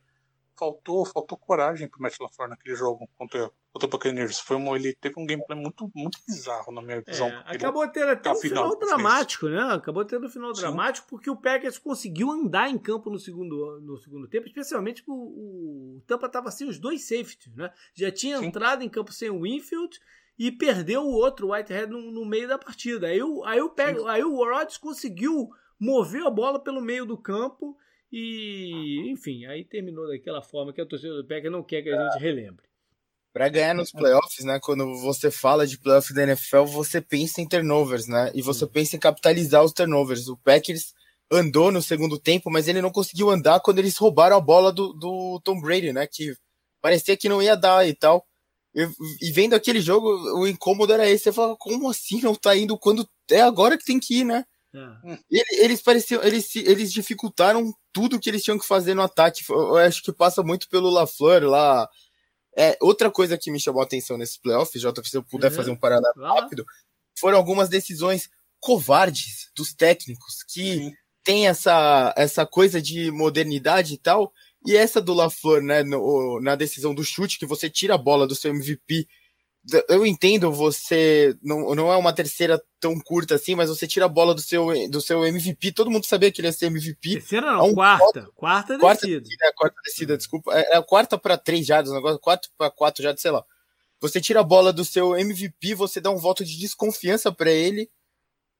faltou, 0.59 1.05
faltou 1.05 1.37
coragem 1.37 1.87
pro 1.87 2.01
Matt 2.01 2.19
LaFleur 2.19 2.49
naquele 2.49 2.75
jogo 2.75 3.09
contra, 3.17 3.49
contra 3.71 3.87
o 3.87 3.89
Buccaneers. 3.89 4.39
Foi 4.39 4.57
um, 4.57 4.75
ele 4.75 4.93
teve 4.93 5.15
um 5.17 5.25
gameplay 5.25 5.57
muito, 5.57 5.89
muito 5.95 6.19
bizarro, 6.27 6.73
na 6.73 6.81
minha 6.81 7.01
visão. 7.01 7.27
É, 7.27 7.55
acabou 7.55 7.87
tendo 7.87 8.11
até 8.11 8.29
um 8.29 8.35
final, 8.35 8.71
final 8.71 8.79
dramático, 8.79 9.47
né? 9.47 9.61
Acabou 9.71 10.03
tendo 10.03 10.27
um 10.27 10.29
final 10.29 10.53
Sim. 10.53 10.61
dramático 10.63 11.07
porque 11.07 11.29
o 11.29 11.37
Packers 11.37 11.77
conseguiu 11.77 12.29
andar 12.29 12.69
em 12.69 12.77
campo 12.77 13.09
no 13.09 13.17
segundo, 13.17 13.79
no 13.79 13.97
segundo 13.97 14.27
tempo, 14.27 14.47
especialmente 14.47 15.01
porque 15.01 15.17
o, 15.17 15.95
o 15.97 16.03
Tampa 16.05 16.27
estava 16.27 16.51
sem 16.51 16.67
os 16.67 16.77
dois 16.77 17.07
safeties, 17.07 17.55
né? 17.55 17.71
Já 17.93 18.11
tinha 18.11 18.39
Sim. 18.39 18.47
entrado 18.47 18.83
em 18.83 18.89
campo 18.89 19.13
sem 19.13 19.29
o 19.29 19.43
Winfield 19.43 19.97
e 20.39 20.49
perdeu 20.49 21.01
o 21.01 21.11
outro, 21.11 21.47
o 21.47 21.51
Whitehead, 21.51 21.91
no, 21.91 22.11
no 22.11 22.25
meio 22.25 22.47
da 22.47 22.57
partida. 22.57 23.07
Aí, 23.07 23.21
o, 23.21 23.43
aí, 23.43 23.59
o, 23.59 23.73
aí 24.07 24.23
o 24.23 24.37
Rodgers 24.37 24.77
conseguiu 24.77 25.49
mover 25.77 26.25
a 26.25 26.29
bola 26.29 26.63
pelo 26.63 26.81
meio 26.81 27.05
do 27.05 27.17
campo 27.17 27.75
e, 28.09 29.11
enfim, 29.11 29.45
aí 29.45 29.65
terminou 29.65 30.07
daquela 30.07 30.41
forma 30.41 30.71
que 30.71 30.79
a 30.79 30.85
torcida 30.85 31.13
do 31.13 31.27
Packers 31.27 31.51
não 31.51 31.61
quer 31.61 31.81
que 31.81 31.89
a 31.89 32.03
gente 32.09 32.21
relembre. 32.21 32.65
Para 33.33 33.49
ganhar 33.49 33.75
nos 33.75 33.91
playoffs, 33.91 34.43
né? 34.43 34.59
Quando 34.61 34.95
você 35.01 35.29
fala 35.29 35.67
de 35.67 35.77
playoffs 35.77 36.15
da 36.15 36.23
NFL, 36.23 36.63
você 36.63 36.99
pensa 36.99 37.41
em 37.41 37.47
turnovers, 37.47 38.07
né? 38.07 38.31
E 38.33 38.41
você 38.41 38.65
pensa 38.65 38.95
em 38.95 38.99
capitalizar 38.99 39.63
os 39.63 39.73
turnovers. 39.73 40.27
O 40.27 40.37
Packers 40.37 40.93
andou 41.31 41.71
no 41.71 41.81
segundo 41.81 42.17
tempo, 42.17 42.49
mas 42.49 42.67
ele 42.67 42.81
não 42.81 42.89
conseguiu 42.89 43.29
andar 43.29 43.59
quando 43.59 43.77
eles 43.77 43.97
roubaram 43.97 44.35
a 44.35 44.41
bola 44.41 44.73
do, 44.73 44.93
do 44.93 45.39
Tom 45.43 45.61
Brady, 45.61 45.93
né? 45.93 46.07
Que 46.07 46.33
parecia 46.81 47.15
que 47.15 47.29
não 47.29 47.41
ia 47.41 47.55
dar 47.55 47.87
e 47.87 47.93
tal. 47.93 48.25
E, 48.79 49.27
e 49.27 49.31
vendo 49.31 49.53
aquele 49.53 49.81
jogo, 49.81 50.07
o 50.39 50.47
incômodo 50.47 50.93
era 50.93 51.09
esse. 51.09 51.25
Você 51.25 51.33
fala, 51.33 51.55
como 51.57 51.89
assim 51.89 52.21
não 52.21 52.33
tá 52.33 52.55
indo 52.55 52.77
quando 52.77 53.07
é 53.29 53.41
agora 53.41 53.77
que 53.77 53.85
tem 53.85 53.99
que 53.99 54.19
ir, 54.19 54.23
né? 54.23 54.45
É. 54.73 55.19
Eles 55.63 55.81
pareciam, 55.81 56.23
eles, 56.23 56.55
eles 56.55 56.93
dificultaram 56.93 57.73
tudo 57.91 58.19
que 58.19 58.29
eles 58.29 58.43
tinham 58.43 58.59
que 58.59 58.67
fazer 58.67 58.93
no 58.93 59.01
ataque. 59.01 59.43
Eu 59.49 59.77
acho 59.77 60.03
que 60.03 60.13
passa 60.13 60.43
muito 60.43 60.69
pelo 60.69 60.89
LaFleur 60.89 61.43
lá. 61.43 61.89
É, 62.57 62.77
outra 62.81 63.09
coisa 63.11 63.37
que 63.37 63.51
me 63.51 63.59
chamou 63.59 63.81
a 63.81 63.85
atenção 63.85 64.17
nesses 64.17 64.37
playoffs, 64.37 64.81
Jota, 64.81 65.03
se 65.03 65.15
eu 65.15 65.23
puder 65.23 65.49
uhum. 65.49 65.57
fazer 65.57 65.71
um 65.71 65.75
paralelo 65.75 66.21
rápido, 66.21 66.65
foram 67.17 67.37
algumas 67.37 67.69
decisões 67.69 68.29
covardes 68.59 69.49
dos 69.55 69.73
técnicos 69.73 70.43
que 70.47 70.75
Sim. 70.75 70.93
tem 71.23 71.47
essa, 71.47 72.13
essa 72.17 72.45
coisa 72.45 72.81
de 72.81 73.11
modernidade 73.11 73.93
e 73.93 73.97
tal. 73.97 74.31
E 74.65 74.75
essa 74.75 75.01
do 75.01 75.13
LaFleur, 75.13 75.61
né, 75.61 75.83
no, 75.83 76.39
na 76.41 76.55
decisão 76.55 76.93
do 76.93 77.03
chute, 77.03 77.39
que 77.39 77.45
você 77.45 77.69
tira 77.69 77.95
a 77.95 77.97
bola 77.97 78.27
do 78.27 78.35
seu 78.35 78.51
MVP 78.51 79.07
eu 79.87 80.05
entendo 80.05 80.51
você 80.51 81.35
não, 81.43 81.75
não 81.75 81.91
é 81.91 81.97
uma 81.97 82.13
terceira 82.13 82.61
tão 82.79 82.99
curta 82.99 83.35
assim, 83.35 83.55
mas 83.55 83.69
você 83.69 83.85
tira 83.85 84.05
a 84.05 84.09
bola 84.09 84.33
do 84.33 84.41
seu, 84.41 84.67
do 84.89 85.01
seu 85.01 85.25
MVP. 85.25 85.73
Todo 85.73 85.91
mundo 85.91 86.05
sabia 86.05 86.31
que 86.31 86.39
ele 86.39 86.47
ia 86.47 86.51
ser 86.51 86.67
MVP. 86.67 87.13
Terceira 87.15 87.51
não, 87.51 87.67
um 87.67 87.73
quarta. 87.73 88.29
Quarta, 88.35 88.79
quarta 88.79 89.05
descida. 89.05 89.27
É, 89.41 89.53
quarta 89.53 89.81
descida, 89.83 90.17
desculpa. 90.17 90.57
É, 90.57 90.73
é 90.73 90.77
a 90.77 90.83
quarta 90.83 91.17
para 91.17 91.37
três 91.37 91.65
jardas, 91.65 91.93
negócio, 91.93 92.19
quatro 92.19 92.49
para 92.57 92.71
quatro 92.71 93.03
jardas, 93.03 93.21
sei 93.21 93.31
lá. 93.31 93.43
Você 93.99 94.21
tira 94.21 94.39
a 94.39 94.43
bola 94.43 94.71
do 94.71 94.85
seu 94.85 95.15
MVP, 95.15 95.75
você 95.75 95.99
dá 95.99 96.09
um 96.09 96.17
voto 96.17 96.45
de 96.45 96.57
desconfiança 96.57 97.31
para 97.31 97.51
ele 97.51 97.89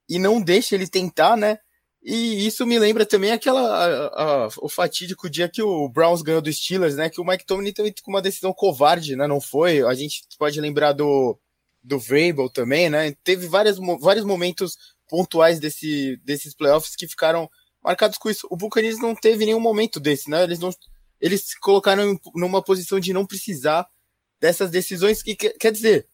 e 0.07 0.19
não 0.19 0.41
deixa 0.41 0.75
ele 0.75 0.87
tentar, 0.87 1.37
né? 1.37 1.59
E 2.01 2.47
isso 2.47 2.65
me 2.65 2.79
lembra 2.79 3.05
também 3.05 3.31
aquela 3.31 3.61
a, 3.61 4.45
a, 4.45 4.47
o 4.61 4.69
fatídico 4.69 5.29
dia 5.29 5.49
que 5.49 5.61
o 5.61 5.89
Browns 5.89 6.21
ganhou 6.21 6.41
dos 6.41 6.57
Steelers, 6.57 6.95
né? 6.95 7.09
Que 7.09 7.19
o 7.19 7.25
Mike 7.25 7.45
Tomlin 7.45 7.73
teve 7.73 7.93
com 8.01 8.11
uma 8.11 8.21
decisão 8.21 8.53
covarde, 8.53 9.15
né? 9.15 9.27
Não 9.27 9.41
foi? 9.41 9.81
A 9.83 9.93
gente 9.93 10.23
pode 10.37 10.59
lembrar 10.61 10.93
do 10.93 11.37
do 11.83 11.99
Vrabel 11.99 12.49
também, 12.49 12.89
né? 12.89 13.13
Teve 13.23 13.47
várias, 13.47 13.77
vários 14.01 14.25
momentos 14.25 14.77
pontuais 15.07 15.59
desse, 15.59 16.17
desses 16.23 16.53
playoffs 16.53 16.95
que 16.95 17.07
ficaram 17.07 17.49
marcados 17.83 18.17
com 18.17 18.29
isso. 18.29 18.47
O 18.49 18.57
Buccaneers 18.57 18.99
não 18.99 19.15
teve 19.15 19.45
nenhum 19.45 19.59
momento 19.59 19.99
desse, 19.99 20.29
né? 20.29 20.43
Eles 20.43 20.59
não 20.59 20.71
eles 21.21 21.41
se 21.49 21.59
colocaram 21.59 22.17
numa 22.33 22.63
posição 22.63 22.99
de 22.99 23.11
não 23.11 23.25
precisar 23.25 23.85
dessas 24.39 24.71
decisões 24.71 25.21
que 25.21 25.35
quer 25.35 25.71
dizer, 25.71 26.07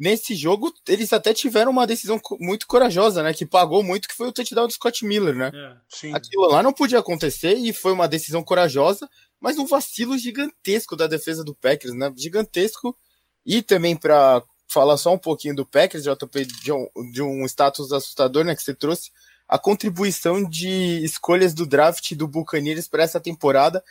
nesse 0.00 0.34
jogo, 0.34 0.72
eles 0.88 1.12
até 1.12 1.34
tiveram 1.34 1.70
uma 1.70 1.86
decisão 1.86 2.18
muito 2.40 2.66
corajosa, 2.66 3.22
né? 3.22 3.34
Que 3.34 3.44
pagou 3.44 3.82
muito, 3.82 4.08
que 4.08 4.14
foi 4.14 4.28
o 4.28 4.32
touchdown 4.32 4.66
do 4.66 4.72
Scott 4.72 5.04
Miller, 5.04 5.36
né? 5.36 5.52
É, 5.54 5.76
Aquilo 6.14 6.48
lá 6.48 6.62
não 6.62 6.72
podia 6.72 6.98
acontecer 6.98 7.52
e 7.52 7.70
foi 7.70 7.92
uma 7.92 8.08
decisão 8.08 8.42
corajosa, 8.42 9.06
mas 9.38 9.58
um 9.58 9.66
vacilo 9.66 10.16
gigantesco 10.16 10.96
da 10.96 11.06
defesa 11.06 11.44
do 11.44 11.54
Packers, 11.54 11.94
né? 11.94 12.10
Gigantesco. 12.16 12.96
E 13.44 13.60
também 13.60 13.94
para 13.94 14.42
falar 14.66 14.96
só 14.96 15.12
um 15.12 15.18
pouquinho 15.18 15.54
do 15.54 15.66
Packers, 15.66 16.04
JP, 16.04 16.46
de 16.46 16.72
um, 16.72 16.88
de 17.12 17.20
um 17.20 17.44
status 17.44 17.92
assustador, 17.92 18.42
né? 18.42 18.56
Que 18.56 18.62
você 18.62 18.74
trouxe, 18.74 19.10
a 19.46 19.58
contribuição 19.58 20.48
de 20.48 21.04
escolhas 21.04 21.52
do 21.52 21.66
draft 21.66 22.14
do 22.14 22.26
Buccaneers 22.26 22.88
para 22.88 23.02
essa 23.02 23.20
temporada, 23.20 23.84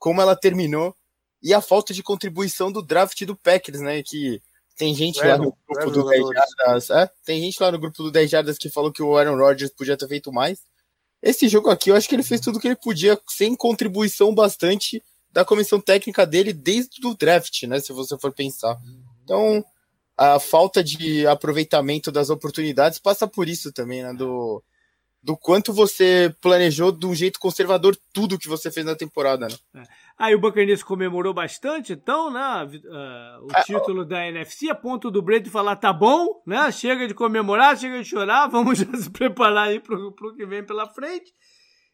como 0.00 0.20
ela 0.20 0.34
terminou, 0.34 0.96
e 1.40 1.54
a 1.54 1.60
falta 1.60 1.94
de 1.94 2.02
contribuição 2.02 2.72
do 2.72 2.82
draft 2.82 3.24
do 3.24 3.36
Packers, 3.36 3.80
né? 3.80 4.02
Que 4.02 4.42
tem 4.76 4.94
gente 4.94 5.24
lá 5.24 5.38
no 5.38 5.56
grupo 5.68 5.90
do 5.90 6.04
10 6.08 6.24
Jardas. 6.56 6.90
É, 6.90 7.10
tem 7.24 7.40
gente 7.40 7.62
lá 7.62 7.70
no 7.70 7.78
grupo 7.78 8.02
do 8.02 8.10
10 8.10 8.30
Jardas 8.30 8.58
que 8.58 8.68
falou 8.68 8.92
que 8.92 9.02
o 9.02 9.16
Aaron 9.16 9.36
Rodgers 9.36 9.70
podia 9.70 9.96
ter 9.96 10.08
feito 10.08 10.32
mais. 10.32 10.60
Esse 11.22 11.48
jogo 11.48 11.70
aqui, 11.70 11.90
eu 11.90 11.96
acho 11.96 12.08
que 12.08 12.14
ele 12.14 12.22
fez 12.22 12.40
tudo 12.40 12.60
que 12.60 12.68
ele 12.68 12.76
podia, 12.76 13.18
sem 13.28 13.54
contribuição 13.54 14.34
bastante 14.34 15.02
da 15.32 15.44
comissão 15.44 15.80
técnica 15.80 16.26
dele 16.26 16.52
desde 16.52 17.06
o 17.06 17.14
draft, 17.14 17.62
né? 17.64 17.80
Se 17.80 17.92
você 17.92 18.18
for 18.18 18.32
pensar. 18.32 18.78
Então, 19.22 19.64
a 20.16 20.38
falta 20.38 20.82
de 20.82 21.26
aproveitamento 21.26 22.12
das 22.12 22.30
oportunidades 22.30 22.98
passa 22.98 23.26
por 23.26 23.48
isso 23.48 23.72
também, 23.72 24.02
né? 24.02 24.12
Do, 24.12 24.62
do 25.22 25.36
quanto 25.36 25.72
você 25.72 26.34
planejou 26.40 26.92
de 26.92 27.06
um 27.06 27.14
jeito 27.14 27.40
conservador 27.40 27.98
tudo 28.12 28.38
que 28.38 28.48
você 28.48 28.70
fez 28.70 28.84
na 28.84 28.94
temporada, 28.94 29.48
né? 29.48 29.56
É. 29.76 29.82
Aí 30.16 30.34
o 30.34 30.40
Buccaneers 30.40 30.82
comemorou 30.82 31.34
bastante, 31.34 31.92
então, 31.92 32.30
né? 32.30 32.64
Uh, 32.64 33.46
o 33.46 33.48
é, 33.52 33.62
título 33.64 34.04
da 34.04 34.26
NFC, 34.28 34.70
a 34.70 34.74
ponto 34.74 35.10
do 35.10 35.20
Brady 35.20 35.50
falar, 35.50 35.74
tá 35.74 35.92
bom, 35.92 36.40
né? 36.46 36.70
Chega 36.70 37.08
de 37.08 37.14
comemorar, 37.14 37.76
chega 37.76 38.00
de 38.00 38.08
chorar, 38.08 38.46
vamos 38.46 38.78
já 38.78 38.96
se 38.96 39.10
preparar 39.10 39.68
aí 39.68 39.80
pro, 39.80 40.12
pro 40.12 40.34
que 40.36 40.46
vem 40.46 40.64
pela 40.64 40.88
frente. 40.88 41.32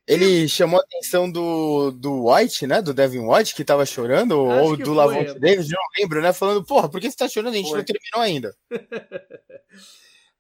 Ele 0.07 0.49
chamou 0.49 0.81
a 0.81 0.83
atenção 0.83 1.31
do, 1.31 1.93
do 1.93 2.31
White, 2.31 2.67
né? 2.67 2.83
Do 2.83 2.93
Devin 2.93 3.27
White, 3.27 3.55
que 3.55 3.65
tava 3.65 3.87
chorando, 3.87 4.51
Acho 4.51 4.65
ou 4.65 4.77
do 4.77 4.93
Lavonte 4.93 5.39
Davis, 5.39 5.69
não 5.69 5.81
lembro, 5.99 6.21
né? 6.21 6.33
Falando, 6.33 6.65
porra, 6.65 6.91
por 6.91 7.01
que 7.01 7.11
você 7.11 7.17
tá 7.17 7.29
chorando? 7.29 7.55
A 7.55 7.57
gente 7.57 7.69
foi. 7.69 7.79
não 7.79 7.85
terminou 7.85 8.21
ainda. 8.21 8.55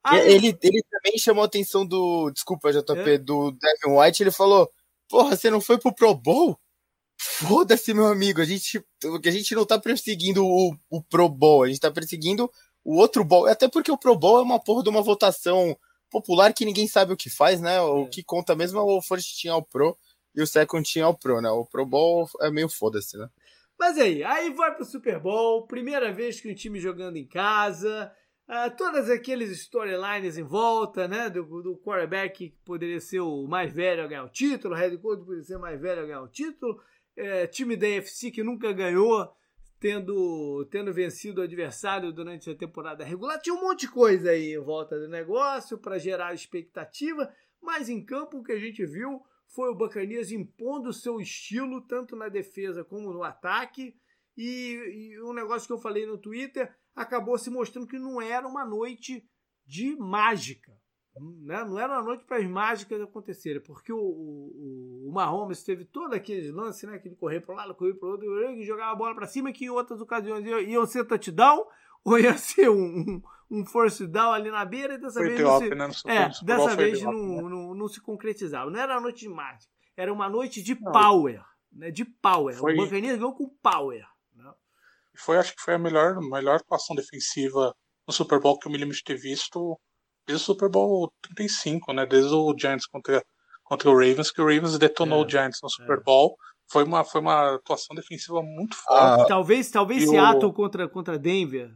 Aí... 0.02 0.32
Ele, 0.32 0.58
ele 0.62 0.82
também 0.90 1.18
chamou 1.18 1.42
a 1.42 1.46
atenção 1.46 1.86
do. 1.86 2.30
Desculpa, 2.30 2.72
JP, 2.72 3.10
é? 3.10 3.18
do 3.18 3.52
Devin 3.52 3.96
White. 3.96 4.22
Ele 4.22 4.30
falou: 4.30 4.70
Porra, 5.08 5.36
você 5.36 5.50
não 5.50 5.60
foi 5.60 5.78
pro 5.78 5.94
Pro 5.94 6.14
Bowl? 6.14 6.58
Foda-se, 7.22 7.92
meu 7.92 8.06
amigo. 8.06 8.40
A 8.40 8.46
gente, 8.46 8.82
a 9.04 9.30
gente 9.30 9.54
não 9.54 9.66
tá 9.66 9.78
perseguindo 9.78 10.42
o, 10.42 10.74
o 10.88 11.02
Pro 11.02 11.28
Bowl, 11.28 11.64
a 11.64 11.68
gente 11.68 11.78
tá 11.78 11.90
perseguindo 11.90 12.50
o 12.82 12.96
outro 12.96 13.22
Bowl. 13.22 13.46
Até 13.46 13.68
porque 13.68 13.92
o 13.92 13.98
Pro 13.98 14.18
Bowl 14.18 14.38
é 14.38 14.42
uma 14.42 14.58
porra 14.58 14.82
de 14.82 14.88
uma 14.88 15.02
votação 15.02 15.78
popular 16.10 16.54
que 16.54 16.64
ninguém 16.64 16.88
sabe 16.88 17.12
o 17.12 17.16
que 17.18 17.28
faz, 17.28 17.60
né? 17.60 17.78
O 17.82 18.04
é. 18.04 18.06
que 18.06 18.22
conta 18.22 18.56
mesmo 18.56 18.78
é 18.78 18.82
o 18.82 19.02
First 19.02 19.38
Team 19.42 19.54
ao 19.54 19.62
Pro 19.62 19.98
e 20.34 20.40
o 20.40 20.46
Second 20.46 20.90
Team 20.90 21.06
ao 21.06 21.14
Pro, 21.14 21.42
né? 21.42 21.50
O 21.50 21.66
Pro 21.66 21.84
Bowl 21.84 22.26
é 22.40 22.50
meio 22.50 22.70
foda-se, 22.70 23.18
né? 23.18 23.28
Mas 23.78 23.98
aí, 23.98 24.24
aí 24.24 24.50
vai 24.54 24.74
pro 24.74 24.84
Super 24.86 25.20
Bowl, 25.20 25.66
primeira 25.66 26.10
vez 26.10 26.40
que 26.40 26.50
o 26.50 26.54
time 26.54 26.80
jogando 26.80 27.16
em 27.16 27.26
casa, 27.26 28.10
Uh, 28.50 28.68
todas 28.76 29.08
aqueles 29.08 29.48
storylines 29.52 30.36
em 30.36 30.42
volta, 30.42 31.06
né? 31.06 31.30
Do, 31.30 31.44
do 31.62 31.78
quarterback 31.78 32.36
que 32.36 32.56
poderia 32.64 32.98
ser 32.98 33.20
o 33.20 33.46
mais 33.46 33.72
velho 33.72 34.02
a 34.02 34.08
ganhar 34.08 34.24
o 34.24 34.28
título, 34.28 34.74
o 34.74 34.76
head 34.76 34.98
coach 34.98 35.20
poderia 35.20 35.44
ser 35.44 35.54
o 35.54 35.60
mais 35.60 35.80
velho 35.80 36.02
a 36.02 36.04
ganhar 36.04 36.20
o 36.20 36.26
título, 36.26 36.82
é, 37.20 37.46
time 37.46 37.76
da 37.76 37.86
UFC 37.86 38.30
que 38.30 38.42
nunca 38.42 38.72
ganhou, 38.72 39.30
tendo, 39.78 40.66
tendo 40.70 40.92
vencido 40.92 41.40
o 41.40 41.44
adversário 41.44 42.12
durante 42.12 42.50
a 42.50 42.54
temporada 42.54 43.04
regular. 43.04 43.40
Tinha 43.40 43.54
um 43.54 43.60
monte 43.60 43.80
de 43.80 43.90
coisa 43.90 44.30
aí 44.30 44.54
em 44.54 44.58
volta 44.58 44.98
do 44.98 45.06
negócio 45.06 45.78
para 45.78 45.98
gerar 45.98 46.34
expectativa, 46.34 47.30
mas 47.60 47.88
em 47.90 48.02
campo 48.02 48.38
o 48.38 48.42
que 48.42 48.52
a 48.52 48.58
gente 48.58 48.84
viu 48.86 49.22
foi 49.46 49.70
o 49.70 49.74
Bacanias 49.74 50.32
impondo 50.32 50.88
o 50.88 50.94
seu 50.94 51.20
estilo, 51.20 51.82
tanto 51.82 52.16
na 52.16 52.28
defesa 52.28 52.84
como 52.84 53.12
no 53.12 53.22
ataque. 53.22 53.94
E, 54.36 55.12
e 55.12 55.22
um 55.22 55.34
negócio 55.34 55.66
que 55.66 55.72
eu 55.74 55.78
falei 55.78 56.06
no 56.06 56.16
Twitter 56.16 56.74
acabou 56.94 57.36
se 57.36 57.50
mostrando 57.50 57.86
que 57.86 57.98
não 57.98 58.20
era 58.20 58.48
uma 58.48 58.64
noite 58.64 59.28
de 59.66 59.94
mágica. 59.96 60.79
Né? 61.42 61.64
Não 61.64 61.78
era 61.78 61.94
uma 61.94 62.02
noite 62.02 62.24
para 62.24 62.38
as 62.38 62.46
mágicas 62.46 63.00
acontecerem, 63.00 63.60
porque 63.60 63.92
o, 63.92 63.98
o, 63.98 65.08
o 65.08 65.12
Mahomes 65.12 65.62
teve 65.62 65.84
todo 65.84 66.14
aquele 66.14 66.50
lance, 66.50 66.86
né? 66.86 66.98
Que 66.98 67.08
ele 67.08 67.16
corria 67.16 67.40
para 67.40 67.54
um 67.54 67.56
lado, 67.56 67.74
corria 67.74 67.94
para 67.94 68.08
o 68.08 68.12
outro, 68.12 68.50
e 68.52 68.64
jogava 68.64 68.92
a 68.92 68.96
bola 68.96 69.14
para 69.14 69.26
cima, 69.26 69.52
que 69.52 69.64
em 69.64 69.70
outras 69.70 70.00
ocasiões 70.00 70.46
iam 70.46 70.86
ser 70.86 71.04
touchdown 71.04 71.66
ou 72.04 72.18
ia 72.18 72.36
ser 72.38 72.70
um, 72.70 73.20
um 73.50 73.64
force 73.66 74.06
down 74.06 74.32
ali 74.32 74.50
na 74.50 74.64
beira, 74.64 74.94
e 74.94 74.98
dessa 74.98 75.20
vez, 75.20 75.38
não, 75.40 75.92
se, 75.92 76.04
né? 76.06 76.16
é, 76.16 76.44
dessa 76.44 76.76
vez 76.76 77.02
não, 77.02 77.12
né? 77.12 77.42
não, 77.42 77.74
não, 77.74 77.88
se 77.88 78.00
concretizava. 78.00 78.70
Não 78.70 78.80
era 78.80 78.94
uma 78.94 79.02
noite 79.02 79.20
de 79.20 79.28
mágica, 79.28 79.72
era 79.96 80.12
uma 80.12 80.28
noite 80.28 80.62
de 80.62 80.74
power. 80.74 81.42
Né? 81.72 81.90
De 81.90 82.04
power. 82.04 82.56
Foi... 82.56 82.74
O 82.74 82.76
Buccaneers 82.76 83.18
ganhou 83.18 83.34
com 83.34 83.48
power 83.62 84.04
foi, 85.20 85.38
acho 85.38 85.54
que 85.54 85.62
foi 85.62 85.74
a 85.74 85.78
melhor, 85.78 86.20
melhor 86.20 86.56
atuação 86.56 86.96
defensiva 86.96 87.74
no 88.06 88.12
Super 88.12 88.40
Bowl 88.40 88.58
que 88.58 88.66
eu 88.66 88.72
me 88.72 88.78
lembro 88.78 88.94
de 88.94 89.04
ter 89.04 89.16
visto 89.16 89.78
desde 90.26 90.42
o 90.42 90.46
Super 90.46 90.68
Bowl 90.68 91.12
35, 91.22 91.92
né? 91.92 92.06
Desde 92.06 92.32
o 92.32 92.54
Giants 92.58 92.86
contra, 92.86 93.24
contra 93.64 93.90
o 93.90 93.94
Ravens, 93.94 94.30
que 94.30 94.40
o 94.40 94.46
Ravens 94.46 94.78
detonou 94.78 95.22
é, 95.22 95.26
o 95.26 95.28
Giants 95.28 95.60
no 95.62 95.70
Super 95.70 95.98
é. 95.98 96.02
Bowl. 96.02 96.36
Foi 96.70 96.84
uma, 96.84 97.04
foi 97.04 97.20
uma 97.20 97.56
atuação 97.56 97.96
defensiva 97.96 98.42
muito 98.42 98.76
forte. 98.76 99.22
Ah, 99.22 99.26
talvez 99.26 99.70
talvez 99.70 100.08
Seattle 100.08 100.50
o... 100.50 100.52
contra, 100.52 100.88
contra 100.88 101.18
Denver. 101.18 101.74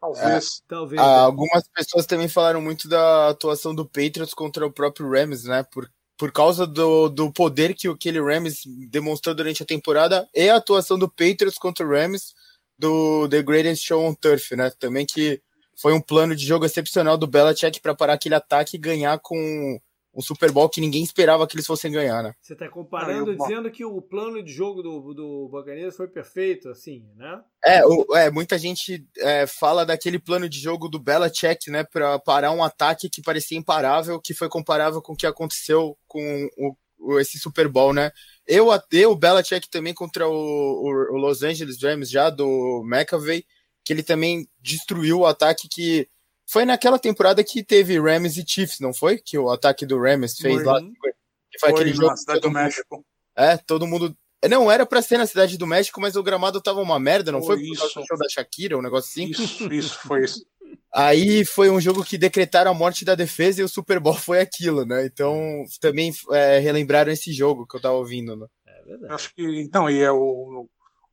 Talvez. 0.00 0.46
É, 0.46 0.68
talvez 0.68 1.00
ah? 1.00 1.20
Algumas 1.22 1.68
pessoas 1.68 2.04
também 2.04 2.28
falaram 2.28 2.60
muito 2.60 2.88
da 2.88 3.28
atuação 3.28 3.74
do 3.74 3.86
Patriots 3.86 4.34
contra 4.34 4.66
o 4.66 4.72
próprio 4.72 5.08
Rams, 5.08 5.44
né? 5.44 5.62
Por, 5.62 5.88
por 6.18 6.30
causa 6.30 6.66
do, 6.66 7.08
do 7.08 7.32
poder 7.32 7.74
que 7.74 7.88
aquele 7.88 8.20
Rams 8.20 8.62
demonstrou 8.90 9.34
durante 9.34 9.62
a 9.62 9.66
temporada 9.66 10.28
e 10.34 10.48
a 10.48 10.56
atuação 10.56 10.98
do 10.98 11.08
Patriots 11.08 11.58
contra 11.58 11.86
o 11.86 11.90
Rams 11.90 12.34
do 12.78 13.28
The 13.28 13.42
Greatest 13.42 13.86
Show 13.86 14.04
on 14.04 14.14
Turf, 14.14 14.54
né? 14.56 14.70
Também 14.78 15.06
que 15.06 15.40
foi 15.76 15.92
um 15.92 16.00
plano 16.00 16.34
de 16.34 16.44
jogo 16.46 16.64
excepcional 16.64 17.16
do 17.16 17.26
Belichick 17.26 17.80
para 17.80 17.94
parar 17.94 18.14
aquele 18.14 18.34
ataque 18.34 18.76
e 18.76 18.80
ganhar 18.80 19.18
com 19.18 19.78
um 20.16 20.22
Super 20.22 20.50
Bowl 20.52 20.68
que 20.68 20.80
ninguém 20.80 21.02
esperava 21.02 21.46
que 21.46 21.56
eles 21.56 21.66
fossem 21.66 21.90
ganhar, 21.90 22.22
né? 22.22 22.34
Você 22.40 22.52
está 22.52 22.68
comparando 22.68 23.32
ah, 23.32 23.34
dizendo 23.34 23.70
que 23.70 23.84
o 23.84 24.00
plano 24.00 24.42
de 24.42 24.52
jogo 24.52 24.82
do, 24.82 25.12
do 25.12 25.48
Buccaneers 25.48 25.96
foi 25.96 26.06
perfeito, 26.06 26.68
assim, 26.68 27.04
né? 27.16 27.42
É, 27.64 27.84
o, 27.84 28.16
é 28.16 28.30
muita 28.30 28.56
gente 28.56 29.04
é, 29.18 29.46
fala 29.46 29.84
daquele 29.84 30.18
plano 30.18 30.48
de 30.48 30.58
jogo 30.58 30.88
do 30.88 31.00
Belichick, 31.00 31.70
né, 31.70 31.84
para 31.84 32.18
parar 32.18 32.52
um 32.52 32.62
ataque 32.62 33.10
que 33.10 33.22
parecia 33.22 33.58
imparável, 33.58 34.20
que 34.20 34.34
foi 34.34 34.48
comparável 34.48 35.02
com 35.02 35.14
o 35.14 35.16
que 35.16 35.26
aconteceu 35.26 35.98
com 36.06 36.48
o, 36.56 36.76
o, 36.98 37.18
esse 37.18 37.38
Super 37.38 37.68
Bowl, 37.68 37.92
né? 37.92 38.12
Eu, 38.46 38.68
eu 38.92 39.10
o 39.10 39.16
Belichick 39.16 39.68
também 39.68 39.94
contra 39.94 40.28
o, 40.28 40.32
o, 40.32 41.14
o, 41.14 41.16
Los 41.16 41.42
Angeles 41.42 41.82
Rams 41.82 42.10
já 42.10 42.30
do 42.30 42.84
McAvey, 42.86 43.44
que 43.84 43.92
ele 43.92 44.02
também 44.02 44.48
destruiu 44.60 45.20
o 45.20 45.26
ataque 45.26 45.68
que 45.68 46.08
foi 46.46 46.64
naquela 46.64 46.98
temporada 46.98 47.42
que 47.42 47.62
teve 47.62 47.98
Rams 47.98 48.36
e 48.36 48.44
Chiefs, 48.46 48.80
não 48.80 48.92
foi? 48.92 49.18
Que 49.18 49.38
o 49.38 49.50
ataque 49.50 49.86
do 49.86 50.00
Rams 50.00 50.36
fez 50.36 50.56
foi, 50.56 50.64
lá. 50.64 50.80
Que 50.80 50.92
foi, 50.98 51.12
que 51.50 51.58
foi, 51.58 51.70
aquele 51.70 51.92
jogo. 51.92 52.08
Na 52.08 52.16
cidade 52.16 52.40
do 52.40 52.50
México. 52.50 53.04
É, 53.36 53.56
todo 53.56 53.86
mundo. 53.86 54.16
Não 54.48 54.70
era 54.70 54.84
para 54.84 55.00
ser 55.00 55.16
na 55.16 55.26
cidade 55.26 55.56
do 55.56 55.66
México, 55.66 55.98
mas 56.00 56.16
o 56.16 56.22
gramado 56.22 56.60
tava 56.60 56.80
uma 56.80 57.00
merda, 57.00 57.32
não 57.32 57.42
foi? 57.42 57.56
Foi 57.56 57.66
por 57.66 57.78
causa 57.78 57.94
do 57.94 58.06
show 58.06 58.18
da 58.18 58.28
Shakira, 58.28 58.76
um 58.76 58.82
negócio 58.82 59.10
assim? 59.10 59.30
Isso, 59.30 59.72
isso, 59.72 59.98
foi 60.00 60.24
isso. 60.24 60.44
Aí 60.94 61.44
foi 61.44 61.70
um 61.70 61.80
jogo 61.80 62.04
que 62.04 62.18
decretaram 62.18 62.70
a 62.70 62.74
morte 62.74 63.04
da 63.04 63.14
defesa 63.14 63.60
e 63.60 63.64
o 63.64 63.68
Super 63.68 63.98
Bowl 63.98 64.14
foi 64.14 64.40
aquilo, 64.40 64.84
né? 64.84 65.04
Então 65.06 65.64
também 65.80 66.12
é, 66.30 66.58
relembraram 66.58 67.10
esse 67.10 67.32
jogo 67.32 67.66
que 67.66 67.76
eu 67.76 67.80
tava 67.80 67.94
ouvindo, 67.94 68.36
né? 68.36 68.46
É 68.66 68.82
verdade. 68.84 69.14
Acho 69.14 69.34
que 69.34 69.42
então 69.60 69.88
e 69.90 70.00
é 70.00 70.12
o, 70.12 70.18
o 70.18 70.68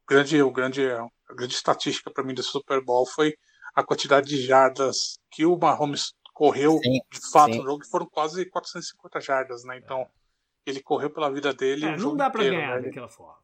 grande, 0.08 0.42
o 0.42 0.52
grande, 0.52 0.82
a 1.32 1.36
grande 1.36 1.54
estatística 1.54 2.12
para 2.12 2.24
mim 2.24 2.34
do 2.34 2.44
Super 2.44 2.84
Bowl 2.84 3.06
foi 3.06 3.36
a 3.74 3.84
quantidade 3.84 4.28
de 4.28 4.42
jardas 4.42 5.18
que 5.32 5.46
o 5.46 5.58
Mahomes 5.58 6.14
correu 6.34 6.80
sim, 6.84 7.00
de 7.12 7.32
fato 7.32 7.54
sim. 7.54 7.60
no 7.60 7.66
jogo, 7.66 7.80
que 7.80 7.90
foram 7.90 8.06
quase 8.06 8.46
450 8.46 9.22
jardas, 9.22 9.64
né? 9.64 9.78
Então 9.78 10.06
ele 10.66 10.82
correu 10.82 11.10
pela 11.10 11.32
vida 11.32 11.54
dele. 11.54 11.86
É, 11.86 11.98
não 11.98 12.16
dá 12.16 12.30
para 12.30 12.44
ganhar 12.44 12.82
né? 12.82 12.88
daquela 12.88 13.10
forma. 13.10 13.40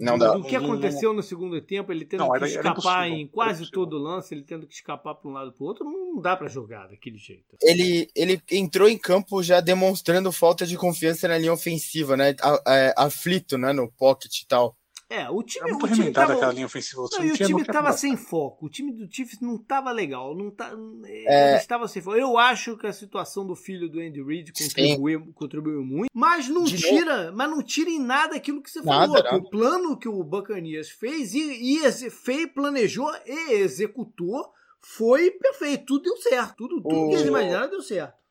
Não 0.00 0.16
dá. 0.18 0.34
O 0.34 0.42
que 0.42 0.56
aconteceu 0.56 1.12
no 1.12 1.22
segundo 1.22 1.60
tempo, 1.60 1.92
ele 1.92 2.06
tendo 2.06 2.20
não, 2.20 2.32
que 2.32 2.44
escapar 2.46 3.06
em 3.08 3.26
quase 3.26 3.70
todo 3.70 3.98
lance, 3.98 4.34
ele 4.34 4.42
tendo 4.42 4.66
que 4.66 4.74
escapar 4.74 5.14
para 5.14 5.30
um 5.30 5.34
lado 5.34 5.52
para 5.52 5.62
o 5.62 5.66
outro, 5.66 5.84
não 5.84 6.20
dá 6.22 6.34
para 6.34 6.48
jogar 6.48 6.88
daquele 6.88 7.18
jeito. 7.18 7.56
Ele, 7.60 8.08
ele 8.16 8.42
entrou 8.50 8.88
em 8.88 8.96
campo 8.96 9.42
já 9.42 9.60
demonstrando 9.60 10.32
falta 10.32 10.66
de 10.66 10.76
confiança 10.76 11.28
na 11.28 11.36
linha 11.36 11.52
ofensiva, 11.52 12.16
né? 12.16 12.34
Aflito, 12.96 13.58
né? 13.58 13.74
No 13.74 13.92
pocket 13.92 14.34
e 14.40 14.46
tal. 14.46 14.74
É, 15.12 15.28
o 15.28 15.42
time. 15.42 15.68
É 15.68 15.72
muito 15.74 15.84
o 15.84 15.94
time 15.94 16.10
tava... 16.10 16.32
aquela 16.32 16.52
linha 16.54 16.64
ofensiva. 16.64 17.02
Não, 17.12 17.24
e 17.26 17.32
o 17.32 17.36
time 17.36 17.60
estava 17.60 17.92
sem 17.92 18.16
foco. 18.16 18.64
O 18.64 18.70
time 18.70 18.90
do 18.92 19.06
Chiefs 19.14 19.40
não 19.40 19.56
estava 19.56 19.92
legal. 19.92 20.34
Não 20.34 20.50
tá, 20.50 20.72
é... 21.04 21.58
estava 21.58 21.86
sem 21.86 22.00
foco. 22.00 22.16
Eu 22.16 22.38
acho 22.38 22.78
que 22.78 22.86
a 22.86 22.92
situação 22.94 23.46
do 23.46 23.54
filho 23.54 23.90
do 23.90 24.00
Andy 24.00 24.22
Reid 24.22 24.52
contribuiu, 24.54 25.30
contribuiu 25.34 25.84
muito. 25.84 26.10
Mas 26.14 26.48
não 26.48 26.64
De 26.64 26.78
tira, 26.78 27.24
novo. 27.24 27.36
mas 27.36 27.50
não 27.50 27.62
tira 27.62 27.90
em 27.90 28.00
nada 28.00 28.36
aquilo 28.36 28.62
que 28.62 28.70
você 28.70 28.80
nada, 28.80 29.06
falou. 29.06 29.22
Nada. 29.22 29.36
O 29.36 29.50
plano 29.50 29.98
que 29.98 30.08
o 30.08 30.24
Buccaneers 30.24 30.88
fez 30.88 31.34
e, 31.34 31.76
e 31.76 31.90
fez, 32.10 32.50
planejou 32.50 33.12
e 33.26 33.52
executou 33.56 34.50
foi 34.80 35.30
perfeito. 35.32 35.84
Tudo 35.84 36.04
deu 36.04 36.16
certo. 36.16 36.56
Tudo, 36.56 36.82
tudo 36.82 36.96
o... 36.96 37.08
que 37.10 37.16
eles 37.16 37.26
imaginaram 37.26 37.68
deu 37.68 37.82
certo 37.82 38.22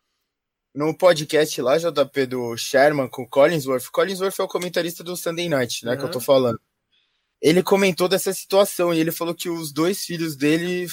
no 0.73 0.97
podcast 0.97 1.61
lá, 1.61 1.77
JP, 1.77 2.27
do 2.27 2.55
Sherman 2.55 3.09
com 3.09 3.27
Collinsworth. 3.27 3.91
Collinsworth 3.91 4.39
é 4.39 4.43
o 4.43 4.47
comentarista 4.47 5.03
do 5.03 5.17
Sunday 5.17 5.49
Night, 5.49 5.83
né, 5.83 5.91
uhum. 5.91 5.97
que 5.97 6.05
eu 6.05 6.11
tô 6.11 6.21
falando 6.21 6.57
ele 7.41 7.63
comentou 7.63 8.07
dessa 8.07 8.33
situação 8.33 8.93
e 8.93 8.99
ele 8.99 9.11
falou 9.11 9.33
que 9.33 9.49
os 9.49 9.71
dois 9.71 10.05
filhos 10.05 10.35
dele 10.35 10.87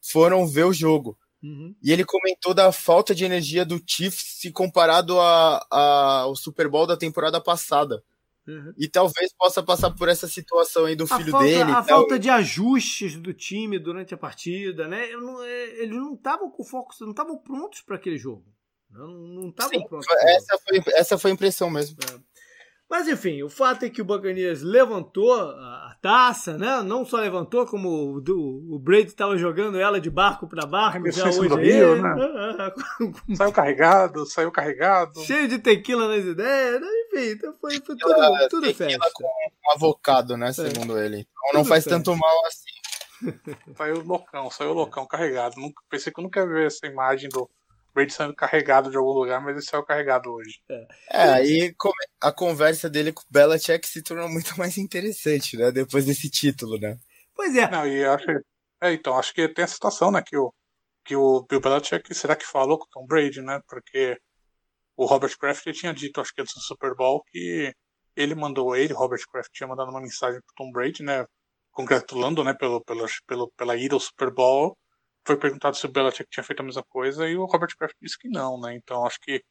foram 0.00 0.46
ver 0.46 0.64
o 0.64 0.72
jogo. 0.72 1.16
Uhum. 1.42 1.74
E 1.82 1.92
ele 1.92 2.04
comentou 2.04 2.54
da 2.54 2.70
falta 2.72 3.14
de 3.14 3.24
energia 3.24 3.64
do 3.64 3.80
Chiefs 3.84 4.38
se 4.40 4.50
comparado 4.50 5.20
a, 5.20 5.66
a, 5.70 6.20
ao 6.20 6.36
Super 6.36 6.68
Bowl 6.68 6.86
da 6.86 6.96
temporada 6.96 7.40
passada. 7.40 8.02
Uhum. 8.46 8.74
E 8.76 8.88
talvez 8.88 9.32
possa 9.36 9.62
passar 9.62 9.90
por 9.92 10.08
essa 10.08 10.26
situação 10.26 10.84
aí 10.86 10.96
do 10.96 11.04
a 11.04 11.16
filho 11.16 11.30
falta, 11.30 11.46
dele. 11.46 11.70
A 11.70 11.82
falta 11.82 12.18
de 12.18 12.28
ajustes 12.28 13.16
do 13.16 13.32
time 13.32 13.78
durante 13.78 14.14
a 14.14 14.18
partida, 14.18 14.88
né? 14.88 15.04
É, 15.04 15.82
eles 15.82 15.96
não 15.96 16.14
estavam 16.14 16.50
com 16.50 16.64
foco, 16.64 16.92
não 17.00 17.10
estavam 17.10 17.38
prontos 17.38 17.80
para 17.82 17.96
aquele 17.96 18.18
jogo. 18.18 18.44
Não 18.90 19.48
estavam 19.48 19.82
prontos. 19.84 20.08
Essa 20.10 20.58
foi, 20.58 20.82
essa 20.94 21.18
foi 21.18 21.30
a 21.30 21.34
impressão 21.34 21.70
mesmo. 21.70 21.96
É. 22.02 22.31
Mas 22.92 23.08
enfim, 23.08 23.42
o 23.42 23.48
fato 23.48 23.86
é 23.86 23.88
que 23.88 24.02
o 24.02 24.04
Buccaneers 24.04 24.60
levantou 24.60 25.32
a 25.32 25.96
taça, 26.02 26.58
né? 26.58 26.82
Não 26.82 27.06
só 27.06 27.16
levantou, 27.16 27.64
como 27.64 28.16
o, 28.16 28.20
do, 28.20 28.38
o 28.70 28.78
Brady 28.78 29.06
estava 29.06 29.34
jogando 29.38 29.80
ela 29.80 29.98
de 29.98 30.10
barco 30.10 30.46
para 30.46 30.66
barco. 30.66 31.10
Já 31.10 31.24
hoje 31.28 31.48
do 31.48 31.56
Rio, 31.56 32.02
né? 32.02 32.14
saiu 33.34 33.50
carregado, 33.50 34.26
saiu 34.26 34.52
carregado. 34.52 35.20
Cheio 35.20 35.48
de 35.48 35.58
tequila 35.58 36.06
nas 36.06 36.22
ideias, 36.22 36.82
né? 36.82 36.86
enfim, 37.06 37.30
então 37.30 37.54
foi, 37.58 37.80
foi 37.80 37.96
tudo, 37.96 38.48
tudo 38.50 38.74
festa. 38.74 39.10
com 39.14 39.24
um 39.24 39.72
avocado, 39.74 40.36
né? 40.36 40.50
É. 40.50 40.52
Segundo 40.52 40.98
ele. 40.98 41.20
Então 41.20 41.60
não 41.60 41.64
faz 41.64 41.84
festa. 41.84 41.96
tanto 41.96 42.14
mal 42.14 42.46
assim. 42.46 42.82
Saiu 43.74 44.02
loucão, 44.02 44.50
saiu 44.50 44.74
loucão, 44.74 45.06
carregado. 45.06 45.58
Nunca, 45.58 45.82
pensei 45.88 46.12
que 46.12 46.20
eu 46.20 46.24
nunca 46.24 46.40
ia 46.40 46.46
ver 46.46 46.66
essa 46.66 46.86
imagem 46.86 47.30
do 47.30 47.48
Brady 47.94 48.12
sendo 48.12 48.34
carregado 48.34 48.90
de 48.90 48.96
algum 48.96 49.12
lugar, 49.12 49.40
mas 49.40 49.54
ele 49.54 49.64
saiu 49.64 49.84
carregado 49.84 50.32
hoje. 50.32 50.60
É, 50.68 50.86
é 51.10 51.22
aí 51.32 51.74
a 52.20 52.32
conversa 52.32 52.88
dele 52.88 53.12
com 53.12 53.22
o 53.22 53.26
Belichick 53.30 53.86
se 53.86 54.02
tornou 54.02 54.28
muito 54.28 54.56
mais 54.58 54.78
interessante, 54.78 55.56
né? 55.56 55.70
Depois 55.70 56.04
desse 56.04 56.30
título, 56.30 56.78
né? 56.78 56.96
Pois 57.34 57.54
é. 57.56 57.70
Não, 57.70 57.86
e 57.86 58.04
acho, 58.04 58.26
é, 58.80 58.92
então, 58.92 59.18
acho 59.18 59.32
que 59.34 59.48
tem 59.48 59.64
a 59.64 59.68
situação, 59.68 60.10
né? 60.10 60.22
Que 60.24 60.36
o, 60.36 60.52
que 61.04 61.16
o 61.16 61.42
Bill 61.42 61.60
Belichick, 61.60 62.14
será 62.14 62.36
que 62.36 62.46
falou 62.46 62.78
com 62.78 62.86
o 62.86 62.88
Tom 62.90 63.06
Brady, 63.06 63.40
né? 63.42 63.60
Porque 63.68 64.18
o 64.96 65.04
Robert 65.04 65.36
Kraft 65.38 65.64
tinha 65.72 65.92
dito, 65.92 66.20
acho 66.20 66.34
que 66.34 66.40
antes 66.40 66.54
do 66.54 66.60
Super 66.60 66.94
Bowl, 66.94 67.22
que 67.30 67.74
ele 68.14 68.34
mandou 68.34 68.76
ele, 68.76 68.92
Robert 68.92 69.22
Kraft, 69.30 69.50
tinha 69.52 69.66
mandado 69.66 69.90
uma 69.90 70.00
mensagem 70.00 70.40
pro 70.40 70.54
Tom 70.56 70.70
Brady, 70.70 71.02
né? 71.02 71.24
Congratulando, 71.70 72.44
né? 72.44 72.54
Pelo, 72.54 72.82
pelo, 72.84 73.06
pelo, 73.26 73.52
pela 73.56 73.76
ida 73.76 73.94
ao 73.94 74.00
Super 74.00 74.32
Bowl 74.32 74.76
foi 75.26 75.36
perguntado 75.36 75.76
se 75.76 75.86
o 75.86 75.90
Belichick 75.90 76.28
tinha 76.30 76.44
feito 76.44 76.60
a 76.60 76.64
mesma 76.64 76.82
coisa 76.82 77.28
e 77.28 77.36
o 77.36 77.44
Robert 77.44 77.76
Kraft 77.76 77.96
disse 78.00 78.18
que 78.18 78.28
não, 78.28 78.60
né? 78.60 78.74
Então 78.74 79.06
acho 79.06 79.18
que 79.20 79.42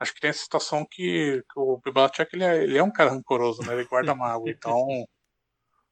acho 0.00 0.14
que 0.14 0.20
tem 0.20 0.30
essa 0.30 0.42
situação 0.42 0.86
que, 0.88 1.42
que 1.42 1.60
o 1.60 1.80
Belichick 1.84 2.28
ele 2.32 2.44
é, 2.44 2.62
ele 2.62 2.78
é 2.78 2.82
um 2.82 2.92
cara 2.92 3.10
rancoroso, 3.10 3.62
né? 3.62 3.74
Ele 3.74 3.84
guarda 3.84 4.14
mágoa, 4.14 4.50
então 4.50 4.86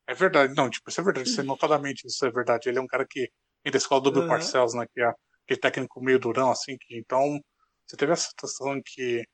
é 0.08 0.14
verdade, 0.14 0.54
não, 0.54 0.70
tipo, 0.70 0.88
isso 0.88 1.00
é 1.00 1.04
verdade, 1.04 1.28
isso 1.28 1.40
é 1.40 1.44
notadamente 1.44 2.06
isso 2.06 2.24
é 2.24 2.30
verdade. 2.30 2.68
Ele 2.68 2.78
é 2.78 2.82
um 2.82 2.86
cara 2.86 3.06
que 3.08 3.28
vem 3.64 3.72
da 3.72 3.78
escola 3.78 4.00
do 4.00 4.12
Bill 4.12 4.22
uhum. 4.22 4.28
Parcells, 4.28 4.76
né? 4.76 4.86
Que 4.92 5.00
é 5.02 5.12
aquele 5.44 5.60
técnico 5.60 6.00
meio 6.00 6.18
durão, 6.18 6.50
assim, 6.50 6.76
que 6.78 6.96
então 6.96 7.40
você 7.86 7.96
teve 7.96 8.12
essa 8.12 8.28
situação 8.28 8.80
que 8.84 9.24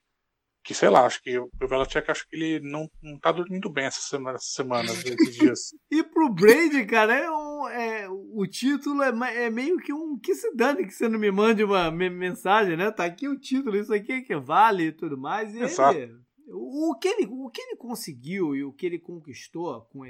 que 0.65 0.75
sei 0.75 0.89
lá, 0.89 1.05
acho 1.05 1.21
que 1.21 1.37
o 1.39 1.51
Belichick 1.57 2.09
acho 2.09 2.27
que 2.29 2.37
ele 2.37 2.61
não, 2.61 2.89
não 3.03 3.19
tá 3.19 3.33
dormindo 3.33 3.69
bem 3.69 3.87
essa 3.87 4.01
semana, 4.01 4.37
essas 4.37 4.53
semanas, 4.53 5.05
esses 5.05 5.35
dias. 5.35 5.59
e 5.91 6.05
pro 6.05 6.33
Brady, 6.33 6.87
cara, 6.87 7.17
é, 7.17 7.29
um, 7.29 7.52
é 7.69 8.09
o 8.09 8.47
título 8.47 9.03
é, 9.03 9.45
é, 9.45 9.51
meio 9.51 9.79
que 9.79 9.93
um 9.93 10.19
que 10.19 10.35
se 10.35 10.55
dane 10.55 10.85
que 10.85 10.93
você 10.93 11.09
não 11.09 11.19
me 11.19 11.31
mande 11.31 11.65
uma 11.65 11.91
mensagem, 11.91 12.77
né? 12.77 12.91
Tá 12.91 13.05
aqui 13.05 13.29
o 13.29 13.39
título, 13.39 13.77
isso 13.77 13.93
aqui 13.93 14.13
é 14.13 14.21
que 14.21 14.37
vale 14.37 14.87
e 14.87 14.93
tudo 14.93 15.17
mais. 15.19 15.55
E 15.55 15.61
Exato. 15.61 15.99
Ele, 15.99 16.15
o, 16.49 16.95
que 17.01 17.09
ele, 17.09 17.27
o 17.31 17.49
que 17.51 17.61
ele 17.61 17.77
conseguiu 17.77 18.55
e 18.55 18.65
o 18.65 18.73
que 18.73 18.87
ele 18.87 18.99
conquistou 18.99 19.83
com, 19.93 20.03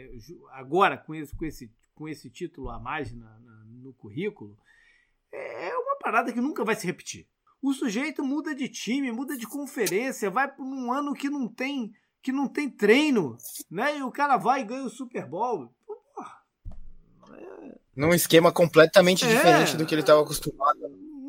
agora 0.50 0.96
com 0.96 1.14
esse, 1.14 1.34
com, 1.34 1.44
esse, 1.44 1.70
com 1.94 2.08
esse 2.08 2.30
título 2.30 2.70
a 2.70 2.80
mais 2.80 3.12
na, 3.12 3.38
na, 3.40 3.64
no 3.82 3.92
currículo 3.94 4.56
é 5.30 5.76
uma 5.76 5.96
parada 5.96 6.32
que 6.32 6.40
nunca 6.40 6.64
vai 6.64 6.74
se 6.74 6.86
repetir. 6.86 7.26
O 7.60 7.72
sujeito 7.72 8.24
muda 8.24 8.54
de 8.54 8.68
time, 8.68 9.12
muda 9.12 9.36
de 9.36 9.46
conferência, 9.46 10.30
vai 10.30 10.50
para 10.50 10.64
um 10.64 10.92
ano 10.92 11.14
que 11.14 11.30
não 11.30 11.48
tem 11.48 11.92
que 12.22 12.30
não 12.30 12.46
tem 12.46 12.70
treino, 12.70 13.36
né? 13.68 13.98
E 13.98 14.02
o 14.02 14.10
cara 14.12 14.36
vai 14.36 14.60
e 14.60 14.64
ganha 14.64 14.84
o 14.84 14.90
Super 14.90 15.26
Bowl. 15.26 15.74
É... 17.42 17.74
Num 17.96 18.14
esquema 18.14 18.52
completamente 18.52 19.24
é... 19.24 19.28
diferente 19.28 19.76
do 19.76 19.86
que 19.86 19.94
ele 19.94 20.02
estava 20.02 20.22
acostumado. 20.22 20.78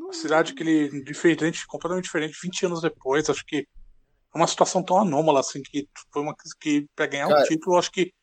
Uma 0.03 0.14
cidade 0.14 0.53
que 0.53 0.64
ele 0.64 1.03
diferente, 1.03 1.65
completamente 1.65 2.06
diferente, 2.06 2.38
20 2.41 2.65
anos 2.68 2.81
depois, 2.81 3.30
acho 3.30 3.45
que 3.45 3.68
é 4.34 4.38
uma 4.38 4.48
situação 4.48 4.84
tão 4.84 4.99
anômala 4.99 5.40
assim 5.40 5.61
que 5.61 5.88
foi 6.11 6.22
uma 6.22 6.35
que 6.60 6.88
para 6.95 7.07
ganhar 7.07 7.27
o 7.27 7.40
um 7.40 7.44
título, 7.44 7.77
acho 7.77 7.91
que 7.91 8.14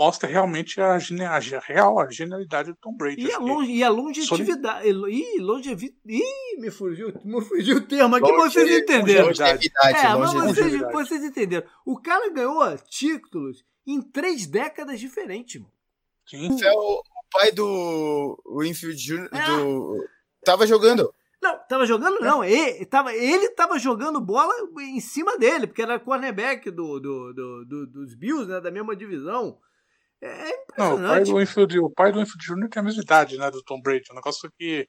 mostra 0.00 0.26
realmente 0.26 0.80
a, 0.80 0.96
a, 0.96 1.58
real 1.58 2.00
a 2.00 2.10
genialidade 2.10 2.70
do 2.70 2.76
Tom 2.80 2.96
Brady. 2.96 3.22
E 3.22 3.32
a, 3.32 3.38
longe, 3.38 3.70
e 3.70 3.84
a 3.84 3.90
longevidade. 3.90 4.88
E 4.88 5.40
longevidade. 5.40 5.94
Ih, 6.06 6.58
me 6.58 6.70
fugiu, 6.70 7.12
me 7.22 7.44
fugiu 7.44 7.76
o 7.76 7.80
termo 7.82 8.16
aqui, 8.16 8.32
longe, 8.32 8.54
vocês 8.54 8.78
entenderam. 8.78 9.26
Longevidade, 9.26 9.70
é, 9.94 10.14
mas 10.16 10.32
vocês, 10.32 10.80
vocês 10.92 11.22
entenderam. 11.22 11.66
O 11.84 12.00
cara 12.00 12.30
ganhou 12.32 12.78
títulos 12.88 13.62
em 13.86 14.00
três 14.00 14.46
décadas 14.46 14.98
diferentes, 14.98 15.60
mano. 15.60 15.72
Sim. 16.26 16.48
É 16.62 16.72
o, 16.72 17.02
o 17.02 17.02
pai 17.30 17.52
do 17.52 18.40
Winfield 18.58 18.96
Jr. 18.96 19.28
É. 19.32 19.46
Do, 19.46 20.04
tava 20.44 20.66
jogando. 20.66 21.12
Não, 21.42 21.58
tava 21.66 21.86
jogando 21.86 22.20
não. 22.20 22.44
Ele 22.44 22.84
tava, 22.84 23.14
ele 23.14 23.48
tava 23.50 23.78
jogando 23.78 24.20
bola 24.20 24.52
em 24.80 25.00
cima 25.00 25.38
dele, 25.38 25.66
porque 25.66 25.82
era 25.82 25.98
cornerback 25.98 26.70
do, 26.70 27.00
do, 27.00 27.32
do, 27.32 27.64
do 27.64 27.86
dos 27.86 28.14
Bills, 28.14 28.46
né, 28.46 28.60
da 28.60 28.70
mesma 28.70 28.94
divisão. 28.94 29.58
É 30.22 30.62
impressionante. 30.62 31.00
Não, 31.00 31.06
o 31.06 31.08
pai 31.08 31.22
do 31.24 31.40
Infield, 31.40 31.78
o 31.78 31.90
pai 31.90 32.12
do 32.12 32.22
Jr. 32.22 32.68
tem 32.68 32.80
a 32.80 32.82
mesma 32.82 33.02
idade, 33.02 33.38
né, 33.38 33.50
do 33.50 33.62
Tom 33.62 33.80
Brady. 33.80 34.04
Um 34.12 34.16
negócio 34.16 34.50
que, 34.50 34.86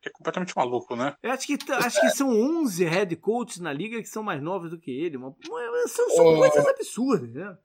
que 0.00 0.08
é 0.08 0.12
completamente 0.12 0.56
maluco, 0.56 0.96
né? 0.96 1.14
Eu 1.22 1.32
acho 1.32 1.46
que, 1.46 1.58
acho 1.70 2.00
que 2.00 2.10
são 2.10 2.30
11 2.30 2.82
head 2.84 3.16
coaches 3.16 3.58
na 3.58 3.74
liga 3.74 4.00
que 4.00 4.08
são 4.08 4.22
mais 4.22 4.42
novos 4.42 4.70
do 4.70 4.80
que 4.80 4.90
ele. 4.90 5.18
Uma, 5.18 5.36
são, 5.86 6.08
são 6.10 6.26
oh. 6.26 6.38
coisas 6.38 6.66
absurdas, 6.66 7.34
né? 7.34 7.58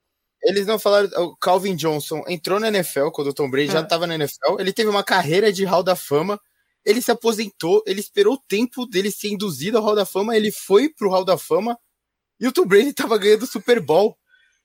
Eles 0.44 0.66
não 0.66 0.78
falaram. 0.78 1.10
O 1.24 1.36
Calvin 1.38 1.76
Johnson 1.76 2.24
entrou 2.28 2.60
na 2.60 2.68
NFL 2.68 3.10
quando 3.10 3.28
o 3.28 3.34
Tom 3.34 3.50
Brady 3.50 3.70
é. 3.70 3.74
já 3.74 3.82
estava 3.82 4.06
na 4.06 4.16
NFL. 4.16 4.60
Ele 4.60 4.74
teve 4.74 4.90
uma 4.90 5.04
carreira 5.04 5.52
de 5.52 5.66
Hall 5.66 5.84
da 5.84 5.96
Fama. 5.96 6.40
Ele 6.86 7.02
se 7.02 7.10
aposentou, 7.10 7.82
ele 7.88 8.00
esperou 8.00 8.36
o 8.36 8.42
tempo 8.48 8.86
dele 8.86 9.10
ser 9.10 9.30
induzido 9.30 9.78
ao 9.78 9.84
Hall 9.84 9.96
da 9.96 10.06
Fama, 10.06 10.38
ele 10.38 10.52
foi 10.52 10.88
pro 10.88 11.10
Hall 11.10 11.26
da 11.26 11.36
Fama 11.36 11.76
e 12.40 12.48
o 12.48 12.52
Tom 12.52 12.66
Brady 12.66 12.90
estava 12.90 13.18
ganhando 13.18 13.44
o 13.44 13.48
Super 13.48 13.80
Bowl. 13.80 14.16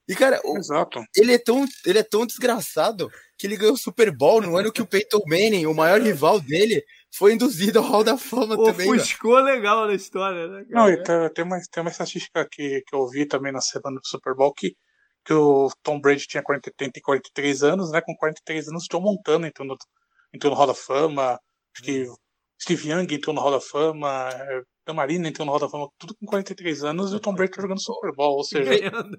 E, 0.09 0.15
cara, 0.15 0.41
Exato. 0.57 1.01
ele 1.17 1.33
é, 1.33 1.39
tão, 1.39 1.65
ele 1.87 1.99
é 1.99 2.03
tão 2.03 2.27
desgraçado 2.27 3.09
que 3.39 3.47
ele 3.47 3.57
ganhou 3.57 3.75
o 3.75 3.79
Super 3.79 4.11
Bowl 4.11 4.43
no 4.43 4.57
ano 4.57 4.73
que 4.73 4.83
o 4.83 4.87
Peyton 4.87 5.23
Manning, 5.27 5.67
o 5.67 5.75
maior 5.75 6.01
rival 6.01 6.41
dele, 6.41 6.85
foi 7.15 7.33
induzido 7.33 7.79
ao 7.79 7.85
Hall 7.85 8.03
da 8.03 8.19
Fama 8.19 8.57
Pô, 8.57 8.65
também. 8.65 8.91
Ofuscou 8.91 9.39
legal 9.39 9.87
na 9.87 9.95
história, 9.95 10.49
né? 10.49 10.65
Cara? 10.65 10.69
Não, 10.71 10.91
e 10.91 11.31
tem, 11.33 11.45
uma, 11.45 11.61
tem 11.71 11.81
uma 11.81 11.91
estatística 11.91 12.45
que, 12.51 12.83
que 12.85 12.95
eu 12.95 13.07
vi 13.09 13.25
também 13.25 13.53
na 13.53 13.61
semana 13.61 14.01
do 14.01 14.07
Super 14.07 14.35
Bowl 14.35 14.53
que, 14.53 14.75
que 15.25 15.33
o 15.33 15.71
Tom 15.83 16.01
Brady 16.01 16.27
tinha 16.27 16.43
40, 16.43 16.71
43 17.03 17.63
anos, 17.63 17.91
né? 17.91 18.01
Com 18.01 18.15
43 18.17 18.69
anos, 18.69 18.87
John 18.91 19.01
Montana 19.01 19.49
entrou 19.49 19.67
no, 19.67 19.77
entrou 20.33 20.53
no 20.53 20.59
Hall 20.59 20.67
da 20.67 20.75
Fama, 20.75 21.39
acho 21.75 21.83
que 21.83 22.09
hum. 22.09 22.15
Steve 22.61 22.91
Young 22.91 23.07
entrou 23.15 23.35
no 23.35 23.41
Hall 23.41 23.53
da 23.53 23.61
Fama, 23.61 24.29
é, 24.33 24.93
Marina 24.93 25.29
entrou 25.29 25.47
no 25.47 25.53
Hall 25.53 25.61
da 25.61 25.69
Fama 25.69 25.89
tudo 25.99 26.15
com 26.15 26.27
43 26.27 26.85
anos 26.85 27.13
e 27.13 27.17
o 27.17 27.21
Tom 27.21 27.35
Brady 27.35 27.53
tá 27.53 27.63
jogando 27.63 27.81
Super 27.81 28.13
Bowl, 28.13 28.37
ou 28.37 28.45
seja, 28.45 28.71
ganhando, 28.71 29.19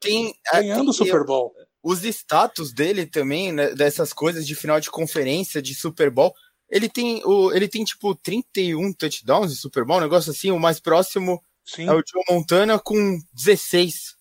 tem, 0.00 0.34
ganhando 0.52 0.90
o 0.90 0.92
Super 0.92 1.24
Bowl. 1.24 1.52
Os 1.82 2.04
status 2.04 2.72
dele 2.72 3.06
também, 3.06 3.52
né, 3.52 3.74
dessas 3.74 4.12
coisas 4.12 4.46
de 4.46 4.54
final 4.54 4.80
de 4.80 4.90
conferência, 4.90 5.62
de 5.62 5.74
Super 5.74 6.10
Bowl, 6.10 6.34
ele 6.70 6.88
tem, 6.88 7.22
o, 7.24 7.52
ele 7.52 7.68
tem 7.68 7.84
tipo 7.84 8.14
31 8.14 8.92
touchdowns 8.92 9.52
de 9.52 9.58
Super 9.58 9.84
Bowl, 9.84 9.98
um 9.98 10.02
negócio 10.02 10.30
assim, 10.30 10.50
o 10.50 10.58
mais 10.58 10.80
próximo 10.80 11.42
Sim. 11.64 11.88
é 11.88 11.92
o 11.92 12.02
Joe 12.06 12.24
Montana 12.28 12.78
com 12.78 13.18
16. 13.32 14.17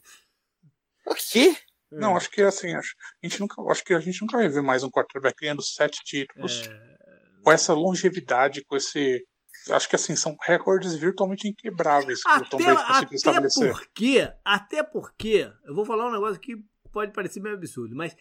O 1.07 1.15
quê? 1.15 1.55
Não, 1.91 2.17
acho 2.17 2.29
que 2.29 2.41
assim, 2.41 2.73
acho, 2.75 2.93
a 3.23 3.27
gente 3.27 3.39
nunca, 3.39 3.61
acho 3.71 3.83
que 3.83 3.93
a 3.93 3.99
gente 3.99 4.21
nunca 4.21 4.37
vai 4.37 4.49
ver 4.49 4.61
mais 4.61 4.83
um 4.83 4.89
quarterback 4.89 5.35
ganhando 5.39 5.61
sete 5.61 6.03
títulos 6.03 6.67
é... 6.67 7.41
com 7.41 7.51
essa 7.51 7.73
longevidade, 7.73 8.63
com 8.65 8.75
esse 8.75 9.25
acho 9.71 9.89
que 9.89 9.95
assim, 9.95 10.15
são 10.15 10.35
recordes 10.41 10.95
virtualmente 10.95 11.47
inquebráveis 11.47 12.21
que 12.21 12.29
até, 12.29 12.45
o 12.45 12.49
Tom 12.49 12.57
Brady 12.57 12.83
conseguiu 12.85 13.15
estabelecer. 13.15 13.71
Porque, 13.73 14.33
até 14.43 14.83
porque, 14.83 15.51
eu 15.65 15.75
vou 15.75 15.85
falar 15.85 16.07
um 16.07 16.11
negócio 16.11 16.39
que 16.39 16.55
pode 16.91 17.11
parecer 17.13 17.41
meio 17.41 17.55
absurdo, 17.55 17.95
mas 17.95 18.15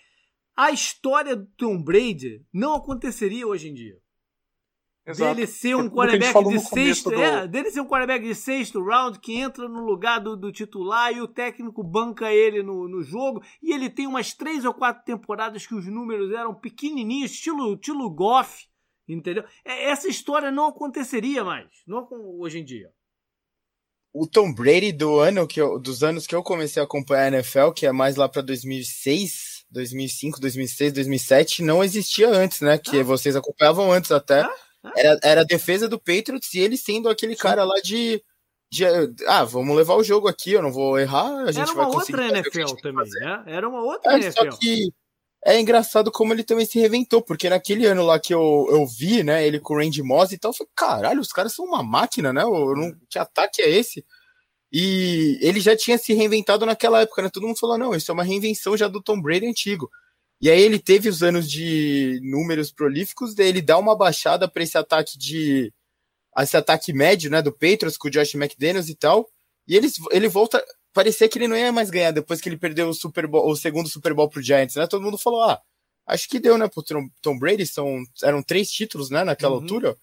a 0.56 0.70
história 0.70 1.36
do 1.36 1.46
Tom 1.56 1.82
Brady 1.82 2.44
não 2.52 2.74
aconteceria 2.74 3.46
hoje 3.46 3.68
em 3.68 3.74
dia. 3.74 3.98
Exato. 5.06 5.34
Dele 5.34 5.46
ser 5.46 5.76
um 5.76 5.88
quarterback 5.88 6.44
de 6.48 6.58
sexto. 6.58 7.10
Do... 7.10 7.22
É, 7.22 7.46
dele 7.46 7.70
ser 7.70 7.80
um 7.80 7.86
quarterback 7.86 8.24
de 8.24 8.34
sexto 8.34 8.82
round 8.82 9.20
que 9.20 9.36
entra 9.36 9.68
no 9.68 9.84
lugar 9.84 10.18
do, 10.18 10.36
do 10.36 10.50
titular 10.50 11.12
e 11.12 11.20
o 11.20 11.28
técnico 11.28 11.84
banca 11.84 12.32
ele 12.32 12.62
no, 12.62 12.88
no 12.88 13.02
jogo. 13.02 13.40
E 13.62 13.72
ele 13.72 13.88
tem 13.88 14.06
umas 14.06 14.34
três 14.34 14.64
ou 14.64 14.74
quatro 14.74 15.04
temporadas 15.04 15.66
que 15.66 15.74
os 15.74 15.86
números 15.86 16.32
eram 16.32 16.54
pequenininhos, 16.54 17.30
estilo, 17.30 17.74
estilo 17.74 18.10
Goff 18.10 18.66
Entendeu? 19.08 19.44
É, 19.64 19.90
essa 19.90 20.08
história 20.08 20.50
não 20.50 20.66
aconteceria 20.66 21.44
mais, 21.44 21.68
não 21.86 22.06
hoje 22.40 22.58
em 22.58 22.64
dia. 22.64 22.90
O 24.12 24.26
Tom 24.26 24.52
Brady 24.52 24.92
do 24.92 25.20
ano 25.20 25.46
que 25.46 25.60
eu, 25.60 25.78
dos 25.78 26.02
anos 26.02 26.26
que 26.26 26.34
eu 26.34 26.42
comecei 26.42 26.80
a 26.80 26.84
acompanhar 26.84 27.32
a 27.32 27.36
NFL, 27.36 27.70
que 27.70 27.86
é 27.86 27.92
mais 27.92 28.16
lá 28.16 28.28
para 28.28 28.42
2006, 28.42 29.66
2005, 29.70 30.40
2006, 30.40 30.92
2007, 30.92 31.62
não 31.62 31.84
existia 31.84 32.28
antes, 32.28 32.62
né? 32.62 32.78
Que 32.78 33.00
ah. 33.00 33.04
vocês 33.04 33.36
acompanhavam 33.36 33.92
antes 33.92 34.10
até. 34.10 34.40
Ah. 34.40 34.54
Ah. 34.86 34.92
Era, 34.96 35.18
era 35.22 35.40
a 35.40 35.44
defesa 35.44 35.88
do 35.88 35.98
Patriots 35.98 36.54
e 36.54 36.60
ele 36.60 36.76
sendo 36.76 37.08
aquele 37.08 37.34
Sim. 37.34 37.40
cara 37.40 37.64
lá 37.64 37.74
de, 37.82 38.22
de, 38.70 38.84
ah, 39.26 39.44
vamos 39.44 39.76
levar 39.76 39.96
o 39.96 40.04
jogo 40.04 40.28
aqui, 40.28 40.52
eu 40.52 40.62
não 40.62 40.72
vou 40.72 40.98
errar, 40.98 41.44
a 41.44 41.52
gente 41.52 41.64
era 41.64 41.74
vai 41.74 41.86
uma 41.86 41.94
outra 41.94 42.28
NFL 42.28 42.74
também, 42.82 43.10
né? 43.20 43.42
Era 43.46 43.68
uma 43.68 43.82
outra 43.82 44.12
é, 44.12 44.16
NFL. 44.16 44.50
Só 44.50 44.58
que 44.58 44.92
é 45.44 45.60
engraçado 45.60 46.10
como 46.10 46.32
ele 46.32 46.44
também 46.44 46.66
se 46.66 46.78
reventou, 46.78 47.22
porque 47.22 47.48
naquele 47.48 47.86
ano 47.86 48.04
lá 48.04 48.18
que 48.18 48.34
eu, 48.34 48.66
eu 48.70 48.86
vi, 48.86 49.22
né, 49.22 49.46
ele 49.46 49.60
com 49.60 49.74
o 49.74 49.78
Randy 49.78 50.02
Moss 50.02 50.32
e 50.32 50.38
tal, 50.38 50.50
eu 50.50 50.56
falei, 50.56 50.70
caralho, 50.74 51.20
os 51.20 51.32
caras 51.32 51.52
são 51.52 51.64
uma 51.64 51.82
máquina, 51.82 52.32
né? 52.32 52.42
Eu 52.42 52.74
não, 52.74 52.92
que 53.08 53.18
ataque 53.18 53.62
é 53.62 53.70
esse? 53.70 54.04
E 54.72 55.38
ele 55.40 55.60
já 55.60 55.76
tinha 55.76 55.96
se 55.98 56.12
reinventado 56.12 56.66
naquela 56.66 57.00
época, 57.00 57.22
né? 57.22 57.30
Todo 57.30 57.46
mundo 57.46 57.58
falou, 57.58 57.78
não, 57.78 57.94
isso 57.94 58.10
é 58.10 58.14
uma 58.14 58.24
reinvenção 58.24 58.76
já 58.76 58.88
do 58.88 59.02
Tom 59.02 59.20
Brady 59.20 59.46
antigo. 59.46 59.90
E 60.40 60.50
aí 60.50 60.60
ele 60.60 60.78
teve 60.78 61.08
os 61.08 61.22
anos 61.22 61.50
de 61.50 62.20
números 62.22 62.70
prolíficos, 62.70 63.34
daí 63.34 63.48
ele 63.48 63.62
dá 63.62 63.78
uma 63.78 63.96
baixada 63.96 64.46
para 64.48 64.62
esse 64.62 64.76
ataque 64.76 65.16
de 65.18 65.72
esse 66.38 66.56
ataque 66.56 66.92
médio, 66.92 67.30
né, 67.30 67.40
do 67.40 67.50
Patriots 67.50 67.96
com 67.96 68.08
o 68.08 68.10
Josh 68.10 68.34
McDaniels 68.34 68.90
e 68.90 68.94
tal. 68.94 69.26
E 69.66 69.74
ele, 69.74 69.88
ele 70.10 70.28
volta, 70.28 70.62
parecia 70.92 71.28
que 71.28 71.38
ele 71.38 71.48
não 71.48 71.56
ia 71.56 71.72
mais 71.72 71.88
ganhar 71.90 72.10
depois 72.10 72.40
que 72.40 72.48
ele 72.48 72.58
perdeu 72.58 72.88
o 72.88 72.94
Super 72.94 73.26
Bowl, 73.26 73.50
o 73.50 73.56
segundo 73.56 73.88
Super 73.88 74.12
Bowl 74.12 74.28
pro 74.28 74.42
Giants, 74.42 74.76
né? 74.76 74.86
Todo 74.86 75.02
mundo 75.02 75.16
falou: 75.18 75.42
"Ah, 75.42 75.60
acho 76.06 76.28
que 76.28 76.38
deu, 76.38 76.58
né, 76.58 76.68
pro 76.68 76.84
Tom 77.22 77.38
Brady, 77.38 77.66
são 77.66 78.02
eram 78.22 78.42
três 78.42 78.70
títulos, 78.70 79.10
né, 79.10 79.24
naquela 79.24 79.54
uhum. 79.56 79.62
altura. 79.62 79.96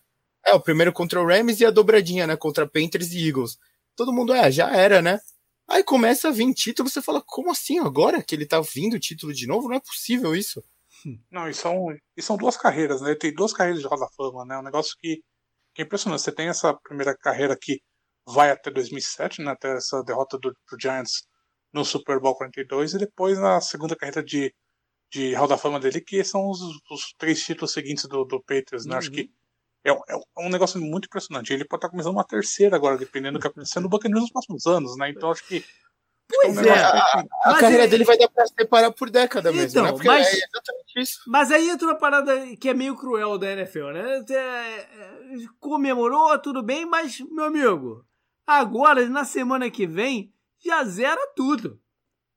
É, 0.45 0.53
o 0.53 0.59
primeiro 0.59 0.91
contra 0.91 1.21
o 1.21 1.25
Rams 1.27 1.59
e 1.61 1.65
a 1.65 1.71
dobradinha, 1.71 2.27
né, 2.27 2.35
contra 2.35 2.67
Panthers 2.67 3.11
e 3.13 3.27
Eagles. 3.27 3.57
Todo 3.95 4.13
mundo 4.13 4.33
é, 4.33 4.51
já 4.51 4.75
era, 4.75 5.01
né? 5.01 5.19
Aí 5.73 5.83
começa 5.83 6.27
a 6.27 6.31
vir 6.31 6.53
título, 6.53 6.87
você 6.87 7.01
fala, 7.01 7.19
como 7.25 7.49
assim 7.49 7.79
agora 7.79 8.21
que 8.21 8.35
ele 8.35 8.45
tá 8.45 8.61
vindo 8.61 8.99
título 8.99 9.33
de 9.33 9.47
novo? 9.47 9.67
Não 9.67 9.77
é 9.77 9.79
possível 9.79 10.35
isso. 10.35 10.63
Não, 11.31 11.49
e 11.49 11.53
são, 11.55 11.87
e 12.15 12.21
são 12.21 12.37
duas 12.37 12.55
carreiras, 12.55 13.01
né? 13.01 13.09
Ele 13.09 13.17
tem 13.17 13.33
duas 13.33 13.51
carreiras 13.51 13.81
de 13.81 13.87
Rosa 13.87 14.07
Fama, 14.15 14.45
né? 14.45 14.55
Um 14.55 14.61
negócio 14.61 14.95
que, 15.01 15.23
que 15.73 15.81
é 15.81 15.85
impressionante. 15.85 16.21
Você 16.21 16.31
tem 16.31 16.47
essa 16.47 16.75
primeira 16.75 17.17
carreira 17.17 17.57
que 17.59 17.81
vai 18.23 18.51
até 18.51 18.69
2007, 18.69 19.41
né? 19.41 19.49
Até 19.49 19.75
essa 19.75 20.03
derrota 20.03 20.37
do, 20.37 20.51
do 20.51 20.77
Giants 20.79 21.23
no 21.73 21.83
Super 21.83 22.19
Bowl 22.19 22.35
42, 22.35 22.93
e 22.93 22.99
depois 22.99 23.39
na 23.39 23.59
segunda 23.59 23.95
carreira 23.95 24.23
de, 24.23 24.53
de 25.11 25.33
Hall 25.33 25.47
da 25.47 25.57
Fama 25.57 25.79
dele, 25.79 26.01
que 26.01 26.23
são 26.23 26.51
os, 26.51 26.61
os 26.91 27.15
três 27.17 27.43
títulos 27.43 27.73
seguintes 27.73 28.07
do, 28.07 28.23
do 28.25 28.39
Patriots, 28.43 28.85
né? 28.85 28.93
Uhum. 28.93 28.99
Acho 28.99 29.09
que 29.09 29.27
é, 29.83 29.91
é, 29.91 30.17
um 30.39 30.49
negócio 30.49 30.79
muito 30.79 31.05
impressionante. 31.05 31.51
Ele 31.51 31.65
pode 31.65 31.79
estar 31.79 31.89
começando 31.89 32.13
uma 32.13 32.23
terceira 32.23 32.75
agora, 32.75 32.97
dependendo 32.97 33.37
do 33.37 33.41
que 33.41 33.47
acontecer 33.47 33.79
no 33.81 33.89
Buccaneers 33.89 34.21
nos 34.21 34.31
próximos 34.31 34.65
anos, 34.65 34.97
né? 34.97 35.09
Então 35.09 35.29
acho 35.29 35.45
que. 35.45 35.63
Pois 36.29 36.57
é. 36.57 36.71
A, 36.71 36.89
a, 36.89 37.25
a 37.51 37.59
carreira 37.59 37.83
é... 37.83 37.87
dele 37.87 38.05
vai 38.05 38.17
dar 38.17 38.29
pra 38.29 38.47
separar 38.47 38.91
por 38.91 39.09
década 39.09 39.49
então, 39.49 39.61
mesmo, 39.61 39.81
né? 39.81 39.91
Porque 39.91 40.07
mas, 40.07 40.27
é 40.27 40.31
exatamente 40.31 40.99
isso. 40.99 41.19
Mas 41.27 41.51
aí 41.51 41.69
entra 41.69 41.87
uma 41.87 41.97
parada 41.97 42.55
que 42.55 42.69
é 42.69 42.73
meio 42.73 42.95
cruel 42.95 43.37
da 43.37 43.51
NFL, 43.51 43.91
né? 43.91 44.25
É, 44.29 44.35
é, 44.35 45.19
comemorou, 45.59 46.39
tudo 46.39 46.63
bem, 46.63 46.85
mas, 46.85 47.19
meu 47.19 47.45
amigo, 47.45 48.05
agora, 48.47 49.07
na 49.09 49.25
semana 49.25 49.69
que 49.69 49.85
vem, 49.85 50.33
já 50.63 50.81
zera 50.85 51.21
tudo. 51.35 51.77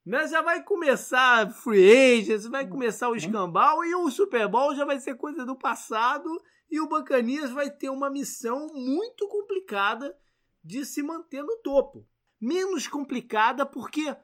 Né? 0.04 0.26
Já 0.28 0.42
vai 0.42 0.62
começar 0.62 1.50
free 1.50 2.20
agents, 2.20 2.46
vai 2.46 2.66
começar 2.66 3.08
o 3.08 3.10
uhum. 3.12 3.16
escambau 3.16 3.84
e 3.84 3.94
o 3.94 4.10
Super 4.10 4.48
Bowl 4.48 4.74
já 4.74 4.84
vai 4.84 4.98
ser 4.98 5.16
coisa 5.16 5.44
do 5.44 5.56
passado 5.56 6.28
e 6.70 6.80
o 6.80 6.88
Bacanias 6.88 7.50
vai 7.50 7.70
ter 7.70 7.90
uma 7.90 8.10
missão 8.10 8.68
muito 8.74 9.28
complicada 9.28 10.16
de 10.62 10.84
se 10.84 11.02
manter 11.02 11.42
no 11.42 11.56
topo. 11.58 12.06
Menos 12.40 12.86
complicada 12.88 13.64
porque, 13.64 14.14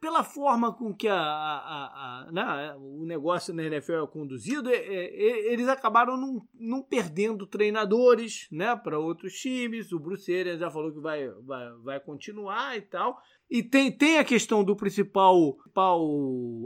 pela 0.00 0.24
forma 0.24 0.74
com 0.74 0.92
que 0.92 1.08
a, 1.08 1.16
a, 1.16 2.26
a, 2.26 2.32
né, 2.32 2.74
o 2.78 3.06
negócio 3.06 3.54
na 3.54 3.62
NFL 3.62 4.04
é 4.04 4.06
conduzido, 4.06 4.68
é, 4.68 4.76
é, 4.76 5.52
eles 5.52 5.68
acabaram 5.68 6.16
não, 6.16 6.46
não 6.52 6.82
perdendo 6.82 7.46
treinadores 7.46 8.48
né, 8.50 8.74
para 8.76 8.98
outros 8.98 9.34
times. 9.34 9.92
O 9.92 10.00
Bruce 10.00 10.34
Arians 10.34 10.58
já 10.58 10.70
falou 10.70 10.92
que 10.92 11.00
vai, 11.00 11.28
vai, 11.44 11.72
vai 11.82 12.00
continuar 12.00 12.76
e 12.76 12.82
tal. 12.82 13.18
E 13.48 13.62
tem, 13.62 13.90
tem 13.90 14.18
a 14.18 14.24
questão 14.24 14.62
do 14.62 14.76
principal, 14.76 15.54
principal 15.54 16.00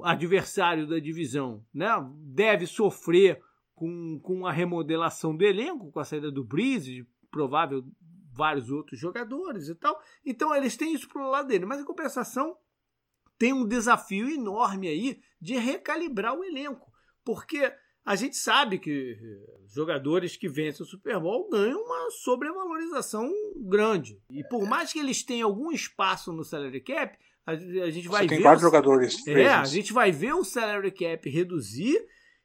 adversário 0.03 0.87
da 0.87 0.99
divisão, 0.99 1.65
né? 1.73 1.89
Deve 2.35 2.67
sofrer 2.67 3.41
com, 3.83 4.21
com 4.21 4.47
a 4.47 4.53
remodelação 4.53 5.37
do 5.37 5.45
elenco, 5.45 5.91
com 5.91 5.99
a 5.99 6.05
saída 6.05 6.31
do 6.31 6.45
Breeze, 6.45 7.05
provável 7.33 7.85
vários 8.33 8.71
outros 8.71 8.97
jogadores 8.97 9.69
e 9.69 9.75
tal. 9.75 10.01
Então 10.25 10.55
eles 10.55 10.77
têm 10.77 10.95
isso 10.95 11.09
pro 11.09 11.29
lado 11.29 11.49
dele, 11.49 11.67
mas 11.67 11.81
em 11.81 11.85
compensação 11.85 12.57
tem 13.37 13.53
um 13.53 13.67
desafio 13.67 14.31
enorme 14.31 14.87
aí 14.87 15.21
de 15.41 15.57
recalibrar 15.57 16.33
o 16.33 16.45
elenco, 16.45 16.93
porque 17.25 17.73
a 18.05 18.15
gente 18.15 18.37
sabe 18.37 18.79
que 18.79 19.19
jogadores 19.67 20.37
que 20.37 20.49
vencem 20.49 20.87
o 20.87 20.89
Super 20.89 21.19
Bowl 21.19 21.51
ganham 21.51 21.83
uma 21.83 22.09
sobrevalorização 22.11 23.29
grande. 23.57 24.23
E 24.31 24.45
por 24.45 24.65
mais 24.65 24.93
que 24.93 25.01
eles 25.01 25.25
tenham 25.25 25.49
algum 25.49 25.73
espaço 25.73 26.33
no 26.33 26.45
salary 26.45 26.81
cap, 26.81 27.19
a, 27.45 27.57
gente 27.57 28.07
vai 28.07 28.23
Você 28.23 28.29
ver. 28.29 28.35
Tem 28.37 28.43
vários 28.45 28.63
jogadores. 28.63 29.27
É, 29.27 29.49
a 29.49 29.65
gente 29.65 29.93
vai 29.93 30.13
ver 30.13 30.35
o 30.35 30.45
salary 30.45 30.93
cap 30.93 31.29
reduzir 31.29 31.99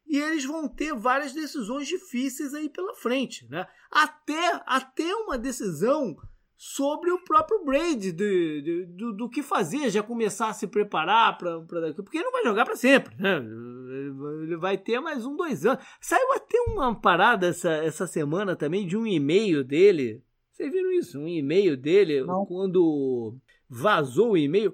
e 0.07 0.17
eles 0.17 0.45
vão 0.45 0.67
ter 0.67 0.93
várias 0.93 1.33
decisões 1.33 1.87
difíceis 1.87 2.53
aí 2.53 2.69
pela 2.69 2.95
frente, 2.95 3.47
né? 3.49 3.67
Até, 3.91 4.61
até 4.65 5.13
uma 5.15 5.37
decisão 5.37 6.15
sobre 6.55 7.11
o 7.11 7.23
próprio 7.23 7.63
Brady, 7.63 8.11
de, 8.11 8.61
de, 8.61 8.85
do, 8.85 9.13
do 9.13 9.29
que 9.29 9.43
fazer, 9.43 9.91
já 9.91 10.01
começar 10.01 10.49
a 10.49 10.53
se 10.53 10.65
preparar 10.65 11.37
para 11.37 11.61
porque 11.61 12.17
ele 12.17 12.25
não 12.25 12.31
vai 12.31 12.43
jogar 12.43 12.65
para 12.65 12.75
sempre, 12.75 13.15
né? 13.17 13.37
Ele 13.37 14.57
vai 14.57 14.77
ter 14.77 14.99
mais 14.99 15.25
um, 15.25 15.35
dois 15.35 15.65
anos. 15.65 15.85
Saiu 16.01 16.33
até 16.33 16.59
uma 16.61 16.95
parada 16.95 17.47
essa, 17.47 17.71
essa 17.71 18.07
semana 18.07 18.55
também 18.55 18.87
de 18.87 18.97
um 18.97 19.05
e-mail 19.05 19.63
dele. 19.63 20.23
Vocês 20.51 20.71
viram 20.71 20.91
isso? 20.91 21.19
Um 21.19 21.27
e-mail 21.27 21.77
dele, 21.77 22.23
não. 22.23 22.45
quando 22.45 23.37
vazou 23.69 24.31
o 24.31 24.37
e-mail 24.37 24.73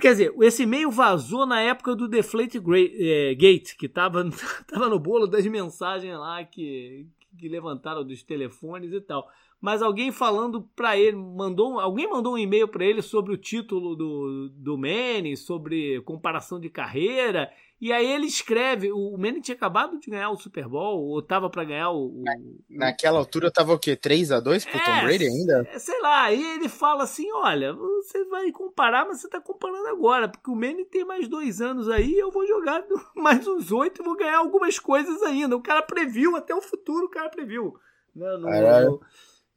Quer 0.00 0.12
dizer, 0.12 0.34
esse 0.40 0.62
e-mail 0.62 0.90
vazou 0.90 1.44
na 1.44 1.60
época 1.60 1.94
do 1.94 2.08
Deflate 2.08 2.58
é, 2.98 3.34
Gate, 3.34 3.76
que 3.76 3.86
estava 3.86 4.24
tava 4.66 4.88
no 4.88 4.98
bolo 4.98 5.26
das 5.26 5.46
mensagens 5.46 6.16
lá 6.16 6.42
que, 6.44 7.06
que 7.38 7.48
levantaram 7.48 8.04
dos 8.04 8.22
telefones 8.22 8.92
e 8.92 9.00
tal. 9.00 9.28
Mas 9.60 9.80
alguém 9.80 10.10
falando 10.10 10.68
para 10.74 10.98
ele, 10.98 11.16
mandou, 11.16 11.78
alguém 11.78 12.10
mandou 12.10 12.34
um 12.34 12.38
e-mail 12.38 12.66
para 12.66 12.84
ele 12.84 13.00
sobre 13.00 13.32
o 13.32 13.36
título 13.36 13.94
do, 13.94 14.48
do 14.48 14.76
Manny, 14.76 15.36
sobre 15.36 16.00
comparação 16.00 16.58
de 16.58 16.68
carreira, 16.68 17.48
e 17.82 17.92
aí 17.92 18.06
ele 18.12 18.26
escreve, 18.26 18.92
o 18.92 19.18
Manning 19.18 19.40
tinha 19.40 19.56
acabado 19.56 19.98
de 19.98 20.08
ganhar 20.08 20.30
o 20.30 20.36
Super 20.36 20.68
Bowl, 20.68 21.02
ou 21.02 21.20
tava 21.20 21.50
para 21.50 21.64
ganhar 21.64 21.90
o, 21.90 22.22
o, 22.22 22.24
Naquela 22.70 23.18
altura 23.18 23.50
tava 23.50 23.72
o 23.72 23.78
quê? 23.78 23.96
3 23.96 24.30
a 24.30 24.38
2 24.38 24.64
pro 24.64 24.78
é, 24.78 24.84
Tom 24.84 25.00
Brady 25.04 25.26
ainda? 25.26 25.68
Sei 25.80 26.00
lá, 26.00 26.22
aí 26.26 26.40
ele 26.54 26.68
fala 26.68 27.02
assim, 27.02 27.26
olha, 27.32 27.72
você 27.72 28.24
vai 28.26 28.52
comparar, 28.52 29.04
mas 29.04 29.20
você 29.20 29.28
tá 29.28 29.40
comparando 29.40 29.88
agora, 29.88 30.28
porque 30.28 30.48
o 30.48 30.54
Manning 30.54 30.84
tem 30.84 31.04
mais 31.04 31.26
dois 31.26 31.60
anos 31.60 31.88
aí, 31.88 32.16
eu 32.16 32.30
vou 32.30 32.46
jogar 32.46 32.84
mais 33.16 33.48
uns 33.48 33.72
oito 33.72 34.00
e 34.00 34.04
vou 34.04 34.16
ganhar 34.16 34.38
algumas 34.38 34.78
coisas 34.78 35.20
ainda. 35.24 35.56
O 35.56 35.60
cara 35.60 35.82
previu, 35.82 36.36
até 36.36 36.54
o 36.54 36.62
futuro 36.62 37.06
o 37.06 37.10
cara 37.10 37.30
previu. 37.30 37.74
Né, 38.14 38.28
no, 38.36 38.90
no, 38.90 39.00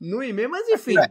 no 0.02 0.24
e-mail, 0.24 0.50
mas 0.50 0.68
enfim. 0.68 0.98
É, 0.98 1.08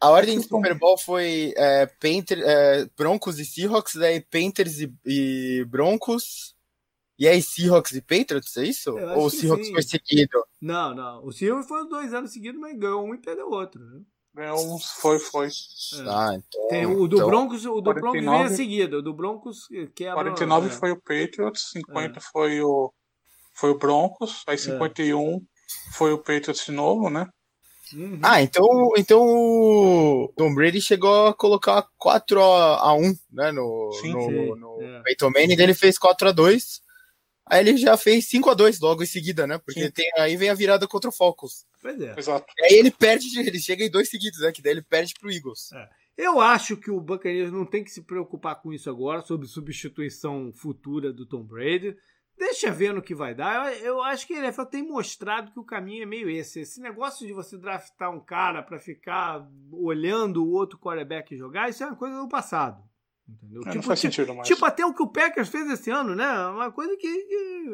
a 0.00 0.10
ordem 0.10 0.36
do 0.36 0.42
Super 0.42 0.78
Bowl 0.78 0.98
foi 0.98 1.54
é, 1.56 1.88
é, 2.02 2.86
Broncos 2.96 3.38
e 3.38 3.44
Seahawks, 3.44 3.94
daí 3.94 4.20
Panthers 4.20 4.80
e, 4.80 4.92
e, 5.04 5.64
Broncos, 5.68 6.54
e 7.18 7.26
aí 7.26 7.40
Seahawks 7.40 7.92
e 7.92 8.02
Patriots, 8.02 8.56
é 8.56 8.64
isso? 8.64 8.90
Ou 8.90 9.26
o 9.26 9.30
Seahawks 9.30 9.66
sim. 9.66 9.72
foi 9.72 9.82
seguido? 9.82 10.44
Não, 10.60 10.94
não. 10.94 11.24
O 11.24 11.32
Seahawks 11.32 11.66
foi 11.66 11.88
dois 11.88 12.12
anos 12.12 12.32
seguidos, 12.32 12.60
mas 12.60 12.78
ganhou 12.78 13.04
um 13.04 13.14
e 13.14 13.18
perdeu 13.18 13.50
outro. 13.50 13.82
Né? 13.82 14.02
Ganhou 14.34 14.74
um, 14.74 14.78
foi, 14.78 15.18
foi. 15.18 15.46
É. 15.46 15.50
Ah, 16.08 16.34
então, 16.36 16.68
Tem 16.68 16.84
o 16.84 17.08
do 17.08 17.16
então, 17.16 17.28
Broncos, 17.28 17.64
o 17.64 17.80
do 17.80 17.94
49, 17.94 18.00
Broncos 18.00 18.22
veio 18.22 18.44
a 18.44 18.56
seguida. 18.56 18.98
O 18.98 19.02
do 19.02 19.14
Broncos 19.14 19.66
quebra. 19.94 20.14
49 20.16 20.66
é. 20.66 20.70
foi 20.70 20.90
o 20.90 20.96
Patriots, 21.00 21.70
50 21.72 22.18
é. 22.18 22.20
foi 22.20 22.60
o 22.60 22.92
foi 23.54 23.70
o 23.70 23.78
Broncos, 23.78 24.44
aí 24.46 24.58
51 24.58 25.36
é. 25.36 25.40
foi 25.94 26.12
o 26.12 26.18
Patriots 26.18 26.66
de 26.66 26.72
novo, 26.72 27.08
né? 27.08 27.26
Uhum. 27.94 28.18
Ah, 28.22 28.42
então, 28.42 28.66
então 28.96 29.22
o 29.22 30.32
Tom 30.36 30.54
Brady 30.54 30.80
chegou 30.80 31.28
a 31.28 31.34
colocar 31.34 31.86
4 31.98 32.40
a 32.40 32.94
1 32.94 33.14
né, 33.32 33.52
no, 33.52 33.92
sim, 34.00 34.12
no, 34.12 34.22
sim. 34.22 34.60
no 34.60 34.78
é. 34.82 35.02
Peyton 35.02 35.30
Manning, 35.30 35.60
ele 35.60 35.74
fez 35.74 35.98
4 35.98 36.28
a 36.28 36.32
2 36.32 36.86
Aí 37.48 37.60
ele 37.60 37.76
já 37.76 37.96
fez 37.96 38.28
5 38.28 38.50
a 38.50 38.54
2 38.54 38.80
logo 38.80 39.04
em 39.04 39.06
seguida, 39.06 39.46
né? 39.46 39.56
Porque 39.58 39.88
tem, 39.92 40.10
aí 40.18 40.36
vem 40.36 40.50
a 40.50 40.54
virada 40.54 40.86
contra 40.88 41.08
o 41.08 41.12
Focus. 41.12 41.64
Pois 41.80 42.00
é. 42.00 42.12
Exato. 42.18 42.44
E 42.58 42.64
aí 42.64 42.74
ele 42.74 42.90
perde, 42.90 43.26
ele 43.38 43.60
chega 43.60 43.84
em 43.84 43.90
dois 43.90 44.08
seguidos, 44.08 44.40
né? 44.40 44.50
Que 44.50 44.60
daí 44.60 44.72
ele 44.72 44.82
perde 44.82 45.14
pro 45.14 45.30
Eagles. 45.30 45.70
É. 45.72 45.88
Eu 46.16 46.40
acho 46.40 46.76
que 46.76 46.90
o 46.90 47.00
Buccaneers 47.00 47.52
não 47.52 47.64
tem 47.64 47.84
que 47.84 47.90
se 47.90 48.02
preocupar 48.02 48.60
com 48.60 48.72
isso 48.72 48.90
agora, 48.90 49.20
sobre 49.20 49.46
substituição 49.46 50.50
futura 50.52 51.12
do 51.12 51.24
Tom 51.24 51.44
Brady. 51.44 51.96
Deixa 52.38 52.70
ver 52.70 52.92
no 52.92 53.00
que 53.00 53.14
vai 53.14 53.34
dar. 53.34 53.72
Eu, 53.78 53.86
eu 53.86 54.02
acho 54.02 54.26
que 54.26 54.34
ele 54.34 54.52
tem 54.70 54.82
mostrado 54.82 55.50
que 55.50 55.58
o 55.58 55.64
caminho 55.64 56.02
é 56.02 56.06
meio 56.06 56.28
esse. 56.28 56.60
Esse 56.60 56.80
negócio 56.80 57.26
de 57.26 57.32
você 57.32 57.56
draftar 57.56 58.10
um 58.10 58.20
cara 58.20 58.62
para 58.62 58.78
ficar 58.78 59.48
olhando 59.72 60.44
o 60.44 60.50
outro 60.50 60.78
quarterback 60.78 61.34
jogar, 61.36 61.70
isso 61.70 61.82
é 61.82 61.86
uma 61.86 61.96
coisa 61.96 62.18
do 62.18 62.28
passado. 62.28 62.82
Entendeu? 63.28 63.62
É, 63.62 63.64
tipo, 63.64 63.74
não 63.76 63.82
faz 63.82 64.00
tipo, 64.00 64.14
sentido 64.14 64.34
mais. 64.34 64.46
Tipo 64.46 64.64
até 64.64 64.84
o 64.84 64.94
que 64.94 65.02
o 65.02 65.08
Packers 65.08 65.48
fez 65.48 65.68
esse 65.70 65.90
ano, 65.90 66.14
né? 66.14 66.26
Uma 66.48 66.70
coisa 66.70 66.96
que, 66.96 67.08
que 67.08 67.70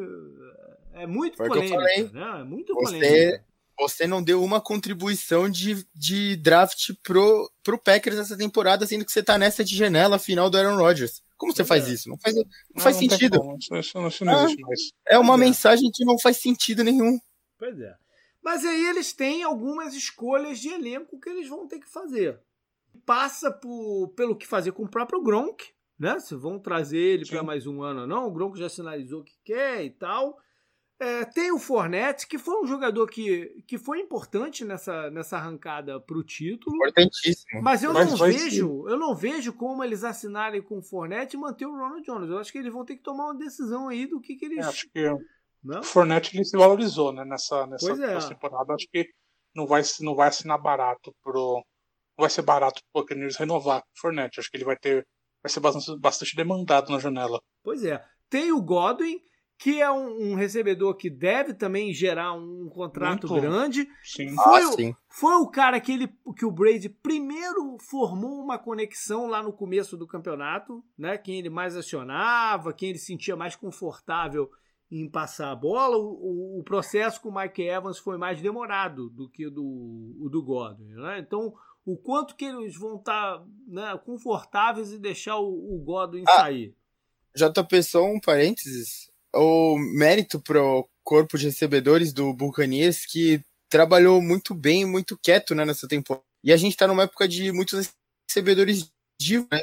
é 0.93 1.05
muito 1.05 1.37
Foi 1.37 1.47
polêmica. 1.47 2.11
Né? 2.13 2.41
É 2.41 2.43
muito 2.43 2.73
você, 2.73 2.93
polêmica. 2.93 3.45
Você 3.79 4.07
não 4.07 4.23
deu 4.23 4.43
uma 4.43 4.61
contribuição 4.61 5.49
de, 5.49 5.85
de 5.93 6.35
draft 6.37 6.91
pro, 7.03 7.51
pro 7.63 7.77
Packers 7.77 8.17
essa 8.17 8.37
temporada, 8.37 8.85
sendo 8.85 9.03
que 9.03 9.11
você 9.11 9.23
tá 9.23 9.37
nessa 9.37 9.63
de 9.63 9.75
janela 9.75 10.19
final 10.19 10.49
do 10.49 10.57
Aaron 10.57 10.77
Rodgers. 10.77 11.21
Como 11.43 11.53
você 11.53 11.65
faz 11.65 11.89
isso? 11.89 12.07
Não 12.07 12.17
faz, 12.17 12.33
não, 12.33 12.43
não 12.73 12.81
faz 12.81 12.95
não 12.95 13.09
sentido. 13.09 13.35
Isso, 13.59 13.73
não, 13.93 14.07
isso 14.07 14.23
não 14.23 14.43
existe 14.45 14.61
mais. 14.61 14.79
É 15.05 15.19
uma 15.19 15.33
é. 15.33 15.37
mensagem 15.37 15.91
que 15.93 16.05
não 16.05 16.17
faz 16.17 16.37
sentido 16.37 16.85
nenhum. 16.85 17.19
Pois 17.59 17.77
é. 17.77 17.93
Mas 18.41 18.63
aí 18.63 18.85
eles 18.87 19.11
têm 19.11 19.43
algumas 19.43 19.93
escolhas 19.93 20.59
de 20.59 20.69
elenco 20.69 21.19
que 21.19 21.29
eles 21.29 21.49
vão 21.49 21.67
ter 21.67 21.79
que 21.79 21.89
fazer. 21.89 22.39
Passa 23.05 23.51
por, 23.51 24.13
pelo 24.15 24.37
que 24.37 24.47
fazer 24.47 24.71
com 24.71 24.83
o 24.83 24.89
próprio 24.89 25.21
Gronk, 25.21 25.65
né? 25.99 26.17
Se 26.19 26.33
vão 26.33 26.57
trazer 26.57 26.97
ele 26.97 27.25
para 27.25 27.43
mais 27.43 27.67
um 27.67 27.81
ano 27.81 28.01
ou 28.01 28.07
não. 28.07 28.27
O 28.27 28.31
Gronco 28.31 28.55
já 28.55 28.69
sinalizou 28.69 29.21
que 29.21 29.35
quer 29.43 29.83
e 29.83 29.89
tal. 29.89 30.37
É, 31.03 31.25
tem 31.25 31.51
o 31.51 31.59
Fornette, 31.59 32.25
que 32.25 32.37
foi 32.37 32.63
um 32.63 32.65
jogador 32.65 33.09
que, 33.09 33.61
que 33.67 33.77
foi 33.77 33.99
importante 33.99 34.63
nessa, 34.63 35.11
nessa 35.11 35.35
arrancada 35.35 35.99
para 35.99 36.17
o 36.17 36.23
título. 36.23 36.73
Importantíssimo. 36.77 37.61
Mas 37.61 37.83
eu 37.83 37.91
mas 37.91 38.09
não 38.09 38.17
vejo, 38.17 38.87
eu 38.87 38.97
não 38.97 39.13
vejo 39.13 39.51
como 39.51 39.83
eles 39.83 40.05
assinarem 40.05 40.61
com 40.61 40.77
o 40.77 40.81
Fornette 40.81 41.35
e 41.35 41.39
manter 41.39 41.65
o 41.65 41.75
Ronald 41.75 42.05
Jones. 42.05 42.29
Eu 42.29 42.37
acho 42.37 42.53
que 42.53 42.57
eles 42.57 42.71
vão 42.71 42.85
ter 42.85 42.95
que 42.95 43.03
tomar 43.03 43.25
uma 43.25 43.37
decisão 43.37 43.89
aí 43.89 44.07
do 44.07 44.21
que, 44.21 44.37
que 44.37 44.45
eles. 44.45 44.59
É, 44.59 44.69
acho 44.69 44.89
que 44.89 45.13
não? 45.61 45.81
o 45.81 45.83
Fornette 45.83 46.37
ele 46.37 46.45
se 46.45 46.55
valorizou 46.55 47.11
né, 47.11 47.25
nessa, 47.25 47.67
nessa, 47.67 47.91
é. 47.91 48.13
nessa 48.13 48.29
temporada. 48.29 48.73
Acho 48.73 48.87
que 48.89 49.05
não 49.53 49.67
vai, 49.67 49.81
não 49.99 50.15
vai 50.15 50.29
assinar 50.29 50.57
barato 50.57 51.13
pro. 51.21 51.61
Não 52.17 52.23
vai 52.23 52.29
ser 52.29 52.43
barato 52.43 52.81
pro 52.93 53.01
Buccaneers 53.01 53.35
renovar 53.35 53.79
o 53.79 53.99
Fornette. 53.99 54.39
Acho 54.39 54.49
que 54.49 54.55
ele 54.55 54.65
vai 54.65 54.77
ter. 54.77 55.05
Vai 55.43 55.51
ser 55.51 55.59
bastante, 55.59 55.99
bastante 55.99 56.33
demandado 56.33 56.89
na 56.93 56.99
janela. 56.99 57.41
Pois 57.61 57.83
é. 57.83 58.01
Tem 58.29 58.53
o 58.53 58.61
Godwin 58.61 59.19
que 59.63 59.81
é 59.81 59.89
um, 59.89 60.31
um, 60.31 60.35
recebedor 60.35 60.93
que 60.93 61.09
deve 61.09 61.53
também 61.53 61.93
gerar 61.93 62.33
um 62.33 62.67
contrato 62.67 63.29
Muito. 63.29 63.41
grande. 63.41 63.87
Sim. 64.03 64.35
Foi, 64.35 64.61
ah, 64.61 64.67
o, 64.67 64.71
sim. 64.73 64.95
foi 65.07 65.35
o 65.35 65.47
cara 65.47 65.79
que, 65.79 65.93
ele, 65.93 66.13
que 66.37 66.45
o 66.45 66.51
Brady 66.51 66.89
primeiro 66.89 67.77
formou 67.79 68.41
uma 68.41 68.59
conexão 68.59 69.25
lá 69.25 69.41
no 69.41 69.53
começo 69.53 69.95
do 69.95 70.05
campeonato, 70.05 70.83
né? 70.97 71.17
Quem 71.17 71.39
ele 71.39 71.49
mais 71.49 71.77
acionava, 71.77 72.73
quem 72.73 72.89
ele 72.89 72.99
sentia 72.99 73.37
mais 73.37 73.55
confortável 73.55 74.51
em 74.91 75.09
passar 75.09 75.51
a 75.51 75.55
bola. 75.55 75.95
O, 75.95 76.59
o 76.59 76.63
processo 76.65 77.21
com 77.21 77.29
o 77.29 77.33
Mike 77.33 77.61
Evans 77.61 77.99
foi 77.99 78.17
mais 78.17 78.41
demorado 78.41 79.09
do 79.11 79.29
que 79.29 79.47
o 79.47 79.49
do, 79.49 79.63
o 80.19 80.27
do 80.29 80.43
Godwin, 80.43 80.89
né? 80.89 81.19
Então, 81.19 81.53
o 81.85 81.95
quanto 81.95 82.35
que 82.35 82.43
eles 82.43 82.77
vão 82.77 82.97
estar 82.97 83.37
tá, 83.37 83.45
né, 83.65 83.97
confortáveis 84.03 84.91
e 84.91 84.99
deixar 84.99 85.37
o, 85.37 85.47
o 85.47 85.81
Godwin 85.81 86.25
ah, 86.27 86.35
sair. 86.35 86.75
JP, 87.33 87.81
só 87.81 88.03
um 88.03 88.19
parênteses 88.19 89.12
o 89.33 89.77
mérito 89.77 90.39
pro 90.39 90.87
corpo 91.03 91.37
de 91.37 91.45
recebedores 91.45 92.13
do 92.13 92.33
Buccaneers 92.33 93.05
que 93.05 93.41
trabalhou 93.69 94.21
muito 94.21 94.53
bem, 94.53 94.85
muito 94.85 95.17
quieto 95.17 95.55
né, 95.55 95.65
nessa 95.65 95.87
temporada. 95.87 96.23
E 96.43 96.53
a 96.53 96.57
gente 96.57 96.73
está 96.73 96.87
numa 96.87 97.03
época 97.03 97.27
de 97.27 97.51
muitos 97.51 97.91
recebedores 98.29 98.91
divos, 99.19 99.47
né, 99.51 99.61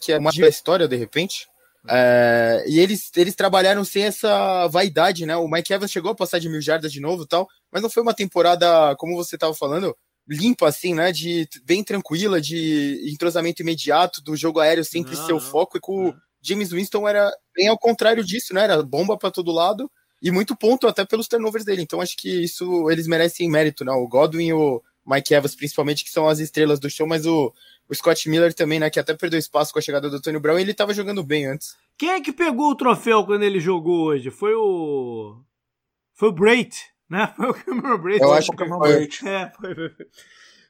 que 0.00 0.12
é 0.12 0.18
uma 0.18 0.30
história 0.30 0.86
de 0.86 0.96
repente. 0.96 1.46
É, 1.88 2.64
e 2.66 2.80
eles, 2.80 3.10
eles 3.16 3.34
trabalharam 3.34 3.84
sem 3.84 4.04
essa 4.04 4.66
vaidade, 4.68 5.24
né? 5.24 5.36
O 5.36 5.48
Mike 5.48 5.72
Evans 5.72 5.90
chegou 5.90 6.10
a 6.10 6.16
passar 6.16 6.38
de 6.40 6.48
mil 6.48 6.60
jardas 6.60 6.92
de 6.92 7.00
novo 7.00 7.26
tal, 7.26 7.48
mas 7.72 7.80
não 7.80 7.88
foi 7.88 8.02
uma 8.02 8.14
temporada, 8.14 8.94
como 8.96 9.14
você 9.14 9.36
estava 9.36 9.54
falando, 9.54 9.96
limpa, 10.28 10.68
assim, 10.68 10.94
né? 10.94 11.12
De 11.12 11.48
bem 11.64 11.84
tranquila, 11.84 12.40
de 12.40 13.08
entrosamento 13.12 13.62
imediato, 13.62 14.20
do 14.20 14.36
jogo 14.36 14.58
aéreo 14.58 14.84
sempre 14.84 15.14
não, 15.14 15.26
ser 15.26 15.32
o 15.32 15.40
foco 15.40 15.76
e 15.76 15.80
com, 15.80 16.12
James 16.46 16.70
Winston 16.70 17.08
era 17.08 17.30
bem 17.54 17.68
ao 17.68 17.78
contrário 17.78 18.24
disso, 18.24 18.54
né? 18.54 18.64
Era 18.64 18.82
bomba 18.82 19.16
para 19.16 19.30
todo 19.30 19.52
lado 19.52 19.90
e 20.22 20.30
muito 20.30 20.56
ponto 20.56 20.86
até 20.86 21.04
pelos 21.04 21.28
turnovers 21.28 21.64
dele. 21.64 21.82
Então 21.82 22.00
acho 22.00 22.16
que 22.16 22.44
isso 22.44 22.90
eles 22.90 23.06
merecem 23.06 23.50
mérito, 23.50 23.84
né? 23.84 23.92
O 23.92 24.08
Godwin 24.08 24.46
e 24.46 24.52
o 24.52 24.82
Mike 25.06 25.34
Evans, 25.34 25.54
principalmente, 25.54 26.04
que 26.04 26.10
são 26.10 26.28
as 26.28 26.40
estrelas 26.40 26.80
do 26.80 26.90
show, 26.90 27.06
mas 27.06 27.26
o, 27.26 27.52
o 27.88 27.94
Scott 27.94 28.28
Miller 28.28 28.52
também, 28.52 28.80
né? 28.80 28.90
Que 28.90 28.98
até 28.98 29.14
perdeu 29.14 29.38
espaço 29.38 29.72
com 29.72 29.78
a 29.78 29.82
chegada 29.82 30.10
do 30.10 30.20
Tony 30.20 30.38
Brown 30.38 30.58
e 30.58 30.62
ele 30.62 30.74
tava 30.74 30.92
jogando 30.92 31.22
bem 31.22 31.46
antes. 31.46 31.76
Quem 31.96 32.10
é 32.10 32.20
que 32.20 32.32
pegou 32.32 32.70
o 32.70 32.76
troféu 32.76 33.24
quando 33.24 33.44
ele 33.44 33.60
jogou 33.60 34.06
hoje? 34.06 34.30
Foi 34.30 34.54
o. 34.54 35.40
Foi 36.12 36.28
o 36.30 36.32
Brait, 36.32 36.74
né? 37.08 37.32
Foi 37.36 37.50
o 37.50 37.54
Cameron 37.54 37.98
Brait. 37.98 38.20
Eu 38.20 38.32
acho 38.32 38.50
que 38.50 38.66
foi. 38.66 39.08
É, 39.24 39.50
foi. 39.50 39.74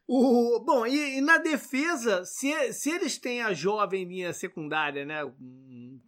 O, 0.08 0.60
bom, 0.60 0.86
e, 0.86 1.18
e, 1.18 1.20
na 1.20 1.38
defesa, 1.38 2.24
se, 2.24 2.72
se 2.72 2.90
eles 2.90 3.18
têm 3.18 3.42
a 3.42 3.52
jovem 3.52 4.04
linha 4.04 4.32
secundária, 4.32 5.04
né, 5.04 5.24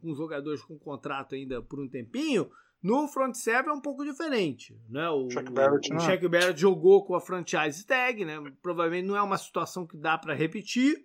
com 0.01 0.15
jogadores 0.15 0.63
com 0.63 0.79
contrato 0.79 1.35
ainda 1.35 1.61
por 1.61 1.81
um 1.81 1.89
tempinho, 1.89 2.49
no 2.83 3.09
front 3.09 3.35
seven 3.35 3.71
é 3.71 3.73
um 3.73 3.81
pouco 3.81 4.05
diferente, 4.05 4.81
né? 4.89 5.09
O 5.11 5.29
Shaq 5.31 5.51
Barrett, 5.51 5.93
o, 5.93 5.99
Shaq 5.99 6.29
Barrett 6.29 6.61
jogou 6.61 7.05
com 7.05 7.17
a 7.17 7.21
franchise 7.21 7.85
tag, 7.85 8.25
né? 8.25 8.37
Provavelmente 8.63 9.07
não 9.07 9.17
é 9.17 9.23
uma 9.23 9.37
situação 9.37 9.85
que 9.85 9.97
dá 9.97 10.17
para 10.17 10.33
repetir. 10.33 11.05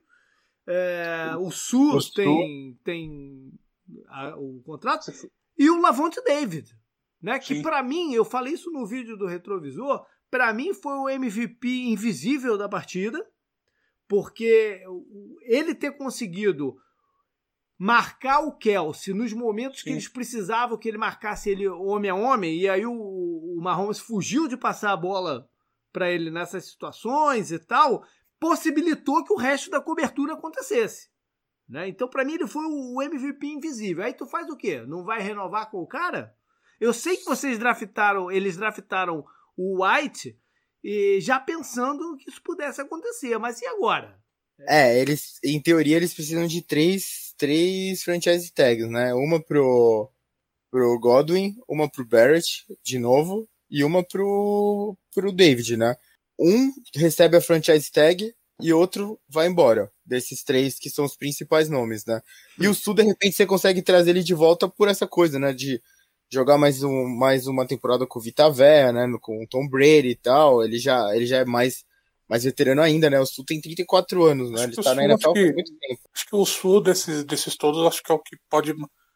É, 0.67 1.35
o 1.37 1.49
Sus 1.49 2.11
tem, 2.11 2.79
tem 2.83 3.51
a, 4.07 4.37
o 4.37 4.61
contrato 4.63 5.11
e 5.57 5.69
o 5.69 5.81
Lavonte 5.81 6.23
David, 6.23 6.77
né? 7.19 7.39
Que 7.39 7.61
para 7.61 7.81
mim, 7.81 8.13
eu 8.13 8.23
falei 8.23 8.53
isso 8.53 8.71
no 8.71 8.85
vídeo 8.85 9.17
do 9.17 9.25
retrovisor, 9.25 10.05
para 10.33 10.51
mim 10.51 10.73
foi 10.73 10.93
o 10.93 11.07
MVP 11.07 11.67
invisível 11.91 12.57
da 12.57 12.67
partida, 12.67 13.23
porque 14.07 14.83
ele 15.43 15.75
ter 15.75 15.95
conseguido 15.95 16.75
marcar 17.77 18.39
o 18.39 18.57
Kelsey 18.57 19.13
nos 19.13 19.31
momentos 19.31 19.81
Sim. 19.81 19.83
que 19.83 19.89
eles 19.91 20.07
precisavam 20.07 20.75
que 20.75 20.89
ele 20.89 20.97
marcasse 20.97 21.51
ele 21.51 21.67
homem 21.67 22.09
a 22.09 22.15
homem, 22.15 22.57
e 22.57 22.67
aí 22.67 22.83
o, 22.83 22.93
o 22.93 23.59
Mahomes 23.61 23.99
fugiu 23.99 24.47
de 24.47 24.57
passar 24.57 24.93
a 24.93 24.97
bola 24.97 25.47
para 25.91 26.09
ele 26.09 26.31
nessas 26.31 26.65
situações 26.65 27.51
e 27.51 27.59
tal, 27.59 28.03
possibilitou 28.39 29.23
que 29.23 29.33
o 29.33 29.37
resto 29.37 29.69
da 29.69 29.79
cobertura 29.79 30.33
acontecesse. 30.33 31.11
Né? 31.69 31.89
Então, 31.89 32.07
para 32.07 32.25
mim, 32.25 32.33
ele 32.33 32.47
foi 32.47 32.65
o 32.65 32.99
MVP 33.03 33.45
invisível. 33.45 34.03
Aí 34.03 34.15
tu 34.15 34.25
faz 34.25 34.49
o 34.49 34.57
quê? 34.57 34.83
Não 34.87 35.03
vai 35.03 35.21
renovar 35.21 35.69
com 35.69 35.77
o 35.77 35.87
cara? 35.87 36.35
Eu 36.81 36.91
sei 36.91 37.17
que 37.17 37.25
vocês 37.25 37.59
draftaram, 37.59 38.31
eles 38.31 38.57
draftaram 38.57 39.23
o 39.57 39.83
White 39.83 40.37
e 40.83 41.19
já 41.21 41.39
pensando 41.39 42.17
que 42.17 42.29
isso 42.29 42.41
pudesse 42.43 42.81
acontecer. 42.81 43.37
Mas 43.37 43.61
e 43.61 43.67
agora? 43.67 44.19
É, 44.67 44.99
eles, 44.99 45.39
em 45.43 45.59
teoria, 45.61 45.97
eles 45.97 46.13
precisam 46.13 46.45
de 46.45 46.61
três, 46.61 47.33
três 47.37 48.03
franchise 48.03 48.51
tags, 48.53 48.89
né? 48.89 49.13
Uma 49.13 49.41
pro, 49.41 50.09
pro 50.69 50.99
Godwin, 50.99 51.55
uma 51.67 51.89
pro 51.89 52.05
Barrett, 52.05 52.65
de 52.83 52.99
novo, 52.99 53.47
e 53.69 53.83
uma 53.83 54.03
pro, 54.03 54.95
pro 55.13 55.31
David, 55.31 55.77
né? 55.77 55.95
Um 56.39 56.71
recebe 56.95 57.37
a 57.37 57.41
franchise 57.41 57.91
tag 57.91 58.33
e 58.61 58.73
outro 58.73 59.19
vai 59.27 59.47
embora. 59.47 59.91
Desses 60.05 60.43
três 60.43 60.77
que 60.77 60.89
são 60.89 61.05
os 61.05 61.15
principais 61.15 61.69
nomes, 61.69 62.05
né? 62.05 62.21
E 62.59 62.67
o 62.67 62.73
Sul, 62.73 62.93
de 62.93 63.03
repente, 63.03 63.35
você 63.35 63.45
consegue 63.45 63.81
trazer 63.81 64.11
ele 64.11 64.23
de 64.23 64.33
volta 64.33 64.67
por 64.67 64.87
essa 64.87 65.07
coisa, 65.07 65.39
né? 65.39 65.53
De 65.53 65.81
jogar 66.33 66.57
mais, 66.57 66.83
um, 66.83 67.07
mais 67.07 67.47
uma 67.47 67.65
temporada 67.65 68.05
com 68.05 68.19
o 68.19 68.21
Vitavé, 68.21 68.91
né, 68.91 69.07
com 69.21 69.43
o 69.43 69.47
Tom 69.47 69.67
Brady 69.67 70.09
e 70.09 70.15
tal, 70.15 70.63
ele 70.63 70.77
já, 70.77 71.15
ele 71.15 71.25
já 71.25 71.37
é 71.37 71.45
mais, 71.45 71.85
mais 72.27 72.43
veterano 72.43 72.81
ainda, 72.81 73.09
né, 73.09 73.19
o 73.19 73.25
Sul 73.25 73.45
tem 73.45 73.61
34 73.61 74.23
anos, 74.25 74.51
né, 74.51 74.63
ele 74.63 74.75
tá 74.75 74.95
na 74.95 75.05
NFL 75.05 75.29
há 75.29 75.33
muito 75.33 75.73
tempo. 75.79 76.01
Acho 76.13 76.25
que 76.27 76.35
o 76.35 76.45
Sul 76.45 76.81
desses, 76.81 77.23
desses 77.23 77.55
todos, 77.55 77.85
acho 77.85 78.01
que 78.01 78.11
é 78.11 78.15
o 78.15 78.19
que 78.19 78.35
pode 78.49 78.73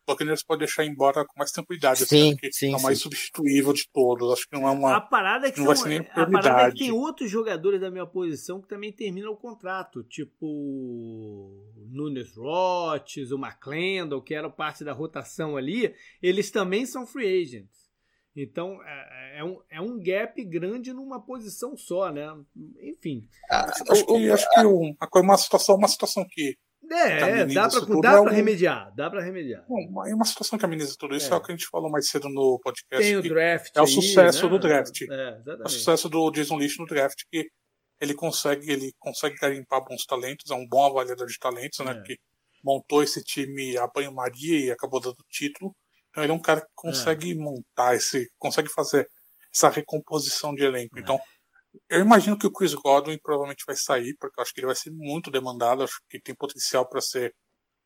Buccaneers 0.07 0.43
pode 0.43 0.59
deixar 0.59 0.85
embora 0.85 1.25
com 1.25 1.38
mais 1.38 1.51
tranquilidade. 1.51 2.05
Sim, 2.05 2.38
assim, 2.41 2.51
sim, 2.51 2.73
é 2.73 2.77
o 2.77 2.81
mais 2.81 2.97
sim. 2.97 3.03
substituível 3.03 3.73
de 3.73 3.88
todos. 3.91 4.31
Acho 4.31 4.47
que 4.47 4.57
não 4.57 4.67
é 4.67 4.71
uma. 4.71 4.95
A 4.95 5.01
parada 5.01 5.47
é 5.47 5.51
que, 5.51 5.59
não 5.59 5.67
vai 5.67 5.75
ser 5.75 5.89
nem 5.89 5.99
a 5.99 6.25
parada 6.25 6.69
é 6.69 6.71
que 6.71 6.79
tem 6.79 6.91
outros 6.91 7.29
jogadores 7.29 7.81
da 7.81 7.91
minha 7.91 8.05
posição 8.05 8.61
que 8.61 8.67
também 8.67 8.91
terminam 8.91 9.34
o 9.34 9.38
contrato, 9.38 10.03
tipo 10.03 10.45
Nunes 11.91 12.35
Roches, 12.35 13.31
o 13.31 13.38
McClendon, 13.38 14.21
que 14.21 14.34
eram 14.34 14.49
parte 14.49 14.84
da 14.84 14.93
rotação 14.93 15.57
ali, 15.57 15.93
eles 16.21 16.49
também 16.49 16.85
são 16.85 17.05
free 17.05 17.41
agents. 17.41 17.88
Então 18.35 18.79
é, 18.84 19.39
é, 19.39 19.43
um, 19.43 19.59
é 19.69 19.81
um 19.81 19.99
gap 19.99 20.43
grande 20.45 20.93
numa 20.93 21.19
posição 21.19 21.75
só, 21.75 22.11
né? 22.11 22.27
Enfim. 22.81 23.27
Ah, 23.49 23.65
acho, 23.89 24.05
que, 24.05 24.31
acho 24.31 24.47
que 24.49 25.19
uma 25.19 25.38
situação, 25.38 25.75
uma 25.75 25.88
situação 25.88 26.23
que 26.29 26.55
é, 26.91 27.45
dá 27.45 27.69
pra, 27.69 27.80
dá 28.01 28.11
é 28.11 28.22
pra 28.22 28.31
remediar, 28.31 28.95
dá 28.95 29.09
pra 29.09 29.22
remediar. 29.22 29.65
Bom, 29.68 30.05
é 30.05 30.14
uma 30.14 30.26
situação 30.26 30.57
que 30.57 30.65
ameniza 30.65 30.95
tudo 30.97 31.15
isso, 31.15 31.31
é. 31.31 31.35
é. 31.35 31.38
o 31.38 31.41
que 31.41 31.51
a 31.51 31.55
gente 31.55 31.68
falou 31.68 31.89
mais 31.89 32.09
cedo 32.09 32.30
no 32.30 32.59
podcast. 32.59 33.05
Tem 33.05 33.15
o 33.15 33.22
draft. 33.22 33.72
É 33.76 33.81
o 33.81 33.88
sucesso 33.88 34.38
aí, 34.38 34.43
né? 34.43 34.49
do 34.49 34.59
draft. 34.59 35.01
É, 35.01 35.41
é, 35.47 35.64
o 35.64 35.69
sucesso 35.69 36.09
do 36.09 36.31
Jason 36.31 36.57
Lynch 36.57 36.80
no 36.80 36.85
draft, 36.85 37.22
que 37.31 37.47
ele 37.99 38.14
consegue, 38.14 38.72
ele 38.72 38.93
consegue 38.99 39.35
garimpar 39.35 39.84
bons 39.84 40.05
talentos, 40.05 40.51
é 40.51 40.55
um 40.55 40.68
bom 40.68 40.85
avaliador 40.85 41.27
de 41.27 41.38
talentos, 41.39 41.80
né? 41.80 41.91
É. 41.91 42.01
Que 42.01 42.18
montou 42.64 43.03
esse 43.03 43.23
time 43.23 43.77
a 43.77 43.88
banho-maria 43.88 44.65
e 44.65 44.72
acabou 44.72 44.99
dando 44.99 45.18
título. 45.30 45.76
Então 46.09 46.23
ele 46.23 46.31
é 46.31 46.35
um 46.35 46.41
cara 46.41 46.61
que 46.61 46.72
consegue 46.76 47.31
é. 47.31 47.35
montar 47.35 47.95
esse, 47.95 48.30
consegue 48.38 48.69
fazer 48.69 49.07
essa 49.53 49.69
recomposição 49.69 50.53
de 50.53 50.64
elenco. 50.64 50.99
Então 50.99 51.19
eu 51.89 52.01
imagino 52.01 52.37
que 52.37 52.47
o 52.47 52.51
Chris 52.51 52.73
Godwin 52.73 53.17
provavelmente 53.21 53.63
vai 53.65 53.75
sair, 53.75 54.15
porque 54.19 54.39
eu 54.39 54.41
acho 54.41 54.53
que 54.53 54.59
ele 54.59 54.67
vai 54.67 54.75
ser 54.75 54.91
muito 54.91 55.31
demandado, 55.31 55.83
acho 55.83 56.01
que 56.09 56.19
tem 56.19 56.35
potencial 56.35 56.87
para 56.87 57.01
ser 57.01 57.33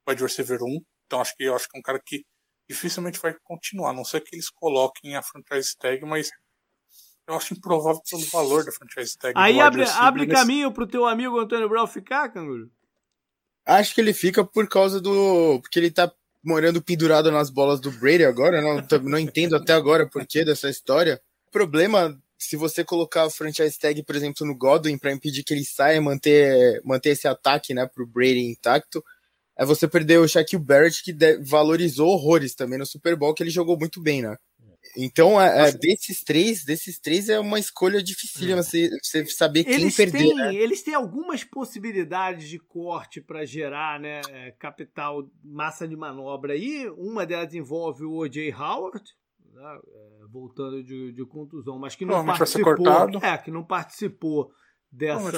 wide 0.08 0.22
receiver 0.22 0.60
1. 0.62 0.80
Então 1.06 1.22
acho 1.22 1.36
que 1.36 1.44
eu 1.44 1.56
acho 1.56 1.68
que 1.68 1.78
é 1.78 1.80
um 1.80 1.84
cara 1.84 2.02
que 2.06 2.24
dificilmente 2.70 3.20
vai 3.20 3.36
continuar, 3.44 3.90
a 3.90 3.94
não 3.94 4.06
ser 4.06 4.22
que 4.22 4.36
eles 4.36 4.50
coloquem 4.50 5.16
a 5.16 5.22
franchise 5.22 5.76
tag, 5.78 6.06
mas 6.06 6.30
eu 7.28 7.36
acho 7.36 7.54
improvável 7.54 8.02
pelo 8.10 8.26
valor 8.30 8.64
da 8.64 8.72
franchise 8.72 9.18
tag. 9.18 9.34
Aí 9.36 9.60
abre, 9.60 9.84
abre 9.84 10.26
nesse... 10.26 10.40
caminho 10.40 10.72
pro 10.72 10.88
teu 10.88 11.06
amigo 11.06 11.40
Antônio 11.40 11.70
Brown 11.70 11.88
ficar, 11.88 12.30
Canguru? 12.30 12.72
Acho 13.66 13.94
que 13.94 14.02
ele 14.02 14.14
fica 14.14 14.44
por 14.44 14.68
causa 14.68 15.00
do. 15.00 15.60
Porque 15.62 15.80
ele 15.80 15.92
tá 15.92 16.12
morando 16.44 16.82
pendurado 16.82 17.32
nas 17.32 17.50
bolas 17.50 17.80
do 17.80 17.92
Brady 17.92 18.26
agora, 18.26 18.62
não, 18.62 18.84
não 19.04 19.20
entendo 19.20 19.56
até 19.56 19.74
agora 19.74 20.10
por 20.10 20.26
que 20.26 20.44
dessa 20.44 20.70
história. 20.70 21.22
O 21.48 21.52
problema 21.52 22.20
se 22.42 22.58
você 22.58 22.84
colocar 22.84 23.28
o 23.28 23.30
franchise 23.30 23.78
tag, 23.78 24.04
por 24.04 24.16
exemplo, 24.16 24.48
no 24.48 24.58
Godwin 24.58 24.98
para 24.98 25.12
impedir 25.12 25.44
que 25.44 25.54
ele 25.54 25.64
saia, 25.64 26.02
manter, 26.02 26.82
manter 26.84 27.12
esse 27.12 27.28
ataque, 27.28 27.72
né, 27.72 27.86
pro 27.86 28.08
Brady 28.08 28.40
intacto, 28.40 29.04
é 29.56 29.64
você 29.64 29.88
perder 29.88 30.18
o 30.18 30.28
Shaquille 30.28 30.64
Barrett, 30.64 31.04
que 31.04 31.16
valorizou 31.44 32.10
horrores 32.10 32.56
também 32.56 32.80
no 32.80 32.86
Super 32.86 33.16
Bowl, 33.16 33.36
que 33.36 33.44
ele 33.44 33.52
jogou 33.52 33.78
muito 33.78 34.02
bem, 34.02 34.24
né? 34.24 34.36
Então, 34.98 35.40
é, 35.40 35.70
é, 35.70 35.72
desses 35.72 36.24
três, 36.24 36.66
desses 36.66 37.00
três 37.00 37.30
é 37.30 37.40
uma 37.40 37.60
escolha 37.60 38.02
dificílima 38.02 38.62
é. 38.62 38.64
você, 38.64 38.90
você 39.04 39.24
saber 39.28 39.64
quem 39.64 39.74
eles 39.76 39.96
perder. 39.96 40.18
Têm, 40.18 40.34
né? 40.34 40.56
Eles 40.56 40.82
têm 40.82 40.96
algumas 40.96 41.44
possibilidades 41.44 42.50
de 42.50 42.58
corte 42.58 43.22
para 43.22 43.46
gerar 43.46 44.00
né, 44.00 44.22
capital, 44.58 45.30
massa 45.44 45.88
de 45.88 45.96
manobra 45.96 46.54
aí. 46.54 46.90
Uma 46.98 47.24
delas 47.24 47.54
envolve 47.54 48.04
o 48.04 48.16
O.J. 48.16 48.52
Howard, 48.52 49.04
né, 49.54 49.80
é, 49.88 50.26
voltando 50.30 50.84
de, 50.84 51.12
de, 51.12 51.26
contusão, 51.26 51.78
mas 51.78 51.96
que 51.96 52.06
não 52.06 52.26
participou. 52.26 52.74
É, 53.22 53.38
que 53.38 53.52
não 53.52 53.64
participou 53.64 54.52
dessa. 54.92 55.32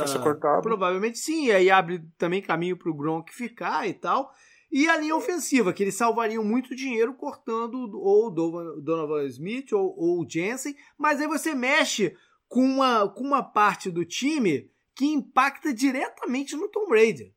Provavelmente 0.61 1.17
sim, 1.17 1.47
e 1.47 1.51
aí 1.51 1.69
abre 1.69 2.03
também 2.17 2.41
caminho 2.41 2.77
para 2.77 2.89
o 2.89 2.95
Gronk 2.95 3.33
ficar 3.33 3.87
e 3.87 3.93
tal. 3.93 4.31
E 4.71 4.87
a 4.89 4.97
linha 4.97 5.15
ofensiva, 5.15 5.71
que 5.71 5.83
eles 5.83 5.95
salvariam 5.95 6.43
muito 6.43 6.75
dinheiro 6.75 7.13
cortando 7.13 7.75
ou 7.93 8.31
Donovan 8.31 9.23
Smith 9.25 9.71
ou, 9.71 9.93
ou 9.95 10.27
Jensen, 10.27 10.75
mas 10.97 11.21
aí 11.21 11.27
você 11.27 11.53
mexe 11.53 12.15
com 12.47 12.63
uma, 12.63 13.07
com 13.07 13.23
uma 13.23 13.43
parte 13.43 13.91
do 13.91 14.03
time 14.03 14.71
que 14.95 15.05
impacta 15.05 15.73
diretamente 15.73 16.55
no 16.55 16.69
Tom 16.69 16.87
Brady. 16.87 17.33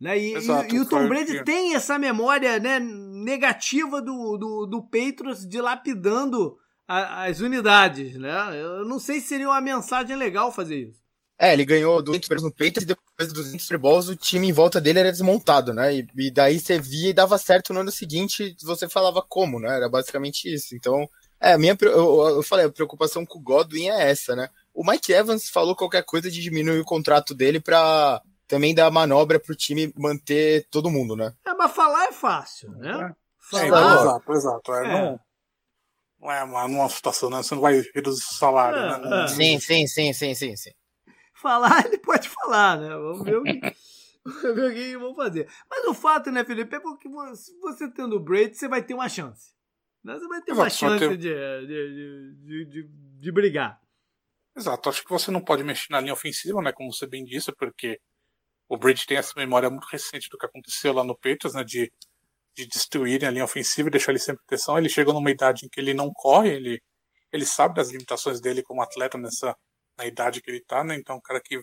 Né? 0.00 0.18
E, 0.18 0.34
Exato, 0.34 0.74
e, 0.74 0.78
e 0.78 0.80
o 0.80 0.86
Tom 0.86 1.08
Brady 1.08 1.38
que... 1.38 1.44
tem 1.44 1.74
essa 1.74 1.98
memória 1.98 2.58
né, 2.58 2.78
negativa 2.78 4.02
do, 4.02 4.36
do, 4.36 4.66
do 4.66 4.82
Patriots 4.82 5.48
dilapidando 5.48 6.56
a, 6.86 7.24
as 7.24 7.40
unidades. 7.40 8.16
Né? 8.16 8.30
Eu 8.60 8.84
não 8.84 8.98
sei 8.98 9.20
se 9.20 9.28
seria 9.28 9.48
uma 9.48 9.60
mensagem 9.60 10.16
legal 10.16 10.52
fazer 10.52 10.88
isso. 10.88 11.04
É, 11.38 11.52
ele 11.52 11.64
ganhou 11.64 12.00
200 12.00 12.26
Super 12.26 12.40
no 12.40 12.52
peito 12.52 12.80
e 12.80 12.84
depois 12.84 13.32
dos 13.32 13.46
200 13.46 13.62
Super 13.62 13.78
Bowls 13.78 14.08
o 14.08 14.14
time 14.14 14.48
em 14.48 14.52
volta 14.52 14.80
dele 14.80 15.00
era 15.00 15.10
desmontado, 15.10 15.74
né? 15.74 15.96
E, 15.96 16.06
e, 16.16 16.30
daí 16.30 16.60
você 16.60 16.78
via 16.78 17.10
e 17.10 17.14
dava 17.14 17.36
certo 17.38 17.72
no 17.72 17.80
ano 17.80 17.90
seguinte, 17.90 18.56
você 18.62 18.88
falava 18.88 19.20
como, 19.20 19.58
né? 19.58 19.76
Era 19.76 19.88
basicamente 19.88 20.52
isso. 20.52 20.76
Então, 20.76 21.08
é, 21.40 21.52
a 21.54 21.58
minha, 21.58 21.76
eu, 21.80 22.28
eu 22.36 22.42
falei, 22.42 22.66
a 22.66 22.70
preocupação 22.70 23.26
com 23.26 23.38
o 23.38 23.42
Godwin 23.42 23.88
é 23.88 24.10
essa, 24.10 24.36
né? 24.36 24.48
O 24.72 24.88
Mike 24.88 25.12
Evans 25.12 25.48
falou 25.48 25.74
qualquer 25.74 26.04
coisa 26.04 26.30
de 26.30 26.40
diminuir 26.40 26.78
o 26.78 26.84
contrato 26.84 27.34
dele 27.34 27.60
pra 27.60 28.22
também 28.54 28.74
dar 28.74 28.90
manobra 28.90 29.40
pro 29.40 29.54
time 29.54 29.92
manter 29.96 30.66
todo 30.70 30.90
mundo, 30.90 31.16
né? 31.16 31.32
É, 31.46 31.54
mas 31.54 31.72
falar 31.72 32.04
é 32.06 32.12
fácil, 32.12 32.70
né? 32.72 33.10
É. 33.10 33.14
Falar... 33.50 33.64
É, 33.64 34.00
exato, 34.00 34.32
exato. 34.32 34.72
É, 34.74 34.84
é. 34.84 34.92
Não, 34.92 35.20
não 36.20 36.32
é 36.32 36.44
uma, 36.44 36.64
uma 36.64 36.88
situação, 36.88 37.30
né? 37.30 37.38
Você 37.38 37.54
não 37.54 37.62
vai 37.62 37.82
reduzir 37.94 38.22
o 38.22 38.34
salário, 38.34 38.78
é, 38.78 38.98
né? 38.98 39.24
É. 39.24 39.28
Sim, 39.28 39.60
sim, 39.60 39.86
sim, 39.86 40.12
sim, 40.12 40.34
sim, 40.34 40.56
sim 40.56 40.70
falar, 41.44 41.84
ele 41.84 41.98
pode 41.98 42.28
falar, 42.30 42.80
né? 42.80 42.88
Vamos 42.88 43.22
ver 43.22 43.36
o 43.36 43.42
que, 43.42 43.60
vamos 44.24 44.56
ver 44.56 44.70
o 44.70 44.74
que 44.74 44.96
vão 44.96 45.14
fazer. 45.14 45.48
Mas 45.70 45.84
o 45.84 45.92
fato, 45.92 46.30
né, 46.30 46.42
Felipe, 46.42 46.74
é 46.74 46.80
porque 46.80 47.06
você 47.60 47.90
tendo 47.92 48.16
o 48.16 48.20
Brady, 48.20 48.56
você 48.56 48.66
vai 48.66 48.82
ter 48.82 48.94
uma 48.94 49.08
chance. 49.10 49.52
Né? 50.02 50.14
Você 50.14 50.26
vai 50.26 50.40
ter 50.40 50.52
uma 50.52 50.70
chance 50.70 50.98
ter... 50.98 51.16
De, 51.18 51.66
de, 51.66 52.34
de, 52.36 52.64
de, 52.64 52.88
de 53.20 53.32
brigar. 53.32 53.78
Exato, 54.56 54.88
acho 54.88 55.04
que 55.04 55.10
você 55.10 55.30
não 55.30 55.40
pode 55.40 55.62
mexer 55.62 55.88
na 55.90 56.00
linha 56.00 56.12
ofensiva, 56.12 56.62
né? 56.62 56.72
Como 56.72 56.92
você 56.92 57.06
bem 57.06 57.24
disse, 57.24 57.52
porque 57.52 58.00
o 58.68 58.76
Brady 58.76 59.06
tem 59.06 59.16
essa 59.16 59.32
memória 59.36 59.70
muito 59.70 59.86
recente 59.86 60.28
do 60.30 60.38
que 60.38 60.46
aconteceu 60.46 60.92
lá 60.92 61.04
no 61.04 61.14
Patriots, 61.14 61.54
né? 61.54 61.64
De, 61.64 61.92
de 62.54 62.66
destruírem 62.66 63.28
a 63.28 63.30
linha 63.30 63.44
ofensiva 63.44 63.88
e 63.88 63.92
deixar 63.92 64.12
ele 64.12 64.18
sem 64.18 64.34
proteção. 64.34 64.78
Ele 64.78 64.88
chegou 64.88 65.12
numa 65.14 65.30
idade 65.30 65.66
em 65.66 65.68
que 65.68 65.80
ele 65.80 65.94
não 65.94 66.10
corre, 66.12 66.50
ele, 66.50 66.82
ele 67.32 67.44
sabe 67.44 67.74
das 67.74 67.90
limitações 67.90 68.40
dele 68.40 68.62
como 68.62 68.82
atleta 68.82 69.18
nessa, 69.18 69.56
na 69.98 70.06
idade 70.06 70.40
que 70.40 70.50
ele 70.50 70.60
tá, 70.60 70.84
né? 70.84 70.96
Então, 70.96 71.16
é 71.16 71.18
um 71.18 71.22
cara 71.22 71.40
que 71.40 71.60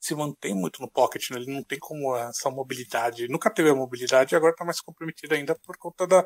se 0.00 0.14
mantém 0.14 0.54
muito 0.54 0.82
no 0.82 0.90
pocket, 0.90 1.30
né? 1.30 1.38
Ele 1.38 1.52
não 1.52 1.62
tem 1.64 1.78
como 1.78 2.14
essa 2.16 2.50
mobilidade. 2.50 3.28
Nunca 3.28 3.50
teve 3.50 3.70
a 3.70 3.74
mobilidade 3.74 4.34
e 4.34 4.36
agora 4.36 4.54
tá 4.54 4.64
mais 4.64 4.80
comprometido 4.80 5.34
ainda 5.34 5.56
por 5.64 5.76
conta 5.78 6.06
da, 6.06 6.24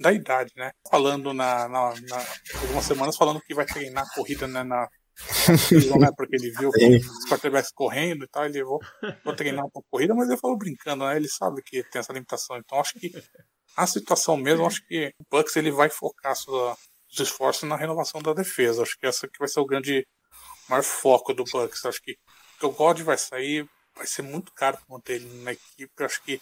da 0.00 0.12
idade, 0.12 0.52
né? 0.56 0.72
Falando 0.90 1.32
na, 1.32 1.68
na, 1.68 1.94
na 1.94 2.26
algumas 2.60 2.84
semanas 2.84 3.16
falando 3.16 3.40
que 3.40 3.54
vai 3.54 3.64
treinar 3.64 4.04
corrida 4.14 4.48
né, 4.48 4.64
na 4.64 4.88
porque 6.16 6.36
ele 6.36 6.50
viu 6.50 6.70
os 6.70 7.28
quarterbacks 7.28 7.70
correndo 7.72 8.24
e 8.24 8.28
tal, 8.28 8.44
ele 8.44 8.64
vou, 8.64 8.80
vou 9.24 9.34
treinar 9.34 9.64
uma 9.64 9.82
corrida, 9.90 10.14
mas 10.14 10.28
ele 10.28 10.38
falou 10.38 10.58
brincando, 10.58 11.04
né? 11.04 11.16
Ele 11.16 11.28
sabe 11.28 11.62
que 11.62 11.82
tem 11.84 12.00
essa 12.00 12.12
limitação. 12.12 12.56
Então 12.56 12.80
acho 12.80 12.98
que 12.98 13.12
a 13.76 13.86
situação 13.86 14.36
mesmo, 14.36 14.66
acho 14.66 14.84
que 14.86 15.12
o 15.18 15.24
Bucks 15.30 15.56
ele 15.56 15.70
vai 15.70 15.88
focar 15.90 16.34
sua, 16.36 16.76
os 17.10 17.20
esforços 17.20 17.68
na 17.68 17.76
renovação 17.76 18.20
da 18.20 18.32
defesa. 18.32 18.82
Acho 18.82 18.96
que 18.98 19.06
essa 19.06 19.28
que 19.28 19.38
vai 19.38 19.48
ser 19.48 19.60
o 19.60 19.66
grande 19.66 20.06
maior 20.68 20.82
foco 20.82 21.32
do 21.32 21.44
Bucks. 21.44 21.84
Acho 21.84 22.00
que 22.02 22.16
o 22.62 22.70
God 22.70 23.00
vai 23.00 23.18
sair, 23.18 23.68
vai 23.94 24.06
ser 24.06 24.22
muito 24.22 24.52
caro 24.52 24.78
manter 24.88 25.14
ele 25.14 25.42
na 25.42 25.52
equipe. 25.52 26.04
Acho 26.04 26.22
que, 26.22 26.40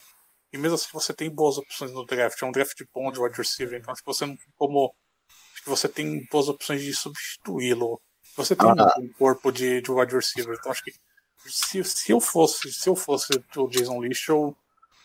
e 0.53 0.59
mesmo 0.59 0.75
assim, 0.75 0.89
você 0.93 1.13
tem 1.13 1.31
boas 1.31 1.59
opções 1.59 1.93
no 1.93 2.05
draft. 2.05 2.41
É 2.41 2.47
um 2.47 2.53
draft 2.53 2.81
bom 2.95 3.11
de 3.11 3.21
wide 3.21 3.37
receiver, 3.37 3.79
então 3.79 3.93
acho 3.93 4.03
que 4.03 4.13
você 4.13 4.27
não 4.27 4.37
tem 4.37 4.49
como. 4.57 4.95
Acho 5.53 5.63
que 5.63 5.71
você 5.71 5.89
tem 5.89 6.27
boas 6.31 6.49
opções 6.49 6.83
de 6.83 6.95
substituí-lo. 6.95 8.01
Você 8.37 8.57
tem 8.57 8.69
ah. 8.69 8.95
um 8.99 9.09
corpo 9.09 9.53
de, 9.53 9.81
de 9.81 9.91
wide 9.91 10.15
receiver, 10.15 10.57
então 10.59 10.73
acho 10.73 10.83
que 10.83 10.93
se, 11.47 11.83
se 11.85 12.13
eu 12.13 12.21
fosse 12.21 12.73
se 12.73 12.89
eu 12.89 12.97
fosse 12.97 13.33
o 13.57 13.69
Jason 13.69 13.99
Leach, 13.99 14.29
eu 14.29 14.57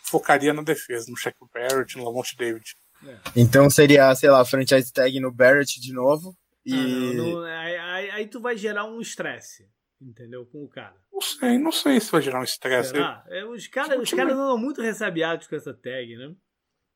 focaria 0.04 0.54
na 0.54 0.62
defesa, 0.62 1.10
no 1.10 1.18
Shaq 1.18 1.38
Barrett, 1.54 1.98
no 1.98 2.06
Lamont 2.06 2.36
David. 2.38 2.76
É. 3.06 3.18
Então 3.36 3.70
seria, 3.70 4.14
sei 4.16 4.30
lá, 4.30 4.44
franchise 4.46 4.92
tag 4.92 5.20
no 5.20 5.32
Barrett 5.32 5.80
de 5.80 5.94
novo 5.94 6.36
e... 6.66 7.14
Não, 7.14 7.14
não, 7.14 7.44
aí, 7.44 7.78
aí, 7.78 8.10
aí, 8.12 8.28
tu 8.28 8.42
vai 8.42 8.58
gerar 8.58 8.86
um 8.86 9.00
estresse, 9.00 9.70
entendeu? 10.02 10.46
Com 10.46 10.64
o 10.64 10.68
cara. 10.68 10.96
Não 11.12 11.22
sei, 11.22 11.58
não 11.58 11.72
sei 11.72 12.00
se 12.00 12.12
vai 12.12 12.22
gerar 12.22 12.40
um 12.40 12.44
estresse. 12.44 12.94
É, 13.30 13.46
os 13.46 13.68
caras 13.68 14.02
os 14.02 14.12
cara 14.12 14.34
andam 14.34 14.58
muito 14.58 14.82
ressabiados 14.82 15.48
com 15.48 15.56
essa 15.56 15.74
tag, 15.74 16.16
né? 16.18 16.34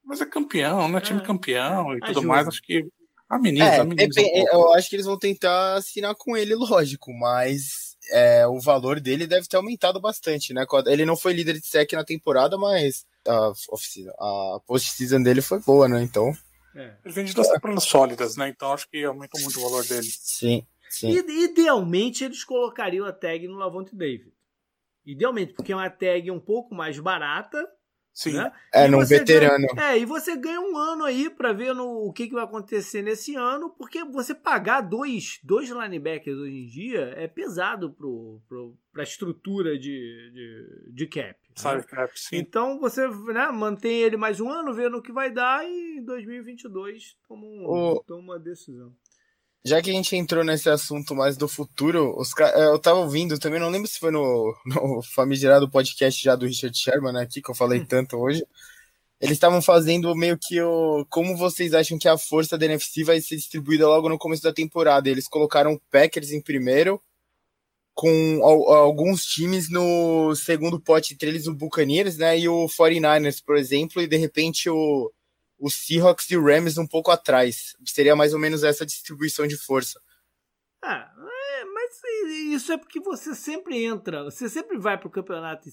Mas 0.03 0.19
é 0.19 0.25
campeão, 0.25 0.89
né? 0.89 0.99
Time 0.99 1.21
é. 1.21 1.23
campeão 1.23 1.95
e 1.95 1.99
tudo 2.01 2.23
mais. 2.23 2.47
Acho 2.47 2.61
que 2.61 2.87
ameniza, 3.35 3.65
é, 3.65 3.79
ameniza 3.79 4.21
um 4.21 4.47
Eu 4.51 4.73
acho 4.73 4.89
que 4.89 4.95
eles 4.95 5.05
vão 5.05 5.17
tentar 5.17 5.75
assinar 5.75 6.15
com 6.15 6.35
ele, 6.35 6.53
lógico, 6.55 7.13
mas 7.13 7.95
é, 8.11 8.45
o 8.47 8.59
valor 8.59 8.99
dele 8.99 9.27
deve 9.27 9.47
ter 9.47 9.57
aumentado 9.57 9.99
bastante, 9.99 10.53
né? 10.53 10.65
Ele 10.87 11.05
não 11.05 11.15
foi 11.15 11.33
líder 11.33 11.59
de 11.59 11.65
sec 11.65 11.93
na 11.93 12.03
temporada, 12.03 12.57
mas 12.57 13.05
a, 13.27 13.51
a 14.19 14.59
post-season 14.65 15.21
dele 15.21 15.41
foi 15.41 15.59
boa, 15.59 15.87
né? 15.87 16.01
Então. 16.01 16.31
É. 16.75 16.95
Ele 17.03 17.13
vende 17.13 17.33
duas 17.33 17.49
temporadas 17.49 17.83
sólidas, 17.83 18.35
né? 18.35 18.49
Então 18.49 18.73
acho 18.73 18.89
que 18.89 19.03
aumenta 19.03 19.39
muito 19.39 19.59
o 19.59 19.63
valor 19.63 19.85
dele. 19.85 20.07
Sim. 20.09 20.65
sim. 20.89 21.09
Idealmente 21.09 22.23
eles 22.23 22.43
colocariam 22.43 23.05
a 23.05 23.13
tag 23.13 23.47
no 23.47 23.57
Lavonte 23.57 23.95
David. 23.95 24.31
Idealmente, 25.05 25.53
porque 25.53 25.71
é 25.71 25.75
uma 25.75 25.89
tag 25.89 26.29
um 26.31 26.39
pouco 26.39 26.75
mais 26.75 26.97
barata. 26.99 27.67
Sim. 28.13 28.33
Né? 28.33 28.51
É, 28.73 28.87
num 28.87 29.05
veterano. 29.05 29.67
Ganha, 29.73 29.93
é, 29.93 29.99
e 29.99 30.05
você 30.05 30.35
ganha 30.35 30.59
um 30.59 30.77
ano 30.77 31.05
aí 31.05 31.29
para 31.29 31.53
ver 31.53 31.73
no, 31.73 32.07
o 32.07 32.11
que, 32.11 32.27
que 32.27 32.33
vai 32.33 32.43
acontecer 32.43 33.01
nesse 33.01 33.35
ano, 33.35 33.69
porque 33.69 34.03
você 34.03 34.35
pagar 34.35 34.81
dois, 34.81 35.39
dois 35.43 35.69
linebackers 35.69 36.37
hoje 36.37 36.55
em 36.55 36.67
dia 36.67 37.13
é 37.15 37.27
pesado 37.27 37.91
pro, 37.91 38.41
pro, 38.47 38.77
pra 38.91 39.03
estrutura 39.03 39.77
de, 39.77 40.31
de, 40.33 40.93
de 40.93 41.07
cap. 41.07 41.39
Sabe, 41.55 41.85
né? 41.91 42.07
sim. 42.15 42.37
Então 42.37 42.79
você 42.79 43.07
né, 43.07 43.49
mantém 43.51 44.01
ele 44.01 44.17
mais 44.17 44.39
um 44.39 44.49
ano, 44.49 44.73
vendo 44.73 44.97
o 44.97 45.01
que 45.01 45.11
vai 45.11 45.31
dar 45.31 45.65
e 45.65 45.97
em 45.97 46.05
2022 46.05 47.17
toma, 47.27 47.45
um, 47.45 47.65
o... 47.65 48.03
toma 48.03 48.21
uma 48.21 48.39
decisão. 48.39 48.93
Já 49.63 49.81
que 49.81 49.91
a 49.91 49.93
gente 49.93 50.15
entrou 50.15 50.43
nesse 50.43 50.69
assunto 50.69 51.13
mais 51.13 51.37
do 51.37 51.47
futuro, 51.47 52.15
os, 52.19 52.31
é, 52.39 52.65
eu 52.65 52.79
tava 52.79 52.99
ouvindo 52.99 53.37
também, 53.37 53.59
não 53.59 53.69
lembro 53.69 53.87
se 53.87 53.99
foi 53.99 54.11
no, 54.11 54.55
no 54.65 55.01
famigerado 55.03 55.69
podcast 55.69 56.23
já 56.23 56.35
do 56.35 56.47
Richard 56.47 56.75
Sherman 56.77 57.13
né, 57.13 57.21
aqui, 57.21 57.41
que 57.41 57.51
eu 57.51 57.55
falei 57.55 57.81
hum. 57.81 57.85
tanto 57.85 58.17
hoje. 58.17 58.43
Eles 59.19 59.33
estavam 59.33 59.61
fazendo 59.61 60.15
meio 60.15 60.35
que 60.35 60.59
o. 60.61 61.05
Como 61.07 61.37
vocês 61.37 61.75
acham 61.75 61.97
que 61.99 62.07
a 62.07 62.17
força 62.17 62.57
da 62.57 62.65
NFC 62.65 63.03
vai 63.03 63.21
ser 63.21 63.35
distribuída 63.35 63.87
logo 63.87 64.09
no 64.09 64.17
começo 64.17 64.41
da 64.41 64.51
temporada? 64.51 65.07
Eles 65.07 65.27
colocaram 65.27 65.73
o 65.73 65.81
Packers 65.91 66.31
em 66.31 66.41
primeiro, 66.41 66.99
com 67.93 68.41
alguns 68.43 69.23
times 69.23 69.69
no 69.69 70.35
segundo 70.35 70.79
pote, 70.79 71.13
entre 71.13 71.29
eles 71.29 71.45
o 71.45 71.53
Buccaneers, 71.53 72.17
né, 72.17 72.39
e 72.39 72.49
o 72.49 72.65
49ers, 72.67 73.43
por 73.45 73.57
exemplo, 73.57 74.01
e 74.01 74.07
de 74.07 74.17
repente 74.17 74.69
o, 74.71 75.11
o 75.61 75.69
Seahawks 75.69 76.29
e 76.31 76.35
o 76.35 76.43
Rams 76.43 76.77
um 76.79 76.87
pouco 76.87 77.11
atrás. 77.11 77.75
Seria 77.85 78.15
mais 78.15 78.33
ou 78.33 78.39
menos 78.39 78.63
essa 78.63 78.85
distribuição 78.85 79.47
de 79.47 79.55
força. 79.55 80.01
Ah, 80.83 81.07
é, 81.59 81.65
mas 81.65 82.01
isso 82.51 82.73
é 82.73 82.77
porque 82.77 82.99
você 82.99 83.35
sempre 83.35 83.83
entra, 83.83 84.23
você 84.23 84.49
sempre 84.49 84.79
vai 84.79 84.97
para 84.97 85.07
o 85.07 85.11
campeonato 85.11 85.69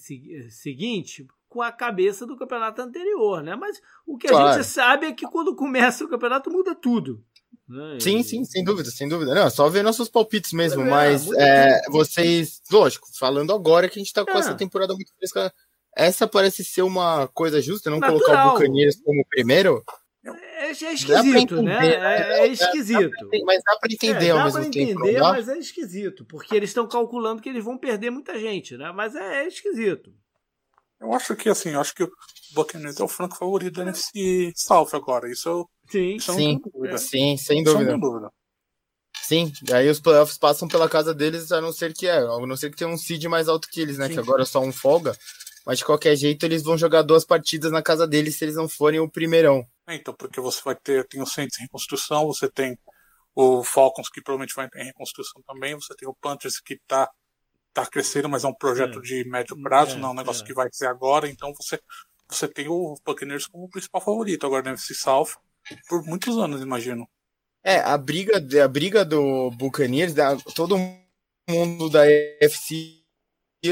seguinte 0.50 1.26
com 1.48 1.62
a 1.62 1.72
cabeça 1.72 2.26
do 2.26 2.36
campeonato 2.36 2.82
anterior, 2.82 3.42
né? 3.42 3.56
Mas 3.56 3.80
o 4.06 4.18
que 4.18 4.28
claro. 4.28 4.48
a 4.48 4.52
gente 4.52 4.66
sabe 4.66 5.06
é 5.06 5.12
que 5.12 5.26
quando 5.26 5.56
começa 5.56 6.04
o 6.04 6.08
campeonato 6.08 6.50
muda 6.50 6.74
tudo. 6.74 7.24
Né? 7.66 7.98
Sim, 8.00 8.22
sim, 8.22 8.44
sem 8.44 8.62
dúvida, 8.62 8.90
sem 8.90 9.08
dúvida. 9.08 9.34
Não, 9.34 9.48
só 9.48 9.70
ver 9.70 9.82
nossos 9.82 10.10
palpites 10.10 10.52
mesmo, 10.52 10.82
é, 10.82 10.84
mas 10.84 11.32
é, 11.32 11.80
vocês, 11.88 12.60
lógico, 12.70 13.08
falando 13.18 13.54
agora 13.54 13.88
que 13.88 13.98
a 13.98 14.02
gente 14.02 14.12
tá 14.12 14.26
com 14.26 14.36
é. 14.36 14.40
essa 14.40 14.54
temporada 14.54 14.92
muito 14.92 15.12
fresca, 15.16 15.52
essa 15.96 16.26
parece 16.26 16.64
ser 16.64 16.82
uma 16.82 17.28
coisa 17.28 17.60
justa, 17.60 17.90
não 17.90 17.98
Natural. 17.98 18.20
colocar 18.20 18.46
o 18.46 18.52
Buccaneers 18.52 19.00
como 19.02 19.24
primeiro. 19.28 19.82
É, 20.24 20.66
é 20.66 20.70
esquisito, 20.70 21.62
né? 21.62 21.86
É, 21.86 21.94
é, 21.94 22.38
é 22.40 22.46
esquisito. 22.48 23.28
mas 23.44 23.62
dá 23.64 23.78
para 23.78 23.92
entender 23.92 24.30
ao 24.30 24.44
mesmo 24.44 24.70
tempo. 24.70 25.00
Entender, 25.00 25.20
mas 25.20 25.48
é 25.48 25.58
esquisito, 25.58 26.24
porque 26.26 26.54
eles 26.54 26.70
estão 26.70 26.86
calculando 26.86 27.40
que 27.40 27.48
eles 27.48 27.64
vão 27.64 27.78
perder 27.78 28.10
muita 28.10 28.38
gente, 28.38 28.76
né? 28.76 28.92
Mas 28.92 29.14
é, 29.14 29.46
esquisito. 29.46 30.12
Eu 31.00 31.12
acho 31.12 31.36
que 31.36 31.48
assim, 31.48 31.70
eu 31.70 31.80
acho 31.80 31.94
que 31.94 32.02
o 32.02 32.10
Buccaneers 32.54 32.98
é 32.98 33.04
o 33.04 33.08
franco 33.08 33.36
favorito 33.36 33.76
da 33.76 33.82
NFC 33.82 34.52
South 34.54 34.88
agora. 34.92 35.30
Isso 35.30 35.48
eu, 35.48 35.70
sim, 35.88 36.16
isso 36.16 36.32
sim, 36.34 36.60
sim, 36.98 37.36
sem 37.36 37.62
dúvida. 37.62 37.90
Sem 37.92 38.00
dúvida. 38.00 38.30
Sim, 39.22 39.52
aí 39.72 39.88
os 39.88 40.00
playoffs 40.00 40.38
passam 40.38 40.66
pela 40.66 40.88
casa 40.88 41.14
deles, 41.14 41.52
a 41.52 41.60
não 41.60 41.72
ser 41.72 41.92
que 41.92 42.06
é, 42.06 42.18
a 42.18 42.46
não 42.46 42.56
ser 42.56 42.70
que 42.70 42.76
tenha 42.76 42.90
um 42.90 42.96
seed 42.96 43.24
mais 43.24 43.48
alto 43.48 43.68
que 43.70 43.80
eles, 43.80 43.98
né? 43.98 44.08
Sim. 44.08 44.14
Que 44.14 44.18
agora 44.18 44.42
é 44.42 44.46
só 44.46 44.60
um 44.60 44.72
folga. 44.72 45.16
Mas 45.68 45.80
de 45.80 45.84
qualquer 45.84 46.16
jeito, 46.16 46.46
eles 46.46 46.62
vão 46.62 46.78
jogar 46.78 47.02
duas 47.02 47.26
partidas 47.26 47.70
na 47.70 47.82
casa 47.82 48.08
deles 48.08 48.38
se 48.38 48.44
eles 48.46 48.54
não 48.54 48.66
forem 48.66 49.00
o 49.00 49.10
primeirão. 49.10 49.68
É, 49.86 49.96
então, 49.96 50.14
porque 50.14 50.40
você 50.40 50.62
vai 50.64 50.74
ter, 50.74 51.06
tem 51.06 51.20
o 51.20 51.26
Saints 51.26 51.58
em 51.58 51.64
reconstrução, 51.64 52.26
você 52.26 52.48
tem 52.48 52.78
o 53.34 53.62
Falcons 53.62 54.08
que 54.08 54.22
provavelmente 54.22 54.54
vai 54.54 54.64
entrar 54.64 54.80
em 54.80 54.86
reconstrução 54.86 55.42
também, 55.46 55.74
você 55.74 55.94
tem 55.94 56.08
o 56.08 56.14
Panthers 56.14 56.58
que 56.58 56.80
tá, 56.88 57.06
tá 57.74 57.84
crescendo, 57.84 58.30
mas 58.30 58.44
é 58.44 58.48
um 58.48 58.54
projeto 58.54 58.98
é. 58.98 59.02
de 59.02 59.28
médio 59.28 59.60
prazo, 59.62 59.96
é, 59.96 59.98
não 59.98 60.08
é 60.08 60.12
um 60.12 60.14
negócio 60.14 60.42
é. 60.42 60.46
que 60.46 60.54
vai 60.54 60.70
ser 60.72 60.86
agora, 60.86 61.28
então 61.28 61.52
você, 61.52 61.78
você 62.26 62.48
tem 62.48 62.66
o 62.66 62.94
Buccaneers 63.04 63.46
como 63.46 63.64
o 63.64 63.68
principal 63.68 64.00
favorito 64.00 64.46
agora 64.46 64.62
no 64.62 64.70
NFC 64.70 64.94
South 64.94 65.36
por 65.86 66.02
muitos 66.02 66.38
anos, 66.38 66.62
imagino. 66.62 67.06
É, 67.62 67.78
a 67.80 67.98
briga, 67.98 68.38
a 68.64 68.68
briga 68.68 69.04
do 69.04 69.50
Buccaneers, 69.50 70.14
da, 70.14 70.34
todo 70.54 70.78
mundo 71.46 71.90
da 71.90 72.06
FC 72.40 73.04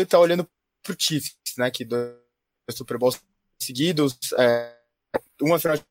tá 0.07 0.19
olhando 0.19 0.47
pro 0.87 0.97
Chiefs, 0.99 1.37
né? 1.59 1.71
Que 1.71 1.85
do 1.85 2.15
Super 2.71 2.99
Bowl 2.99 3.13
seguidos, 3.59 4.17
é, 4.39 4.73
uma 5.41 5.59
final 5.59 5.77
de 5.77 5.85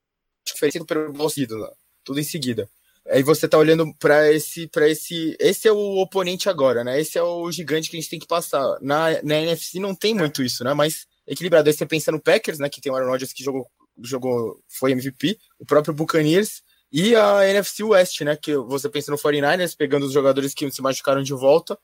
conferência 0.51 0.79
do 0.79 0.83
Super 0.83 1.11
Bowl 1.11 1.29
seguido, 1.29 1.57
né, 1.57 1.69
tudo 2.03 2.19
em 2.19 2.23
seguida. 2.23 2.69
Aí 3.07 3.21
você 3.21 3.47
tá 3.47 3.57
olhando 3.57 3.93
para 3.99 4.31
esse, 4.31 4.67
para 4.67 4.89
esse, 4.89 5.35
esse 5.39 5.67
é 5.67 5.71
o 5.71 5.97
oponente 5.97 6.49
agora, 6.49 6.83
né? 6.83 6.99
Esse 6.99 7.19
é 7.19 7.23
o 7.23 7.51
gigante 7.51 7.89
que 7.89 7.95
a 7.95 7.99
gente 7.99 8.09
tem 8.09 8.19
que 8.19 8.25
passar. 8.25 8.63
Na, 8.81 9.21
na 9.21 9.41
NFC 9.41 9.79
não 9.79 9.93
tem 9.93 10.15
muito 10.15 10.41
isso, 10.41 10.63
né? 10.63 10.73
Mas 10.73 11.05
equilibrado. 11.27 11.69
Aí 11.69 11.73
você 11.73 11.85
pensa 11.85 12.11
no 12.11 12.19
Packers, 12.19 12.57
né? 12.57 12.67
Que 12.67 12.81
tem 12.81 12.91
o 12.91 12.95
Aaron 12.95 13.09
Rodgers 13.09 13.31
que 13.31 13.43
jogou, 13.43 13.69
jogou, 14.01 14.59
foi 14.67 14.91
MVP, 14.91 15.37
o 15.59 15.65
próprio 15.65 15.93
Buccaneers 15.93 16.63
e 16.91 17.15
a 17.15 17.47
NFC 17.47 17.83
West, 17.83 18.21
né? 18.21 18.35
Que 18.35 18.57
você 18.57 18.89
pensa 18.89 19.11
no 19.11 19.19
49ers, 19.19 19.75
pegando 19.77 20.07
os 20.07 20.11
jogadores 20.11 20.55
que 20.55 20.71
se 20.71 20.81
machucaram 20.81 21.21
de 21.21 21.33
volta, 21.33 21.77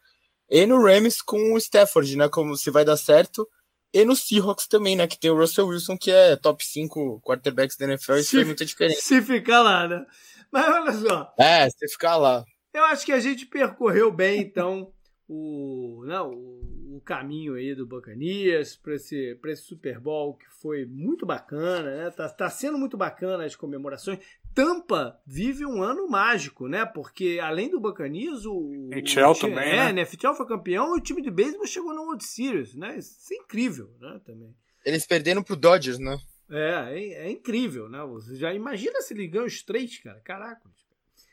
e 0.52 0.66
no 0.66 0.84
Rams 0.84 1.22
com 1.22 1.54
o 1.54 1.58
Stafford, 1.58 2.18
né? 2.18 2.28
Como 2.28 2.58
se 2.58 2.70
vai 2.70 2.84
dar 2.84 2.98
certo. 2.98 3.48
E 3.94 4.04
no 4.04 4.18
Seahawks 4.18 4.68
também, 4.68 4.98
né? 4.98 5.08
Que 5.08 5.18
tem 5.18 5.32
o 5.32 5.38
Russell 5.38 5.68
Wilson, 5.68 5.98
que 5.98 6.12
é 6.12 6.36
top 6.36 6.66
5 6.66 7.22
quarterbacks 7.22 7.78
da 7.78 7.86
NFL, 7.86 8.16
isso 8.16 8.32
se, 8.32 8.36
faz 8.36 8.48
muita 8.48 8.66
diferença. 8.66 9.02
Se 9.02 9.22
ficar 9.22 9.62
lá, 9.62 9.88
né? 9.88 10.06
Mas 10.52 10.68
olha 10.68 10.94
só. 10.94 11.34
É, 11.40 11.70
se 11.70 11.88
ficar 11.88 12.18
lá. 12.18 12.44
Eu 12.74 12.84
acho 12.86 13.06
que 13.06 13.14
a 13.14 13.20
gente 13.20 13.46
percorreu 13.46 14.12
bem, 14.12 14.42
então, 14.42 14.92
o, 15.28 16.04
não, 16.06 16.32
o, 16.32 16.98
o 16.98 17.02
caminho 17.02 17.56
aí 17.56 17.74
do 17.74 17.88
Bacanias 17.88 18.76
para 18.76 18.96
esse, 18.96 19.40
esse 19.46 19.62
Super 19.62 20.00
Bowl, 20.00 20.36
que 20.36 20.48
foi 20.62 20.86
muito 20.86 21.26
bacana, 21.26 21.96
né? 21.96 22.10
Tá, 22.12 22.28
tá 22.28 22.50
sendo 22.50 22.78
muito 22.78 22.98
bacana 22.98 23.46
as 23.46 23.56
comemorações. 23.56 24.20
Tampa 24.54 25.20
vive 25.26 25.66
um 25.66 25.82
ano 25.82 26.08
mágico, 26.08 26.68
né? 26.68 26.86
Porque 26.86 27.40
além 27.42 27.70
do 27.70 27.80
Bacanias, 27.80 28.46
o. 28.46 28.90
NHL 28.92 29.34
também. 29.40 29.70
É, 29.70 29.94
né? 29.94 30.02
NFL 30.02 30.34
foi 30.34 30.48
campeão 30.48 30.96
e 30.96 31.00
o 31.00 31.02
time 31.02 31.22
de 31.22 31.32
beisebol 31.32 31.66
chegou 31.66 31.94
no 31.94 32.04
World 32.04 32.24
Series, 32.24 32.76
né? 32.76 32.98
Isso 32.98 33.34
é 33.34 33.38
incrível, 33.38 33.92
né? 34.00 34.20
Também. 34.26 34.54
Eles 34.86 35.06
perderam 35.06 35.44
pro 35.44 35.56
Dodgers, 35.56 36.00
né? 36.00 36.18
É, 36.50 37.00
é, 37.00 37.28
é 37.28 37.32
incrível, 37.32 37.88
né? 37.88 38.04
Você 38.06 38.36
já 38.36 38.54
imagina 38.54 39.02
se 39.02 39.14
ele 39.14 39.28
ganha 39.28 39.46
os 39.46 39.64
três, 39.64 39.98
cara. 40.00 40.20
Caraca. 40.22 40.70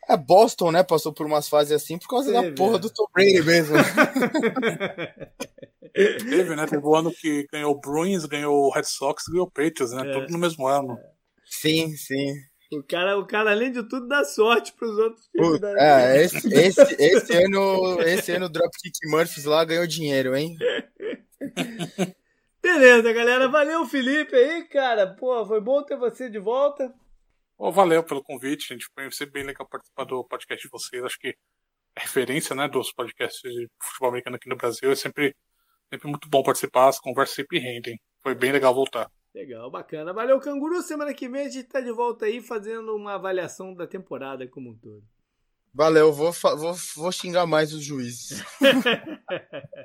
É, 0.08 0.16
Boston, 0.16 0.70
né? 0.70 0.82
Passou 0.82 1.12
por 1.12 1.26
umas 1.26 1.48
fases 1.48 1.72
assim 1.72 1.98
por 1.98 2.08
causa 2.08 2.32
Teve, 2.32 2.50
da 2.50 2.54
porra 2.56 2.76
é. 2.76 2.78
do 2.78 2.88
Tom 2.88 3.06
Brady 3.12 3.42
mesmo. 3.42 3.76
Teve, 5.92 6.56
né? 6.56 6.66
Teve 6.66 6.86
o 6.86 6.94
ano 6.94 7.12
que 7.12 7.46
ganhou 7.52 7.72
o 7.72 7.80
Bruins, 7.80 8.24
ganhou 8.24 8.66
o 8.66 8.70
Red 8.70 8.84
Sox, 8.84 9.24
ganhou 9.28 9.46
o 9.46 9.50
Patriots, 9.50 9.92
né? 9.92 10.08
É. 10.08 10.12
Tudo 10.12 10.32
no 10.32 10.38
mesmo 10.38 10.66
ano. 10.66 10.98
Sim, 11.44 11.94
sim. 11.96 12.34
O 12.70 12.82
cara, 12.82 13.18
o 13.18 13.26
cara, 13.26 13.50
além 13.50 13.72
de 13.72 13.82
tudo, 13.88 14.06
dá 14.06 14.22
sorte 14.24 14.74
pros 14.74 14.98
outros 14.98 15.26
times 15.28 15.58
da 15.58 15.72
É, 15.78 16.22
esse, 16.22 16.52
esse, 16.52 16.96
esse, 16.98 17.32
ano, 17.32 18.00
esse 18.02 18.32
ano 18.32 18.44
o 18.44 18.48
Dropkick 18.48 19.06
Murphys 19.06 19.46
lá 19.46 19.64
ganhou 19.64 19.86
dinheiro, 19.86 20.36
hein? 20.36 20.54
Beleza, 22.62 23.12
galera. 23.12 23.48
Valeu, 23.48 23.86
Felipe, 23.86 24.36
aí, 24.36 24.68
cara. 24.68 25.06
Pô, 25.14 25.46
foi 25.46 25.60
bom 25.62 25.82
ter 25.82 25.96
você 25.96 26.28
de 26.28 26.38
volta. 26.38 26.92
Oh, 27.56 27.72
valeu 27.72 28.04
pelo 28.04 28.22
convite, 28.22 28.68
gente. 28.68 28.86
Foi 28.94 29.10
sempre 29.12 29.32
bem 29.32 29.44
legal 29.44 29.66
participar 29.66 30.04
do 30.04 30.22
podcast 30.24 30.62
de 30.62 30.70
vocês. 30.70 31.02
Acho 31.02 31.18
que 31.18 31.34
a 31.96 32.00
referência 32.02 32.54
né, 32.54 32.68
dos 32.68 32.92
podcasts 32.92 33.40
de 33.40 33.66
futebol 33.82 34.10
americano 34.10 34.36
aqui 34.36 34.48
no 34.48 34.56
Brasil 34.56 34.92
é 34.92 34.94
sempre, 34.94 35.34
sempre 35.90 36.08
muito 36.08 36.28
bom 36.28 36.42
participar. 36.42 36.88
As 36.88 37.00
conversas 37.00 37.34
sempre 37.34 37.58
rendem. 37.58 37.98
Foi 38.22 38.34
bem 38.34 38.52
legal 38.52 38.74
voltar. 38.74 39.10
Legal, 39.38 39.70
bacana. 39.70 40.12
Valeu, 40.12 40.40
Canguru. 40.40 40.82
Semana 40.82 41.14
que 41.14 41.28
vem 41.28 41.46
a 41.46 41.48
gente 41.48 41.68
tá 41.68 41.80
de 41.80 41.92
volta 41.92 42.26
aí 42.26 42.40
fazendo 42.40 42.96
uma 42.96 43.14
avaliação 43.14 43.72
da 43.72 43.86
temporada 43.86 44.48
como 44.48 44.70
um 44.70 44.74
todo. 44.74 45.04
Valeu, 45.72 46.12
vou, 46.12 46.32
vou, 46.32 46.74
vou 46.96 47.12
xingar 47.12 47.46
mais 47.46 47.72
os 47.72 47.84
juízes. 47.84 48.42